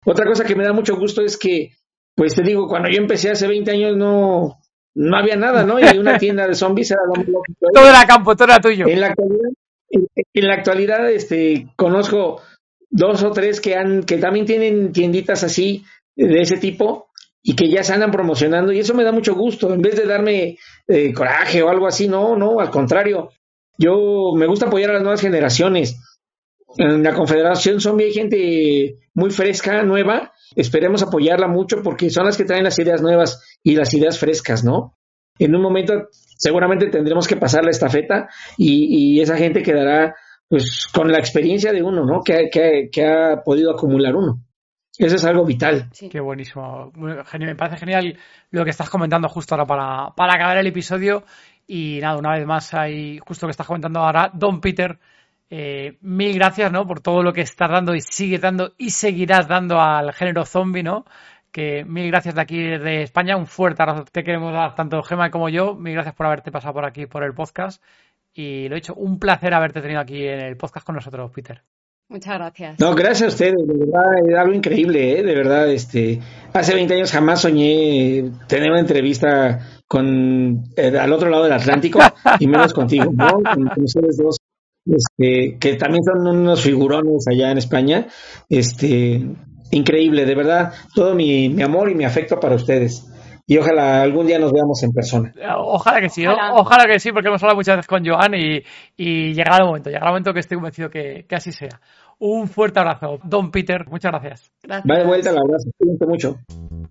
Otra 0.03 0.25
cosa 0.25 0.43
que 0.43 0.55
me 0.55 0.63
da 0.63 0.73
mucho 0.73 0.95
gusto 0.97 1.21
es 1.21 1.37
que, 1.37 1.73
pues 2.15 2.33
te 2.33 2.41
digo, 2.41 2.67
cuando 2.67 2.89
yo 2.89 2.97
empecé 2.97 3.29
hace 3.29 3.47
20 3.47 3.69
años 3.69 3.95
no, 3.95 4.57
no 4.95 5.15
había 5.15 5.35
nada, 5.35 5.63
¿no? 5.63 5.79
Y 5.79 5.95
una 5.95 6.17
tienda 6.17 6.47
de 6.47 6.55
zombies 6.55 6.89
era 6.89 7.01
lo 7.05 7.13
más 7.13 7.27
lógico. 7.27 7.67
Todo 7.71 7.87
era 7.87 8.03
campo, 8.07 8.35
todo 8.35 8.47
era 8.47 8.59
tuyo. 8.59 8.87
En 8.87 8.99
la 8.99 9.07
actualidad, 9.09 9.49
en, 9.91 10.07
en 10.33 10.47
la 10.47 10.53
actualidad 10.55 11.11
este, 11.11 11.67
conozco 11.75 12.41
dos 12.89 13.21
o 13.23 13.29
tres 13.29 13.61
que 13.61 13.75
han, 13.75 14.05
que 14.05 14.17
también 14.17 14.47
tienen 14.47 14.91
tienditas 14.91 15.43
así, 15.43 15.85
de 16.15 16.41
ese 16.41 16.57
tipo, 16.57 17.09
y 17.43 17.55
que 17.55 17.69
ya 17.69 17.83
se 17.83 17.93
andan 17.93 18.09
promocionando, 18.09 18.71
y 18.71 18.79
eso 18.79 18.95
me 18.95 19.03
da 19.03 19.11
mucho 19.11 19.35
gusto, 19.35 19.71
en 19.71 19.83
vez 19.83 19.95
de 19.97 20.07
darme 20.07 20.57
eh, 20.87 21.13
coraje 21.13 21.61
o 21.61 21.69
algo 21.69 21.85
así, 21.85 22.07
no, 22.07 22.35
no, 22.35 22.59
al 22.59 22.71
contrario, 22.71 23.29
yo 23.77 24.31
me 24.35 24.47
gusta 24.47 24.67
apoyar 24.67 24.89
a 24.91 24.93
las 24.93 25.01
nuevas 25.03 25.21
generaciones. 25.21 26.01
En 26.77 27.03
la 27.03 27.13
Confederación 27.13 27.79
Zombie 27.79 28.05
hay 28.07 28.13
gente 28.13 28.95
muy 29.13 29.29
fresca, 29.31 29.83
nueva, 29.83 30.31
esperemos 30.55 31.01
apoyarla 31.03 31.47
mucho 31.47 31.81
porque 31.83 32.09
son 32.09 32.25
las 32.25 32.35
que 32.37 32.43
traen 32.43 32.63
las 32.65 32.77
ideas 32.79 33.01
nuevas 33.01 33.57
y 33.63 33.75
las 33.75 33.93
ideas 33.93 34.19
frescas, 34.19 34.63
¿no? 34.63 34.97
En 35.39 35.55
un 35.55 35.61
momento 35.61 35.93
seguramente 36.37 36.87
tendremos 36.87 37.27
que 37.27 37.37
pasar 37.37 37.63
la 37.63 37.71
estafeta 37.71 38.27
y, 38.57 39.15
y 39.17 39.21
esa 39.21 39.37
gente 39.37 39.63
quedará 39.63 40.15
pues 40.47 40.87
con 40.93 41.11
la 41.11 41.17
experiencia 41.17 41.71
de 41.71 41.81
uno, 41.81 42.05
¿no? 42.05 42.21
Que, 42.23 42.49
que- 42.51 42.89
que 42.91 43.05
ha 43.05 43.41
podido 43.43 43.71
acumular 43.71 44.15
uno. 44.15 44.41
Eso 44.97 45.15
es 45.17 45.25
algo 45.25 45.43
vital. 45.43 45.89
Sí. 45.91 46.07
Qué 46.07 46.19
buenísimo. 46.21 46.91
Muy 46.95 47.13
genial. 47.25 47.51
Me 47.51 47.55
parece 47.55 47.77
genial 47.77 48.17
lo 48.51 48.63
que 48.63 48.69
estás 48.69 48.89
comentando 48.89 49.27
justo 49.27 49.53
ahora 49.55 49.65
para, 49.65 50.09
para 50.15 50.35
acabar 50.35 50.57
el 50.57 50.67
episodio. 50.67 51.23
Y 51.67 51.99
nada, 52.01 52.17
una 52.17 52.33
vez 52.33 52.45
más, 52.45 52.73
hay 52.73 53.19
justo 53.19 53.47
que 53.47 53.51
estás 53.51 53.67
comentando 53.67 53.99
ahora, 53.99 54.29
Don 54.33 54.61
Peter. 54.61 54.99
eh, 55.49 55.97
mil 56.01 56.33
gracias, 56.35 56.71
¿no? 56.71 56.87
Por 56.87 57.01
todo 57.01 57.23
lo 57.23 57.33
que 57.33 57.41
estás 57.41 57.69
dando 57.69 57.95
y 57.95 58.01
sigues 58.01 58.41
dando 58.41 58.73
y 58.77 58.89
seguirás 58.91 59.47
dando 59.47 59.79
al 59.81 60.13
género 60.13 60.45
zombie, 60.45 60.83
¿no? 60.83 61.05
Que 61.51 61.85
mil 61.85 62.07
gracias 62.07 62.35
de 62.35 62.41
aquí 62.41 62.57
de 62.59 63.03
España. 63.03 63.37
Un 63.37 63.47
fuerte 63.47 63.81
abrazo. 63.83 64.05
Te 64.11 64.23
queremos 64.23 64.53
dar 64.53 64.75
tanto 64.75 65.01
Gema 65.03 65.31
como 65.31 65.49
yo. 65.49 65.75
Mil 65.75 65.93
gracias 65.93 66.15
por 66.15 66.25
haberte 66.27 66.51
pasado 66.51 66.73
por 66.73 66.85
aquí, 66.85 67.05
por 67.07 67.23
el 67.23 67.33
podcast. 67.33 67.81
Y 68.33 68.67
lo 68.69 68.75
he 68.75 68.79
hecho, 68.79 68.93
un 68.95 69.19
placer 69.19 69.53
haberte 69.53 69.81
tenido 69.81 70.01
aquí 70.01 70.27
en 70.27 70.41
el 70.41 70.57
podcast 70.57 70.85
con 70.85 70.95
nosotros, 70.95 71.31
Peter. 71.31 71.63
Muchas 72.07 72.35
gracias. 72.35 72.79
No, 72.79 72.93
gracias 72.93 73.23
a 73.23 73.27
ustedes, 73.33 73.55
de 73.65 73.73
verdad, 73.73 74.03
es 74.27 74.37
algo 74.37 74.53
increíble, 74.53 75.19
¿eh? 75.19 75.23
de 75.23 75.35
verdad, 75.35 75.71
este, 75.71 76.19
hace 76.53 76.75
20 76.75 76.93
años 76.93 77.11
jamás 77.11 77.41
soñé 77.41 78.31
tener 78.47 78.69
una 78.69 78.81
entrevista 78.81 79.81
con 79.87 80.65
eh, 80.77 80.97
al 80.99 81.11
otro 81.11 81.29
lado 81.29 81.43
del 81.43 81.53
Atlántico 81.53 81.99
y 82.39 82.47
menos 82.47 82.73
contigo, 82.73 83.11
¿no? 83.11 83.41
Con, 83.41 83.67
con 83.67 83.83
ustedes 83.83 84.17
dos, 84.17 84.37
este, 84.85 85.57
que 85.59 85.75
también 85.75 86.03
son 86.03 86.27
unos 86.27 86.61
figurones 86.61 87.27
allá 87.27 87.49
en 87.49 87.57
España, 87.57 88.07
este, 88.49 89.25
increíble, 89.71 90.25
de 90.25 90.35
verdad, 90.35 90.73
todo 90.93 91.15
mi, 91.15 91.49
mi 91.49 91.63
amor 91.63 91.89
y 91.89 91.95
mi 91.95 92.05
afecto 92.05 92.39
para 92.39 92.55
ustedes. 92.55 93.03
Y 93.47 93.57
ojalá 93.57 94.01
algún 94.01 94.25
día 94.25 94.39
nos 94.39 94.51
veamos 94.51 94.81
en 94.83 94.91
persona. 94.91 95.31
Ojalá 95.57 96.01
que 96.01 96.09
sí, 96.09 96.25
Ojalá. 96.25 96.85
que 96.85 96.99
sí, 96.99 97.11
porque 97.11 97.27
hemos 97.27 97.41
hablado 97.43 97.57
muchas 97.57 97.75
veces 97.77 97.87
con 97.87 98.03
Joan 98.05 98.33
y, 98.33 98.63
y 98.97 99.33
llegará 99.33 99.57
el 99.57 99.65
momento, 99.65 99.89
llegará 99.89 100.07
el 100.07 100.11
momento 100.13 100.33
que 100.33 100.39
estoy 100.39 100.57
convencido 100.57 100.89
que, 100.89 101.25
que 101.29 101.35
así 101.35 101.51
sea. 101.51 101.79
Un 102.17 102.47
fuerte 102.47 102.79
abrazo, 102.79 103.19
Don 103.23 103.51
Peter, 103.51 103.85
muchas 103.87 104.11
gracias. 104.11 104.51
Gracias. 104.63 104.89
Va 104.89 104.99
de 104.99 105.05
vuelta, 105.05 105.31
la 105.31 105.41
abrazo, 105.41 105.69
mucho. 106.07 106.37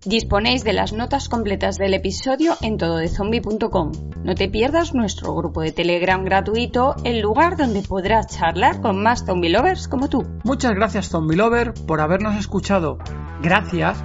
Disponéis 0.04 0.64
de 0.64 0.74
las 0.74 0.92
notas 0.92 1.28
completas 1.28 1.76
del 1.76 1.94
episodio 1.94 2.52
en 2.60 2.76
tododezombie.com. 2.76 3.92
No 4.22 4.34
te 4.34 4.48
pierdas 4.48 4.94
nuestro 4.94 5.34
grupo 5.34 5.62
de 5.62 5.72
Telegram 5.72 6.22
gratuito, 6.24 6.94
el 7.04 7.20
lugar 7.20 7.56
donde 7.56 7.82
podrás 7.82 8.26
charlar 8.26 8.80
con 8.80 9.02
más 9.02 9.24
zombie 9.24 9.48
lovers 9.50 9.88
como 9.88 10.08
tú. 10.08 10.24
Muchas 10.44 10.74
gracias, 10.74 11.08
Zombie 11.08 11.36
Lover, 11.36 11.72
por 11.86 12.00
habernos 12.02 12.36
escuchado. 12.36 12.98
Gracias 13.42 14.04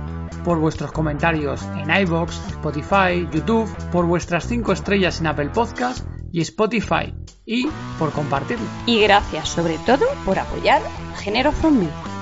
por 0.50 0.58
vuestros 0.58 0.92
comentarios 0.92 1.62
en 1.78 1.96
iBox, 1.96 2.36
Spotify, 2.48 3.30
YouTube, 3.32 3.70
por 3.92 4.08
vuestras 4.08 4.48
5 4.48 4.74
estrellas 4.74 5.20
en 5.20 5.28
Apple 5.28 5.50
Podcast 5.50 6.08
y 6.32 6.42
Spotify 6.42 7.14
y 7.46 7.68
por 8.00 8.12
compartirlo. 8.12 8.66
Y 8.88 9.00
gracias 9.00 9.48
sobre 9.50 9.78
todo 9.78 10.08
por 10.26 10.40
apoyar 10.40 10.82
Género 11.14 11.52
Zombie. 11.52 12.19